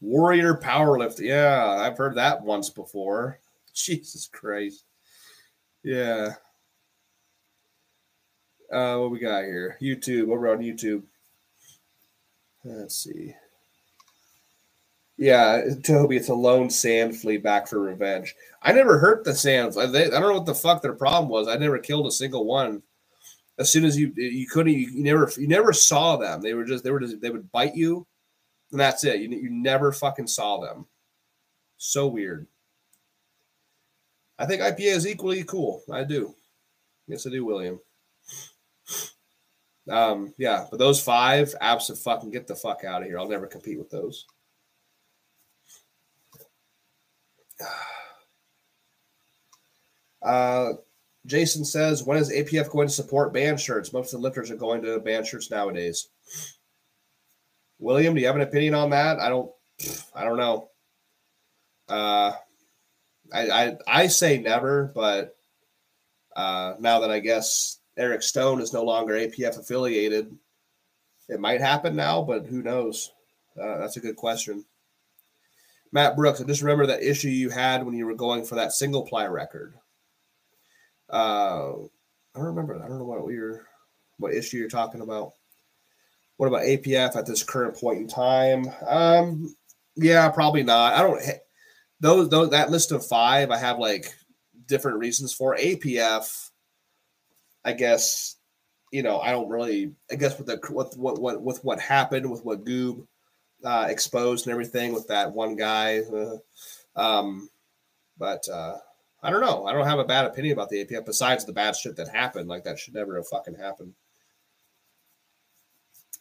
Warrior 0.00 0.54
powerlift. 0.54 1.20
Yeah, 1.20 1.66
I've 1.80 1.96
heard 1.96 2.16
that 2.16 2.42
once 2.42 2.68
before. 2.68 3.40
Jesus 3.74 4.28
Christ. 4.30 4.84
Yeah. 5.82 6.34
Uh, 8.70 8.96
what 8.98 9.10
we 9.10 9.18
got 9.18 9.44
here? 9.44 9.78
YouTube. 9.80 10.30
Over 10.30 10.52
on 10.52 10.58
YouTube. 10.58 11.02
Let's 12.62 12.96
see. 12.96 13.34
Yeah, 15.16 15.62
Toby, 15.82 16.16
it's 16.16 16.28
a 16.28 16.34
lone 16.34 16.68
sand 16.70 17.16
flea 17.16 17.36
back 17.36 17.68
for 17.68 17.78
revenge. 17.78 18.34
I 18.62 18.72
never 18.72 18.98
hurt 18.98 19.24
the 19.24 19.34
sands. 19.34 19.78
I, 19.78 19.86
they, 19.86 20.06
I 20.06 20.10
don't 20.10 20.22
know 20.22 20.34
what 20.34 20.46
the 20.46 20.54
fuck 20.54 20.82
their 20.82 20.92
problem 20.92 21.30
was. 21.30 21.46
I 21.46 21.56
never 21.56 21.78
killed 21.78 22.06
a 22.06 22.10
single 22.10 22.44
one 22.44 22.82
as 23.58 23.70
soon 23.70 23.84
as 23.84 23.98
you 23.98 24.12
you 24.16 24.46
couldn't 24.46 24.72
you, 24.72 24.88
you, 24.90 25.02
never 25.04 25.30
you 25.36 25.46
never 25.46 25.72
saw 25.72 26.16
them. 26.16 26.40
They 26.40 26.54
were 26.54 26.64
just 26.64 26.84
they 26.84 26.90
were 26.90 27.00
just 27.00 27.20
they 27.20 27.30
would 27.30 27.50
bite 27.52 27.74
you, 27.74 28.06
and 28.72 28.80
that's 28.80 29.04
it. 29.04 29.20
You 29.20 29.28
you 29.30 29.50
never 29.50 29.92
fucking 29.92 30.26
saw 30.26 30.60
them. 30.60 30.86
So 31.76 32.06
weird. 32.06 32.46
I 34.38 34.46
think 34.46 34.62
IPA 34.62 34.96
is 34.96 35.06
equally 35.06 35.44
cool. 35.44 35.82
I 35.92 36.02
do. 36.02 36.34
Yes, 37.06 37.26
I 37.26 37.30
do, 37.30 37.44
William. 37.44 37.78
Um, 39.88 40.32
yeah, 40.38 40.66
but 40.70 40.78
those 40.78 41.02
five, 41.02 41.54
absolute 41.60 41.98
fucking 41.98 42.30
get 42.30 42.46
the 42.46 42.56
fuck 42.56 42.84
out 42.84 43.02
of 43.02 43.08
here. 43.08 43.18
I'll 43.18 43.28
never 43.28 43.46
compete 43.46 43.78
with 43.78 43.90
those. 43.90 44.26
Uh, 50.22 50.72
Jason 51.26 51.64
says, 51.64 52.04
when 52.04 52.18
is 52.18 52.30
APF 52.30 52.70
going 52.70 52.86
to 52.88 52.92
support 52.92 53.32
band 53.32 53.58
shirts? 53.58 53.92
Most 53.92 54.12
of 54.12 54.20
the 54.20 54.24
lifters 54.24 54.50
are 54.50 54.56
going 54.56 54.82
to 54.82 55.00
band 55.00 55.26
shirts 55.26 55.50
nowadays. 55.50 56.08
William, 57.78 58.14
do 58.14 58.20
you 58.20 58.26
have 58.26 58.36
an 58.36 58.42
opinion 58.42 58.74
on 58.74 58.90
that? 58.90 59.18
I 59.18 59.28
don't 59.28 59.50
I 60.14 60.24
don't 60.24 60.36
know. 60.36 60.68
Uh 61.88 62.32
I 63.32 63.50
I, 63.50 63.76
I 63.86 64.06
say 64.06 64.38
never, 64.38 64.92
but 64.94 65.36
Uh, 66.36 66.74
now 66.80 66.98
that 67.00 67.10
I 67.10 67.20
guess 67.20 67.78
Eric 67.96 68.22
Stone 68.22 68.60
is 68.60 68.72
no 68.72 68.82
longer 68.82 69.14
APF 69.14 69.56
affiliated, 69.58 70.36
it 71.28 71.38
might 71.40 71.60
happen 71.60 71.94
now, 71.94 72.22
but 72.22 72.44
who 72.46 72.60
knows? 72.60 73.12
Uh, 73.56 73.78
that's 73.78 73.96
a 73.96 74.00
good 74.00 74.16
question. 74.16 74.64
Matt 75.92 76.16
Brooks, 76.16 76.40
I 76.40 76.44
just 76.44 76.62
remember 76.62 76.86
that 76.86 77.08
issue 77.08 77.28
you 77.28 77.50
had 77.50 77.84
when 77.86 77.94
you 77.94 78.04
were 78.04 78.16
going 78.16 78.44
for 78.44 78.56
that 78.56 78.72
single 78.72 79.06
ply 79.06 79.26
record. 79.26 79.74
Uh, 81.14 81.74
I 82.34 82.38
don't 82.38 82.46
remember. 82.46 82.82
I 82.82 82.88
don't 82.88 82.98
know 82.98 83.04
what 83.04 83.24
were, 83.24 83.66
what 84.18 84.34
issue 84.34 84.56
you're 84.56 84.68
talking 84.68 85.00
about. 85.00 85.34
What 86.36 86.48
about 86.48 86.62
APF 86.62 87.14
at 87.14 87.24
this 87.24 87.44
current 87.44 87.76
point 87.76 87.98
in 87.98 88.08
time? 88.08 88.66
Um, 88.84 89.54
yeah, 89.94 90.28
probably 90.30 90.64
not. 90.64 90.94
I 90.94 91.02
don't. 91.02 91.22
Those, 92.00 92.28
those 92.28 92.50
that 92.50 92.72
list 92.72 92.90
of 92.90 93.06
five, 93.06 93.52
I 93.52 93.58
have 93.58 93.78
like 93.78 94.12
different 94.66 94.98
reasons 94.98 95.32
for 95.32 95.56
APF. 95.56 96.50
I 97.64 97.72
guess 97.72 98.36
you 98.90 99.04
know 99.04 99.20
I 99.20 99.30
don't 99.30 99.48
really. 99.48 99.92
I 100.10 100.16
guess 100.16 100.36
with 100.36 100.48
the 100.48 100.60
with 100.70 100.96
what 100.96 101.20
what 101.20 101.40
with 101.40 101.64
what 101.64 101.78
happened 101.78 102.28
with 102.28 102.44
what 102.44 102.64
Goob 102.64 103.06
uh, 103.64 103.86
exposed 103.88 104.46
and 104.46 104.52
everything 104.52 104.92
with 104.92 105.06
that 105.06 105.32
one 105.32 105.54
guy. 105.54 106.00
Uh, 106.00 106.38
um, 106.96 107.48
but 108.18 108.48
uh, 108.48 108.78
I 109.24 109.30
don't 109.30 109.40
know. 109.40 109.64
I 109.64 109.72
don't 109.72 109.86
have 109.86 109.98
a 109.98 110.04
bad 110.04 110.26
opinion 110.26 110.52
about 110.52 110.68
the 110.68 110.84
APF 110.84 111.06
besides 111.06 111.46
the 111.46 111.52
bad 111.52 111.74
shit 111.74 111.96
that 111.96 112.08
happened. 112.08 112.46
Like 112.46 112.62
that 112.64 112.78
should 112.78 112.94
never 112.94 113.16
have 113.16 113.26
fucking 113.26 113.54
happened. 113.54 113.94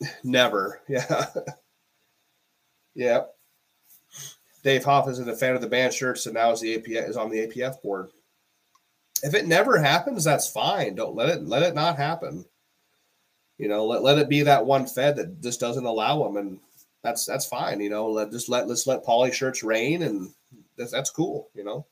never. 0.24 0.82
Yeah. 0.88 1.26
yep. 2.96 3.36
Dave 4.64 4.86
Hoff 4.86 5.10
isn't 5.10 5.30
a 5.30 5.36
fan 5.36 5.56
of 5.56 5.62
the 5.62 5.68
band 5.68 5.94
shirts, 5.94 6.26
and 6.26 6.36
now 6.36 6.52
is 6.52 6.62
the 6.62 6.78
APF 6.78 7.10
is 7.10 7.18
on 7.18 7.30
the 7.30 7.46
APF 7.48 7.82
board. 7.82 8.12
If 9.22 9.34
it 9.34 9.48
never 9.48 9.78
happens, 9.78 10.24
that's 10.24 10.50
fine. 10.50 10.96
Don't 10.96 11.16
let 11.16 11.30
it 11.30 11.46
let 11.46 11.64
it 11.64 11.76
not 11.76 11.98
happen. 11.98 12.46
You 13.58 13.68
know, 13.68 13.86
let, 13.86 14.04
let 14.04 14.18
it 14.18 14.30
be 14.30 14.44
that 14.44 14.66
one 14.66 14.86
Fed 14.86 15.18
that 15.18 15.42
just 15.42 15.60
doesn't 15.60 15.86
allow 15.86 16.24
them, 16.24 16.38
and 16.38 16.60
that's 17.02 17.26
that's 17.26 17.46
fine. 17.46 17.82
You 17.82 17.90
know, 17.90 18.10
let 18.10 18.32
just 18.32 18.48
let 18.48 18.68
let's 18.68 18.88
let 18.88 19.04
poly 19.04 19.32
shirts 19.32 19.64
reign, 19.64 20.04
and 20.04 20.32
that's 20.78 20.92
that's 20.92 21.10
cool. 21.10 21.50
You 21.54 21.66
know, 21.66 21.86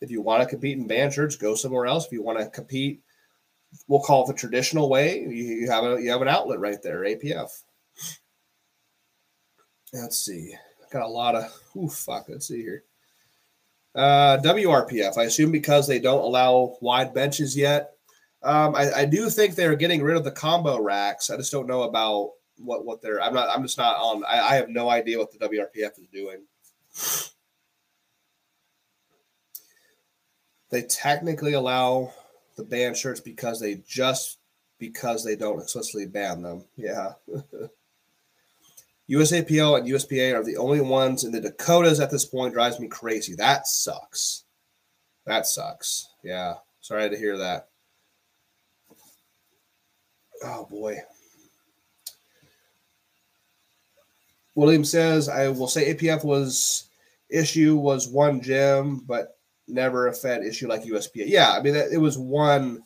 if 0.00 0.10
you 0.10 0.22
want 0.22 0.42
to 0.42 0.48
compete 0.48 0.78
in 0.78 0.86
band 0.86 1.12
shirts, 1.12 1.36
go 1.36 1.54
somewhere 1.54 1.86
else. 1.86 2.06
If 2.06 2.12
you 2.12 2.22
want 2.22 2.38
to 2.38 2.48
compete, 2.48 3.02
we'll 3.88 4.00
call 4.00 4.24
it 4.24 4.28
the 4.28 4.38
traditional 4.38 4.88
way. 4.88 5.20
You, 5.20 5.28
you 5.28 5.70
have 5.70 5.84
a 5.84 6.02
you 6.02 6.10
have 6.10 6.22
an 6.22 6.28
outlet 6.28 6.60
right 6.60 6.82
there, 6.82 7.00
APF. 7.00 7.50
Let's 9.92 10.18
see. 10.18 10.54
Got 10.90 11.02
a 11.02 11.08
lot 11.08 11.34
of 11.34 11.44
ooh 11.76 11.88
fuck. 11.88 12.26
Let's 12.28 12.48
see 12.48 12.62
here. 12.62 12.84
Uh, 13.94 14.38
WRPF. 14.38 15.18
I 15.18 15.24
assume 15.24 15.50
because 15.50 15.86
they 15.86 15.98
don't 15.98 16.22
allow 16.22 16.76
wide 16.80 17.12
benches 17.12 17.56
yet. 17.56 17.92
Um, 18.42 18.74
I, 18.74 18.92
I 18.92 19.04
do 19.04 19.28
think 19.28 19.54
they're 19.54 19.76
getting 19.76 20.02
rid 20.02 20.16
of 20.16 20.24
the 20.24 20.30
combo 20.30 20.80
racks. 20.80 21.28
I 21.28 21.36
just 21.36 21.52
don't 21.52 21.66
know 21.66 21.82
about 21.82 22.30
what 22.58 22.84
what 22.84 23.02
they're. 23.02 23.20
I'm 23.20 23.34
not. 23.34 23.48
I'm 23.54 23.62
just 23.62 23.78
not 23.78 23.96
on. 23.96 24.24
I, 24.24 24.40
I 24.40 24.54
have 24.54 24.68
no 24.68 24.88
idea 24.88 25.18
what 25.18 25.30
the 25.32 25.38
WRPF 25.38 25.98
is 25.98 26.06
doing. 26.12 26.44
They 30.70 30.82
technically 30.82 31.54
allow 31.54 32.12
the 32.56 32.64
band 32.64 32.96
shirts 32.96 33.20
because 33.20 33.60
they 33.60 33.82
just 33.86 34.38
because 34.78 35.24
they 35.24 35.36
don't 35.36 35.60
explicitly 35.60 36.06
ban 36.06 36.42
them. 36.42 36.64
Yeah. 36.76 37.12
USAPL 39.10 39.78
and 39.78 39.88
USPA 39.88 40.34
are 40.34 40.44
the 40.44 40.56
only 40.56 40.80
ones 40.80 41.24
in 41.24 41.32
the 41.32 41.40
Dakotas 41.40 41.98
at 41.98 42.10
this 42.10 42.24
point. 42.24 42.54
Drives 42.54 42.78
me 42.78 42.86
crazy. 42.86 43.34
That 43.34 43.66
sucks. 43.66 44.44
That 45.26 45.46
sucks. 45.46 46.08
Yeah. 46.22 46.54
Sorry 46.80 47.10
to 47.10 47.16
hear 47.16 47.36
that. 47.36 47.68
Oh 50.44 50.66
boy. 50.70 50.98
William 54.54 54.84
says, 54.84 55.28
I 55.28 55.48
will 55.48 55.68
say 55.68 55.92
APF 55.94 56.24
was 56.24 56.88
issue 57.28 57.76
was 57.76 58.08
one 58.08 58.40
gem, 58.40 59.02
but 59.06 59.39
never 59.70 60.08
a 60.08 60.12
Fed 60.12 60.44
issue 60.44 60.68
like 60.68 60.84
USPA. 60.84 61.24
Yeah, 61.26 61.52
I 61.52 61.62
mean 61.62 61.74
it 61.74 62.00
was 62.00 62.18
one. 62.18 62.82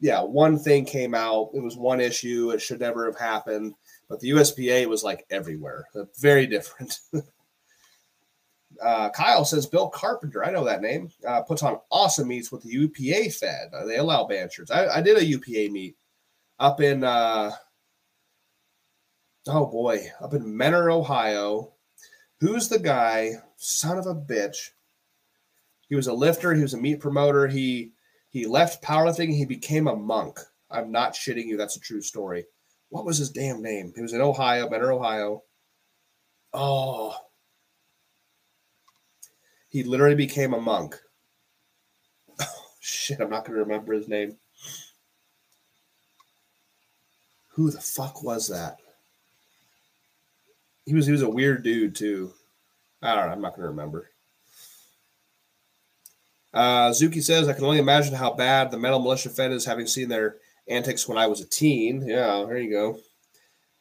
Yeah, 0.00 0.22
one 0.22 0.58
thing 0.58 0.84
came 0.84 1.14
out. 1.14 1.50
It 1.54 1.62
was 1.62 1.76
one 1.76 2.00
issue. 2.00 2.50
It 2.50 2.60
should 2.60 2.80
never 2.80 3.04
have 3.06 3.18
happened. 3.18 3.74
But 4.08 4.20
the 4.20 4.30
USPA 4.30 4.86
was 4.86 5.02
like 5.02 5.26
everywhere. 5.30 5.86
Very 6.20 6.46
different. 6.46 7.00
uh, 8.82 9.10
Kyle 9.10 9.44
says 9.44 9.66
Bill 9.66 9.88
Carpenter. 9.88 10.44
I 10.44 10.50
know 10.50 10.64
that 10.64 10.82
name. 10.82 11.10
Uh, 11.26 11.42
puts 11.42 11.62
on 11.62 11.80
awesome 11.90 12.28
meets 12.28 12.52
with 12.52 12.62
the 12.62 12.70
UPA 12.70 13.30
Fed. 13.30 13.70
Uh, 13.74 13.84
they 13.84 13.96
allow 13.96 14.28
shirts. 14.50 14.70
I, 14.70 14.86
I, 14.86 15.00
did 15.00 15.18
a 15.18 15.24
UPA 15.24 15.72
meet 15.72 15.96
up 16.58 16.80
in. 16.80 17.04
Uh, 17.04 17.50
oh 19.48 19.66
boy, 19.66 20.06
up 20.20 20.34
in 20.34 20.56
Mentor, 20.56 20.90
Ohio. 20.90 21.72
Who's 22.40 22.68
the 22.68 22.78
guy? 22.78 23.32
Son 23.56 23.98
of 23.98 24.06
a 24.06 24.14
bitch. 24.14 24.70
He 25.88 25.96
was 25.96 26.06
a 26.06 26.12
lifter. 26.12 26.54
He 26.54 26.62
was 26.62 26.74
a 26.74 26.78
meat 26.78 27.00
promoter. 27.00 27.46
He 27.46 27.92
he 28.30 28.46
left 28.46 28.82
powerlifting. 28.82 29.34
He 29.34 29.46
became 29.46 29.88
a 29.88 29.96
monk. 29.96 30.38
I'm 30.70 30.92
not 30.92 31.14
shitting 31.14 31.46
you. 31.46 31.56
That's 31.56 31.76
a 31.76 31.80
true 31.80 32.02
story. 32.02 32.44
What 32.90 33.04
was 33.04 33.18
his 33.18 33.30
damn 33.30 33.62
name? 33.62 33.92
He 33.94 34.02
was 34.02 34.12
in 34.12 34.20
Ohio, 34.20 34.68
Better 34.68 34.92
Ohio. 34.92 35.42
Oh, 36.52 37.14
he 39.68 39.82
literally 39.82 40.14
became 40.14 40.54
a 40.54 40.60
monk. 40.60 40.98
Oh, 42.40 42.46
shit, 42.80 43.20
I'm 43.20 43.30
not 43.30 43.44
going 43.44 43.56
to 43.58 43.64
remember 43.64 43.92
his 43.92 44.08
name. 44.08 44.36
Who 47.50 47.70
the 47.70 47.80
fuck 47.80 48.22
was 48.22 48.48
that? 48.48 48.78
He 50.86 50.94
was 50.94 51.06
he 51.06 51.12
was 51.12 51.22
a 51.22 51.28
weird 51.28 51.64
dude 51.64 51.94
too. 51.94 52.32
I 53.02 53.14
don't 53.14 53.26
know. 53.26 53.32
I'm 53.32 53.42
not 53.42 53.56
going 53.56 53.64
to 53.64 53.68
remember. 53.68 54.10
Uh, 56.54 56.90
Zuki 56.90 57.22
says, 57.22 57.48
I 57.48 57.52
can 57.52 57.64
only 57.64 57.78
imagine 57.78 58.14
how 58.14 58.32
bad 58.32 58.70
the 58.70 58.78
metal 58.78 59.00
militia 59.00 59.28
fed 59.28 59.52
is 59.52 59.64
having 59.64 59.86
seen 59.86 60.08
their 60.08 60.36
antics 60.68 61.06
when 61.06 61.18
I 61.18 61.26
was 61.26 61.40
a 61.40 61.46
teen. 61.46 62.06
Yeah, 62.06 62.44
there 62.46 62.58
you 62.58 62.70
go. 62.70 62.98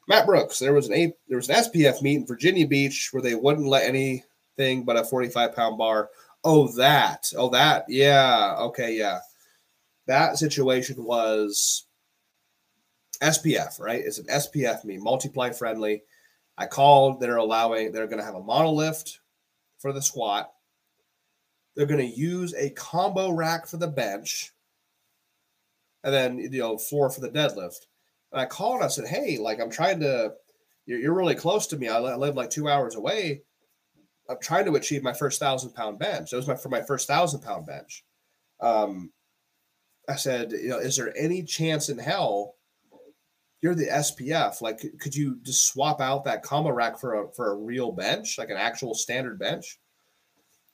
Matt 0.07 0.25
Brooks, 0.25 0.59
there 0.59 0.73
was 0.73 0.87
an 0.87 0.93
a, 0.93 1.13
there 1.27 1.37
was 1.37 1.49
an 1.49 1.55
SPF 1.55 2.01
meet 2.01 2.15
in 2.15 2.25
Virginia 2.25 2.67
Beach 2.67 3.09
where 3.11 3.21
they 3.21 3.35
wouldn't 3.35 3.67
let 3.67 3.83
anything 3.83 4.83
but 4.85 4.97
a 4.97 5.03
45 5.03 5.55
pound 5.55 5.77
bar. 5.77 6.09
Oh, 6.43 6.67
that. 6.77 7.31
Oh, 7.35 7.49
that. 7.49 7.85
Yeah. 7.89 8.55
Okay. 8.59 8.95
Yeah. 8.95 9.19
That 10.05 10.37
situation 10.37 11.03
was 11.03 11.85
SPF, 13.21 13.81
right? 13.81 14.03
It's 14.03 14.19
an 14.19 14.27
SPF 14.27 14.85
meet, 14.85 15.01
multiply 15.01 15.49
friendly. 15.49 16.03
I 16.57 16.65
called. 16.65 17.19
They're 17.19 17.37
allowing. 17.37 17.91
They're 17.91 18.07
going 18.07 18.19
to 18.19 18.25
have 18.25 18.35
a 18.35 18.41
monolift 18.41 19.17
for 19.77 19.91
the 19.91 20.01
squat. 20.01 20.51
They're 21.77 21.85
going 21.85 21.99
to 21.99 22.19
use 22.19 22.55
a 22.55 22.71
combo 22.71 23.31
rack 23.31 23.67
for 23.67 23.77
the 23.77 23.87
bench, 23.87 24.51
and 26.03 26.13
then 26.13 26.39
you 26.39 26.49
know 26.49 26.77
floor 26.77 27.09
for 27.09 27.21
the 27.21 27.29
deadlift. 27.29 27.85
And 28.31 28.41
I 28.41 28.45
called. 28.45 28.81
I 28.81 28.87
said, 28.87 29.07
"Hey, 29.07 29.37
like 29.37 29.61
I'm 29.61 29.69
trying 29.69 29.99
to. 29.99 30.33
You're, 30.87 30.99
you're 30.99 31.15
really 31.15 31.35
close 31.35 31.67
to 31.67 31.77
me. 31.77 31.87
I 31.87 31.99
live 31.99 32.35
like 32.35 32.49
two 32.49 32.67
hours 32.67 32.95
away. 32.95 33.43
I'm 34.29 34.37
trying 34.41 34.65
to 34.65 34.75
achieve 34.75 35.03
my 35.03 35.13
first 35.13 35.39
thousand 35.39 35.71
pound 35.71 35.99
bench. 35.99 36.31
That 36.31 36.37
was 36.37 36.47
my 36.47 36.55
for 36.55 36.69
my 36.69 36.81
first 36.81 37.07
thousand 37.07 37.41
pound 37.41 37.67
bench. 37.67 38.03
Um, 38.59 39.13
I 40.09 40.15
said, 40.15 40.51
you 40.51 40.69
know, 40.69 40.79
is 40.79 40.97
there 40.97 41.15
any 41.15 41.43
chance 41.43 41.89
in 41.89 41.99
hell 41.99 42.55
you're 43.61 43.75
the 43.75 43.87
SPF. 43.87 44.61
Like, 44.61 44.79
could 44.99 45.15
you 45.15 45.39
just 45.43 45.67
swap 45.67 45.99
out 45.99 46.23
that 46.25 46.43
combo 46.43 46.71
rack 46.71 46.99
for 46.99 47.23
a 47.23 47.31
for 47.33 47.51
a 47.51 47.55
real 47.55 47.91
bench, 47.91 48.37
like 48.37 48.49
an 48.49 48.57
actual 48.57 48.93
standard 48.93 49.39
bench? 49.39 49.79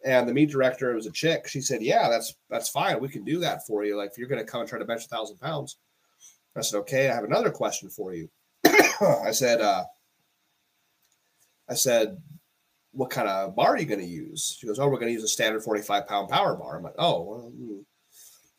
And 0.06 0.28
the 0.28 0.34
meat 0.34 0.50
director 0.50 0.94
was 0.94 1.06
a 1.06 1.12
chick. 1.12 1.48
She 1.48 1.62
said, 1.62 1.82
"Yeah, 1.82 2.10
that's 2.10 2.36
that's 2.50 2.70
fine. 2.70 3.00
We 3.00 3.10
can 3.10 3.24
do 3.24 3.40
that 3.40 3.66
for 3.66 3.86
you. 3.86 3.98
Like, 3.98 4.12
if 4.12 4.18
you're 4.18 4.28
going 4.28 4.44
to 4.44 4.52
come 4.52 4.62
and 4.62 4.70
try 4.70 4.80
to 4.80 4.86
bench 4.86 5.06
a 5.06 5.08
thousand 5.08 5.38
pounds." 5.38 5.78
I 6.56 6.62
said, 6.62 6.78
"Okay. 6.80 7.10
I 7.10 7.16
have 7.16 7.24
another 7.24 7.52
question 7.52 7.90
for 7.90 8.14
you." 8.14 8.30
I 8.66 9.32
said, 9.32 9.62
uh, 9.62 9.86
"I 11.70 11.74
said, 11.76 12.22
what 12.92 13.10
kind 13.10 13.28
of 13.28 13.56
bar 13.56 13.70
are 13.70 13.80
you 13.80 13.86
going 13.86 14.02
to 14.02 14.06
use?" 14.06 14.58
She 14.60 14.68
goes, 14.68 14.80
"Oh, 14.80 14.88
we're 14.88 15.00
going 15.00 15.08
to 15.08 15.14
use 15.14 15.24
a 15.24 15.28
standard 15.28 15.64
45 15.64 16.08
pound 16.08 16.30
power 16.30 16.56
bar." 16.56 16.78
I'm 16.78 16.84
like, 16.84 16.96
"Oh." 16.98 17.22
Well, 17.24 17.52
hmm. 17.56 17.80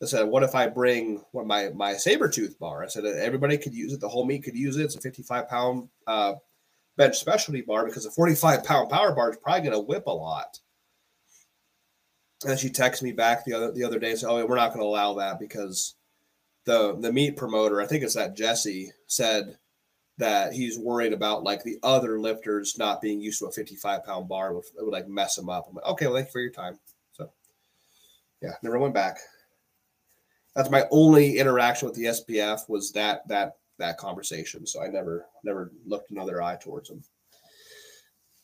I 0.02 0.06
said, 0.06 0.24
what 0.24 0.42
if 0.42 0.54
I 0.54 0.66
bring 0.66 1.24
what 1.32 1.46
my 1.46 1.70
my 1.70 1.94
Sabertooth 1.94 2.58
bar? 2.58 2.82
I 2.82 2.88
said 2.88 3.06
everybody 3.06 3.56
could 3.56 3.74
use 3.74 3.92
it. 3.92 4.00
The 4.00 4.08
whole 4.08 4.26
meat 4.26 4.42
could 4.42 4.56
use 4.56 4.76
it. 4.76 4.84
It's 4.84 4.96
a 4.96 5.00
55 5.00 5.48
pound 5.48 5.88
uh, 6.06 6.34
bench 6.96 7.16
specialty 7.16 7.62
bar 7.62 7.86
because 7.86 8.04
a 8.04 8.10
45 8.10 8.64
pound 8.64 8.90
power 8.90 9.14
bar 9.14 9.30
is 9.30 9.38
probably 9.38 9.62
going 9.62 9.72
to 9.72 9.80
whip 9.80 10.06
a 10.06 10.10
lot. 10.10 10.58
And 12.46 12.58
she 12.58 12.68
texted 12.68 13.02
me 13.02 13.12
back 13.12 13.44
the 13.44 13.54
other 13.54 13.72
the 13.72 13.84
other 13.84 13.98
day 13.98 14.10
and 14.10 14.18
said, 14.18 14.28
"Oh, 14.28 14.44
we're 14.46 14.56
not 14.56 14.68
going 14.68 14.80
to 14.80 14.86
allow 14.86 15.14
that 15.14 15.38
because 15.38 15.94
the 16.64 16.96
the 17.00 17.12
meet 17.12 17.36
promoter, 17.36 17.80
I 17.80 17.86
think 17.86 18.02
it's 18.02 18.14
that 18.14 18.36
Jesse, 18.36 18.90
said 19.06 19.58
that 20.18 20.52
he's 20.52 20.78
worried 20.78 21.12
about 21.12 21.42
like 21.42 21.62
the 21.64 21.78
other 21.82 22.20
lifters 22.20 22.78
not 22.78 23.00
being 23.00 23.20
used 23.20 23.40
to 23.40 23.46
a 23.46 23.52
55 23.52 24.04
pound 24.04 24.28
bar 24.28 24.54
would, 24.54 24.64
would 24.76 24.92
like 24.92 25.08
mess 25.08 25.36
them 25.36 25.48
up." 25.48 25.66
I'm 25.68 25.74
like, 25.76 25.86
"Okay, 25.86 26.06
well, 26.06 26.16
thank 26.16 26.28
you 26.28 26.32
for 26.32 26.40
your 26.40 26.50
time." 26.50 26.78
So, 27.12 27.30
yeah, 28.42 28.52
never 28.62 28.78
went 28.78 28.94
back. 28.94 29.18
that's 30.54 30.70
my 30.70 30.84
only 30.90 31.38
interaction 31.38 31.88
with 31.88 31.96
the 31.96 32.04
SPF 32.06 32.68
was 32.68 32.92
that 32.92 33.26
that 33.28 33.56
that 33.78 33.98
conversation. 33.98 34.66
So 34.66 34.82
I 34.82 34.88
never 34.88 35.26
never 35.42 35.72
looked 35.86 36.10
another 36.10 36.42
eye 36.42 36.56
towards 36.56 36.88
them. 36.88 37.02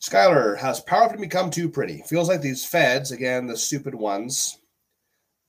Skylar 0.01 0.57
has 0.57 0.79
power 0.81 1.11
to 1.11 1.17
become 1.17 1.51
too 1.51 1.69
pretty. 1.69 2.01
Feels 2.07 2.27
like 2.27 2.41
these 2.41 2.65
feds, 2.65 3.11
again, 3.11 3.45
the 3.45 3.55
stupid 3.55 3.93
ones, 3.93 4.57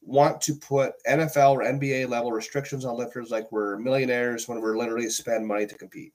want 0.02 0.40
to 0.42 0.54
put 0.54 0.92
NFL 1.08 1.52
or 1.52 1.62
NBA 1.62 2.08
level 2.08 2.32
restrictions 2.32 2.84
on 2.84 2.98
lifters 2.98 3.30
like 3.30 3.50
we're 3.50 3.78
millionaires 3.78 4.48
when 4.48 4.60
we're 4.60 4.76
literally 4.76 5.08
spend 5.08 5.46
money 5.46 5.66
to 5.66 5.74
compete. 5.74 6.12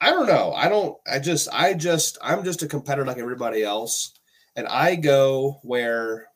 I 0.00 0.10
don't 0.10 0.26
know. 0.26 0.52
I 0.52 0.68
don't, 0.68 0.96
I 1.10 1.18
just, 1.18 1.48
I 1.52 1.74
just, 1.74 2.18
I'm 2.22 2.44
just 2.44 2.62
a 2.62 2.68
competitor 2.68 3.06
like 3.06 3.18
everybody 3.18 3.62
else. 3.62 4.12
And 4.56 4.68
I 4.68 4.96
go 4.96 5.60
where 5.62 6.28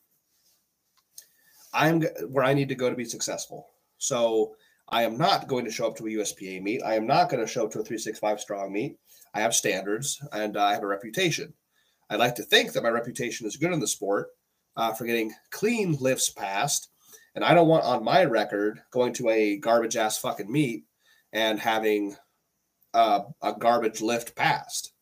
I'm, 1.73 2.03
where 2.31 2.45
I 2.45 2.55
need 2.55 2.69
to 2.71 2.75
go 2.75 2.89
to 2.89 2.97
be 2.97 3.05
successful. 3.05 3.69
So 3.99 4.57
I 4.89 5.03
am 5.03 5.19
not 5.19 5.49
going 5.49 5.65
to 5.65 5.71
show 5.71 5.87
up 5.87 5.97
to 5.97 6.07
a 6.07 6.11
USPA 6.11 6.63
meet. 6.63 6.83
I 6.83 6.95
am 6.95 7.07
not 7.07 7.29
going 7.29 7.45
to 7.45 7.51
show 7.51 7.65
up 7.65 7.73
to 7.73 7.81
a 7.81 7.85
365 7.85 8.41
strong 8.41 8.73
meet. 8.73 8.99
I 9.37 9.41
have 9.41 9.55
standards 9.55 10.19
and 10.33 10.57
I 10.57 10.73
have 10.73 10.83
a 10.83 10.87
reputation. 10.87 11.53
I 12.09 12.17
like 12.17 12.37
to 12.37 12.43
think 12.43 12.73
that 12.73 12.83
my 12.83 12.89
reputation 12.89 13.47
is 13.47 13.59
good 13.59 13.73
in 13.73 13.81
the 13.81 13.87
sport 13.87 14.29
uh, 14.79 14.95
for 14.95 15.05
getting 15.05 15.31
clean 15.51 15.95
lifts 16.01 16.31
passed. 16.31 16.89
And 17.35 17.45
I 17.45 17.53
don't 17.53 17.69
want 17.69 17.85
on 17.85 18.03
my 18.03 18.25
record 18.25 18.81
going 18.93 19.13
to 19.15 19.29
a 19.29 19.59
garbage 19.59 19.95
ass 19.95 20.17
fucking 20.17 20.51
meet 20.51 20.85
and 21.35 21.61
having 21.61 22.17
uh, 22.95 23.25
a 23.43 23.53
garbage 23.53 24.01
lift 24.01 24.35
passed 24.37 24.95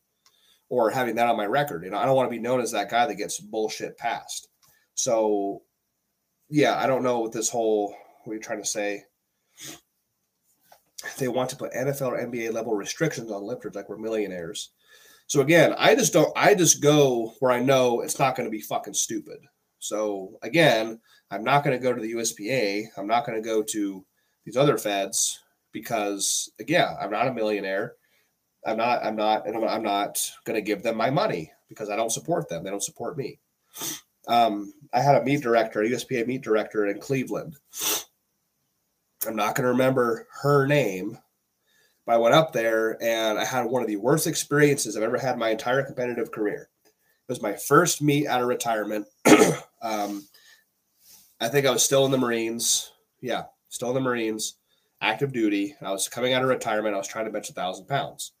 or 0.67 0.89
having 0.89 1.15
that 1.15 1.29
on 1.29 1.37
my 1.37 1.45
record. 1.45 1.85
You 1.85 1.91
know, 1.91 1.97
I 1.97 2.05
don't 2.05 2.17
want 2.17 2.29
to 2.29 2.35
be 2.35 2.43
known 2.43 2.59
as 2.59 2.73
that 2.73 2.91
guy 2.91 3.05
that 3.05 3.15
gets 3.15 3.39
bullshit 3.39 3.97
passed. 3.97 4.49
So, 4.95 5.61
yeah, 6.49 6.77
I 6.77 6.87
don't 6.87 7.03
know 7.03 7.19
what 7.19 7.31
this 7.31 7.49
whole, 7.49 7.95
what 8.25 8.33
you're 8.33 8.41
trying 8.41 8.61
to 8.61 8.67
say. 8.67 9.05
They 11.17 11.27
want 11.27 11.49
to 11.51 11.55
put 11.55 11.73
NFL 11.73 12.07
or 12.07 12.19
NBA 12.19 12.53
level 12.53 12.75
restrictions 12.75 13.31
on 13.31 13.43
lifters 13.43 13.75
like 13.75 13.89
we're 13.89 13.97
millionaires. 13.97 14.71
So 15.27 15.41
again, 15.41 15.73
I 15.77 15.95
just 15.95 16.13
don't, 16.13 16.31
I 16.35 16.53
just 16.53 16.81
go 16.81 17.33
where 17.39 17.51
I 17.51 17.59
know 17.59 18.01
it's 18.01 18.19
not 18.19 18.35
going 18.35 18.45
to 18.45 18.51
be 18.51 18.61
fucking 18.61 18.93
stupid. 18.93 19.39
So 19.79 20.37
again, 20.41 20.99
I'm 21.31 21.43
not 21.43 21.63
going 21.63 21.77
to 21.77 21.83
go 21.83 21.93
to 21.93 22.01
the 22.01 22.13
USPA. 22.13 22.85
I'm 22.97 23.07
not 23.07 23.25
going 23.25 23.41
to 23.41 23.47
go 23.47 23.63
to 23.63 24.05
these 24.45 24.57
other 24.57 24.77
feds 24.77 25.39
because 25.71 26.51
again, 26.59 26.95
I'm 26.99 27.11
not 27.11 27.27
a 27.27 27.33
millionaire. 27.33 27.95
I'm 28.65 28.77
not, 28.77 29.03
I'm 29.03 29.15
not, 29.15 29.47
and 29.47 29.63
I'm 29.65 29.83
not 29.83 30.31
going 30.43 30.55
to 30.55 30.61
give 30.61 30.81
them 30.81 30.97
my 30.97 31.09
money 31.09 31.51
because 31.69 31.89
I 31.89 31.95
don't 31.95 32.11
support 32.11 32.49
them. 32.49 32.63
They 32.63 32.69
don't 32.69 32.83
support 32.83 33.17
me. 33.17 33.39
Um, 34.27 34.73
I 34.93 35.01
had 35.01 35.15
a 35.15 35.23
meet 35.23 35.41
director, 35.41 35.81
a 35.81 35.89
USPA 35.89 36.25
meet 36.25 36.41
director 36.41 36.87
in 36.87 36.99
Cleveland. 36.99 37.55
I'm 39.27 39.35
not 39.35 39.55
going 39.55 39.65
to 39.65 39.71
remember 39.71 40.27
her 40.41 40.67
name, 40.67 41.17
but 42.05 42.13
I 42.13 42.17
went 42.17 42.35
up 42.35 42.53
there 42.53 43.01
and 43.01 43.37
I 43.37 43.45
had 43.45 43.65
one 43.65 43.81
of 43.81 43.87
the 43.87 43.95
worst 43.97 44.27
experiences 44.27 44.95
I've 44.95 45.03
ever 45.03 45.17
had 45.17 45.37
my 45.37 45.49
entire 45.49 45.83
competitive 45.83 46.31
career. 46.31 46.69
It 46.85 47.31
was 47.31 47.41
my 47.41 47.53
first 47.53 48.01
meet 48.01 48.27
out 48.27 48.41
of 48.41 48.47
retirement. 48.47 49.07
um, 49.81 50.27
I 51.41 51.47
think 51.47 51.65
I 51.65 51.71
was 51.71 51.83
still 51.83 52.05
in 52.05 52.11
the 52.11 52.17
Marines. 52.17 52.91
Yeah, 53.21 53.45
still 53.69 53.89
in 53.89 53.95
the 53.95 54.01
Marines, 54.01 54.55
active 55.01 55.33
duty. 55.33 55.75
I 55.81 55.91
was 55.91 56.07
coming 56.07 56.33
out 56.33 56.43
of 56.43 56.49
retirement. 56.49 56.93
I 56.93 56.99
was 56.99 57.07
trying 57.07 57.25
to 57.25 57.31
bench 57.31 57.49
a 57.49 57.53
thousand 57.53 57.87
pounds. 57.87 58.33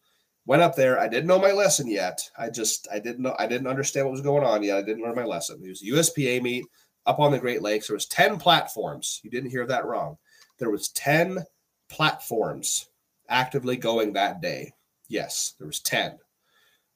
Went 0.45 0.61
up 0.61 0.75
there. 0.75 0.99
I 0.99 1.07
didn't 1.07 1.25
know 1.25 1.39
my 1.39 1.51
lesson 1.51 1.87
yet. 1.87 2.21
I 2.37 2.51
just 2.51 2.87
I 2.93 2.99
didn't 2.99 3.21
know 3.23 3.35
I 3.39 3.47
didn't 3.47 3.67
understand 3.67 4.05
what 4.05 4.11
was 4.11 4.21
going 4.21 4.43
on 4.43 4.61
yet. 4.61 4.77
I 4.77 4.83
didn't 4.83 5.03
learn 5.03 5.15
my 5.15 5.25
lesson. 5.25 5.59
It 5.63 5.69
was 5.69 5.81
a 5.81 5.85
USPA 5.85 6.43
meet 6.43 6.65
up 7.05 7.19
on 7.19 7.31
the 7.31 7.39
Great 7.39 7.61
Lakes. 7.61 7.87
There 7.87 7.95
was 7.95 8.05
10 8.05 8.37
platforms. 8.37 9.21
You 9.23 9.29
didn't 9.29 9.49
hear 9.49 9.65
that 9.65 9.85
wrong. 9.85 10.17
There 10.57 10.69
was 10.69 10.89
10 10.89 11.43
platforms 11.89 12.89
actively 13.29 13.77
going 13.77 14.13
that 14.13 14.41
day. 14.41 14.73
Yes, 15.07 15.53
there 15.57 15.67
was 15.67 15.79
10. 15.81 16.17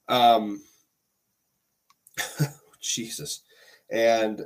Um 0.07 0.61
Jesus. 2.81 3.43
And 3.91 4.45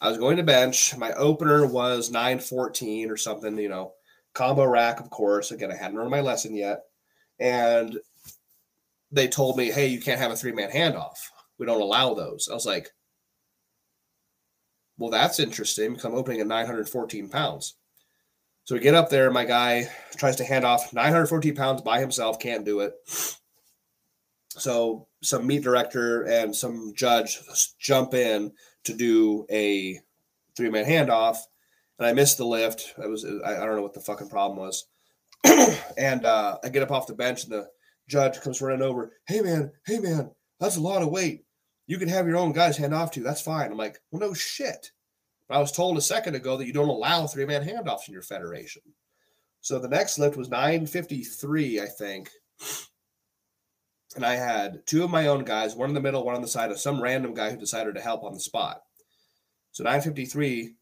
I 0.00 0.08
was 0.08 0.18
going 0.18 0.36
to 0.36 0.42
bench. 0.42 0.96
My 0.96 1.12
opener 1.14 1.66
was 1.66 2.10
914 2.10 3.10
or 3.10 3.16
something, 3.16 3.58
you 3.58 3.68
know, 3.68 3.92
combo 4.32 4.64
rack, 4.64 5.00
of 5.00 5.10
course. 5.10 5.50
Again, 5.50 5.72
I 5.72 5.76
hadn't 5.76 5.96
learned 5.96 6.10
my 6.10 6.20
lesson 6.20 6.54
yet. 6.54 6.84
And 7.40 7.98
they 9.10 9.26
told 9.26 9.56
me, 9.56 9.70
hey, 9.70 9.86
you 9.88 10.00
can't 10.00 10.20
have 10.20 10.30
a 10.30 10.36
three 10.36 10.52
man 10.52 10.70
handoff. 10.70 11.16
We 11.58 11.66
don't 11.66 11.80
allow 11.80 12.14
those. 12.14 12.48
I 12.50 12.54
was 12.54 12.66
like, 12.66 12.90
well, 14.98 15.10
that's 15.10 15.38
interesting 15.38 15.90
because 15.90 16.04
I'm 16.04 16.14
opening 16.14 16.40
at 16.40 16.46
914 16.46 17.28
pounds. 17.28 17.76
So 18.64 18.74
we 18.74 18.80
get 18.80 18.94
up 18.94 19.08
there. 19.08 19.30
My 19.30 19.44
guy 19.44 19.88
tries 20.16 20.36
to 20.36 20.44
hand 20.44 20.66
off 20.66 20.92
914 20.92 21.54
pounds 21.54 21.80
by 21.80 22.00
himself, 22.00 22.38
can't 22.38 22.66
do 22.66 22.80
it. 22.80 22.92
So 24.50 25.06
some 25.22 25.46
meat 25.46 25.62
director 25.62 26.22
and 26.24 26.54
some 26.54 26.92
judge 26.94 27.38
jump 27.78 28.12
in 28.12 28.52
to 28.84 28.94
do 28.94 29.46
a 29.50 29.98
three 30.56 30.70
man 30.70 30.84
handoff, 30.84 31.38
and 31.98 32.06
I 32.06 32.12
missed 32.12 32.38
the 32.38 32.44
lift. 32.44 32.94
I 33.02 33.06
was 33.06 33.24
I, 33.24 33.54
don't 33.54 33.76
know 33.76 33.82
what 33.82 33.94
the 33.94 34.00
fucking 34.00 34.28
problem 34.28 34.58
was, 34.58 34.86
and 35.96 36.26
uh, 36.26 36.58
I 36.62 36.68
get 36.68 36.82
up 36.82 36.90
off 36.90 37.06
the 37.06 37.14
bench 37.14 37.44
and 37.44 37.52
the 37.52 37.68
judge 38.08 38.40
comes 38.40 38.60
running 38.60 38.82
over. 38.82 39.12
Hey 39.26 39.40
man, 39.40 39.70
hey 39.86 39.98
man, 40.00 40.30
that's 40.58 40.76
a 40.76 40.80
lot 40.80 41.02
of 41.02 41.10
weight. 41.10 41.44
You 41.88 41.98
can 41.98 42.08
have 42.08 42.28
your 42.28 42.36
own 42.36 42.52
guys 42.52 42.76
hand 42.76 42.94
off 42.94 43.10
to 43.12 43.20
you. 43.20 43.26
That's 43.26 43.40
fine. 43.40 43.72
I'm 43.72 43.76
like, 43.76 43.98
well, 44.12 44.20
no 44.20 44.34
shit. 44.34 44.92
But 45.48 45.56
I 45.56 45.60
was 45.60 45.72
told 45.72 45.98
a 45.98 46.02
second 46.02 46.36
ago 46.36 46.56
that 46.56 46.66
you 46.66 46.72
don't 46.72 46.88
allow 46.88 47.26
three 47.26 47.46
man 47.46 47.64
handoffs 47.66 48.06
in 48.06 48.12
your 48.12 48.22
federation. 48.22 48.82
So 49.62 49.80
the 49.80 49.88
next 49.88 50.16
lift 50.20 50.36
was 50.36 50.48
953, 50.48 51.80
I 51.80 51.86
think 51.86 52.30
and 54.16 54.24
I 54.24 54.34
had 54.34 54.86
two 54.86 55.04
of 55.04 55.10
my 55.10 55.28
own 55.28 55.44
guys, 55.44 55.74
one 55.74 55.90
in 55.90 55.94
the 55.94 56.00
middle, 56.00 56.24
one 56.24 56.34
on 56.34 56.42
the 56.42 56.48
side 56.48 56.70
of 56.70 56.80
some 56.80 57.00
random 57.00 57.34
guy 57.34 57.50
who 57.50 57.56
decided 57.56 57.94
to 57.94 58.00
help 58.00 58.24
on 58.24 58.34
the 58.34 58.40
spot. 58.40 58.82
So 59.72 59.84
953, 59.84 60.74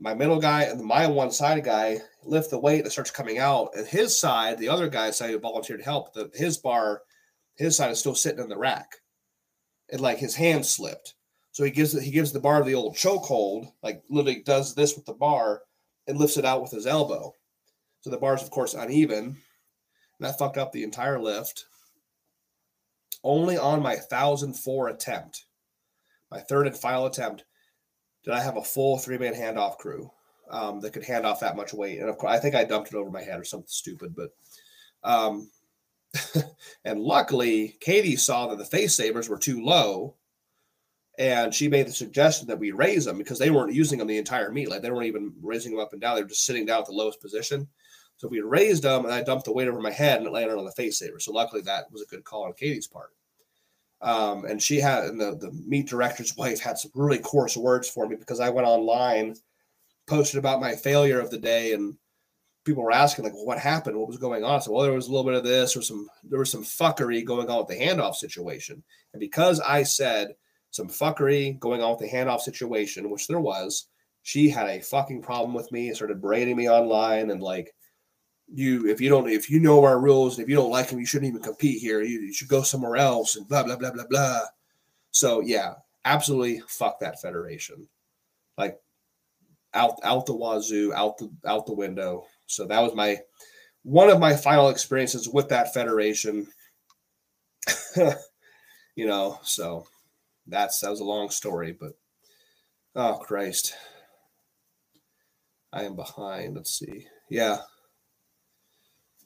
my 0.00 0.14
middle 0.14 0.40
guy 0.40 0.64
and 0.64 0.82
my 0.84 1.06
one 1.06 1.30
side 1.30 1.64
guy 1.64 1.98
lift 2.24 2.50
the 2.50 2.58
weight 2.58 2.84
that 2.84 2.90
starts 2.90 3.10
coming 3.10 3.38
out, 3.38 3.70
and 3.76 3.86
his 3.86 4.18
side, 4.18 4.58
the 4.58 4.68
other 4.68 4.88
guy 4.88 5.06
decided 5.06 5.32
to 5.32 5.38
volunteer 5.38 5.76
to 5.76 5.82
help. 5.82 6.12
The, 6.12 6.30
his 6.34 6.58
bar, 6.58 7.02
his 7.56 7.76
side 7.76 7.90
is 7.90 8.00
still 8.00 8.14
sitting 8.14 8.42
in 8.42 8.48
the 8.48 8.58
rack, 8.58 8.96
and 9.92 10.00
like 10.00 10.18
his 10.18 10.34
hand 10.34 10.64
slipped. 10.64 11.14
So 11.52 11.64
he 11.64 11.70
gives 11.70 12.00
he 12.00 12.10
gives 12.10 12.32
the 12.32 12.40
bar 12.40 12.62
the 12.62 12.74
old 12.74 12.96
chokehold, 12.96 13.72
like 13.82 14.02
literally 14.08 14.42
does 14.42 14.74
this 14.74 14.94
with 14.96 15.04
the 15.04 15.12
bar 15.12 15.62
and 16.06 16.18
lifts 16.18 16.36
it 16.36 16.44
out 16.44 16.62
with 16.62 16.70
his 16.70 16.86
elbow. 16.86 17.34
So 18.02 18.10
the 18.10 18.18
bar's 18.18 18.42
of 18.42 18.50
course 18.50 18.74
uneven. 18.74 19.24
And 19.24 20.28
that 20.28 20.38
fucked 20.38 20.58
up 20.58 20.72
the 20.72 20.84
entire 20.84 21.18
lift 21.18 21.66
only 23.22 23.58
on 23.58 23.82
my 23.82 23.96
1004 23.96 24.88
attempt, 24.88 25.44
my 26.30 26.40
third 26.40 26.66
and 26.66 26.76
final 26.76 27.06
attempt, 27.06 27.44
did 28.24 28.32
I 28.32 28.40
have 28.40 28.56
a 28.56 28.62
full 28.62 28.98
three 28.98 29.18
man 29.18 29.34
handoff 29.34 29.78
crew 29.78 30.10
um, 30.50 30.80
that 30.80 30.92
could 30.92 31.04
hand 31.04 31.26
off 31.26 31.40
that 31.40 31.56
much 31.56 31.72
weight. 31.72 32.00
And 32.00 32.08
of 32.08 32.18
course, 32.18 32.32
I 32.32 32.38
think 32.38 32.54
I 32.54 32.64
dumped 32.64 32.92
it 32.92 32.96
over 32.96 33.10
my 33.10 33.22
head 33.22 33.40
or 33.40 33.44
something 33.44 33.68
stupid, 33.68 34.14
but. 34.14 34.30
Um, 35.02 35.50
and 36.84 37.00
luckily, 37.00 37.76
Katie 37.80 38.16
saw 38.16 38.48
that 38.48 38.58
the 38.58 38.64
face 38.64 38.94
savers 38.94 39.28
were 39.28 39.38
too 39.38 39.64
low, 39.64 40.16
and 41.18 41.54
she 41.54 41.68
made 41.68 41.86
the 41.86 41.92
suggestion 41.92 42.48
that 42.48 42.58
we 42.58 42.72
raise 42.72 43.04
them 43.04 43.18
because 43.18 43.38
they 43.38 43.50
weren't 43.50 43.74
using 43.74 43.98
them 43.98 44.08
the 44.08 44.18
entire 44.18 44.50
meet. 44.50 44.70
Like 44.70 44.82
they 44.82 44.90
weren't 44.90 45.06
even 45.06 45.32
raising 45.42 45.72
them 45.72 45.80
up 45.80 45.92
and 45.92 46.00
down; 46.00 46.16
they 46.16 46.22
were 46.22 46.28
just 46.28 46.46
sitting 46.46 46.66
down 46.66 46.80
at 46.80 46.86
the 46.86 46.92
lowest 46.92 47.20
position. 47.20 47.68
So 48.16 48.28
we 48.28 48.40
raised 48.40 48.82
them, 48.82 49.04
and 49.04 49.14
I 49.14 49.22
dumped 49.22 49.46
the 49.46 49.52
weight 49.52 49.68
over 49.68 49.80
my 49.80 49.90
head, 49.90 50.18
and 50.18 50.26
it 50.26 50.32
landed 50.32 50.58
on 50.58 50.64
the 50.64 50.72
face 50.72 50.98
saver. 50.98 51.20
So 51.20 51.32
luckily, 51.32 51.62
that 51.62 51.90
was 51.90 52.02
a 52.02 52.06
good 52.06 52.24
call 52.24 52.44
on 52.44 52.52
Katie's 52.52 52.86
part. 52.86 53.10
Um, 54.02 54.44
and 54.44 54.62
she 54.62 54.78
had, 54.78 55.04
and 55.04 55.20
the 55.20 55.36
the 55.36 55.52
meet 55.66 55.88
director's 55.88 56.36
wife 56.38 56.60
had 56.60 56.78
some 56.78 56.90
really 56.94 57.18
coarse 57.18 57.56
words 57.56 57.88
for 57.88 58.08
me 58.08 58.16
because 58.16 58.40
I 58.40 58.50
went 58.50 58.66
online, 58.66 59.36
posted 60.06 60.38
about 60.38 60.60
my 60.60 60.74
failure 60.74 61.20
of 61.20 61.30
the 61.30 61.38
day, 61.38 61.72
and 61.72 61.96
people 62.64 62.82
were 62.82 62.92
asking 62.92 63.24
like, 63.24 63.34
well, 63.34 63.46
"What 63.46 63.58
happened? 63.58 63.96
What 63.96 64.08
was 64.08 64.18
going 64.18 64.44
on?" 64.44 64.60
So, 64.60 64.72
well, 64.72 64.82
there 64.82 64.92
was 64.92 65.08
a 65.08 65.10
little 65.10 65.24
bit 65.24 65.38
of 65.38 65.44
this, 65.44 65.76
or 65.76 65.82
some 65.82 66.08
there 66.24 66.38
was 66.38 66.50
some 66.50 66.64
fuckery 66.64 67.24
going 67.24 67.48
on 67.48 67.58
with 67.58 67.68
the 67.68 67.84
handoff 67.84 68.14
situation, 68.14 68.82
and 69.12 69.20
because 69.20 69.60
I 69.60 69.82
said 69.82 70.34
some 70.70 70.88
fuckery 70.88 71.58
going 71.58 71.82
on 71.82 71.90
with 71.90 72.00
the 72.00 72.16
handoff 72.16 72.40
situation, 72.40 73.10
which 73.10 73.26
there 73.26 73.40
was, 73.40 73.88
she 74.22 74.48
had 74.48 74.68
a 74.68 74.80
fucking 74.80 75.22
problem 75.22 75.54
with 75.54 75.70
me, 75.72 75.88
and 75.88 75.96
started 75.96 76.20
braiding 76.20 76.56
me 76.56 76.68
online, 76.68 77.30
and 77.30 77.42
like 77.42 77.74
you 78.52 78.88
if 78.88 79.00
you 79.00 79.08
don't 79.08 79.28
if 79.28 79.48
you 79.48 79.60
know 79.60 79.84
our 79.84 80.00
rules 80.00 80.36
and 80.36 80.42
if 80.42 80.50
you 80.50 80.56
don't 80.56 80.70
like 80.70 80.88
them 80.88 80.98
you 80.98 81.06
shouldn't 81.06 81.28
even 81.28 81.42
compete 81.42 81.80
here. 81.80 82.02
You, 82.02 82.20
you 82.20 82.32
should 82.32 82.48
go 82.48 82.62
somewhere 82.62 82.96
else 82.96 83.36
and 83.36 83.46
blah 83.48 83.62
blah 83.62 83.76
blah 83.76 83.92
blah 83.92 84.06
blah. 84.08 84.40
So 85.12 85.40
yeah 85.40 85.74
absolutely 86.04 86.62
fuck 86.66 87.00
that 87.00 87.20
federation. 87.20 87.88
Like 88.58 88.78
out 89.74 90.00
out 90.02 90.26
the 90.26 90.34
wazoo 90.34 90.92
out 90.92 91.18
the 91.18 91.30
out 91.46 91.66
the 91.66 91.74
window 91.74 92.26
so 92.50 92.66
that 92.66 92.80
was 92.80 92.94
my 92.94 93.18
one 93.82 94.10
of 94.10 94.20
my 94.20 94.34
final 94.34 94.68
experiences 94.68 95.28
with 95.28 95.48
that 95.48 95.72
federation 95.72 96.46
you 98.96 99.06
know 99.06 99.38
so 99.42 99.86
that's 100.46 100.80
that 100.80 100.90
was 100.90 101.00
a 101.00 101.04
long 101.04 101.30
story 101.30 101.76
but 101.78 101.92
oh 102.96 103.16
christ 103.18 103.74
I 105.72 105.84
am 105.84 105.96
behind. 105.96 106.56
Let's 106.56 106.72
see. 106.72 107.06
Yeah. 107.28 107.58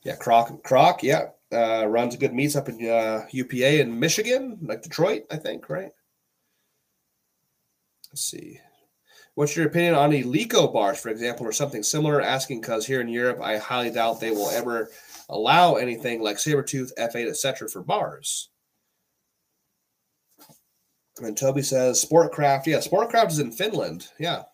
Yeah, 0.05 0.17
Croc, 0.17 0.63
Croc, 0.63 1.03
yeah, 1.03 1.29
uh, 1.51 1.87
runs 1.87 2.15
a 2.15 2.19
good 2.19 2.35
meets 2.35 2.57
up 2.57 2.69
in 2.69 2.87
uh, 2.87 3.27
UPA 3.31 3.81
in 3.81 3.99
Michigan, 3.99 4.59
like 4.61 4.83
Detroit, 4.83 5.23
I 5.31 5.39
think, 5.39 5.71
right? 5.71 5.93
Let's 8.11 8.23
see. 8.23 8.61
What's 9.35 9.57
your 9.57 9.67
opinion 9.67 9.95
on 9.95 10.13
Eleiko 10.13 10.73
bars, 10.73 11.01
for 11.01 11.09
example, 11.09 11.47
or 11.47 11.53
something 11.53 11.83
similar? 11.83 12.21
Asking 12.21 12.61
because 12.61 12.87
here 12.87 13.01
in 13.01 13.09
Europe, 13.09 13.41
I 13.41 13.57
highly 13.57 13.91
doubt 13.91 14.21
they 14.21 14.31
will 14.31 14.51
ever 14.51 14.91
allow 15.29 15.75
anything 15.75 16.23
like 16.23 16.37
Sabertooth, 16.37 16.93
F8, 16.99 17.29
etc. 17.29 17.69
for 17.69 17.83
bars. 17.83 18.51
And 21.21 21.37
Toby 21.37 21.63
says 21.63 22.05
Sportcraft. 22.05 22.67
Yeah, 22.67 22.79
Sportcraft 22.79 23.31
is 23.31 23.39
in 23.41 23.51
Finland. 23.51 24.09
Yeah. 24.19 24.45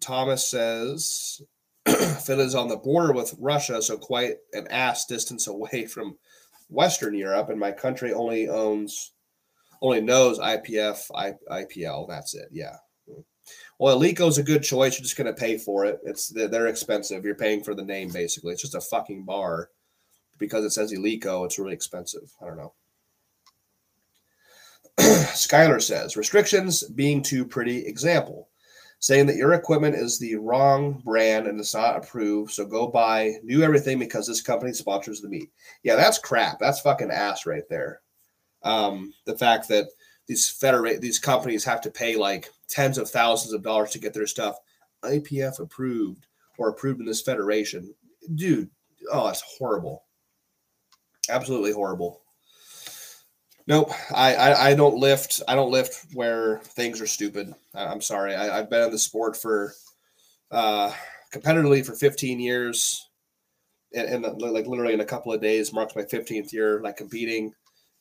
Thomas 0.00 0.46
says 0.46 1.40
Finland's 2.24 2.54
on 2.54 2.68
the 2.68 2.76
border 2.76 3.12
with 3.12 3.34
Russia, 3.38 3.82
so 3.82 3.96
quite 3.96 4.36
an 4.52 4.66
ass 4.68 5.06
distance 5.06 5.46
away 5.46 5.86
from 5.86 6.18
Western 6.68 7.14
Europe, 7.14 7.48
and 7.48 7.58
my 7.58 7.72
country 7.72 8.12
only 8.12 8.48
owns 8.48 9.12
only 9.82 10.00
knows 10.00 10.38
IPF, 10.38 11.10
I, 11.14 11.34
IPL. 11.50 12.08
That's 12.08 12.34
it. 12.34 12.48
Yeah. 12.50 12.76
Well, 13.78 14.02
is 14.02 14.38
a 14.38 14.42
good 14.42 14.62
choice. 14.62 14.98
You're 14.98 15.04
just 15.04 15.16
going 15.16 15.32
to 15.32 15.40
pay 15.40 15.56
for 15.56 15.84
it. 15.84 16.00
It's 16.04 16.28
they're 16.28 16.66
expensive. 16.66 17.24
You're 17.24 17.36
paying 17.36 17.62
for 17.62 17.74
the 17.74 17.84
name 17.84 18.10
basically. 18.10 18.52
It's 18.52 18.62
just 18.62 18.74
a 18.74 18.80
fucking 18.80 19.24
bar 19.24 19.70
because 20.38 20.64
it 20.64 20.70
says 20.70 20.92
Eleiko. 20.92 21.44
It's 21.44 21.58
really 21.58 21.74
expensive. 21.74 22.32
I 22.42 22.46
don't 22.46 22.56
know. 22.56 22.72
Skylar 24.98 25.80
says 25.80 26.16
restrictions 26.16 26.82
being 26.82 27.22
too 27.22 27.44
pretty. 27.44 27.86
Example 27.86 28.48
saying 29.00 29.26
that 29.26 29.36
your 29.36 29.52
equipment 29.52 29.94
is 29.94 30.18
the 30.18 30.34
wrong 30.36 31.00
brand 31.04 31.46
and 31.46 31.58
it's 31.60 31.74
not 31.74 31.96
approved. 31.96 32.50
So 32.50 32.66
go 32.66 32.88
buy 32.88 33.34
new 33.42 33.62
everything 33.62 33.98
because 33.98 34.26
this 34.26 34.42
company 34.42 34.72
sponsors 34.72 35.20
the 35.20 35.28
meet. 35.28 35.50
Yeah, 35.82 35.94
that's 35.94 36.18
crap. 36.18 36.58
That's 36.58 36.80
fucking 36.80 37.10
ass 37.10 37.46
right 37.46 37.62
there. 37.70 38.00
Um, 38.62 39.14
the 39.24 39.38
fact 39.38 39.68
that 39.68 39.88
these 40.26 40.48
federate 40.48 41.00
these 41.00 41.18
companies 41.18 41.64
have 41.64 41.80
to 41.82 41.90
pay 41.90 42.16
like 42.16 42.50
tens 42.68 42.98
of 42.98 43.08
thousands 43.08 43.52
of 43.52 43.62
dollars 43.62 43.90
to 43.90 43.98
get 43.98 44.12
their 44.12 44.26
stuff 44.26 44.56
IPF 45.02 45.60
approved 45.60 46.26
or 46.58 46.68
approved 46.68 47.00
in 47.00 47.06
this 47.06 47.22
federation. 47.22 47.94
Dude, 48.34 48.68
oh, 49.12 49.28
it's 49.28 49.42
horrible. 49.58 50.04
Absolutely 51.30 51.72
horrible. 51.72 52.20
Nope, 53.66 53.92
I, 54.14 54.34
I, 54.34 54.68
I 54.70 54.74
don't 54.74 54.96
lift. 54.96 55.42
I 55.46 55.54
don't 55.54 55.70
lift 55.70 56.06
where 56.14 56.58
things 56.60 57.02
are 57.02 57.06
stupid. 57.06 57.54
I, 57.74 57.92
am 57.92 58.00
sorry. 58.00 58.34
I, 58.34 58.56
have 58.56 58.70
been 58.70 58.84
in 58.84 58.90
the 58.90 58.98
sport 58.98 59.36
for 59.36 59.74
uh, 60.50 60.90
competitively 61.34 61.84
for 61.84 61.94
15 61.94 62.40
years, 62.40 63.10
and, 63.94 64.24
and, 64.24 64.40
like 64.40 64.66
literally 64.66 64.94
in 64.94 65.00
a 65.00 65.04
couple 65.04 65.34
of 65.34 65.42
days 65.42 65.72
marks 65.72 65.94
my 65.94 66.02
15th 66.02 66.50
year 66.52 66.80
like 66.80 66.96
competing. 66.96 67.52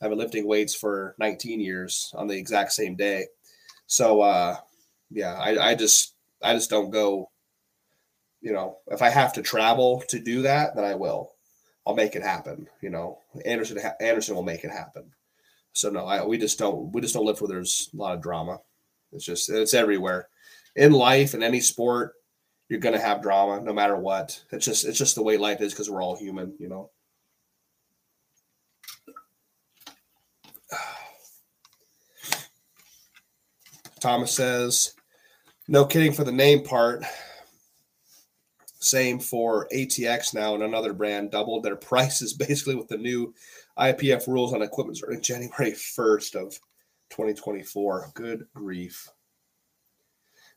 I've 0.02 0.10
been 0.10 0.20
lifting 0.20 0.48
weights 0.48 0.76
for 0.76 1.16
19 1.20 1.60
years 1.60 2.14
on 2.16 2.28
the 2.28 2.38
exact 2.38 2.72
same 2.72 2.96
day. 2.96 3.26
So 3.88 4.22
uh, 4.22 4.58
yeah, 5.10 5.34
I, 5.34 5.72
I 5.72 5.76
just 5.76 6.14
I 6.44 6.54
just 6.54 6.70
don't 6.70 6.92
go. 6.92 7.30
You 8.42 8.54
know, 8.54 8.78
if 8.88 9.02
I 9.02 9.10
have 9.10 9.34
to 9.34 9.42
travel 9.42 10.04
to 10.10 10.20
do 10.20 10.44
that, 10.44 10.76
then 10.76 10.86
I 10.86 10.96
will. 10.96 11.34
I'll 11.86 11.96
make 11.96 12.16
it 12.16 12.22
happen. 12.22 12.68
You 12.82 12.90
know, 12.90 13.20
Anderson 13.46 13.80
Anderson 14.00 14.36
will 14.36 14.44
make 14.44 14.64
it 14.64 14.72
happen. 14.72 15.12
So 15.74 15.90
no, 15.90 16.06
I, 16.06 16.26
we 16.26 16.38
just 16.38 16.60
don't 16.60 16.92
we 16.92 17.02
just 17.02 17.14
don't 17.14 17.26
live 17.26 17.40
where 17.42 17.48
there's 17.48 17.90
a 17.94 17.98
lot 17.98 18.16
of 18.16 18.22
drama. 18.22 18.60
It's 19.12 19.26
just 19.26 19.50
it's 19.50 19.74
everywhere 19.74 20.28
in 20.76 20.92
life 20.92 21.34
in 21.34 21.42
any 21.42 21.62
sport. 21.62 22.14
You're 22.70 22.80
gonna 22.80 23.00
have 23.00 23.22
drama 23.22 23.62
no 23.62 23.74
matter 23.74 23.96
what. 23.96 24.44
It's 24.52 24.66
just 24.66 24.86
it's 24.86 24.98
just 24.98 25.16
the 25.16 25.24
way 25.24 25.38
life 25.38 25.62
is 25.62 25.74
because 25.74 25.90
we're 25.90 26.04
all 26.04 26.18
human, 26.18 26.54
you 26.60 26.68
know. 26.68 26.92
Thomas 34.00 34.32
says, 34.32 34.94
no 35.68 35.86
kidding 35.86 36.14
for 36.14 36.24
the 36.24 36.32
name 36.32 36.64
part. 36.64 37.04
Same 38.80 39.20
for 39.20 39.68
ATX 39.74 40.34
now 40.34 40.54
and 40.54 40.64
another 40.64 40.94
brand 40.94 41.32
doubled 41.32 41.64
their 41.64 41.76
prices 41.92 42.34
basically 42.34 42.76
with 42.76 42.88
the 42.88 42.98
new 42.98 43.34
IPF 43.78 44.28
rules 44.28 44.54
on 44.54 44.62
equipment 44.62 44.98
starting 44.98 45.22
January 45.22 45.72
1st 45.98 46.36
of 46.36 46.54
2024. 47.10 48.12
Good 48.14 48.46
grief. 48.54 49.10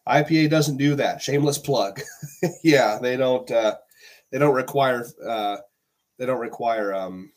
IPA 0.08 0.50
doesn't 0.50 0.76
do 0.76 0.94
that. 0.96 1.22
Shameless 1.22 1.58
plug. 1.58 2.00
yeah, 2.64 2.98
they 3.00 3.16
don't. 3.16 3.48
Uh, 3.50 3.76
they 4.30 4.38
don't 4.38 4.54
require. 4.54 5.06
Uh, 5.24 5.58
they 6.18 6.26
don't 6.26 6.40
require 6.40 6.94
um, 6.94 7.30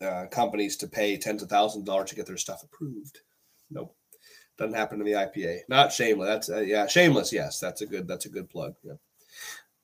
uh, 0.00 0.26
companies 0.30 0.76
to 0.78 0.88
pay 0.88 1.16
tens 1.16 1.42
of 1.42 1.48
thousands 1.48 1.82
of 1.82 1.86
dollars 1.86 2.10
to 2.10 2.16
get 2.16 2.26
their 2.26 2.36
stuff 2.36 2.62
approved. 2.64 3.20
Nope, 3.70 3.94
doesn't 4.60 4.76
happen 4.76 4.98
to 4.98 5.04
the 5.04 5.12
IPA. 5.12 5.60
Not 5.68 5.92
shameless. 5.92 6.28
That's 6.28 6.50
uh, 6.50 6.60
yeah, 6.60 6.86
shameless. 6.86 7.32
Yes, 7.32 7.58
that's 7.58 7.80
a 7.80 7.86
good. 7.86 8.06
That's 8.06 8.26
a 8.26 8.30
good 8.30 8.48
plug. 8.48 8.74
Yeah. 8.84 8.94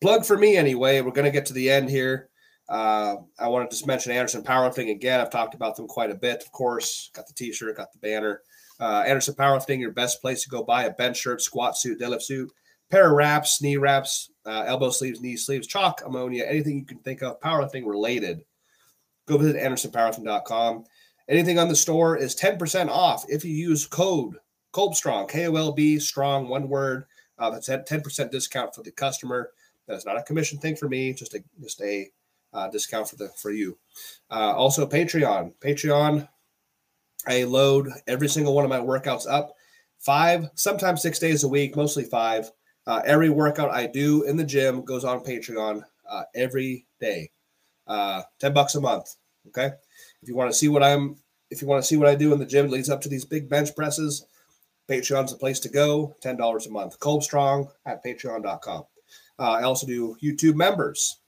Plug 0.01 0.24
for 0.24 0.36
me 0.36 0.57
anyway. 0.57 1.01
We're 1.01 1.11
gonna 1.11 1.31
get 1.31 1.47
to 1.47 1.53
the 1.53 1.70
end 1.70 1.89
here. 1.89 2.28
Uh, 2.69 3.16
I 3.39 3.48
want 3.48 3.69
to 3.69 3.74
just 3.74 3.86
mention 3.86 4.12
Anderson 4.12 4.43
Powerlifting 4.43 4.90
again. 4.90 5.20
I've 5.20 5.31
talked 5.31 5.55
about 5.55 5.77
them 5.77 5.86
quite 5.86 6.11
a 6.11 6.16
bit, 6.16 6.43
of 6.43 6.53
course. 6.53 7.11
Got 7.15 7.28
the 7.28 7.32
T-shirt, 7.32 7.77
got 7.77 7.93
the 7.93 7.98
banner. 7.98 8.43
Uh, 8.81 9.05
Anderson 9.07 9.35
Powerlifting, 9.35 9.81
your 9.81 9.93
best 9.93 10.20
place 10.20 10.43
to 10.43 10.51
go 10.51 10.65
buy 10.65 10.85
a 10.85 10.93
bench 10.93 11.16
shirt, 11.16 11.40
squat 11.40 11.78
suit, 11.78 12.01
deadlift 12.01 12.23
suit, 12.23 12.51
pair 12.90 13.07
of 13.07 13.12
wraps, 13.12 13.62
knee 13.62 13.77
wraps, 13.77 14.32
uh, 14.47 14.65
elbow 14.66 14.90
sleeves, 14.90 15.20
knee 15.20 15.36
sleeves, 15.36 15.69
chalk, 15.69 16.03
ammonia, 16.05 16.44
anything 16.44 16.77
you 16.77 16.85
can 16.85 16.98
think 16.98 17.23
of 17.23 17.40
powerlifting 17.40 17.86
related. 17.86 18.44
Go 19.27 19.39
visit 19.39 19.62
AndersonPowerlifting.com. 19.62 20.85
Anything 21.28 21.59
on 21.59 21.69
the 21.69 21.77
store 21.77 22.16
is 22.16 22.36
10% 22.36 22.89
off 22.89 23.24
if 23.28 23.44
you 23.44 23.53
use 23.53 23.86
code 23.86 24.36
Kolbstrong, 24.77 25.28
K 25.28 25.47
O 25.47 25.57
L 25.57 25.73
B 25.73 25.98
strong, 25.98 26.48
one 26.48 26.69
word. 26.69 27.07
Uh, 27.39 27.51
that's 27.51 27.69
a 27.69 27.78
10% 27.78 28.31
discount 28.31 28.74
for 28.74 28.82
the 28.82 28.90
customer. 28.90 29.51
That 29.86 29.97
is 29.97 30.05
not 30.05 30.19
a 30.19 30.23
commission 30.23 30.59
thing 30.59 30.77
for 30.77 30.89
me, 30.89 31.15
just 31.15 31.35
a 31.35 31.43
just 31.62 31.81
a 31.81 32.09
uh, 32.53 32.69
discount 32.69 33.09
for 33.09 33.16
the 33.16 33.28
for 33.31 33.51
you. 33.51 33.78
Uh, 34.31 34.53
also, 34.55 34.86
Patreon. 34.86 35.55
Patreon. 35.61 36.28
I 37.27 37.44
load 37.44 37.89
every 38.07 38.28
single 38.28 38.55
one 38.55 38.65
of 38.65 38.70
my 38.70 38.78
workouts 38.78 39.27
up 39.28 39.55
five, 39.98 40.48
sometimes 40.55 41.03
six 41.03 41.19
days 41.19 41.43
a 41.43 41.48
week, 41.48 41.74
mostly 41.74 42.05
five. 42.05 42.51
Uh, 42.86 43.03
every 43.05 43.31
workout 43.31 43.73
I 43.73 43.86
do 43.86 44.23
in 44.23 44.36
the 44.36 44.44
gym 44.44 44.85
goes 44.85 45.05
on 45.05 45.24
Patreon 45.24 45.82
uh, 46.09 46.23
every 46.35 46.86
day. 47.01 47.31
Uh, 47.86 48.23
Ten 48.39 48.53
bucks 48.53 48.74
a 48.74 48.81
month. 48.81 49.16
Okay. 49.48 49.70
If 50.23 50.28
you 50.28 50.36
want 50.36 50.51
to 50.51 50.57
see 50.57 50.69
what 50.69 50.82
I'm, 50.82 51.16
if 51.51 51.62
you 51.62 51.69
want 51.69 51.82
to 51.82 51.86
see 51.86 51.97
what 51.97 52.09
I 52.09 52.15
do 52.15 52.32
in 52.32 52.39
the 52.39 52.47
gym, 52.47 52.69
leads 52.69 52.90
up 52.90 53.01
to 53.03 53.09
these 53.09 53.24
big 53.24 53.48
bench 53.48 53.74
presses. 53.74 54.24
Patreon's 54.89 55.33
the 55.33 55.39
place 55.39 55.61
to 55.61 55.69
go. 55.69 56.17
Ten 56.21 56.37
dollars 56.37 56.67
a 56.67 56.71
month. 56.71 56.99
Kolbstrong 57.01 57.69
at 57.87 58.05
Patreon.com. 58.05 58.85
Uh, 59.39 59.51
I 59.51 59.63
also 59.63 59.87
do 59.87 60.17
YouTube 60.23 60.55
members. 60.55 61.19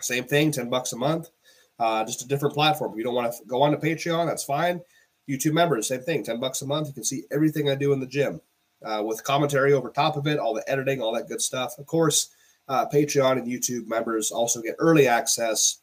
Same 0.00 0.24
thing, 0.24 0.50
10 0.50 0.68
bucks 0.68 0.92
a 0.92 0.96
month. 0.96 1.30
Uh, 1.78 2.04
just 2.04 2.22
a 2.22 2.28
different 2.28 2.54
platform. 2.54 2.92
If 2.92 2.98
you 2.98 3.04
don't 3.04 3.14
want 3.14 3.32
to 3.32 3.44
go 3.46 3.62
on 3.62 3.72
to 3.72 3.78
Patreon, 3.78 4.26
that's 4.26 4.44
fine. 4.44 4.80
YouTube 5.28 5.52
members, 5.52 5.88
same 5.88 6.02
thing, 6.02 6.22
10 6.22 6.38
bucks 6.40 6.62
a 6.62 6.66
month. 6.66 6.88
You 6.88 6.94
can 6.94 7.04
see 7.04 7.24
everything 7.30 7.68
I 7.68 7.74
do 7.74 7.92
in 7.92 8.00
the 8.00 8.06
gym 8.06 8.40
uh, 8.84 9.02
with 9.04 9.24
commentary 9.24 9.72
over 9.72 9.90
top 9.90 10.16
of 10.16 10.26
it, 10.26 10.38
all 10.38 10.54
the 10.54 10.68
editing, 10.70 11.00
all 11.00 11.14
that 11.14 11.28
good 11.28 11.40
stuff. 11.40 11.78
Of 11.78 11.86
course, 11.86 12.28
uh, 12.68 12.86
Patreon 12.86 13.32
and 13.32 13.46
YouTube 13.46 13.86
members 13.86 14.30
also 14.30 14.62
get 14.62 14.76
early 14.78 15.08
access 15.08 15.78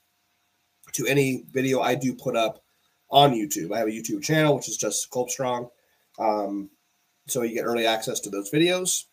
to 0.93 1.05
any 1.07 1.45
video 1.51 1.81
I 1.81 1.95
do 1.95 2.14
put 2.14 2.35
up 2.35 2.64
on 3.10 3.34
YouTube. 3.34 3.73
I 3.73 3.80
have 3.80 3.88
a 3.88 3.91
YouTube 3.91 4.23
channel, 4.23 4.55
which 4.55 4.69
is 4.69 4.77
just 4.77 5.10
Kolbstrong. 5.11 5.69
Um, 6.19 6.69
so 7.27 7.41
you 7.41 7.53
get 7.55 7.65
early 7.65 7.85
access 7.85 8.19
to 8.21 8.29
those 8.29 8.51
videos. 8.51 9.05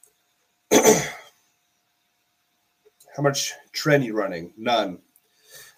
How 3.16 3.22
much 3.22 3.52
tren 3.74 4.04
you 4.04 4.14
running? 4.14 4.52
None. 4.56 4.98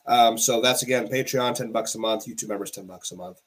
Um, 0.06 0.36
so 0.36 0.60
that's 0.60 0.82
again 0.82 1.08
Patreon, 1.08 1.54
10 1.54 1.72
bucks 1.72 1.94
a 1.94 1.98
month, 1.98 2.26
YouTube 2.26 2.48
members, 2.48 2.70
10 2.70 2.86
bucks 2.86 3.12
a 3.12 3.16
month. 3.16 3.40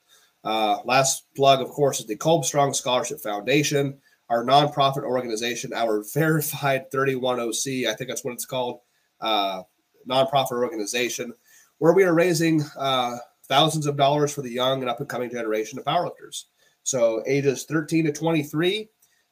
Uh, 0.43 0.77
last 0.85 1.25
plug, 1.35 1.61
of 1.61 1.69
course, 1.69 1.99
is 1.99 2.05
the 2.05 2.15
Kolbstrong 2.15 2.75
Scholarship 2.75 3.19
Foundation, 3.19 3.97
our 4.29 4.43
nonprofit 4.43 5.03
organization, 5.03 5.73
our 5.73 6.03
verified 6.13 6.91
31OC, 6.91 7.87
I 7.87 7.93
think 7.93 8.09
that's 8.09 8.23
what 8.23 8.33
it's 8.33 8.45
called, 8.45 8.79
uh, 9.21 9.63
nonprofit 10.07 10.51
organization, 10.51 11.33
where 11.79 11.93
we 11.93 12.03
are 12.03 12.13
raising 12.13 12.63
uh, 12.77 13.17
thousands 13.47 13.87
of 13.87 13.97
dollars 13.97 14.33
for 14.33 14.43
the 14.43 14.51
young 14.51 14.81
and 14.81 14.89
up 14.89 14.99
and 14.99 15.09
coming 15.09 15.31
generation 15.31 15.79
of 15.79 15.85
powerlifters. 15.85 16.45
So 16.85 17.23
ages 17.25 17.65
13 17.65 18.05
to 18.05 18.11
23, 18.11 18.87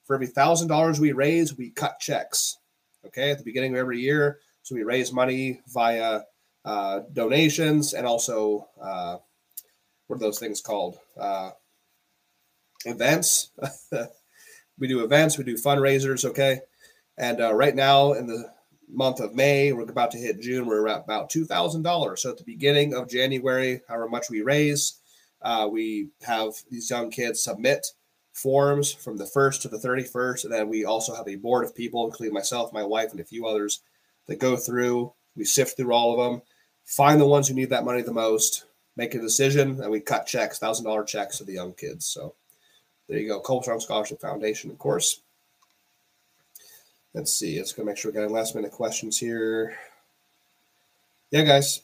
for 0.06 0.16
every 0.16 0.28
thousand 0.28 0.68
dollars 0.68 1.00
we 1.00 1.12
raise, 1.12 1.56
we 1.56 1.70
cut 1.70 2.00
checks. 2.00 2.58
Okay, 3.06 3.32
at 3.32 3.38
the 3.38 3.44
beginning 3.44 3.74
of 3.74 3.80
every 3.80 4.00
year, 4.00 4.40
so 4.64 4.76
we 4.76 4.84
raise 4.84 5.14
money 5.14 5.62
via 5.68 6.22
uh, 6.66 7.02
donations 7.14 7.94
and 7.94 8.08
also 8.08 8.68
uh, 8.82 9.18
what 10.08 10.16
are 10.16 10.20
those 10.20 10.40
things 10.40 10.62
called? 10.62 10.98
Uh, 11.20 11.52
events. 12.86 13.52
we 14.80 14.88
do 14.88 15.04
events. 15.04 15.38
We 15.38 15.44
do 15.44 15.56
fundraisers. 15.56 16.26
Okay. 16.26 16.60
And 17.18 17.40
uh, 17.40 17.54
right 17.54 17.76
now, 17.76 18.14
in 18.14 18.26
the 18.26 18.52
month 18.90 19.20
of 19.20 19.36
May, 19.36 19.74
we're 19.74 19.84
about 19.84 20.12
to 20.12 20.18
hit 20.18 20.42
June. 20.42 20.66
We're 20.66 20.88
at 20.88 21.04
about 21.04 21.30
two 21.30 21.46
thousand 21.46 21.84
dollars. 21.84 22.24
So 22.24 22.32
at 22.32 22.38
the 22.38 22.44
beginning 22.44 22.96
of 22.96 23.10
January, 23.10 23.82
however 23.88 24.10
much 24.10 24.30
we 24.32 24.42
raise, 24.42 25.00
uh, 25.44 25.68
we 25.72 26.10
have 26.26 26.54
these 26.70 26.90
young 26.90 27.10
kids 27.12 27.44
submit 27.44 27.86
forms 28.34 28.92
from 28.92 29.18
the 29.18 29.26
first 29.26 29.62
to 29.62 29.68
the 29.68 29.80
thirty 29.80 30.04
first, 30.04 30.46
and 30.46 30.54
then 30.54 30.70
we 30.70 30.86
also 30.86 31.14
have 31.14 31.28
a 31.28 31.36
board 31.36 31.66
of 31.66 31.76
people, 31.76 32.06
including 32.06 32.34
myself, 32.34 32.74
my 32.74 32.84
wife, 32.84 33.12
and 33.12 33.20
a 33.20 33.26
few 33.26 33.46
others, 33.46 33.82
that 34.28 34.40
go 34.40 34.56
through. 34.56 35.14
We 35.36 35.46
sift 35.46 35.78
through 35.78 35.94
all 35.94 36.14
of 36.14 36.32
them, 36.32 36.42
find 36.86 37.20
the 37.20 37.28
ones 37.28 37.48
who 37.48 37.56
need 37.56 37.70
that 37.70 37.86
money 37.86 38.02
the 38.02 38.12
most, 38.12 38.66
make 38.96 39.16
a 39.16 39.20
decision, 39.20 39.82
and 39.82 39.92
we 39.92 40.00
cut 40.00 40.28
checks, 40.28 40.60
thousand 40.60 40.86
dollar 40.86 41.04
checks 41.04 41.38
to 41.38 41.44
the 41.44 41.54
young 41.54 41.74
kids. 41.74 42.06
So 42.06 42.36
there 43.08 43.20
you 43.20 43.28
go, 43.28 43.42
Kolbstrong 43.42 43.82
Scholarship 43.82 44.22
Foundation, 44.22 44.72
of 44.72 44.78
course. 44.78 45.22
Let's 47.14 47.34
see. 47.34 47.58
Let's 47.58 47.74
go 47.74 47.84
make 47.84 47.98
sure 47.98 48.12
we 48.12 48.16
got 48.16 48.24
any 48.24 48.34
last 48.34 48.56
minute 48.56 48.72
questions 48.72 49.20
here. 49.20 49.78
Yeah, 51.30 51.44
guys. 51.44 51.82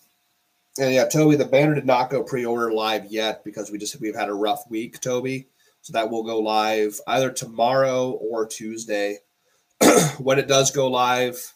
And 0.79 0.93
yeah, 0.93 1.05
Toby, 1.05 1.35
the 1.35 1.45
banner 1.45 1.75
did 1.75 1.85
not 1.85 2.09
go 2.09 2.23
pre-order 2.23 2.71
live 2.71 3.11
yet 3.11 3.43
because 3.43 3.69
we 3.69 3.77
just 3.77 3.99
we've 3.99 4.15
had 4.15 4.29
a 4.29 4.33
rough 4.33 4.63
week, 4.69 5.01
Toby. 5.01 5.47
So 5.81 5.93
that 5.93 6.09
will 6.09 6.23
go 6.23 6.39
live 6.39 6.99
either 7.07 7.31
tomorrow 7.31 8.11
or 8.11 8.45
Tuesday. 8.45 9.17
when 10.19 10.39
it 10.39 10.47
does 10.47 10.71
go 10.71 10.87
live, 10.87 11.53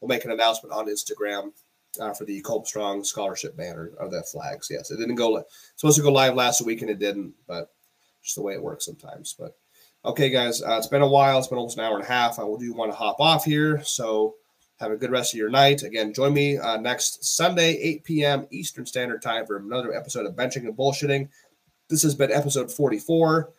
we'll 0.00 0.08
make 0.08 0.24
an 0.24 0.30
announcement 0.30 0.72
on 0.72 0.86
Instagram 0.86 1.52
uh, 2.00 2.12
for 2.12 2.24
the 2.24 2.44
Strong 2.64 3.04
scholarship 3.04 3.56
banner 3.56 3.92
or 3.98 4.08
the 4.08 4.22
flags. 4.22 4.68
Yes, 4.70 4.90
it 4.90 4.98
didn't 4.98 5.16
go 5.16 5.42
supposed 5.76 5.96
to 5.96 6.02
go 6.02 6.12
live 6.12 6.34
last 6.34 6.64
week 6.64 6.82
and 6.82 6.90
it 6.90 6.98
didn't, 6.98 7.34
but 7.48 7.72
just 8.22 8.36
the 8.36 8.42
way 8.42 8.54
it 8.54 8.62
works 8.62 8.86
sometimes. 8.86 9.34
But 9.38 9.56
okay, 10.04 10.30
guys, 10.30 10.62
uh, 10.62 10.76
it's 10.76 10.86
been 10.86 11.02
a 11.02 11.08
while. 11.08 11.38
It's 11.38 11.48
been 11.48 11.58
almost 11.58 11.78
an 11.78 11.84
hour 11.84 11.96
and 11.96 12.04
a 12.04 12.08
half. 12.08 12.38
I 12.38 12.44
will 12.44 12.58
do 12.58 12.72
want 12.72 12.92
to 12.92 12.96
hop 12.96 13.18
off 13.18 13.44
here. 13.44 13.82
So 13.84 14.34
have 14.80 14.92
a 14.92 14.96
good 14.96 15.10
rest 15.10 15.34
of 15.34 15.38
your 15.38 15.50
night. 15.50 15.82
Again, 15.82 16.12
join 16.14 16.32
me 16.32 16.56
uh, 16.56 16.78
next 16.78 17.24
Sunday, 17.24 17.76
8 17.76 18.04
p.m. 18.04 18.46
Eastern 18.50 18.86
Standard 18.86 19.20
Time 19.20 19.46
for 19.46 19.56
another 19.56 19.94
episode 19.94 20.26
of 20.26 20.34
Benching 20.34 20.64
and 20.64 20.76
Bullshitting. 20.76 21.28
This 21.88 22.02
has 22.02 22.14
been 22.14 22.32
episode 22.32 22.72
44. 22.72 23.50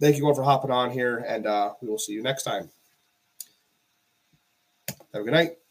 Thank 0.00 0.16
you 0.16 0.26
all 0.26 0.34
for 0.34 0.42
hopping 0.42 0.70
on 0.70 0.90
here, 0.90 1.24
and 1.26 1.46
uh, 1.46 1.72
we 1.80 1.88
will 1.88 1.98
see 1.98 2.12
you 2.12 2.22
next 2.22 2.44
time. 2.44 2.70
Have 5.12 5.22
a 5.22 5.24
good 5.24 5.32
night. 5.32 5.61